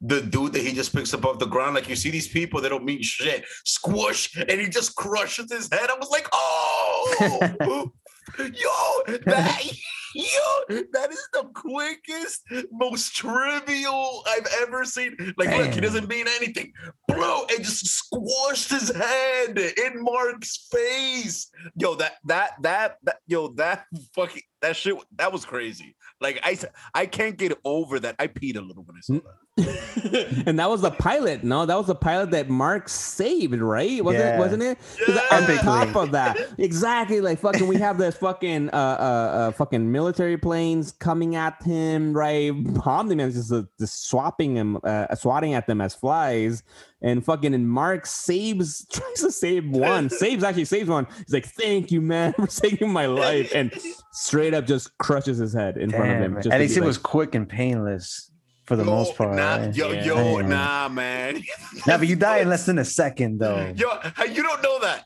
The 0.00 0.20
dude 0.20 0.54
that 0.54 0.62
he 0.62 0.72
just 0.72 0.94
picks 0.94 1.14
up 1.14 1.24
off 1.24 1.38
the 1.38 1.46
ground 1.46 1.74
like 1.74 1.88
you 1.88 1.94
see 1.94 2.10
these 2.10 2.28
people 2.28 2.60
they 2.60 2.68
don't 2.68 2.84
mean 2.84 3.02
shit. 3.02 3.44
Squish 3.64 4.36
and 4.36 4.60
he 4.60 4.68
just 4.68 4.96
crushes 4.96 5.52
his 5.52 5.68
head. 5.72 5.90
I 5.90 5.96
was 5.98 6.10
like 6.10 6.26
oh! 6.32 7.90
Yo 8.38 9.16
that 9.26 9.70
yo 10.14 10.82
that 10.92 11.10
is 11.10 11.28
the 11.32 11.44
quickest 11.54 12.42
most 12.72 13.14
trivial 13.14 14.22
i've 14.28 14.46
ever 14.62 14.84
seen. 14.84 15.16
Like 15.36 15.56
look 15.56 15.74
he 15.74 15.80
doesn't 15.80 16.08
mean 16.08 16.26
anything. 16.36 16.72
Bro 17.08 17.46
and 17.50 17.64
just 17.64 17.86
squashed 17.86 18.70
his 18.70 18.94
head 18.94 19.58
in 19.58 20.02
mark's 20.02 20.68
face. 20.70 21.50
Yo 21.76 21.94
that 21.96 22.14
that 22.24 22.52
that, 22.62 22.96
that 23.04 23.16
yo 23.26 23.48
that 23.54 23.86
fucking 24.14 24.42
that 24.62 24.74
shit 24.76 24.94
that 25.16 25.30
was 25.32 25.44
crazy 25.44 25.94
like 26.20 26.40
i 26.44 26.56
i 26.94 27.04
can't 27.04 27.36
get 27.36 27.56
over 27.64 28.00
that 28.00 28.16
i 28.18 28.26
peed 28.26 28.56
a 28.56 28.60
little 28.60 28.82
when 28.84 28.96
i 28.96 29.00
saw 29.00 29.14
that 29.14 29.36
and 30.46 30.58
that 30.58 30.70
was 30.70 30.80
the 30.80 30.90
pilot. 30.90 31.44
No, 31.44 31.66
that 31.66 31.76
was 31.76 31.86
the 31.88 31.94
pilot 31.94 32.30
that 32.30 32.48
Mark 32.48 32.88
saved, 32.88 33.54
right? 33.60 34.02
Wasn't 34.02 34.24
Yeah. 34.24 34.36
it? 34.36 34.38
Wasn't 34.38 34.62
it? 34.62 34.78
'Cause 35.04 35.14
Yeah. 35.30 35.36
On 35.36 35.58
top 35.58 35.94
of 35.96 36.12
that, 36.12 36.38
exactly. 36.56 37.20
Like 37.20 37.38
fucking, 37.38 37.66
we 37.66 37.76
have 37.76 37.98
this 37.98 38.16
fucking 38.16 38.70
uh, 38.70 38.72
uh, 38.72 38.76
uh 38.78 39.50
fucking 39.52 39.92
military 39.92 40.38
planes 40.38 40.92
coming 40.92 41.36
at 41.36 41.62
him, 41.62 42.14
right? 42.14 42.50
Omni 42.86 43.14
Man's 43.14 43.34
just 43.34 43.52
uh, 43.52 43.64
just 43.78 44.08
swapping 44.08 44.56
him, 44.56 44.78
uh, 44.84 45.14
swatting 45.16 45.52
at 45.52 45.66
them 45.66 45.82
as 45.82 45.94
flies, 45.94 46.62
and 47.02 47.24
fucking 47.24 47.54
and 47.54 47.68
Mark 47.68 48.06
saves, 48.06 48.86
tries 48.92 49.20
to 49.20 49.30
save 49.32 49.68
one, 49.68 50.08
saves 50.22 50.44
actually 50.44 50.64
saves 50.66 50.88
one. 50.88 51.06
He's 51.18 51.32
like, 51.32 51.46
"Thank 51.46 51.90
you, 51.90 52.00
man, 52.00 52.32
for 52.38 52.46
saving 52.46 52.90
my 52.92 53.06
life," 53.06 53.52
and 53.54 53.72
straight 54.12 54.54
up 54.54 54.66
just 54.66 54.96
crushes 54.98 55.38
his 55.38 55.52
head 55.54 55.76
in 55.76 55.90
front 55.90 56.10
of 56.10 56.16
him. 56.18 56.32
Damn, 56.34 56.42
just 56.42 56.52
at 56.52 56.58
to 56.58 56.62
least 56.64 56.76
it 56.76 56.80
like, 56.80 56.86
was 56.86 56.98
quick 56.98 57.34
and 57.34 57.48
painless 57.48 58.30
for 58.66 58.76
the 58.76 58.84
Yo, 58.84 58.90
most 58.90 59.16
part. 59.16 59.34
nah, 59.34 59.56
right? 59.56 59.74
yo 59.76 59.90
Yeah. 59.90 60.04
yo 60.04 60.38
Damn. 60.40 60.48
nah 60.48 60.88
man 60.88 61.42
Nah, 61.86 61.98
but 61.98 62.06
you 62.06 62.14
die 62.14 62.38
in 62.38 62.48
less 62.48 62.64
than 62.64 62.78
a 62.78 62.84
second, 62.84 63.38
though. 63.40 63.72
yo 63.76 63.88
you 64.32 64.42
don't 64.42 64.62
know 64.62 64.78
that 64.80 65.04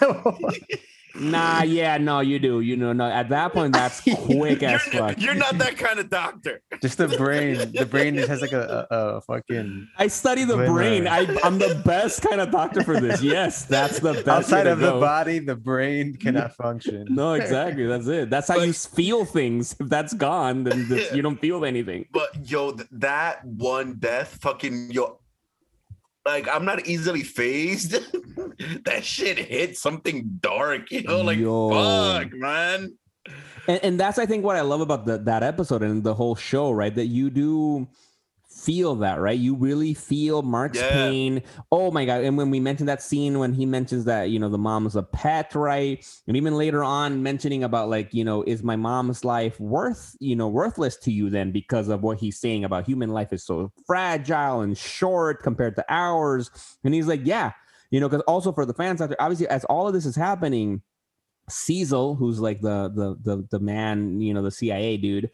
No. 0.00 0.38
Nah, 1.18 1.62
yeah, 1.62 1.98
no, 1.98 2.20
you 2.20 2.38
do. 2.38 2.60
You 2.60 2.76
know, 2.76 2.92
no. 2.92 3.06
At 3.06 3.28
that 3.30 3.52
point, 3.52 3.72
that's 3.72 4.00
quick 4.24 4.62
as 4.62 4.86
you're, 4.92 5.02
fuck. 5.08 5.20
you're 5.20 5.34
not 5.34 5.58
that 5.58 5.76
kind 5.76 5.98
of 5.98 6.10
doctor 6.10 6.60
Just 6.82 6.98
the 6.98 7.08
brain. 7.08 7.72
The 7.72 7.86
brain 7.90 8.14
just 8.16 8.28
has 8.28 8.40
like 8.40 8.52
a, 8.52 8.86
a, 8.90 8.96
a 8.96 9.20
fucking 9.22 9.88
I 9.98 10.06
study 10.08 10.44
the 10.44 10.54
Glimmer. 10.54 10.72
brain. 10.72 11.06
I, 11.08 11.26
I'm 11.42 11.58
the 11.58 11.80
best 11.84 12.22
kind 12.22 12.40
of 12.40 12.50
doctor 12.50 12.82
for 12.82 13.00
this. 13.00 13.22
Yes, 13.22 13.64
that's 13.64 13.98
the 14.00 14.14
best. 14.14 14.28
outside 14.28 14.64
to 14.64 14.72
of 14.72 14.80
the 14.80 14.92
body, 14.92 15.38
the 15.38 15.56
brain 15.56 16.16
cannot 16.16 16.54
function. 16.56 17.06
No, 17.10 17.34
exactly. 17.34 17.86
That's 17.86 18.06
it. 18.06 18.30
That's 18.30 18.48
how 18.48 18.58
you 18.58 18.72
feel 18.72 19.24
things. 19.24 19.74
If 19.80 19.88
that's 19.88 20.14
gone, 20.14 20.64
then 20.64 20.86
th- 20.88 21.12
you 21.12 21.22
don't 21.22 21.40
feel 21.40 21.64
anything. 21.64 22.06
But 22.12 22.48
yo, 22.50 22.72
that 22.92 23.44
one 23.44 23.94
death, 23.94 24.38
fucking 24.40 24.90
yo, 24.90 25.18
like 26.26 26.48
I'm 26.48 26.64
not 26.64 26.86
easily 26.86 27.22
phased. 27.22 27.92
that 28.84 29.04
shit 29.04 29.38
hit 29.38 29.78
something 29.78 30.38
dark, 30.40 30.90
you 30.90 31.02
know, 31.02 31.22
like 31.22 31.38
Yo. 31.38 31.70
fuck, 31.70 32.32
man. 32.34 32.98
and, 33.68 33.80
and 33.82 34.00
that's 34.00 34.18
I 34.18 34.26
think 34.26 34.44
what 34.44 34.56
I 34.56 34.60
love 34.60 34.80
about 34.80 35.06
the, 35.06 35.18
that 35.18 35.42
episode 35.42 35.82
and 35.82 36.02
the 36.02 36.14
whole 36.14 36.34
show, 36.34 36.72
right? 36.72 36.94
That 36.94 37.06
you 37.06 37.30
do 37.30 37.88
feel 38.66 38.96
that, 38.96 39.20
right? 39.20 39.38
You 39.38 39.54
really 39.54 39.94
feel 39.94 40.42
Mark's 40.42 40.82
Yeah. 40.82 40.90
pain. 40.90 41.42
Oh 41.70 41.92
my 41.92 42.04
god! 42.04 42.24
And 42.24 42.36
when 42.36 42.50
we 42.50 42.58
mentioned 42.58 42.88
that 42.88 43.00
scene 43.00 43.38
when 43.38 43.52
he 43.54 43.64
mentions 43.64 44.04
that 44.06 44.30
you 44.30 44.40
know 44.40 44.48
the 44.48 44.58
mom's 44.58 44.96
a 44.96 45.04
pet, 45.04 45.54
right? 45.54 46.04
And 46.26 46.36
even 46.36 46.56
later 46.56 46.82
on 46.82 47.22
mentioning 47.22 47.62
about 47.62 47.88
like 47.88 48.12
you 48.12 48.24
know 48.24 48.42
is 48.42 48.64
my 48.64 48.74
mom's 48.74 49.24
life 49.24 49.58
worth 49.60 50.16
you 50.18 50.34
know 50.34 50.48
worthless 50.48 50.96
to 50.98 51.12
you 51.12 51.30
then 51.30 51.52
because 51.52 51.88
of 51.88 52.02
what 52.02 52.18
he's 52.18 52.38
saying 52.40 52.64
about 52.64 52.86
human 52.86 53.10
life 53.10 53.32
is 53.32 53.44
so 53.44 53.70
fragile 53.86 54.60
and 54.62 54.76
short 54.76 55.42
compared 55.44 55.76
to 55.76 55.84
ours, 55.88 56.50
and 56.82 56.92
he's 56.92 57.06
like, 57.06 57.20
yeah, 57.24 57.52
you 57.90 58.00
know, 58.00 58.08
because 58.08 58.24
also 58.26 58.52
for 58.52 58.66
the 58.66 58.74
fans 58.74 59.00
out 59.00 59.10
there, 59.10 59.22
obviously 59.22 59.46
as 59.48 59.64
all 59.66 59.86
of 59.86 59.94
this 59.94 60.06
is 60.06 60.16
happening. 60.16 60.82
Cecil, 61.48 62.16
who's 62.16 62.40
like 62.40 62.60
the 62.60 62.90
the 62.92 63.16
the 63.22 63.46
the 63.52 63.60
man, 63.60 64.20
you 64.20 64.34
know, 64.34 64.42
the 64.42 64.50
CIA 64.50 64.96
dude, 64.96 65.30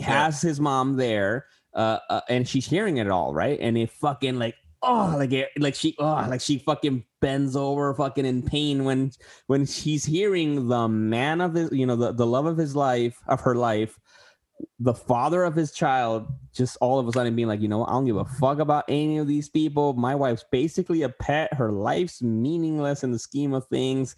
has 0.00 0.40
his 0.40 0.60
mom 0.60 0.96
there, 0.96 1.46
uh, 1.76 1.98
uh, 2.08 2.20
and 2.28 2.48
she's 2.48 2.66
hearing 2.66 2.96
it 2.96 3.08
all, 3.08 3.32
right? 3.34 3.58
And 3.60 3.78
it 3.78 3.90
fucking 3.90 4.38
like 4.38 4.56
oh, 4.82 5.14
like 5.16 5.32
it, 5.32 5.50
like 5.58 5.74
she 5.74 5.94
oh, 5.98 6.26
like 6.28 6.40
she 6.40 6.58
fucking 6.58 7.04
bends 7.20 7.54
over, 7.54 7.94
fucking 7.94 8.24
in 8.24 8.42
pain 8.42 8.84
when 8.84 9.12
when 9.46 9.66
she's 9.66 10.04
hearing 10.04 10.68
the 10.68 10.88
man 10.88 11.40
of 11.40 11.54
his, 11.54 11.70
you 11.72 11.86
know, 11.86 11.96
the 11.96 12.12
the 12.12 12.26
love 12.26 12.46
of 12.46 12.56
his 12.56 12.74
life, 12.74 13.20
of 13.28 13.40
her 13.42 13.54
life, 13.54 13.98
the 14.80 14.94
father 14.94 15.44
of 15.44 15.54
his 15.54 15.70
child, 15.70 16.26
just 16.52 16.76
all 16.80 16.98
of 16.98 17.06
a 17.06 17.12
sudden 17.12 17.36
being 17.36 17.48
like, 17.48 17.60
you 17.60 17.68
know, 17.68 17.84
I 17.84 17.92
don't 17.92 18.06
give 18.06 18.16
a 18.16 18.24
fuck 18.24 18.58
about 18.58 18.84
any 18.88 19.18
of 19.18 19.28
these 19.28 19.48
people. 19.48 19.92
My 19.92 20.14
wife's 20.14 20.44
basically 20.50 21.02
a 21.02 21.10
pet. 21.10 21.52
Her 21.54 21.70
life's 21.70 22.22
meaningless 22.22 23.04
in 23.04 23.12
the 23.12 23.18
scheme 23.18 23.52
of 23.52 23.66
things 23.68 24.16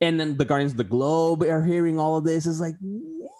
and 0.00 0.20
then 0.20 0.36
the 0.36 0.44
Guardians 0.44 0.72
of 0.72 0.78
the 0.78 0.84
Globe 0.84 1.42
are 1.42 1.62
hearing 1.62 1.98
all 1.98 2.16
of 2.16 2.24
this. 2.24 2.46
Is 2.46 2.60
like, 2.60 2.76
what? 2.80 3.32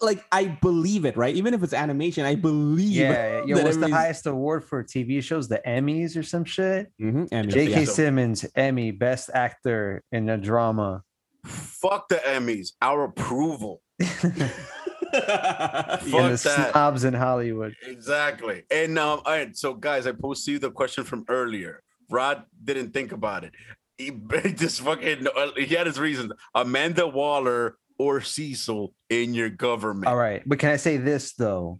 Like, 0.00 0.24
I 0.32 0.46
believe 0.60 1.04
it, 1.04 1.16
right? 1.16 1.34
Even 1.34 1.54
if 1.54 1.62
it's 1.62 1.72
animation, 1.72 2.24
I 2.24 2.34
believe. 2.34 2.90
Yeah, 2.90 3.42
yo, 3.46 3.56
that 3.56 3.64
what's 3.64 3.76
the 3.78 3.88
highest 3.90 4.26
award 4.26 4.64
for 4.64 4.82
TV 4.84 5.22
shows? 5.22 5.48
The 5.48 5.60
Emmys 5.66 6.16
or 6.16 6.22
some 6.22 6.44
shit? 6.44 6.92
Mm-hmm. 7.00 7.24
and 7.32 7.50
J.K. 7.50 7.80
yeah. 7.80 7.84
Simmons, 7.86 8.44
Emmy, 8.54 8.90
Best 8.90 9.30
Actor 9.32 10.02
in 10.12 10.28
a 10.28 10.36
Drama. 10.36 11.02
Fuck 11.46 12.08
the 12.08 12.16
Emmys. 12.16 12.72
Our 12.82 13.04
approval. 13.04 13.80
Yeah. 13.98 14.08
Fuck 15.14 16.02
and 16.02 16.34
the 16.34 16.40
that. 16.44 16.70
snobs 16.72 17.04
in 17.04 17.14
Hollywood. 17.14 17.74
Exactly. 17.86 18.64
And 18.70 18.98
um, 18.98 19.20
all 19.24 19.32
right. 19.32 19.56
So, 19.56 19.74
guys, 19.74 20.06
I 20.06 20.12
posed 20.12 20.44
to 20.46 20.52
you 20.52 20.58
the 20.58 20.70
question 20.70 21.04
from 21.04 21.24
earlier. 21.28 21.82
Rod 22.10 22.44
didn't 22.62 22.92
think 22.92 23.12
about 23.12 23.44
it. 23.44 23.52
He 23.96 24.10
just 24.56 24.80
fucking. 24.80 25.26
uh, 25.36 25.50
He 25.56 25.66
had 25.74 25.86
his 25.86 26.00
reasons. 26.00 26.32
Amanda 26.54 27.06
Waller 27.06 27.76
or 27.98 28.20
Cecil 28.20 28.92
in 29.10 29.34
your 29.34 29.50
government. 29.50 30.06
All 30.06 30.16
right, 30.16 30.42
but 30.46 30.58
can 30.58 30.70
I 30.70 30.76
say 30.76 30.96
this 30.96 31.34
though? 31.34 31.78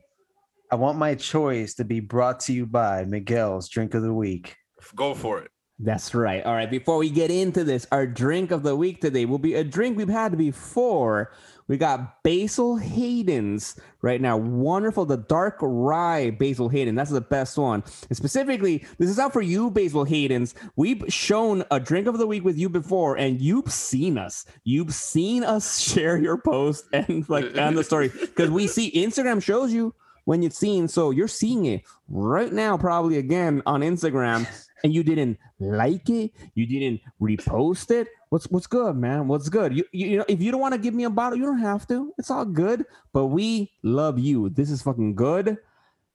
I 0.70 0.76
want 0.76 0.98
my 0.98 1.14
choice 1.14 1.74
to 1.74 1.84
be 1.84 2.00
brought 2.00 2.40
to 2.40 2.52
you 2.52 2.66
by 2.66 3.04
Miguel's 3.04 3.68
Drink 3.68 3.94
of 3.94 4.02
the 4.02 4.12
Week. 4.12 4.56
Go 4.96 5.14
for 5.14 5.38
it. 5.38 5.50
That's 5.78 6.14
right. 6.14 6.44
All 6.44 6.54
right. 6.54 6.70
Before 6.70 6.98
we 6.98 7.10
get 7.10 7.30
into 7.30 7.64
this, 7.64 7.86
our 7.90 8.06
drink 8.06 8.50
of 8.50 8.62
the 8.62 8.76
week 8.76 9.00
today 9.00 9.24
will 9.24 9.38
be 9.38 9.54
a 9.54 9.64
drink 9.64 9.96
we've 9.96 10.08
had 10.08 10.38
before. 10.38 11.32
We 11.66 11.78
got 11.78 12.22
Basil 12.22 12.76
Hayden's 12.76 13.76
right 14.02 14.20
now. 14.20 14.36
Wonderful. 14.36 15.06
The 15.06 15.16
dark 15.16 15.56
rye 15.60 16.30
Basil 16.30 16.68
Hayden. 16.68 16.94
That's 16.94 17.10
the 17.10 17.20
best 17.20 17.56
one. 17.56 17.82
And 18.08 18.16
specifically, 18.16 18.84
this 18.98 19.08
is 19.08 19.18
out 19.18 19.32
for 19.32 19.40
you, 19.40 19.70
Basil 19.70 20.04
Hayden's. 20.04 20.54
We've 20.76 21.04
shown 21.08 21.64
a 21.70 21.80
drink 21.80 22.06
of 22.06 22.18
the 22.18 22.26
week 22.26 22.44
with 22.44 22.58
you 22.58 22.68
before, 22.68 23.16
and 23.16 23.40
you've 23.40 23.72
seen 23.72 24.18
us. 24.18 24.44
You've 24.64 24.92
seen 24.92 25.42
us 25.42 25.78
share 25.94 26.18
your 26.18 26.36
post 26.36 26.84
and 26.92 27.28
like 27.28 27.56
on 27.56 27.74
the 27.74 27.84
story 27.84 28.08
because 28.20 28.50
we 28.50 28.66
see 28.66 28.90
Instagram 28.92 29.42
shows 29.42 29.72
you 29.72 29.94
when 30.24 30.42
you've 30.42 30.52
seen. 30.52 30.88
So 30.88 31.10
you're 31.10 31.28
seeing 31.28 31.66
it 31.66 31.82
right 32.08 32.52
now, 32.52 32.76
probably 32.76 33.18
again 33.18 33.62
on 33.64 33.80
Instagram, 33.80 34.46
and 34.82 34.94
you 34.94 35.02
didn't 35.02 35.38
like 35.58 36.10
it, 36.10 36.32
you 36.54 36.66
didn't 36.66 37.00
repost 37.20 37.90
it. 37.90 38.08
What's 38.34 38.50
what's 38.50 38.66
good, 38.66 38.96
man? 38.96 39.28
What's 39.28 39.48
good? 39.48 39.76
You 39.76 39.84
you, 39.92 40.06
you 40.08 40.16
know, 40.18 40.24
if 40.26 40.42
you 40.42 40.50
don't 40.50 40.60
want 40.60 40.74
to 40.74 40.80
give 40.80 40.92
me 40.92 41.04
a 41.04 41.10
bottle, 41.10 41.38
you 41.38 41.44
don't 41.44 41.60
have 41.60 41.86
to. 41.86 42.12
It's 42.18 42.32
all 42.32 42.44
good. 42.44 42.84
But 43.12 43.26
we 43.26 43.70
love 43.84 44.18
you. 44.18 44.48
This 44.48 44.72
is 44.72 44.82
fucking 44.82 45.14
good. 45.14 45.56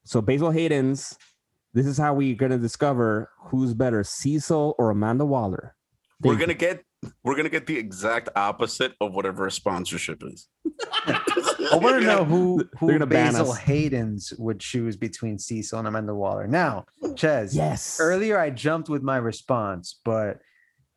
So 0.04 0.20
Basil 0.22 0.52
Hayden's. 0.52 1.18
This 1.74 1.86
is 1.86 1.98
how 1.98 2.14
we're 2.16 2.36
gonna 2.36 2.58
discover 2.58 3.30
who's 3.46 3.74
better, 3.74 4.04
Cecil 4.04 4.76
or 4.78 4.90
Amanda 4.90 5.26
Waller. 5.26 5.78
We're 6.20 6.36
gonna 6.36 6.56
get. 6.56 6.84
We're 7.24 7.38
gonna 7.38 7.48
get 7.48 7.68
the 7.68 7.78
exact 7.78 8.28
opposite 8.36 8.96
of 9.00 9.14
whatever 9.14 9.48
a 9.48 9.52
sponsorship 9.52 10.22
is. 10.26 10.50
I 11.08 11.80
want 11.82 12.02
to 12.02 12.06
know 12.06 12.26
who 12.26 12.68
who 12.80 12.92
gonna 12.92 13.06
Basil. 13.06 13.54
Hayden's 13.54 14.34
would 14.38 14.60
choose 14.60 14.98
between 14.98 15.40
Cecil 15.40 15.80
and 15.80 15.88
Amanda 15.88 16.14
Waller. 16.14 16.48
Now, 16.48 16.84
Ches, 17.16 17.56
Yes. 17.56 17.98
earlier 18.02 18.38
I 18.38 18.50
jumped 18.50 18.90
with 18.90 19.04
my 19.04 19.16
response, 19.16 20.02
but 20.04 20.42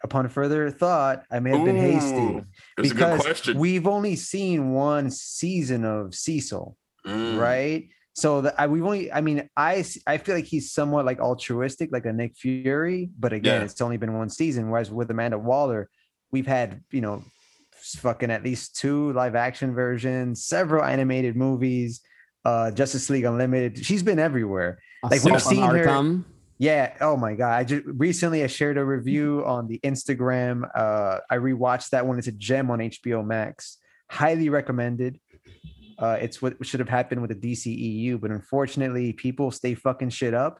upon 0.04 0.28
further 0.28 0.70
thought, 0.70 1.24
I 1.30 1.40
may 1.40 1.50
have 1.56 1.64
been 1.64 1.76
hasty 1.76 2.16
Ooh, 2.16 2.44
It's 2.78 2.90
a 2.90 2.94
good 2.94 3.22
because 3.22 3.54
we've 3.54 3.86
only 3.86 4.16
seen 4.16 4.72
one 4.72 5.10
season 5.10 5.84
of 5.84 6.14
Cecil. 6.14 6.76
Mm. 7.06 7.40
right? 7.40 7.88
So 8.14 8.42
that 8.42 8.54
I 8.58 8.66
we've 8.68 8.84
only, 8.84 9.10
I 9.12 9.22
mean, 9.22 9.48
I 9.56 9.76
s- 9.76 9.98
I 10.06 10.18
feel 10.18 10.34
like 10.36 10.44
he's 10.44 10.70
somewhat 10.72 11.04
like 11.04 11.18
altruistic, 11.18 11.90
like 11.90 12.06
a 12.06 12.12
Nick 12.12 12.36
Fury, 12.36 13.10
but 13.18 13.32
again, 13.32 13.60
Yeah. 13.60 13.64
it's 13.64 13.80
only 13.80 13.96
been 13.96 14.12
one 14.14 14.28
season. 14.28 14.70
Whereas 14.70 14.90
with 14.90 15.10
Amanda 15.10 15.38
Waller, 15.38 15.88
we've 16.30 16.46
had 16.46 16.82
you 16.92 17.00
know, 17.00 17.24
fucking 17.74 18.30
at 18.30 18.44
least 18.44 18.76
two 18.76 19.12
live 19.14 19.34
action 19.34 19.74
versions, 19.74 20.44
several 20.44 20.84
animated 20.84 21.34
movies, 21.36 22.00
uh, 22.44 22.70
Justice 22.70 23.10
League 23.10 23.24
Unlimited. 23.24 23.84
She's 23.84 24.02
been 24.04 24.18
everywhere. 24.20 24.78
like, 25.02 25.24
we've 25.24 25.42
seen 25.42 25.62
her- 25.62 25.84
Arkham. 25.86 26.24
Yeah. 26.58 26.94
Oh 27.00 27.16
my 27.16 27.34
god. 27.34 27.58
I 27.58 27.64
just 27.64 27.82
recently 27.86 28.44
I 28.44 28.46
shared 28.46 28.78
a 28.78 28.84
review 28.84 29.42
on 29.44 29.66
the 29.68 29.80
Instagram. 29.80 30.68
Uh, 30.74 31.18
I 31.30 31.36
rewatched 31.36 31.90
that 31.90 32.06
one. 32.06 32.18
It's 32.18 32.28
a 32.28 32.32
gem 32.32 32.70
on 32.70 32.78
HBO 32.78 33.24
Max. 33.24 33.78
Highly 34.10 34.48
recommended. 34.48 35.18
Uh, 35.98 36.18
it's 36.20 36.42
what 36.42 36.54
should 36.66 36.80
have 36.80 36.88
happened 36.88 37.22
with 37.22 37.30
the 37.40 37.52
DCEU, 37.52 38.20
but 38.20 38.30
unfortunately, 38.30 39.12
people 39.12 39.50
stay 39.50 39.74
fucking 39.74 40.10
shit 40.10 40.34
up. 40.34 40.58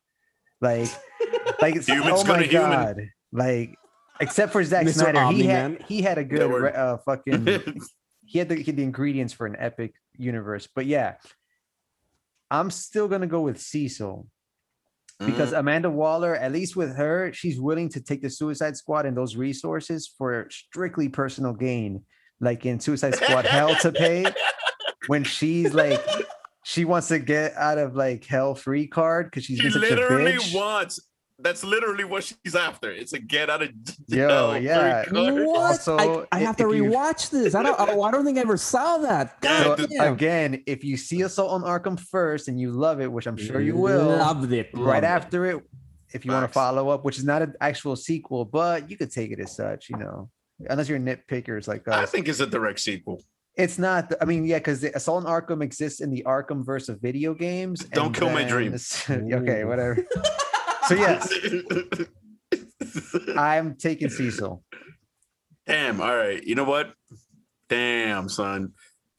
Like, 0.60 0.88
like 1.60 1.76
it's, 1.76 1.88
Humans 1.88 2.20
oh 2.20 2.24
gonna 2.24 2.40
my 2.40 2.46
human. 2.46 2.70
god. 2.70 2.96
Like, 3.32 3.74
except 4.20 4.52
for 4.52 4.62
Zack 4.62 4.86
Mr. 4.86 4.94
Snyder, 4.94 5.18
he 5.20 5.24
Omni-Man. 5.24 5.72
had 5.72 5.82
he 5.82 6.02
had 6.02 6.18
a 6.18 6.24
good 6.24 6.48
re- 6.50 6.72
uh, 6.72 6.98
fucking 6.98 7.46
he 8.24 8.38
had 8.38 8.48
the, 8.48 8.56
he 8.56 8.64
had 8.64 8.76
the 8.76 8.82
ingredients 8.82 9.32
for 9.32 9.46
an 9.46 9.56
epic 9.58 9.94
universe. 10.16 10.68
But 10.72 10.86
yeah, 10.86 11.14
I'm 12.50 12.70
still 12.70 13.08
gonna 13.08 13.26
go 13.26 13.40
with 13.40 13.60
Cecil 13.60 14.28
because 15.26 15.52
Mm. 15.52 15.58
Amanda 15.60 15.90
Waller, 15.90 16.34
at 16.36 16.52
least 16.52 16.76
with 16.76 16.96
her, 16.96 17.32
she's 17.32 17.60
willing 17.60 17.88
to 17.90 18.00
take 18.00 18.22
the 18.22 18.30
Suicide 18.30 18.76
Squad 18.76 19.06
and 19.06 19.16
those 19.16 19.36
resources 19.36 20.12
for 20.18 20.48
strictly 20.50 21.08
personal 21.08 21.52
gain, 21.52 22.04
like 22.40 22.64
in 22.66 22.80
Suicide 22.80 23.14
Squad 23.14 23.44
Hell 23.46 23.74
to 23.76 23.92
Pay, 23.92 24.24
when 25.06 25.24
she's 25.24 25.74
like, 25.74 26.00
she 26.64 26.84
wants 26.84 27.08
to 27.08 27.18
get 27.18 27.54
out 27.56 27.78
of 27.78 27.94
like 27.96 28.24
Hell 28.24 28.54
Free 28.54 28.86
card 28.86 29.26
because 29.26 29.44
she's 29.44 29.58
she 29.58 29.64
been 29.64 29.72
such 29.72 29.82
a 29.82 29.94
literally 29.94 30.32
bitch. 30.34 30.54
wants. 30.54 31.00
That's 31.42 31.64
literally 31.64 32.04
what 32.04 32.24
she's 32.24 32.54
after. 32.54 32.90
It's 32.90 33.12
a 33.12 33.18
get 33.18 33.50
out 33.50 33.62
of 33.62 33.70
Yo, 34.08 34.16
jail 34.16 34.52
free 34.52 34.64
yeah. 34.64 35.04
What? 35.10 35.56
Also, 35.72 35.98
I, 35.98 36.36
I 36.36 36.38
have 36.40 36.56
to 36.58 36.68
if 36.70 36.76
you- 36.76 36.84
rewatch 36.84 37.30
this. 37.30 37.54
I 37.54 37.62
don't. 37.62 37.76
Oh, 37.78 38.02
I 38.02 38.10
don't 38.10 38.24
think 38.24 38.38
I 38.38 38.42
ever 38.42 38.56
saw 38.56 38.98
that. 38.98 39.40
God 39.40 39.78
So, 39.80 39.86
damn. 39.86 40.12
again, 40.12 40.62
if 40.66 40.84
you 40.84 40.96
see 40.96 41.22
Assault 41.22 41.50
on 41.50 41.62
Arkham 41.62 41.98
first 41.98 42.48
and 42.48 42.60
you 42.60 42.70
love 42.70 43.00
it, 43.00 43.10
which 43.10 43.26
I'm 43.26 43.36
sure 43.36 43.60
you 43.60 43.76
will, 43.76 44.06
Loved 44.06 44.52
it. 44.52 44.70
right 44.74 45.02
loved 45.02 45.04
after 45.04 45.46
it, 45.46 45.62
if 46.14 46.24
you 46.24 46.32
want 46.32 46.46
to 46.46 46.52
follow 46.52 46.88
up, 46.90 47.04
which 47.04 47.18
is 47.18 47.24
not 47.24 47.42
an 47.42 47.54
actual 47.60 47.96
sequel, 47.96 48.44
but 48.44 48.90
you 48.90 48.96
could 48.96 49.10
take 49.10 49.30
it 49.30 49.40
as 49.40 49.54
such, 49.56 49.88
you 49.90 49.96
know, 49.96 50.30
unless 50.68 50.88
you're 50.88 50.98
nitpickers 51.00 51.66
like 51.66 51.88
I 51.88 52.06
think 52.06 52.28
it's 52.28 52.40
a 52.40 52.46
direct 52.46 52.80
sequel. 52.80 53.22
It's 53.56 53.78
not. 53.78 54.12
I 54.20 54.24
mean, 54.24 54.44
yeah, 54.46 54.58
because 54.58 54.82
Assault 54.82 55.26
on 55.26 55.30
Arkham 55.42 55.62
exists 55.62 56.00
in 56.00 56.10
the 56.10 56.22
Arkham 56.26 56.64
verse 56.64 56.88
of 56.88 57.00
video 57.02 57.34
games. 57.34 57.84
Don't 57.84 58.06
and 58.06 58.14
kill 58.16 58.30
my 58.30 58.44
dreams. 58.44 59.04
okay, 59.10 59.64
whatever. 59.64 60.06
So 60.92 60.98
yes, 60.98 61.32
I'm 63.36 63.76
taking 63.76 64.10
Cecil. 64.10 64.62
Damn. 65.66 66.02
All 66.02 66.14
right. 66.14 66.42
You 66.44 66.54
know 66.54 66.64
what? 66.64 66.92
Damn, 67.70 68.28
son. 68.28 68.72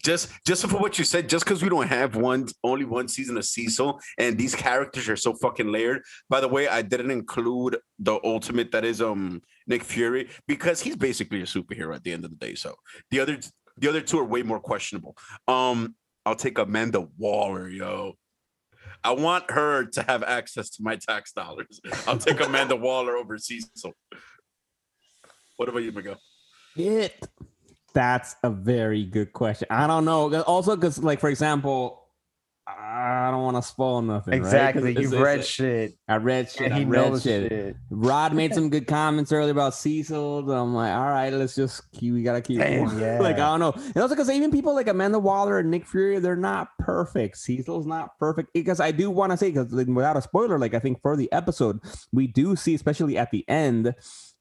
Just 0.04 0.30
just 0.46 0.68
for 0.68 0.78
what 0.78 1.00
you 1.00 1.06
said, 1.06 1.30
just 1.30 1.46
because 1.46 1.64
we 1.64 1.70
don't 1.70 1.88
have 1.88 2.16
one 2.16 2.48
only 2.64 2.86
one 2.86 3.08
season 3.08 3.38
of 3.38 3.46
Cecil 3.46 4.00
and 4.20 4.38
these 4.38 4.54
characters 4.54 5.10
are 5.10 5.16
so 5.16 5.34
fucking 5.34 5.72
layered. 5.72 6.04
By 6.30 6.42
the 6.42 6.48
way, 6.48 6.68
I 6.68 6.84
didn't 6.84 7.10
include 7.10 7.78
the 7.98 8.20
ultimate 8.24 8.72
that 8.74 8.86
is 8.86 9.02
um 9.02 9.42
Nick 9.66 9.84
Fury 9.84 10.30
because 10.48 10.82
he's 10.82 10.98
basically 10.98 11.42
a 11.42 11.46
superhero 11.46 11.96
at 11.96 12.04
the 12.04 12.14
end 12.14 12.24
of 12.26 12.32
the 12.32 12.38
day. 12.38 12.54
So 12.54 12.76
the 13.10 13.20
other 13.20 13.40
the 13.78 13.90
other 13.90 14.02
two 14.02 14.20
are 14.20 14.26
way 14.26 14.44
more 14.44 14.60
questionable. 14.60 15.18
Um, 15.48 15.96
I'll 16.26 16.36
take 16.36 16.60
Amanda 16.60 17.08
Waller, 17.18 17.68
yo. 17.68 18.14
I 19.04 19.12
want 19.12 19.52
her 19.52 19.86
to 19.86 20.04
have 20.04 20.24
access 20.24 20.70
to 20.72 20.84
my 20.84 20.96
tax 20.96 21.34
dollars. 21.34 21.82
I'll 22.08 22.18
take 22.18 22.40
Amanda 22.40 22.76
Waller 22.76 23.18
over 23.18 23.38
Cecil. 23.38 23.94
What 25.58 25.70
about 25.70 25.84
you, 25.84 25.92
Miguel? 25.92 26.20
It. 26.76 27.28
That's 27.94 28.36
a 28.42 28.50
very 28.50 29.04
good 29.04 29.34
question. 29.34 29.68
I 29.70 29.86
don't 29.86 30.06
know. 30.06 30.42
Also, 30.44 30.76
because 30.76 31.04
like 31.04 31.20
for 31.20 31.30
example, 31.30 32.03
don't 33.34 33.44
want 33.44 33.58
to 33.58 33.62
spoil 33.64 34.02
nothing. 34.02 34.34
Exactly. 34.34 34.92
it's- 34.92 35.04
You've 35.12 35.20
read 35.22 35.44
shit. 35.46 35.98
I 36.08 36.18
read 36.18 36.50
shit. 36.50 36.62
And 36.68 36.74
I 36.74 36.80
he 36.80 36.86
read 36.86 37.10
knows 37.10 37.24
shit. 37.24 37.50
shit. 37.52 37.76
Rod 37.90 38.34
made 38.34 38.54
some 38.56 38.70
good 38.70 38.88
comments 38.88 39.32
earlier 39.32 39.52
about 39.52 39.74
Cecil. 39.76 40.50
I'm 40.52 40.74
like, 40.74 40.94
all 40.96 41.10
right, 41.10 41.32
let's 41.34 41.56
just 41.56 41.92
keep. 41.92 42.14
We 42.14 42.24
gotta 42.24 42.42
keep. 42.42 42.60
Damn, 42.60 42.86
going. 42.86 43.00
yeah. 43.02 43.20
like 43.20 43.36
I 43.36 43.58
don't 43.58 43.60
know, 43.60 43.72
and 43.74 43.98
also 43.98 44.16
because 44.16 44.30
even 44.30 44.52
people 44.52 44.74
like 44.76 44.88
Amanda 44.88 45.20
Waller 45.20 45.60
and 45.60 45.70
Nick 45.72 45.86
Fury, 45.88 46.20
they're 46.20 46.36
not 46.36 46.70
perfect. 46.80 47.38
Cecil's 47.38 47.86
not 47.86 48.18
perfect 48.20 48.54
because 48.54 48.80
I 48.80 48.92
do 48.92 49.10
want 49.10 49.32
to 49.32 49.38
say 49.38 49.52
because 49.52 49.72
without 49.72 50.18
a 50.18 50.22
spoiler, 50.22 50.58
like 50.60 50.74
I 50.74 50.80
think 50.80 51.02
for 51.02 51.18
the 51.18 51.32
episode, 51.32 51.80
we 52.12 52.28
do 52.28 52.56
see, 52.56 52.76
especially 52.76 53.18
at 53.18 53.32
the 53.32 53.44
end, 53.50 53.94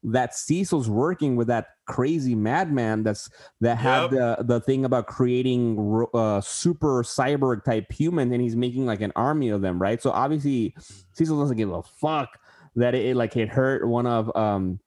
that 0.04 0.34
Cecil's 0.34 0.90
working 0.90 1.36
with 1.36 1.48
that 1.48 1.66
crazy 1.86 2.34
madman 2.34 3.02
that's 3.02 3.30
that 3.60 3.78
had 3.78 4.10
the 4.10 4.36
the 4.40 4.60
thing 4.60 4.84
about 4.84 5.06
creating 5.06 6.06
uh, 6.14 6.40
super 6.40 7.02
cyborg 7.02 7.64
type 7.64 7.90
human, 7.92 8.32
and 8.32 8.42
he's 8.42 8.56
making 8.56 8.86
like 8.86 9.00
an 9.00 9.12
army 9.16 9.48
of 9.50 9.62
them, 9.62 9.80
right? 9.80 10.02
So 10.02 10.10
obviously, 10.10 10.74
Cecil 11.12 11.38
doesn't 11.38 11.56
give 11.56 11.70
a 11.70 11.82
fuck 11.82 12.38
that 12.76 12.94
it, 12.94 13.06
it, 13.06 13.16
like 13.16 13.36
it 13.36 13.48
hurt 13.48 13.86
one 13.86 14.06
of 14.06 14.34
um 14.36 14.80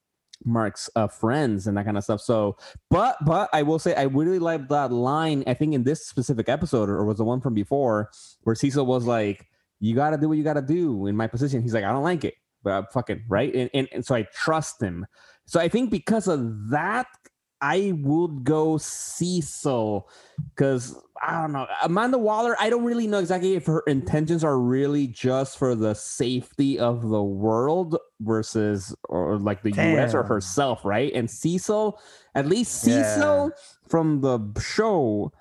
Mark's 0.43 0.89
uh, 0.95 1.07
friends 1.07 1.67
and 1.67 1.77
that 1.77 1.85
kind 1.85 1.97
of 1.97 2.03
stuff. 2.03 2.21
So, 2.21 2.57
but 2.89 3.17
but 3.25 3.49
I 3.53 3.63
will 3.63 3.79
say 3.79 3.95
I 3.95 4.03
really 4.03 4.39
like 4.39 4.67
that 4.69 4.91
line. 4.91 5.43
I 5.47 5.53
think 5.53 5.73
in 5.73 5.83
this 5.83 6.05
specific 6.05 6.49
episode, 6.49 6.89
or 6.89 7.03
was 7.05 7.17
the 7.17 7.23
one 7.23 7.41
from 7.41 7.53
before, 7.53 8.09
where 8.41 8.55
Cecil 8.55 8.85
was 8.85 9.05
like, 9.05 9.47
"You 9.79 9.95
got 9.95 10.09
to 10.09 10.17
do 10.17 10.27
what 10.27 10.37
you 10.37 10.43
got 10.43 10.53
to 10.53 10.61
do." 10.61 11.07
In 11.07 11.15
my 11.15 11.27
position, 11.27 11.61
he's 11.61 11.73
like, 11.73 11.83
"I 11.85 11.91
don't 11.91 12.03
like 12.03 12.25
it." 12.25 12.35
But 12.65 12.71
I'm 12.71 12.85
fucking 12.91 13.23
right, 13.29 13.55
and, 13.55 13.69
and 13.73 13.87
and 13.93 14.05
so 14.05 14.15
I 14.15 14.23
trust 14.33 14.81
him. 14.81 15.05
So 15.45 15.61
I 15.61 15.69
think 15.69 15.91
because 15.91 16.27
of 16.27 16.69
that, 16.71 17.07
I 17.61 17.93
would 18.01 18.43
go 18.43 18.77
Cecil 18.77 20.09
because 20.53 20.95
I 21.21 21.41
don't 21.41 21.53
know 21.53 21.67
Amanda 21.83 22.17
Waller. 22.17 22.55
I 22.59 22.69
don't 22.69 22.83
really 22.83 23.07
know 23.07 23.19
exactly 23.19 23.53
if 23.55 23.65
her 23.67 23.83
intentions 23.87 24.43
are 24.43 24.59
really 24.59 25.07
just 25.07 25.57
for 25.57 25.73
the 25.75 25.93
safety 25.93 26.77
of 26.77 27.07
the 27.07 27.23
world 27.23 27.97
versus 28.19 28.93
or 29.07 29.37
like 29.37 29.63
the 29.63 29.71
U.S. 29.71 30.13
or 30.13 30.23
herself, 30.23 30.83
right? 30.83 31.13
And 31.13 31.29
Cecil, 31.29 31.99
at 32.35 32.47
least 32.47 32.85
Yeah. 32.85 33.03
Cecil 33.03 33.51
from 33.87 34.21
the 34.21 34.39
show 34.59 35.31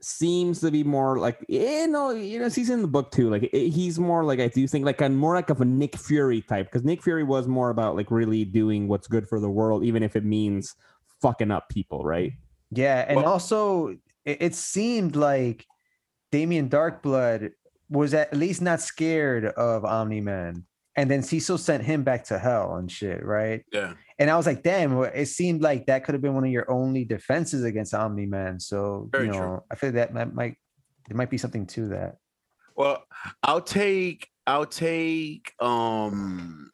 seems 0.00 0.60
to 0.60 0.70
be 0.70 0.84
more 0.84 1.18
like 1.18 1.44
you 1.48 1.86
know 1.88 2.10
you 2.10 2.38
know 2.38 2.48
he's 2.48 2.70
in 2.70 2.82
the 2.82 2.86
book 2.88 3.10
too 3.10 3.28
like 3.28 3.50
eh, 3.52 3.68
he's 3.68 3.98
more 3.98 4.22
like 4.22 4.38
i 4.38 4.46
do 4.46 4.64
think 4.68 4.84
like 4.84 5.00
a 5.00 5.08
more 5.08 5.34
like 5.34 5.50
of 5.50 5.60
a 5.60 5.64
nick 5.64 5.96
fury 5.96 6.40
type 6.42 6.66
because 6.66 6.84
nick 6.84 7.02
fury 7.02 7.24
was 7.24 7.48
more 7.48 7.70
about 7.70 7.96
like 7.96 8.08
really 8.10 8.44
doing 8.44 8.86
what's 8.86 9.08
good 9.08 9.28
for 9.28 9.40
the 9.40 9.50
world 9.50 9.82
even 9.82 10.04
if 10.04 10.14
it 10.14 10.24
means 10.24 10.76
fucking 11.20 11.50
up 11.50 11.68
people 11.68 12.04
right 12.04 12.32
Yeah, 12.70 13.04
and 13.08 13.16
Well- 13.16 13.26
also 13.32 13.88
it, 14.24 14.40
it 14.40 14.54
seemed 14.54 15.16
like 15.16 15.66
Damien 16.30 16.68
Darkblood 16.68 17.52
was 17.88 18.12
at 18.14 18.32
least 18.36 18.60
not 18.60 18.80
scared 18.80 19.46
of 19.46 19.84
Omni 19.84 20.20
Man, 20.20 20.66
and 20.94 21.10
then 21.10 21.22
Cecil 21.22 21.56
sent 21.58 21.82
him 21.82 22.02
back 22.04 22.24
to 22.24 22.38
hell 22.38 22.76
and 22.76 22.92
shit, 22.92 23.24
right? 23.24 23.64
Yeah. 23.72 23.94
And 24.18 24.30
I 24.30 24.36
was 24.36 24.46
like, 24.46 24.62
damn, 24.62 24.96
it 25.02 25.26
seemed 25.26 25.62
like 25.62 25.86
that 25.86 26.04
could 26.04 26.14
have 26.14 26.22
been 26.22 26.34
one 26.34 26.44
of 26.44 26.50
your 26.50 26.68
only 26.70 27.04
defenses 27.04 27.62
against 27.64 27.94
Omni 27.94 28.26
Man. 28.26 28.58
So 28.58 29.08
Very 29.12 29.26
you 29.26 29.32
true. 29.32 29.40
know, 29.40 29.64
I 29.70 29.76
feel 29.76 29.92
that 29.92 30.12
might, 30.12 30.34
might 30.34 30.56
there 31.06 31.16
might 31.16 31.30
be 31.30 31.38
something 31.38 31.66
to 31.68 31.88
that. 31.90 32.16
Well, 32.76 33.04
I'll 33.42 33.60
take 33.60 34.28
I'll 34.46 34.66
take 34.66 35.52
um 35.60 36.70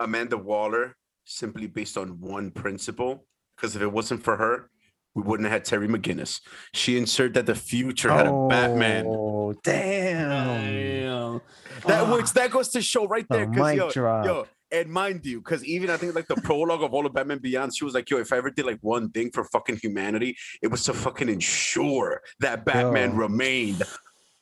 Amanda 0.00 0.36
Waller 0.36 0.94
simply 1.24 1.66
based 1.66 1.96
on 1.96 2.20
one 2.20 2.50
principle. 2.50 3.26
Because 3.56 3.74
if 3.74 3.80
it 3.80 3.90
wasn't 3.90 4.22
for 4.22 4.36
her, 4.36 4.68
we 5.14 5.22
wouldn't 5.22 5.44
have 5.48 5.52
had 5.54 5.64
Terry 5.64 5.88
McGinnis. 5.88 6.40
She 6.74 6.98
inserted 6.98 7.32
that 7.34 7.46
the 7.46 7.54
future 7.54 8.10
had 8.12 8.26
a 8.26 8.46
Batman. 8.48 9.06
Oh, 9.08 9.54
damn. 9.64 10.28
Damn. 10.28 11.40
That 11.86 12.02
Ah. 12.02 12.14
which 12.14 12.32
that 12.34 12.50
goes 12.50 12.68
to 12.70 12.82
show 12.82 13.06
right 13.06 13.26
there. 13.30 13.46
Because 13.46 13.66
mic 13.70 13.76
yo, 13.78 13.90
drop. 13.90 14.26
yo, 14.26 14.46
and 14.72 14.88
mind 14.88 15.24
you, 15.24 15.40
because 15.40 15.64
even 15.64 15.90
I 15.90 15.96
think 15.96 16.14
like 16.14 16.26
the 16.26 16.36
prologue 16.36 16.82
of 16.82 16.92
all 16.92 17.06
of 17.06 17.12
Batman 17.12 17.38
Beyond, 17.38 17.76
she 17.76 17.84
was 17.84 17.94
like, 17.94 18.10
yo, 18.10 18.18
if 18.18 18.32
I 18.32 18.36
ever 18.38 18.50
did 18.50 18.66
like 18.66 18.78
one 18.80 19.10
thing 19.10 19.30
for 19.30 19.44
fucking 19.44 19.76
humanity, 19.76 20.36
it 20.62 20.68
was 20.68 20.84
to 20.84 20.94
fucking 20.94 21.28
ensure 21.28 22.20
that 22.40 22.64
Batman 22.64 23.10
Yo. 23.10 23.16
remained. 23.16 23.82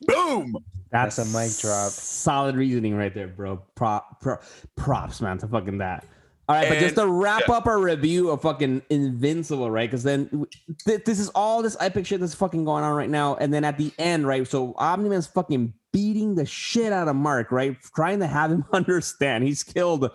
Boom. 0.01 0.55
That's 0.91 1.17
a 1.17 1.25
mic 1.25 1.57
drop. 1.57 1.91
Solid 1.91 2.55
reasoning 2.55 2.95
right 2.95 3.13
there, 3.13 3.27
bro. 3.27 3.57
Prop, 3.75 4.21
pro, 4.21 4.37
props, 4.75 5.21
man, 5.21 5.37
to 5.39 5.47
fucking 5.47 5.79
that. 5.79 6.05
All 6.47 6.55
right, 6.55 6.69
but 6.69 6.79
just 6.79 6.95
to 6.95 7.07
wrap 7.07 7.43
yeah. 7.47 7.55
up 7.55 7.65
our 7.65 7.79
review 7.79 8.29
of 8.29 8.41
fucking 8.41 8.83
Invincible, 8.89 9.71
right? 9.71 9.89
Because 9.89 10.03
then 10.03 10.45
th- 10.85 11.03
this 11.03 11.19
is 11.19 11.29
all 11.29 11.63
this 11.63 11.75
epic 11.79 12.05
shit 12.05 12.19
that's 12.19 12.35
fucking 12.35 12.65
going 12.65 12.83
on 12.83 12.93
right 12.93 13.09
now. 13.09 13.35
And 13.35 13.51
then 13.51 13.63
at 13.63 13.79
the 13.79 13.91
end, 13.97 14.27
right? 14.27 14.47
So 14.47 14.75
Omni 14.77 15.09
Man's 15.09 15.25
fucking 15.25 15.73
beating 15.91 16.35
the 16.35 16.45
shit 16.45 16.93
out 16.93 17.07
of 17.07 17.15
Mark, 17.15 17.51
right? 17.51 17.75
Trying 17.95 18.19
to 18.19 18.27
have 18.27 18.51
him 18.51 18.63
understand. 18.73 19.43
He's 19.43 19.63
killed 19.63 20.11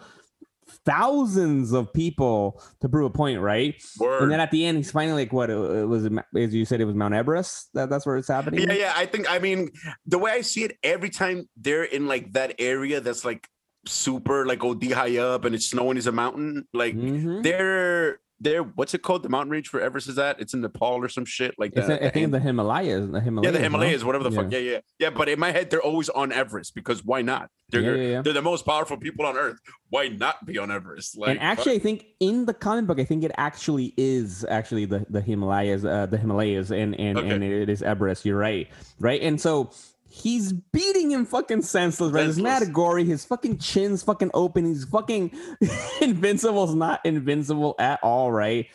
thousands 0.85 1.73
of 1.73 1.93
people 1.93 2.63
to 2.81 2.89
prove 2.89 3.07
a 3.07 3.11
point, 3.11 3.41
right? 3.41 3.83
Word. 3.99 4.23
And 4.23 4.33
then 4.33 4.41
at 4.41 4.51
the 4.51 4.65
end, 4.65 4.79
he's 4.79 4.91
finally 4.91 5.23
like, 5.23 5.33
what? 5.33 5.51
Uh, 5.51 5.55
uh, 5.55 5.73
it 5.83 5.89
was, 5.89 6.09
as 6.37 6.55
you 6.55 6.65
said, 6.65 6.81
it 6.81 6.85
was 6.85 6.95
Mount 6.95 7.15
Everest. 7.15 7.71
That, 7.75 7.91
that's 7.91 8.07
where 8.07 8.17
it's 8.17 8.29
happening. 8.29 8.69
Yeah, 8.69 8.75
yeah. 8.75 8.93
I 8.97 9.07
think 9.07 9.31
I 9.31 9.39
mean 9.39 9.71
the 10.07 10.19
way 10.19 10.31
I 10.31 10.43
see 10.43 10.65
it, 10.65 10.77
every 10.83 11.11
time 11.11 11.49
they're 11.57 11.85
in 11.85 12.07
like 12.07 12.33
that 12.35 12.55
area 12.59 13.01
that's 13.01 13.25
like 13.25 13.49
super 13.87 14.47
like 14.47 14.63
OD 14.63 14.93
high 14.93 15.19
up 15.19 15.45
and 15.45 15.55
it's 15.55 15.67
snowing 15.67 15.97
is 15.97 16.07
a 16.07 16.13
mountain, 16.13 16.67
like 16.73 16.95
Mhm. 16.97 17.43
they're 17.43 18.21
they're 18.43 18.63
what's 18.63 18.95
it 18.95 19.03
called? 19.03 19.23
The 19.23 19.29
mountain 19.29 19.51
range 19.51 19.69
for 19.69 19.83
Everest 19.83 20.09
is 20.09 20.15
that? 20.15 20.41
It's 20.41 20.55
in 20.55 20.63
Nepal 20.63 20.95
or 21.05 21.11
some 21.11 21.27
shit 21.27 21.55
like 21.59 21.75
that. 21.75 22.03
I 22.03 22.09
think 22.09 22.31
the 22.33 22.41
Himalayas. 22.41 23.11
The 23.11 23.21
Himalayas. 23.21 23.53
yeah, 23.53 23.59
the? 23.59 23.63
Himalayas, 23.63 24.03
whatever 24.03 24.25
the 24.25 24.31
fuck. 24.31 24.51
Yeah, 24.51 24.59
yeah, 24.61 24.79
yeah. 24.99 25.11
But 25.11 25.29
in 25.29 25.39
my 25.39 25.51
head, 25.53 25.69
they're 25.69 25.83
always 25.83 26.09
on 26.09 26.33
Everest 26.33 26.75
because 26.75 27.05
why 27.05 27.21
not? 27.21 27.51
They're 27.69 27.83
Yeah, 27.83 27.95
yeah, 28.03 28.09
yeah. 28.13 28.23
they're 28.23 28.33
the 28.33 28.41
most 28.41 28.65
powerful 28.65 28.97
people 28.97 29.27
on 29.27 29.37
Earth. 29.37 29.59
Why 29.91 30.09
not 30.09 30.47
be 30.47 30.57
on 30.57 30.71
Everest? 30.71 31.19
Like, 31.19 31.29
and 31.33 31.39
actually, 31.41 31.75
I 31.75 31.81
think 31.81 32.07
in 32.19 32.47
the 32.47 32.55
comic 32.55 32.87
book, 32.87 32.99
I 32.99 33.05
think 33.05 33.25
it 33.25 33.33
actually 33.37 33.93
is 33.99 34.47
actually 34.49 34.87
the 34.87 35.05
the 35.11 35.21
Himalayas, 35.21 35.85
uh, 35.85 36.07
the 36.07 36.17
Himalayas, 36.17 36.71
and 36.71 36.99
and 36.99 37.19
Okay. 37.19 37.29
and 37.29 37.45
it 37.45 37.69
is 37.69 37.83
Everest. 37.83 38.25
You're 38.25 38.39
right, 38.39 38.69
right? 38.99 39.21
And 39.21 39.39
so 39.39 39.71
he's 40.11 40.53
beating 40.53 41.11
him 41.11 41.25
fucking 41.25 41.63
senseless, 41.63 42.13
right? 42.13 42.27
It's 42.27 42.37
Senseless. 42.37 42.67
mad 42.67 42.75
gory. 42.75 43.05
His 43.05 43.25
fucking 43.25 43.59
chin's 43.59 44.03
fucking 44.03 44.31
open. 44.35 44.65
He's 44.67 44.85
fucking 44.85 45.33
invincible's 46.01 46.75
not 46.75 47.01
invincible 47.05 47.77
at 47.79 48.01
all, 48.03 48.33
right? 48.33 48.67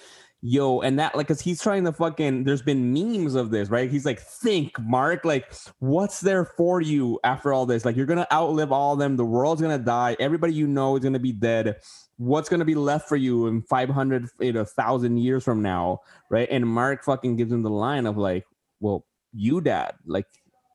Yo, 0.42 0.80
and 0.82 1.00
that 1.00 1.16
like, 1.16 1.28
cause 1.28 1.42
he's 1.42 1.62
trying 1.62 1.84
to 1.86 1.92
fucking. 1.92 2.44
There's 2.44 2.62
been 2.62 2.94
memes 2.94 3.36
of 3.36 3.50
this, 3.50 3.70
right? 3.70 3.90
He's 3.90 4.06
like, 4.06 4.20
think, 4.20 4.80
Mark, 4.80 5.26
like, 5.26 5.52
what's 5.80 6.22
there 6.22 6.46
for 6.46 6.82
you 6.82 7.20
after 7.24 7.52
all 7.52 7.66
this? 7.66 7.84
Like, 7.84 7.96
you're 7.96 8.06
gonna 8.06 8.28
outlive 8.32 8.72
all 8.72 8.94
of 8.94 9.00
them. 9.00 9.18
The 9.18 9.26
world's 9.26 9.62
gonna 9.62 9.80
die. 9.80 10.16
Everybody 10.20 10.54
you 10.54 10.68
know 10.68 10.96
is 10.96 11.04
gonna 11.04 11.20
be 11.20 11.32
dead 11.32 11.78
what's 12.18 12.48
to 12.48 12.64
be 12.64 12.76
left 12.76 13.10
for 13.10 13.18
you 13.18 13.48
in 13.48 13.62
500 13.64 14.30
you 14.40 14.54
know 14.54 14.64
thousand 14.64 15.18
years 15.18 15.44
from 15.44 15.62
now 15.62 16.00
right 16.30 16.48
and 16.50 16.66
mark 16.66 17.04
fucking 17.04 17.36
gives 17.36 17.52
him 17.52 17.62
the 17.62 17.70
line 17.70 18.06
of 18.06 18.16
like 18.18 18.46
well 18.80 19.06
you 19.34 19.60
dad 19.60 19.96
like 20.06 20.26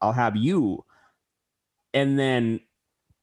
i'll 0.01 0.13
have 0.13 0.37
you 0.37 0.85
and 1.95 2.19
then 2.19 2.61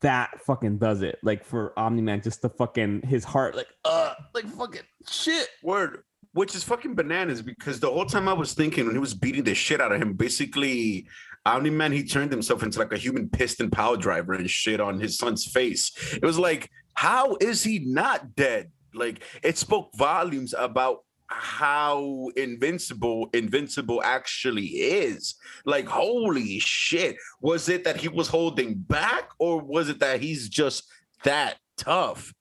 that 0.01 0.39
fucking 0.41 0.77
does 0.77 1.01
it 1.01 1.17
like 1.23 1.43
for 1.43 1.77
omni-man 1.77 2.21
just 2.21 2.41
the 2.41 2.49
fucking 2.49 3.01
his 3.01 3.23
heart 3.23 3.55
like 3.55 3.67
uh 3.85 4.13
like 4.33 4.45
fucking 4.45 4.81
shit 5.09 5.49
Word. 5.63 6.03
Which 6.33 6.53
is 6.55 6.63
fucking 6.63 6.93
bananas 6.93 7.41
because 7.41 7.79
the 7.79 7.89
whole 7.89 8.05
time 8.05 8.27
I 8.27 8.33
was 8.33 8.53
thinking 8.53 8.85
when 8.85 8.93
he 8.93 8.99
was 8.99 9.15
beating 9.15 9.43
the 9.43 9.55
shit 9.55 9.81
out 9.81 9.91
of 9.91 9.99
him, 9.99 10.13
basically, 10.13 11.07
Omni 11.47 11.71
Man, 11.71 11.91
he 11.91 12.03
turned 12.03 12.29
himself 12.31 12.61
into 12.61 12.77
like 12.77 12.93
a 12.93 12.97
human 12.97 13.27
piston 13.29 13.71
power 13.71 13.97
driver 13.97 14.33
and 14.33 14.47
shit 14.47 14.79
on 14.79 14.99
his 14.99 15.17
son's 15.17 15.45
face. 15.45 15.91
It 16.13 16.23
was 16.23 16.37
like, 16.37 16.69
how 16.93 17.37
is 17.41 17.63
he 17.63 17.79
not 17.79 18.35
dead? 18.35 18.71
Like, 18.93 19.23
it 19.41 19.57
spoke 19.57 19.89
volumes 19.95 20.53
about 20.55 20.99
how 21.29 22.29
invincible 22.37 23.29
invincible 23.33 24.01
actually 24.03 24.65
is 24.65 25.35
like 25.65 25.85
holy 25.85 26.57
shit 26.59 27.17
was 27.41 27.67
it 27.67 27.83
that 27.83 27.97
he 27.97 28.07
was 28.07 28.27
holding 28.29 28.73
back 28.75 29.29
or 29.37 29.59
was 29.59 29.89
it 29.89 29.99
that 29.99 30.21
he's 30.21 30.47
just 30.47 30.83
that 31.23 31.55
tough 31.77 32.33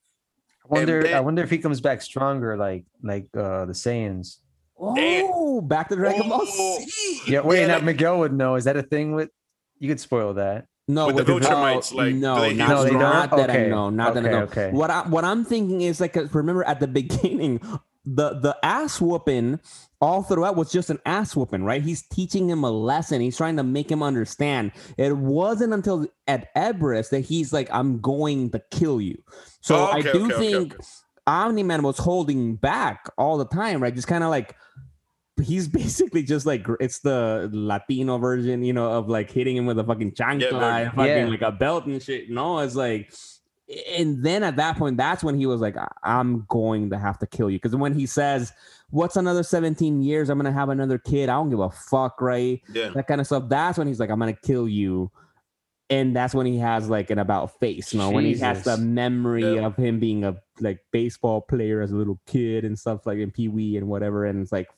I 0.64 0.78
wonder. 0.80 1.06
I 1.14 1.20
wonder 1.20 1.42
if 1.44 1.50
he 1.50 1.58
comes 1.58 1.80
back 1.80 2.02
stronger, 2.02 2.56
like 2.56 2.84
like 3.00 3.28
uh 3.36 3.66
the 3.66 3.72
Saiyans. 3.72 4.38
Damn. 4.96 5.30
oh 5.32 5.60
back 5.60 5.88
to 5.90 5.94
dragon 5.96 6.28
ball 6.28 6.40
Oh. 6.42 6.80
Z. 6.80 7.20
Yeah, 7.28 7.42
wait, 7.42 7.60
Yeah, 7.60 7.66
now 7.68 7.74
like- 7.74 7.84
Miguel 7.84 8.18
would 8.18 8.32
know. 8.32 8.56
Is 8.56 8.64
that 8.64 8.76
a 8.76 8.82
thing 8.82 9.14
with? 9.14 9.30
You 9.78 9.88
could 9.88 10.00
spoil 10.00 10.34
that. 10.34 10.66
No, 10.88 11.06
With 11.06 11.24
the 11.24 11.34
with 11.34 11.44
Viltrumites, 11.44 11.94
like, 11.94 12.14
do 12.14 12.18
no, 12.18 12.40
they 12.40 12.54
not, 12.54 12.68
No, 12.68 12.84
don't? 12.84 12.98
not 13.00 13.30
that 13.36 13.50
I 13.50 13.66
know, 13.66 13.90
not 13.90 14.14
that 14.14 14.26
I 14.26 14.30
know. 14.30 14.38
okay. 14.42 14.70
What 14.72 14.90
I 14.90 15.02
what 15.08 15.24
I'm 15.24 15.44
thinking 15.44 15.82
is 15.82 16.00
like, 16.00 16.16
remember 16.34 16.64
at 16.64 16.80
the 16.80 16.88
beginning, 17.00 17.60
the 18.06 18.34
the 18.38 18.56
ass 18.62 19.00
whooping 19.00 19.58
all 20.00 20.22
throughout 20.22 20.54
was 20.54 20.70
just 20.70 20.90
an 20.90 21.00
ass 21.06 21.34
whooping, 21.34 21.64
right? 21.64 21.82
He's 21.82 22.02
teaching 22.08 22.48
him 22.48 22.62
a 22.62 22.70
lesson. 22.70 23.20
He's 23.20 23.36
trying 23.36 23.56
to 23.56 23.64
make 23.64 23.90
him 23.90 24.02
understand. 24.02 24.72
It 24.96 25.16
wasn't 25.16 25.72
until 25.74 26.06
at 26.28 26.48
Everest 26.54 27.10
that 27.10 27.20
he's 27.20 27.52
like, 27.52 27.68
"I'm 27.72 28.00
going 28.00 28.50
to 28.50 28.62
kill 28.70 29.00
you." 29.00 29.20
So 29.60 29.76
Oh, 29.76 29.84
I 29.86 30.02
do 30.02 30.08
okay, 30.08 30.34
okay, 30.34 30.36
think 30.38 30.74
okay. 30.74 30.84
Omni 31.26 31.64
Man 31.64 31.82
was 31.82 31.98
holding 31.98 32.54
back 32.54 33.10
all 33.18 33.36
the 33.38 33.46
time, 33.46 33.82
right? 33.82 33.94
Just 33.94 34.06
kind 34.06 34.22
of 34.22 34.30
like 34.30 34.54
he's 35.42 35.66
basically 35.82 36.22
just 36.22 36.46
like 36.46 36.64
it's 36.78 37.00
the 37.00 37.50
Latino 37.52 38.18
version, 38.18 38.62
you 38.62 38.72
know, 38.72 38.92
of 38.92 39.08
like 39.08 39.30
hitting 39.30 39.56
him 39.56 39.66
with 39.66 39.78
a 39.78 39.84
fucking 39.84 40.12
chancla, 40.12 40.50
Yeah, 40.52 40.90
fucking 40.90 41.06
yeah. 41.06 41.26
like 41.26 41.42
a 41.42 41.50
belt 41.52 41.86
and 41.86 42.00
shit. 42.00 42.30
No, 42.30 42.60
it's 42.60 42.76
like, 42.76 43.12
and 43.96 44.22
then 44.24 44.42
at 44.42 44.56
that 44.56 44.76
point, 44.78 44.96
that's 44.96 45.24
when 45.24 45.36
he 45.36 45.46
was 45.46 45.60
like, 45.60 45.76
"I- 45.76 45.90
"I'm 46.02 46.44
going 46.48 46.90
to 46.90 46.98
have 46.98 47.18
to 47.18 47.26
kill 47.26 47.50
you," 47.50 47.58
because 47.58 47.74
when 47.74 47.94
he 47.94 48.06
says, 48.06 48.52
"What's 48.90 49.16
another 49.16 49.42
17 49.42 50.02
years? 50.02 50.28
I'm 50.30 50.38
gonna 50.38 50.52
have 50.52 50.68
another 50.68 50.98
kid. 50.98 51.28
I 51.28 51.34
don't 51.34 51.50
give 51.50 51.58
a 51.60 51.70
fuck," 51.70 52.20
right? 52.20 52.60
Yeah. 52.72 52.90
That 52.90 53.06
kind 53.08 53.20
of 53.20 53.26
stuff. 53.26 53.44
That's 53.48 53.76
when 53.78 53.86
he's 53.88 53.98
like, 54.00 54.10
"I'm 54.10 54.18
gonna 54.20 54.32
kill 54.34 54.68
you." 54.68 55.10
And 55.88 56.16
that's 56.16 56.34
when 56.34 56.46
he 56.46 56.58
has 56.58 56.88
like 56.88 57.10
an 57.10 57.18
about 57.20 57.60
face, 57.60 57.92
you 57.92 58.00
know, 58.00 58.10
when 58.10 58.24
he 58.24 58.36
has 58.38 58.64
the 58.64 58.76
memory 58.76 59.54
Yeah. 59.54 59.66
of 59.66 59.76
him 59.76 60.00
being 60.00 60.24
a 60.24 60.36
like 60.60 60.80
baseball 60.90 61.40
player 61.40 61.80
as 61.80 61.92
a 61.92 61.96
little 61.96 62.18
kid 62.26 62.64
and 62.64 62.76
stuff 62.78 63.06
like 63.06 63.18
in 63.18 63.30
Pee 63.30 63.46
Wee 63.48 63.76
and 63.76 63.86
whatever. 63.86 64.24
And 64.24 64.42
it's 64.42 64.50
like, 64.50 64.68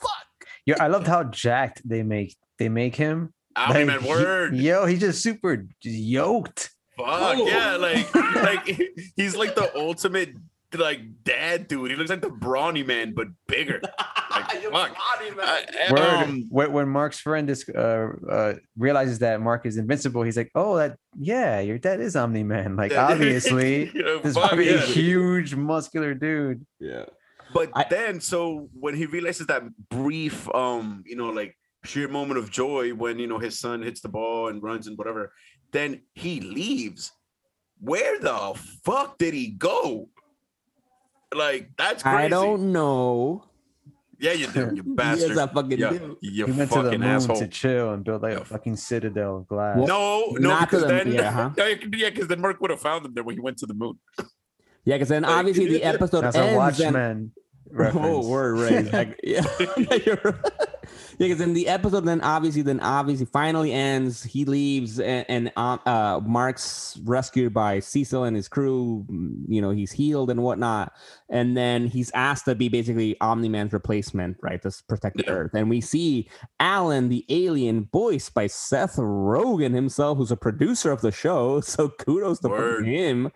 fuck. 0.00 0.46
Yeah, 0.64 0.76
I 0.80 0.86
loved 0.86 1.06
how 1.06 1.24
jacked 1.24 1.86
they 1.86 2.02
make 2.02 2.36
they 2.58 2.68
make 2.70 2.94
him. 2.96 3.34
Omni 3.56 3.74
Like, 3.84 3.86
Man 3.86 4.00
he- 4.00 4.08
word. 4.08 4.56
yo, 4.56 4.86
he's 4.86 5.00
just 5.00 5.22
super 5.22 5.66
yoked. 5.82 6.70
Fuck 6.98 7.06
Oh. 7.38 7.46
yeah, 7.46 7.76
like 7.76 8.14
like 8.14 8.80
he's 9.16 9.36
like 9.36 9.54
the 9.54 9.70
ultimate 9.76 10.30
like 10.76 11.00
dad 11.24 11.68
dude. 11.68 11.90
He 11.90 11.96
looks 11.96 12.10
like 12.10 12.20
the 12.20 12.28
brawny 12.28 12.82
man, 12.82 13.14
but 13.14 13.28
bigger. 13.46 13.80
Like, 13.82 14.50
fuck. 14.72 14.96
I- 14.98 15.64
I- 15.88 15.92
Word. 15.92 16.00
um, 16.00 16.44
when, 16.50 16.72
when 16.72 16.88
Mark's 16.88 17.20
friend 17.20 17.48
is, 17.48 17.66
uh, 17.68 18.08
uh, 18.30 18.54
realizes 18.76 19.20
that 19.20 19.40
Mark 19.40 19.64
is 19.64 19.76
invincible, 19.78 20.22
he's 20.22 20.36
like, 20.36 20.50
"Oh, 20.54 20.76
that 20.76 20.98
yeah, 21.18 21.60
your 21.60 21.78
dad 21.78 22.00
is 22.00 22.16
Omni 22.16 22.42
Man. 22.42 22.76
Like 22.76 22.92
obviously, 22.96 23.90
You 23.94 24.02
know, 24.02 24.18
this 24.18 24.34
fuck, 24.34 24.50
fucking 24.50 24.66
yeah. 24.66 24.80
huge 24.80 25.54
muscular 25.54 26.12
dude." 26.14 26.66
Yeah. 26.80 27.04
But 27.54 27.70
I- 27.74 27.86
then, 27.88 28.20
so 28.20 28.68
when 28.78 28.94
he 28.94 29.06
realizes 29.06 29.46
that 29.46 29.62
brief, 29.88 30.52
um, 30.54 31.02
you 31.06 31.16
know, 31.16 31.30
like 31.30 31.56
sheer 31.84 32.08
moment 32.08 32.38
of 32.38 32.50
joy 32.50 32.90
when 32.92 33.18
you 33.18 33.26
know 33.26 33.38
his 33.38 33.58
son 33.58 33.80
hits 33.82 34.00
the 34.02 34.08
ball 34.08 34.48
and 34.48 34.62
runs 34.62 34.86
and 34.86 34.98
whatever, 34.98 35.32
then 35.72 36.02
he 36.14 36.40
leaves. 36.40 37.12
Where 37.80 38.18
the 38.18 38.54
fuck 38.84 39.18
did 39.18 39.34
he 39.34 39.48
go? 39.48 40.08
Like 41.34 41.70
that's 41.76 42.02
crazy. 42.02 42.16
I 42.16 42.28
don't 42.28 42.72
know. 42.72 43.44
Yeah, 44.20 44.32
you 44.32 44.48
do, 44.48 44.72
you 44.74 44.82
Yes, 44.84 44.84
bastard. 44.96 45.38
I 45.38 45.46
fucking 45.46 45.78
yeah, 45.78 45.90
do. 45.90 46.18
you 46.22 46.46
He 46.46 46.52
went 46.52 46.72
to 46.72 46.82
the 46.82 46.90
moon 46.92 47.02
asshole. 47.04 47.36
to 47.38 47.46
chill 47.46 47.92
and 47.92 48.02
build 48.02 48.22
like 48.22 48.34
a 48.36 48.44
fucking 48.44 48.74
citadel 48.76 49.36
of 49.38 49.46
glass. 49.48 49.76
Well, 49.78 49.86
no, 49.86 50.26
no, 50.40 50.60
because 50.60 50.82
the- 50.82 50.88
then 50.88 51.12
yeah, 51.12 51.30
huh? 51.30 51.50
yeah, 51.58 51.74
yeah, 51.94 52.10
because 52.10 52.26
then 52.26 52.40
Mark 52.40 52.60
would 52.60 52.70
have 52.70 52.80
found 52.80 53.06
him 53.06 53.14
there 53.14 53.22
when 53.22 53.36
he 53.36 53.40
went 53.40 53.58
to 53.58 53.66
the 53.66 53.74
moon. 53.74 53.96
Yeah, 54.84 54.96
because 54.96 55.08
then 55.10 55.24
obviously 55.24 55.66
the 55.68 55.84
episode 55.84 56.22
That's 56.22 56.36
a 56.36 56.40
ends. 56.40 56.80
and- 56.80 56.94
Watchmen 56.94 57.32
reference. 57.70 58.06
Oh, 58.06 58.28
word, 58.28 58.58
right. 58.58 58.92
Like, 58.92 59.20
yeah, 59.22 59.42
because 61.18 61.40
in 61.40 61.52
the 61.52 61.68
episode, 61.68 62.04
then 62.04 62.20
obviously, 62.20 62.62
then 62.62 62.80
obviously, 62.80 63.26
finally 63.26 63.72
ends. 63.72 64.22
He 64.22 64.44
leaves, 64.44 64.98
and, 65.00 65.24
and 65.28 65.52
um, 65.56 65.80
uh, 65.86 66.20
Mark's 66.24 66.98
rescued 67.04 67.52
by 67.52 67.80
Cecil 67.80 68.24
and 68.24 68.34
his 68.36 68.48
crew. 68.48 69.04
mm, 69.10 69.34
You 69.48 69.60
know, 69.60 69.70
he's 69.70 69.92
healed 69.92 70.30
and 70.30 70.42
whatnot, 70.42 70.92
and 71.28 71.56
then 71.56 71.86
he's 71.86 72.10
asked 72.12 72.46
to 72.46 72.54
be 72.54 72.68
basically 72.68 73.16
Omni 73.20 73.48
Man's 73.48 73.72
replacement, 73.72 74.36
right, 74.42 74.60
to 74.62 74.70
protect 74.88 75.16
the 75.18 75.24
Yeah. 75.26 75.32
Earth. 75.32 75.50
And 75.54 75.68
we 75.68 75.80
see 75.80 76.28
Alan, 76.60 77.08
the 77.08 77.24
alien, 77.28 77.88
voiced 77.92 78.32
by 78.34 78.46
Seth 78.46 78.96
Rogen 78.96 79.74
himself, 79.74 80.18
who's 80.18 80.30
a 80.32 80.36
producer 80.36 80.90
of 80.90 81.00
the 81.02 81.12
show. 81.12 81.60
So 81.78 81.90
kudos 81.90 82.40
to 82.40 82.82
him 82.82 83.30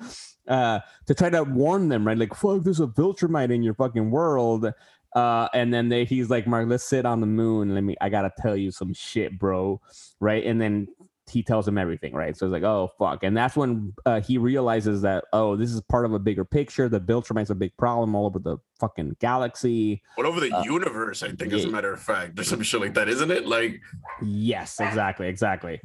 uh, 0.48 0.80
to 1.06 1.14
try 1.14 1.30
to 1.30 1.44
warn 1.44 1.88
them, 1.88 2.06
right? 2.06 2.18
Like, 2.18 2.34
fuck, 2.34 2.62
there's 2.62 2.80
a 2.80 2.86
Viltrumite 2.86 3.52
in 3.52 3.62
your 3.62 3.74
fucking 3.74 4.10
world. 4.10 4.72
Uh, 5.14 5.48
and 5.52 5.72
then 5.72 5.88
they, 5.88 6.04
he's 6.04 6.30
like, 6.30 6.46
Mark, 6.46 6.68
let's 6.68 6.84
sit 6.84 7.04
on 7.04 7.20
the 7.20 7.26
moon. 7.26 7.74
Let 7.74 7.84
me, 7.84 7.96
I 8.00 8.08
gotta 8.08 8.32
tell 8.38 8.56
you 8.56 8.70
some 8.70 8.94
shit, 8.94 9.38
bro. 9.38 9.80
Right. 10.20 10.44
And 10.44 10.60
then 10.60 10.88
he 11.30 11.42
tells 11.42 11.68
him 11.68 11.78
everything, 11.78 12.14
right? 12.14 12.36
So 12.36 12.46
it's 12.46 12.52
like, 12.52 12.62
oh, 12.62 12.90
fuck. 12.98 13.22
And 13.22 13.36
that's 13.36 13.56
when 13.56 13.92
uh, 14.06 14.20
he 14.20 14.38
realizes 14.38 15.02
that, 15.02 15.24
oh, 15.32 15.54
this 15.56 15.70
is 15.70 15.80
part 15.82 16.04
of 16.04 16.12
a 16.14 16.18
bigger 16.18 16.44
picture. 16.44 16.88
The 16.88 17.00
Viltrumite's 17.00 17.50
a 17.50 17.54
big 17.54 17.76
problem 17.76 18.14
all 18.14 18.26
over 18.26 18.38
the 18.38 18.56
fucking 18.80 19.16
galaxy. 19.20 20.02
All 20.18 20.26
over 20.26 20.40
the 20.40 20.50
Uh, 20.50 20.62
universe, 20.64 21.22
I 21.22 21.30
think, 21.30 21.52
as 21.52 21.64
a 21.64 21.68
matter 21.68 21.92
of 21.92 22.00
fact. 22.00 22.36
There's 22.36 22.48
some 22.48 22.62
shit 22.62 22.80
like 22.80 22.94
that, 22.94 23.08
isn't 23.08 23.30
it? 23.30 23.46
Like, 23.46 23.80
Yes, 24.22 24.80
exactly, 24.80 25.28
exactly. 25.28 25.80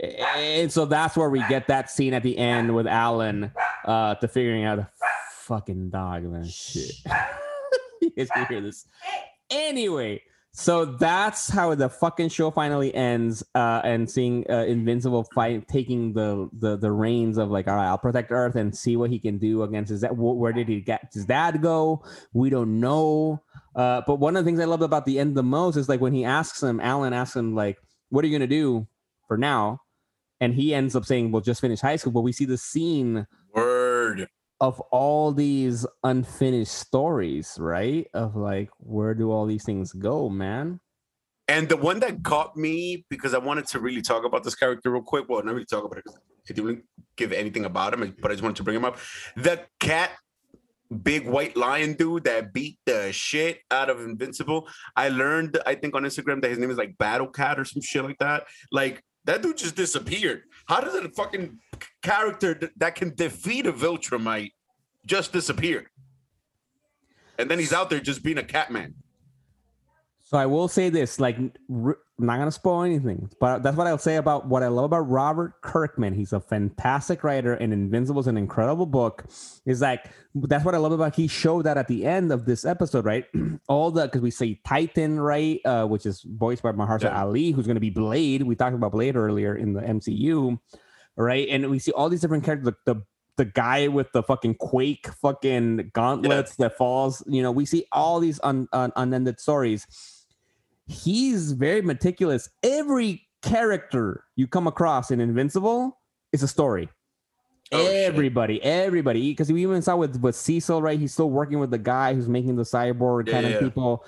And 0.00 0.72
so 0.72 0.86
that's 0.86 1.16
where 1.16 1.28
we 1.28 1.40
get 1.48 1.68
that 1.68 1.90
scene 1.90 2.14
at 2.14 2.22
the 2.22 2.38
end 2.38 2.74
with 2.74 2.86
Alan 2.86 3.52
uh 3.84 4.14
to 4.16 4.28
figuring 4.28 4.64
out 4.64 4.78
a 4.78 4.88
fucking 5.34 5.90
dog 5.90 6.22
man 6.24 6.44
shit. 6.48 6.92
you 8.00 8.10
guys 8.10 8.28
can 8.30 8.46
hear 8.46 8.60
this. 8.60 8.86
Anyway, 9.50 10.22
so 10.52 10.84
that's 10.86 11.50
how 11.50 11.74
the 11.74 11.90
fucking 11.90 12.30
show 12.30 12.50
finally 12.50 12.94
ends 12.94 13.44
uh 13.54 13.82
and 13.84 14.10
seeing 14.10 14.46
uh, 14.48 14.64
Invincible 14.64 15.24
fight 15.34 15.68
taking 15.68 16.14
the 16.14 16.48
the 16.58 16.78
the 16.78 16.90
reins 16.90 17.36
of 17.36 17.50
like 17.50 17.68
all 17.68 17.76
right, 17.76 17.88
I'll 17.88 17.98
protect 17.98 18.32
Earth 18.32 18.56
and 18.56 18.74
see 18.74 18.96
what 18.96 19.10
he 19.10 19.18
can 19.18 19.36
do 19.36 19.62
against 19.62 19.90
his 19.90 20.00
dad. 20.00 20.16
Where 20.16 20.54
did 20.54 20.68
he 20.68 20.80
get 20.80 21.10
his 21.12 21.26
dad 21.26 21.60
go? 21.60 22.02
We 22.32 22.48
don't 22.48 22.80
know. 22.80 23.42
Uh, 23.76 24.02
but 24.06 24.16
one 24.16 24.36
of 24.36 24.44
the 24.44 24.48
things 24.48 24.60
I 24.60 24.64
love 24.64 24.82
about 24.82 25.04
the 25.04 25.18
end 25.18 25.34
the 25.34 25.42
most 25.42 25.76
is 25.76 25.88
like 25.88 26.00
when 26.00 26.12
he 26.14 26.24
asks 26.24 26.62
him, 26.62 26.80
Alan 26.80 27.12
asks 27.12 27.36
him 27.36 27.54
like, 27.54 27.78
"What 28.10 28.24
are 28.24 28.28
you 28.28 28.34
gonna 28.38 28.46
do 28.46 28.86
for 29.32 29.38
now?" 29.38 29.78
And 30.40 30.54
he 30.54 30.74
ends 30.74 30.94
up 30.96 31.04
saying, 31.04 31.30
We'll 31.32 31.40
just 31.40 31.60
finish 31.60 31.80
high 31.80 31.96
school." 31.96 32.12
But 32.12 32.22
we 32.22 32.32
see 32.32 32.44
the 32.44 32.58
scene 32.58 33.26
word. 33.54 34.28
of 34.60 34.80
all 34.90 35.32
these 35.32 35.86
unfinished 36.04 36.72
stories, 36.72 37.56
right? 37.58 38.06
Of 38.12 38.36
like, 38.36 38.70
where 38.78 39.14
do 39.14 39.30
all 39.30 39.46
these 39.46 39.64
things 39.64 39.92
go, 39.92 40.28
man? 40.28 40.80
And 41.48 41.68
the 41.68 41.76
one 41.76 42.00
that 42.00 42.22
caught 42.22 42.56
me 42.56 43.04
because 43.10 43.34
I 43.34 43.38
wanted 43.38 43.66
to 43.68 43.80
really 43.80 44.02
talk 44.02 44.24
about 44.24 44.42
this 44.44 44.54
character 44.54 44.90
real 44.90 45.02
quick. 45.02 45.28
Well, 45.28 45.42
not 45.42 45.54
really 45.54 45.64
talk 45.66 45.84
about 45.84 45.98
it 45.98 46.04
because 46.04 46.20
I 46.50 46.52
didn't 46.54 46.84
give 47.16 47.32
anything 47.32 47.64
about 47.64 47.94
him, 47.94 48.16
but 48.20 48.30
I 48.30 48.34
just 48.34 48.42
wanted 48.42 48.56
to 48.56 48.62
bring 48.62 48.76
him 48.76 48.84
up. 48.84 48.98
The 49.36 49.66
cat, 49.80 50.10
big 51.02 51.26
white 51.26 51.56
lion 51.56 51.94
dude 51.94 52.24
that 52.24 52.52
beat 52.52 52.78
the 52.86 53.12
shit 53.12 53.60
out 53.70 53.90
of 53.90 54.00
Invincible. 54.00 54.68
I 54.96 55.08
learned, 55.08 55.58
I 55.66 55.74
think, 55.74 55.94
on 55.96 56.04
Instagram 56.04 56.40
that 56.42 56.50
his 56.50 56.58
name 56.58 56.70
is 56.70 56.78
like 56.78 56.96
Battle 56.98 57.28
Cat 57.28 57.58
or 57.58 57.64
some 57.64 57.82
shit 57.82 58.04
like 58.04 58.18
that. 58.18 58.44
Like 58.70 59.02
that 59.24 59.42
dude 59.42 59.58
just 59.58 59.76
disappeared. 59.76 60.42
How 60.66 60.80
does 60.80 60.94
a 60.94 61.08
fucking 61.08 61.58
character 62.02 62.58
that 62.76 62.94
can 62.94 63.14
defeat 63.14 63.66
a 63.66 63.72
Viltrumite 63.72 64.52
just 65.06 65.32
disappear? 65.32 65.90
And 67.38 67.50
then 67.50 67.58
he's 67.58 67.72
out 67.72 67.90
there 67.90 68.00
just 68.00 68.22
being 68.22 68.38
a 68.38 68.44
cat 68.44 68.70
man. 68.70 68.94
So 70.32 70.38
I 70.38 70.46
will 70.46 70.66
say 70.66 70.88
this, 70.88 71.20
like, 71.20 71.36
r- 71.70 71.98
I'm 72.18 72.26
not 72.26 72.38
gonna 72.38 72.50
spoil 72.50 72.84
anything, 72.84 73.28
but 73.38 73.62
that's 73.62 73.76
what 73.76 73.86
I'll 73.86 73.98
say 73.98 74.16
about 74.16 74.46
what 74.46 74.62
I 74.62 74.68
love 74.68 74.86
about 74.86 75.10
Robert 75.10 75.60
Kirkman. 75.60 76.14
He's 76.14 76.32
a 76.32 76.40
fantastic 76.40 77.22
writer, 77.22 77.52
and 77.52 77.70
Invincible 77.70 78.20
is 78.22 78.26
an 78.28 78.38
incredible 78.38 78.86
book. 78.86 79.26
Is 79.66 79.82
like 79.82 80.06
that's 80.34 80.64
what 80.64 80.74
I 80.74 80.78
love 80.78 80.92
about. 80.92 81.14
He 81.14 81.28
showed 81.28 81.64
that 81.66 81.76
at 81.76 81.86
the 81.86 82.06
end 82.06 82.32
of 82.32 82.46
this 82.46 82.64
episode, 82.64 83.04
right? 83.04 83.26
All 83.68 83.90
the 83.90 84.04
because 84.04 84.22
we 84.22 84.30
say 84.30 84.58
Titan, 84.64 85.20
right, 85.20 85.60
uh, 85.66 85.86
which 85.86 86.06
is 86.06 86.22
voiced 86.22 86.62
by 86.62 86.72
Mahershala 86.72 87.02
Yeah. 87.02 87.22
Ali, 87.24 87.50
who's 87.50 87.66
gonna 87.66 87.78
be 87.80 87.90
Blade. 87.90 88.42
We 88.42 88.54
talked 88.54 88.74
about 88.74 88.92
Blade 88.92 89.16
earlier 89.16 89.54
in 89.56 89.74
the 89.74 89.82
MCU, 89.82 90.58
right? 91.16 91.46
And 91.50 91.68
we 91.70 91.78
see 91.78 91.92
all 91.92 92.08
these 92.08 92.22
different 92.22 92.44
characters. 92.44 92.72
The, 92.86 92.94
the 92.94 93.02
the 93.38 93.44
guy 93.46 93.88
with 93.88 94.12
the 94.12 94.22
fucking 94.22 94.54
quake 94.54 95.08
fucking 95.20 95.90
gauntlets 95.94 96.56
that 96.56 96.76
falls 96.76 97.22
you 97.26 97.42
know 97.42 97.50
we 97.50 97.64
see 97.64 97.86
all 97.90 98.20
these 98.20 98.38
un, 98.42 98.68
un, 98.74 98.92
unended 98.94 99.40
stories 99.40 99.86
he's 100.86 101.52
very 101.52 101.82
meticulous 101.82 102.48
every 102.62 103.22
character 103.42 104.24
you 104.36 104.46
come 104.46 104.66
across 104.66 105.10
in 105.10 105.20
invincible 105.20 105.98
is 106.32 106.42
a 106.42 106.48
story 106.48 106.88
Oh, 107.74 107.84
shit. 107.86 108.12
everybody 108.12 108.62
everybody 108.62 109.30
because 109.30 109.50
we 109.50 109.62
even 109.62 109.80
saw 109.80 109.96
with 109.96 110.20
with 110.20 110.36
cecil 110.36 110.82
right 110.82 110.98
he's 110.98 111.12
still 111.14 111.30
working 111.30 111.58
with 111.58 111.70
the 111.70 111.78
guy 111.78 112.12
who's 112.14 112.28
making 112.28 112.56
the 112.56 112.64
cyborg 112.64 113.26
Yeah, 113.26 113.32
kind 113.32 113.46
yeah. 113.48 113.52
of 113.54 113.60
people 113.62 114.04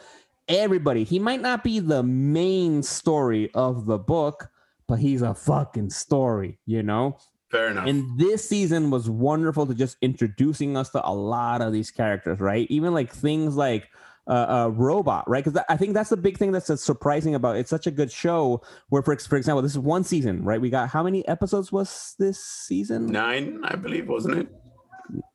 everybody 0.48 1.04
he 1.04 1.18
might 1.18 1.40
not 1.40 1.64
be 1.64 1.80
the 1.80 2.02
main 2.02 2.82
story 2.82 3.50
of 3.54 3.86
the 3.86 3.96
book 3.98 4.50
but 4.86 4.96
he's 4.98 5.22
a 5.22 5.34
fucking 5.34 5.88
story 5.90 6.58
you 6.66 6.82
know 6.82 7.16
Fair 7.50 7.68
enough. 7.68 7.86
and 7.86 8.18
this 8.18 8.46
season 8.46 8.90
was 8.90 9.08
wonderful 9.08 9.64
to 9.66 9.74
just 9.74 9.96
introducing 10.02 10.76
us 10.76 10.90
to 10.90 11.06
a 11.06 11.14
lot 11.14 11.62
of 11.62 11.72
these 11.72 11.88
characters, 11.92 12.40
right? 12.40 12.66
Even 12.68 12.92
like 12.92 13.12
things 13.12 13.54
like 13.54 13.88
uh, 14.26 14.64
uh 14.64 14.70
robot, 14.72 15.28
right? 15.28 15.44
Because 15.44 15.62
I 15.68 15.76
think 15.76 15.94
that's 15.94 16.10
the 16.10 16.16
big 16.16 16.38
thing 16.38 16.52
that's 16.52 16.82
surprising 16.82 17.34
about 17.34 17.56
it. 17.56 17.60
it's 17.60 17.70
such 17.70 17.86
a 17.86 17.90
good 17.90 18.10
show. 18.10 18.62
Where, 18.88 19.02
for 19.02 19.16
for 19.18 19.36
example, 19.36 19.62
this 19.62 19.72
is 19.72 19.78
one 19.78 20.04
season, 20.04 20.44
right? 20.44 20.60
We 20.60 20.70
got 20.70 20.88
how 20.88 21.02
many 21.02 21.26
episodes 21.28 21.72
was 21.72 22.14
this 22.18 22.44
season? 22.44 23.06
Nine, 23.06 23.60
I 23.64 23.76
believe, 23.76 24.08
wasn't 24.08 24.38
it? 24.38 24.48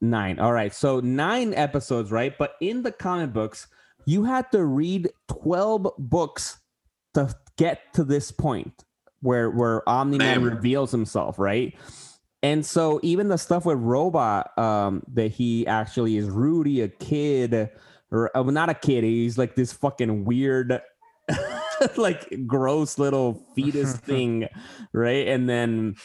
Nine. 0.01 0.39
All 0.39 0.53
right. 0.53 0.73
So 0.73 0.99
nine 0.99 1.53
episodes, 1.53 2.11
right? 2.11 2.37
But 2.37 2.53
in 2.61 2.83
the 2.83 2.91
comic 2.91 3.33
books, 3.33 3.67
you 4.05 4.23
had 4.23 4.51
to 4.51 4.63
read 4.63 5.09
12 5.27 5.93
books 5.97 6.59
to 7.13 7.33
get 7.57 7.93
to 7.93 8.03
this 8.03 8.31
point 8.31 8.85
where 9.21 9.49
where 9.49 9.87
Omni-Man 9.87 10.43
reveals 10.43 10.91
himself, 10.91 11.37
right? 11.37 11.75
And 12.41 12.65
so 12.65 12.99
even 13.03 13.27
the 13.27 13.37
stuff 13.37 13.65
with 13.65 13.77
Robot, 13.79 14.57
um, 14.57 15.03
that 15.13 15.31
he 15.31 15.67
actually 15.67 16.15
is 16.15 16.29
Rudy, 16.29 16.81
a 16.81 16.87
kid, 16.87 17.69
or 18.11 18.35
uh, 18.35 18.43
not 18.43 18.69
a 18.69 18.73
kid, 18.73 19.03
he's 19.03 19.37
like 19.37 19.55
this 19.55 19.73
fucking 19.73 20.25
weird, 20.25 20.81
like 21.97 22.47
gross 22.47 22.97
little 22.97 23.45
fetus 23.55 23.97
thing, 23.97 24.47
right? 24.93 25.27
And 25.27 25.47
then 25.47 25.95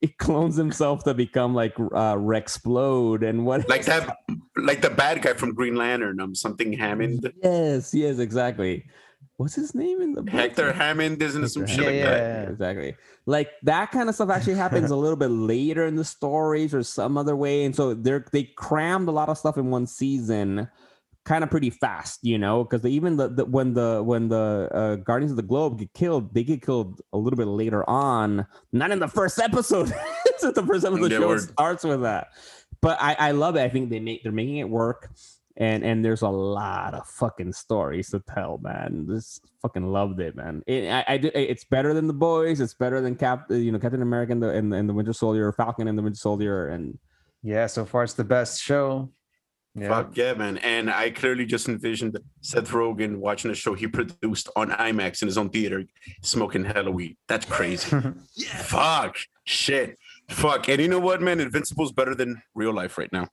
he 0.00 0.08
clones 0.08 0.56
himself 0.56 1.04
to 1.04 1.14
become 1.14 1.54
like 1.54 1.74
uh 1.78 2.16
Rex 2.18 2.58
Splode 2.58 3.28
and 3.28 3.44
what 3.44 3.68
Like 3.68 3.84
that, 3.86 4.16
like 4.56 4.80
the 4.80 4.90
bad 4.90 5.22
guy 5.22 5.34
from 5.34 5.54
Green 5.54 5.74
Lantern, 5.74 6.20
um, 6.20 6.34
something 6.34 6.72
Hammond. 6.72 7.32
Yes, 7.42 7.92
yes, 7.94 8.18
exactly. 8.18 8.86
What's 9.36 9.56
his 9.56 9.74
name 9.74 10.00
in 10.00 10.12
the 10.12 10.22
book? 10.22 10.32
Hector 10.32 10.72
Hammond, 10.72 11.20
isn't 11.20 11.42
it 11.42 11.48
some 11.48 11.66
Hector 11.66 11.82
shit 11.82 11.86
like 11.86 11.94
Hammond. 11.96 12.12
that? 12.12 12.18
Yeah. 12.20 12.42
Yeah, 12.42 12.50
exactly. 12.50 12.96
Like 13.26 13.50
that 13.64 13.90
kind 13.90 14.08
of 14.08 14.14
stuff 14.14 14.30
actually 14.30 14.54
happens 14.54 14.90
a 14.90 14.96
little 14.96 15.16
bit 15.16 15.30
later 15.30 15.86
in 15.86 15.96
the 15.96 16.04
stories 16.04 16.72
or 16.72 16.82
some 16.84 17.18
other 17.18 17.34
way, 17.34 17.64
and 17.64 17.74
so 17.74 17.94
they're 17.94 18.24
they 18.30 18.44
crammed 18.44 19.08
a 19.08 19.12
lot 19.12 19.28
of 19.28 19.38
stuff 19.38 19.58
in 19.58 19.70
one 19.70 19.86
season, 19.86 20.68
kind 21.24 21.42
of 21.42 21.50
pretty 21.50 21.70
fast, 21.70 22.20
you 22.22 22.38
know, 22.38 22.64
because 22.64 22.84
even 22.86 23.16
the, 23.16 23.28
the 23.28 23.44
when 23.44 23.72
the 23.74 24.02
when 24.04 24.28
the 24.28 24.68
uh, 24.72 24.96
Guardians 24.96 25.30
of 25.32 25.36
the 25.36 25.42
Globe 25.42 25.78
get 25.78 25.92
killed, 25.94 26.34
they 26.34 26.44
get 26.44 26.60
killed 26.62 27.00
a 27.12 27.18
little 27.18 27.36
bit 27.36 27.46
later 27.48 27.88
on, 27.88 28.46
not 28.72 28.90
in 28.90 28.98
the 28.98 29.08
first 29.08 29.38
episode. 29.38 29.88
so 30.38 30.50
the 30.50 30.62
first 30.66 30.84
episode 30.84 31.02
of 31.04 31.08
the 31.10 31.14
Yeah, 31.14 31.20
show 31.20 31.28
word. 31.28 31.40
starts 31.40 31.84
with 31.84 32.02
that. 32.02 32.28
But 32.80 32.98
I, 33.00 33.14
I 33.18 33.30
love 33.30 33.56
it. 33.56 33.62
I 33.62 33.68
think 33.68 33.88
they 33.90 34.00
make 34.00 34.22
they're 34.22 34.32
making 34.32 34.58
it 34.58 34.68
work 34.68 35.10
and 35.56 35.84
and 35.84 36.04
there's 36.04 36.22
a 36.22 36.28
lot 36.28 36.94
of 36.94 37.06
fucking 37.06 37.52
stories 37.52 38.10
to 38.10 38.20
tell, 38.34 38.58
man. 38.58 39.06
Just 39.08 39.40
fucking 39.62 39.86
loved 39.86 40.20
it, 40.20 40.34
man. 40.36 40.62
It, 40.66 40.90
I, 40.90 41.04
I 41.14 41.16
do, 41.16 41.30
it's 41.32 41.64
better 41.64 41.94
than 41.94 42.08
the 42.08 42.12
boys. 42.12 42.60
It's 42.60 42.74
better 42.74 43.00
than 43.00 43.14
Cap, 43.14 43.46
you 43.50 43.70
know, 43.72 43.78
Captain 43.78 44.02
America 44.02 44.32
and 44.32 44.42
the 44.42 44.50
and, 44.50 44.72
the- 44.72 44.76
and 44.76 44.88
the 44.88 44.92
Winter 44.92 45.12
Soldier, 45.12 45.50
Falcon 45.52 45.86
and 45.88 45.96
the 45.96 46.02
Winter 46.02 46.18
Soldier, 46.18 46.68
and 46.68 46.98
Yeah, 47.42 47.66
so 47.68 47.84
far 47.86 48.02
it's 48.02 48.14
the 48.14 48.24
best 48.24 48.60
show. 48.60 49.10
Yeah. 49.76 49.88
Fuck 49.88 50.16
yeah, 50.16 50.34
man. 50.34 50.58
And 50.58 50.88
I 50.88 51.10
clearly 51.10 51.46
just 51.46 51.68
envisioned 51.68 52.16
Seth 52.42 52.70
Rogen 52.70 53.16
watching 53.16 53.50
a 53.50 53.54
show 53.54 53.74
he 53.74 53.88
produced 53.88 54.48
on 54.54 54.70
IMAX 54.70 55.22
in 55.22 55.28
his 55.28 55.36
own 55.36 55.50
theater, 55.50 55.84
smoking 56.22 56.64
hella 56.64 56.92
weed. 56.92 57.16
That's 57.26 57.44
crazy. 57.44 57.96
yeah. 58.34 58.56
Fuck. 58.58 59.16
Shit. 59.44 59.98
Fuck. 60.28 60.68
And 60.68 60.80
you 60.80 60.88
know 60.88 61.00
what, 61.00 61.20
man? 61.20 61.40
Invincible's 61.40 61.92
better 61.92 62.14
than 62.14 62.40
real 62.54 62.72
life 62.72 62.98
right 62.98 63.12
now. 63.12 63.28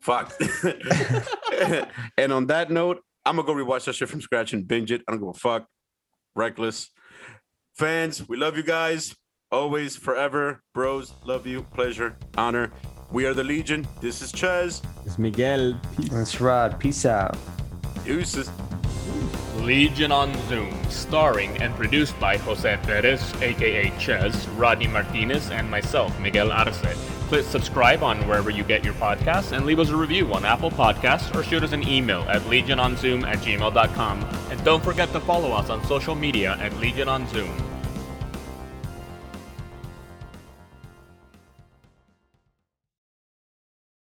Fuck. 0.00 0.32
and 2.18 2.32
on 2.32 2.46
that 2.48 2.70
note, 2.70 3.00
I'm 3.24 3.36
gonna 3.36 3.46
go 3.46 3.54
rewatch 3.54 3.84
that 3.84 3.94
shit 3.94 4.08
from 4.08 4.20
scratch 4.20 4.52
and 4.52 4.66
binge 4.66 4.90
it. 4.90 5.02
I 5.06 5.12
don't 5.12 5.20
give 5.20 5.28
a 5.28 5.34
fuck. 5.34 5.66
Reckless. 6.34 6.90
Fans, 7.74 8.28
we 8.28 8.36
love 8.36 8.56
you 8.56 8.62
guys. 8.62 9.14
Always, 9.50 9.96
forever. 9.96 10.62
Bros, 10.74 11.14
love 11.24 11.46
you. 11.46 11.62
Pleasure, 11.74 12.16
honor. 12.36 12.72
We 13.10 13.26
are 13.26 13.34
the 13.34 13.44
Legion. 13.44 13.86
This 14.00 14.22
is 14.22 14.32
Ches. 14.32 14.82
it's 15.06 15.18
Miguel. 15.18 15.78
That's 16.10 16.40
Rod. 16.40 16.78
Peace 16.80 17.06
out. 17.06 17.36
Deuces. 18.04 18.50
Legion 19.58 20.12
on 20.12 20.34
Zoom, 20.48 20.74
starring 20.90 21.56
and 21.62 21.74
produced 21.76 22.18
by 22.20 22.36
Jose 22.38 22.76
Perez, 22.82 23.32
aka 23.40 23.90
Ches, 23.98 24.46
Rodney 24.48 24.88
Martinez, 24.88 25.50
and 25.50 25.70
myself, 25.70 26.18
Miguel 26.20 26.50
Arce. 26.52 26.82
Please 27.28 27.46
subscribe 27.46 28.02
on 28.02 28.18
wherever 28.28 28.50
you 28.50 28.62
get 28.64 28.84
your 28.84 28.92
podcasts 28.94 29.52
and 29.52 29.64
leave 29.64 29.78
us 29.78 29.88
a 29.88 29.96
review 29.96 30.32
on 30.34 30.44
Apple 30.44 30.70
Podcasts 30.70 31.34
or 31.34 31.42
shoot 31.42 31.62
us 31.62 31.72
an 31.72 31.86
email 31.88 32.22
at 32.28 32.42
legiononzoom 32.42 33.24
at 33.24 33.38
gmail.com. 33.38 34.22
And 34.50 34.64
don't 34.64 34.84
forget 34.84 35.10
to 35.12 35.20
follow 35.20 35.52
us 35.52 35.70
on 35.70 35.82
social 35.86 36.14
media 36.14 36.58
at 36.60 36.76
Legion 36.78 37.08
on 37.08 37.26
Zoom. 37.28 37.50